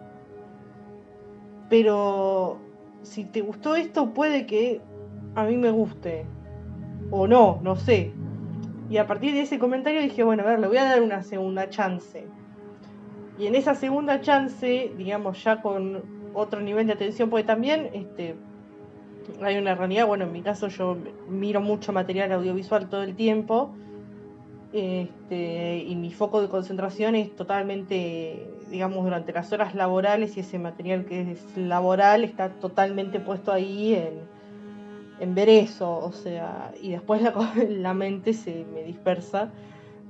[1.68, 2.58] pero
[3.02, 4.80] si te gustó esto puede que
[5.34, 6.24] a mí me guste,
[7.10, 8.12] o no, no sé.
[8.88, 11.22] Y a partir de ese comentario dije, bueno, a ver, le voy a dar una
[11.22, 12.26] segunda chance.
[13.38, 16.02] Y en esa segunda chance, digamos, ya con
[16.34, 18.36] otro nivel de atención, porque también este,
[19.42, 20.96] hay una realidad, bueno, en mi caso yo
[21.28, 23.74] miro mucho material audiovisual todo el tiempo,
[24.76, 30.58] este, y mi foco de concentración es totalmente, digamos, durante las horas laborales y ese
[30.58, 34.20] material que es laboral está totalmente puesto ahí en,
[35.18, 37.32] en ver eso, o sea, y después la,
[37.70, 39.50] la mente se me dispersa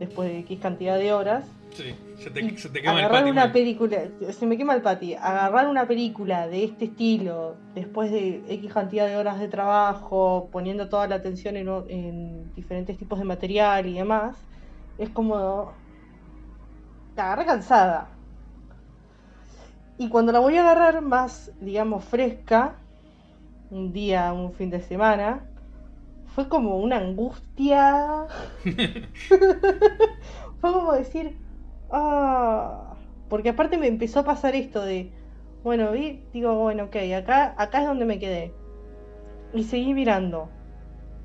[0.00, 1.44] después de X cantidad de horas.
[1.70, 3.98] sí, se te, Y se te quema el agarrar pati una película,
[4.30, 9.06] se me quema el pati, agarrar una película de este estilo, después de X cantidad
[9.06, 13.94] de horas de trabajo, poniendo toda la atención en, en diferentes tipos de material y
[13.94, 14.36] demás,
[14.98, 15.72] es como...
[17.16, 18.08] La agarré cansada.
[19.98, 22.74] Y cuando la voy a agarrar más, digamos, fresca,
[23.70, 25.40] un día, un fin de semana,
[26.34, 28.26] fue como una angustia.
[30.60, 31.38] fue como decir,
[31.90, 32.94] ah,
[33.30, 35.12] porque aparte me empezó a pasar esto de,
[35.64, 38.52] bueno, vi, digo, bueno, ok, acá, acá es donde me quedé.
[39.52, 40.48] Y seguí mirando.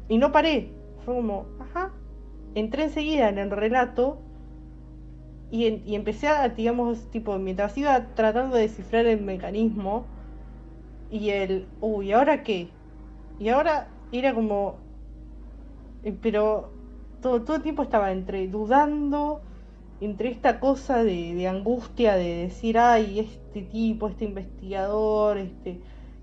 [0.08, 0.72] Y no paré.
[1.06, 1.46] Fue como.
[2.56, 4.20] Entré enseguida en el relato
[5.52, 10.06] y, y empecé a, digamos, tipo, mientras iba tratando de descifrar el mecanismo
[11.10, 12.70] y el, uy, ¿ahora qué?
[13.40, 14.76] Y ahora era como,
[16.04, 16.72] eh, pero
[17.22, 19.42] todo, todo el tiempo estaba entre dudando,
[20.00, 25.80] entre esta cosa de, de angustia de decir, ay, este tipo, este investigador, este,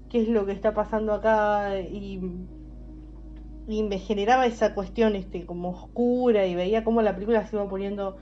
[0.09, 1.79] ¿qué es lo que está pasando acá?
[1.81, 2.21] Y,
[3.69, 7.69] y me generaba esa cuestión este, como oscura y veía cómo la película se iba
[7.69, 8.17] poniendo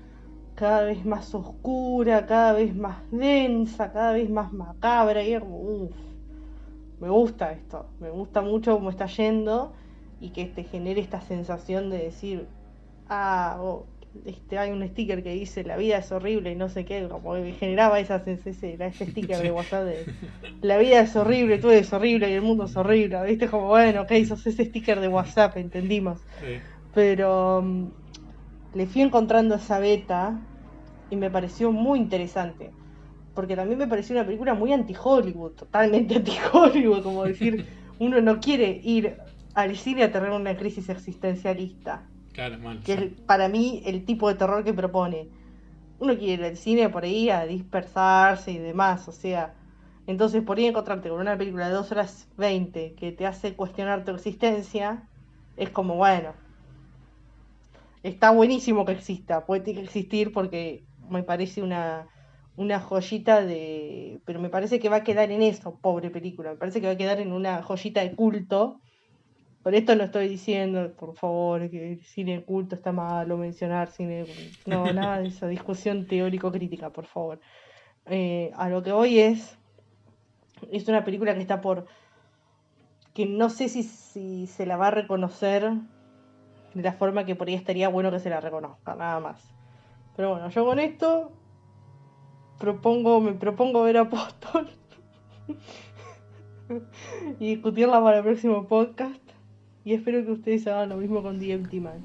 [0.57, 5.60] cada vez más oscura, cada vez más densa, cada vez más macabra y era como,
[5.60, 5.92] uff,
[6.99, 9.73] me gusta esto, me gusta mucho cómo está yendo
[10.18, 12.49] y que te genere esta sensación de decir,
[13.08, 13.86] ah, oh,
[14.25, 17.35] este, hay un sticker que dice la vida es horrible y no sé qué, como
[17.35, 18.23] que generaba esa
[18.62, 20.07] era ese sticker de WhatsApp de
[20.62, 24.03] la vida es horrible, tú eres horrible y el mundo es horrible, viste como bueno,
[24.03, 26.20] ok, sos ese sticker de WhatsApp, entendimos.
[26.41, 26.59] Sí.
[26.95, 27.86] Pero mm,
[28.75, 30.41] le fui encontrando esa beta
[31.11, 32.73] y me pareció muy interesante.
[33.35, 37.67] porque también me pareció una película muy anti-Hollywood, totalmente anti-Hollywood, como decir,
[37.99, 39.19] uno no quiere ir
[39.55, 42.78] al cine a tener una crisis existencialista, Claro, mal.
[42.84, 45.28] que es para mí el tipo de terror que propone.
[45.98, 49.55] Uno quiere ir al cine por ahí a dispersarse y demás, o sea,
[50.06, 54.05] entonces por ahí encontrarte con una película de 2 horas 20 que te hace cuestionar
[54.05, 55.08] tu existencia,
[55.56, 56.34] es como, bueno,
[58.02, 62.06] está buenísimo que exista, puede que existir porque me parece una,
[62.56, 64.20] una joyita de...
[64.24, 66.92] Pero me parece que va a quedar en eso, pobre película, me parece que va
[66.92, 68.81] a quedar en una joyita de culto.
[69.67, 74.25] Por esto no estoy diciendo, por favor, que el cine culto está malo, mencionar cine...
[74.65, 77.41] No, nada de esa discusión teórico-crítica, por favor.
[78.05, 79.59] Eh, a lo que voy es...
[80.70, 81.86] Es una película que está por...
[83.12, 85.73] que no sé si, si se la va a reconocer
[86.75, 89.53] de la forma que por ahí estaría bueno que se la reconozca, nada más.
[90.15, 91.33] Pero bueno, yo con esto
[92.61, 94.70] propongo, me propongo ver Apóstol
[97.41, 99.26] y discutirla para el próximo podcast.
[99.86, 102.05] Y espero que ustedes hagan lo mismo con The Empty Man.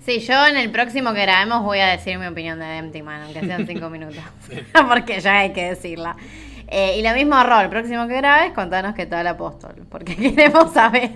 [0.00, 3.22] Sí, yo en el próximo que grabemos voy a decir mi opinión de Empty Man,
[3.22, 4.22] aunque sean cinco minutos.
[4.88, 6.16] porque ya hay que decirla.
[6.66, 10.72] Eh, y lo mismo, Rol, el próximo que grabes, contanos qué tal Apóstol, porque queremos
[10.72, 11.10] saber.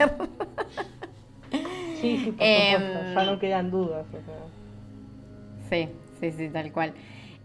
[2.01, 4.07] Sí, sí, por Em, supuesto, ya no quedan dudas.
[4.11, 5.69] o sea.
[5.69, 5.89] Sí,
[6.21, 6.93] sí, sí, tal cual.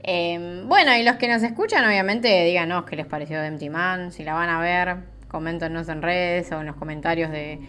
[0.04, 4.12] Eh, bueno, y los que nos escuchan, obviamente, díganos qué les pareció de Empty Man,
[4.12, 4.98] si la van a ver,
[5.30, 7.60] coméntenos en redes o en los comentarios de,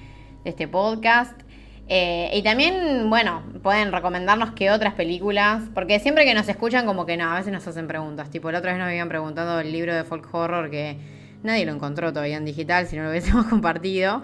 [0.45, 1.41] este podcast.
[1.87, 7.05] Eh, y también, bueno, pueden recomendarnos qué otras películas, porque siempre que nos escuchan, como
[7.05, 8.31] que no, a veces nos hacen preguntas.
[8.31, 10.97] Tipo, la otra vez nos habían preguntado el libro de folk horror que
[11.43, 14.23] nadie lo encontró todavía en digital, si no lo hubiésemos compartido.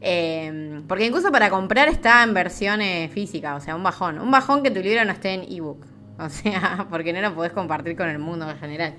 [0.00, 4.18] Eh, porque incluso para comprar está en versión eh, física, o sea, un bajón.
[4.18, 5.86] Un bajón que tu libro no esté en ebook.
[6.18, 8.94] O sea, porque no lo podés compartir con el mundo en general.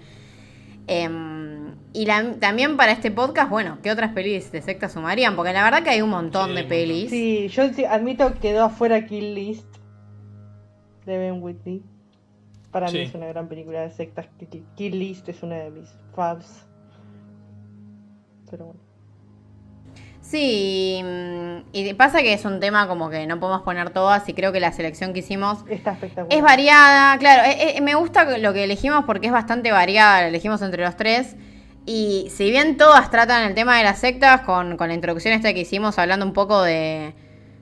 [0.88, 1.10] Eh,
[1.94, 5.36] y la- también para este podcast, bueno, ¿qué otras pelis de secta sumarían?
[5.36, 7.10] Porque la verdad que hay un montón Sí, de pelis.
[7.10, 9.68] Sí, yo sí admito que quedó afuera Kill List
[11.06, 11.84] de Ben Whitney.
[12.72, 12.98] Para Sí.
[12.98, 14.28] mí es una gran película de sectas.
[14.38, 16.66] Kill- Kill List es una de mis faves.
[18.50, 18.80] Pero bueno.
[20.30, 24.34] Sí, mm, y pasa que es un tema como que no podemos poner todas y
[24.34, 26.38] creo que la selección que hicimos Está espectacular.
[26.38, 27.44] Es variada, claro.
[27.44, 30.22] eh, eh, me gusta lo que elegimos porque es bastante variada.
[30.22, 31.38] La elegimos entre los tres.
[31.86, 35.54] Y si bien todas tratan el tema de las sectas, con, con la introducción esta
[35.54, 37.14] que hicimos, hablando un poco de,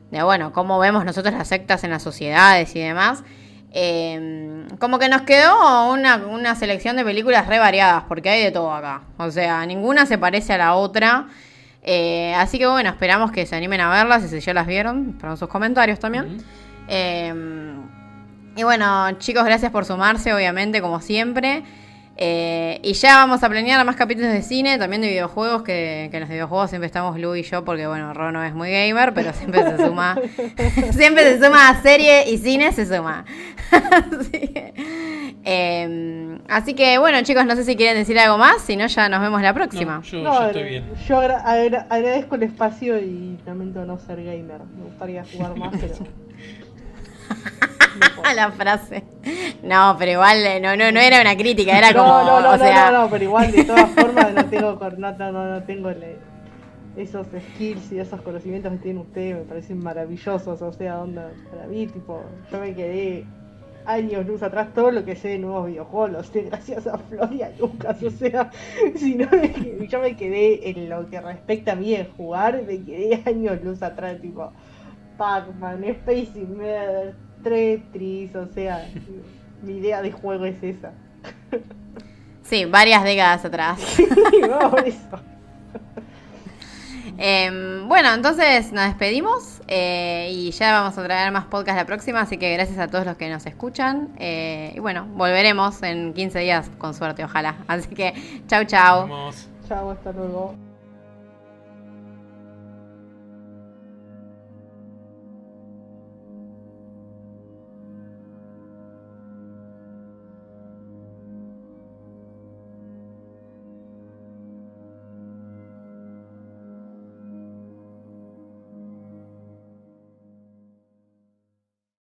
[0.09, 3.23] de bueno, cómo vemos nosotros las sectas en las sociedades y demás,
[3.71, 8.49] eh, como que nos quedó una, una selección de películas re variadas, porque hay de
[8.49, 9.03] todo acá.
[9.19, 11.27] O sea, ninguna se parece a la otra.
[11.87, 15.11] Eh, así que bueno, esperamos que se animen a verlas y si ya las vieron,
[15.11, 16.43] esperamos sus comentarios también.
[16.87, 17.31] Eh,
[18.55, 21.63] y bueno, chicos, gracias por sumarse, obviamente, como siempre.
[22.17, 26.17] Eh, y ya vamos a planear más capítulos de cine, también de videojuegos, que, que
[26.17, 29.13] en los videojuegos siempre estamos Lu y yo, porque bueno, Ro no es muy gamer,
[29.13, 30.17] pero siempre se suma.
[30.91, 33.25] siempre se suma a serie y cine, se suma.
[33.71, 34.73] así, que,
[35.45, 39.07] eh, así que bueno, chicos, no sé si quieren decir algo más, si no, ya
[39.09, 39.97] nos vemos la próxima.
[39.97, 40.85] No, yo, No, yo estoy bien.
[41.07, 44.61] yo agra- agra- agradezco el espacio y lamento no ser gamer.
[44.77, 45.95] Me gustaría jugar más, pero.
[48.23, 49.03] no la frase.
[49.63, 52.05] No, pero igual eh, no, no, no era una crítica, era como.
[52.07, 54.97] no, no, no, o sea, no, no, pero igual de todas formas no tengo, cor-
[54.99, 55.91] no, no, no, no tengo
[56.97, 61.67] esos skills y esos conocimientos que tienen ustedes, me parecen maravillosos, o sea, onda, para
[61.67, 63.25] mí, tipo, yo me quedé
[63.85, 67.33] años luz atrás, todo lo que sé de nuevos videojuegos, lo sé gracias a Flor
[67.33, 68.51] y a Lucas, o sea,
[68.95, 72.83] si no me yo me quedé en lo que respecta a mí de jugar, me
[72.83, 74.51] quedé años luz atrás, tipo,
[75.17, 78.87] Pac-Man, Space Invaders, Tetris, o sea,
[79.61, 80.91] mi idea de juego es esa.
[82.41, 83.97] sí, varias décadas atrás.
[84.49, 85.19] no, por eso.
[87.17, 92.21] Em, bueno, entonces nos despedimos eh, y ya vamos a traer más podcast la próxima,
[92.21, 94.09] así que gracias a todos los que nos escuchan.
[94.19, 97.55] eh, y bueno, volveremos en 15 días con suerte, ojalá.
[97.67, 98.13] Así que,
[98.47, 99.07] chau, chau.
[99.67, 100.64] Chao, hasta luego.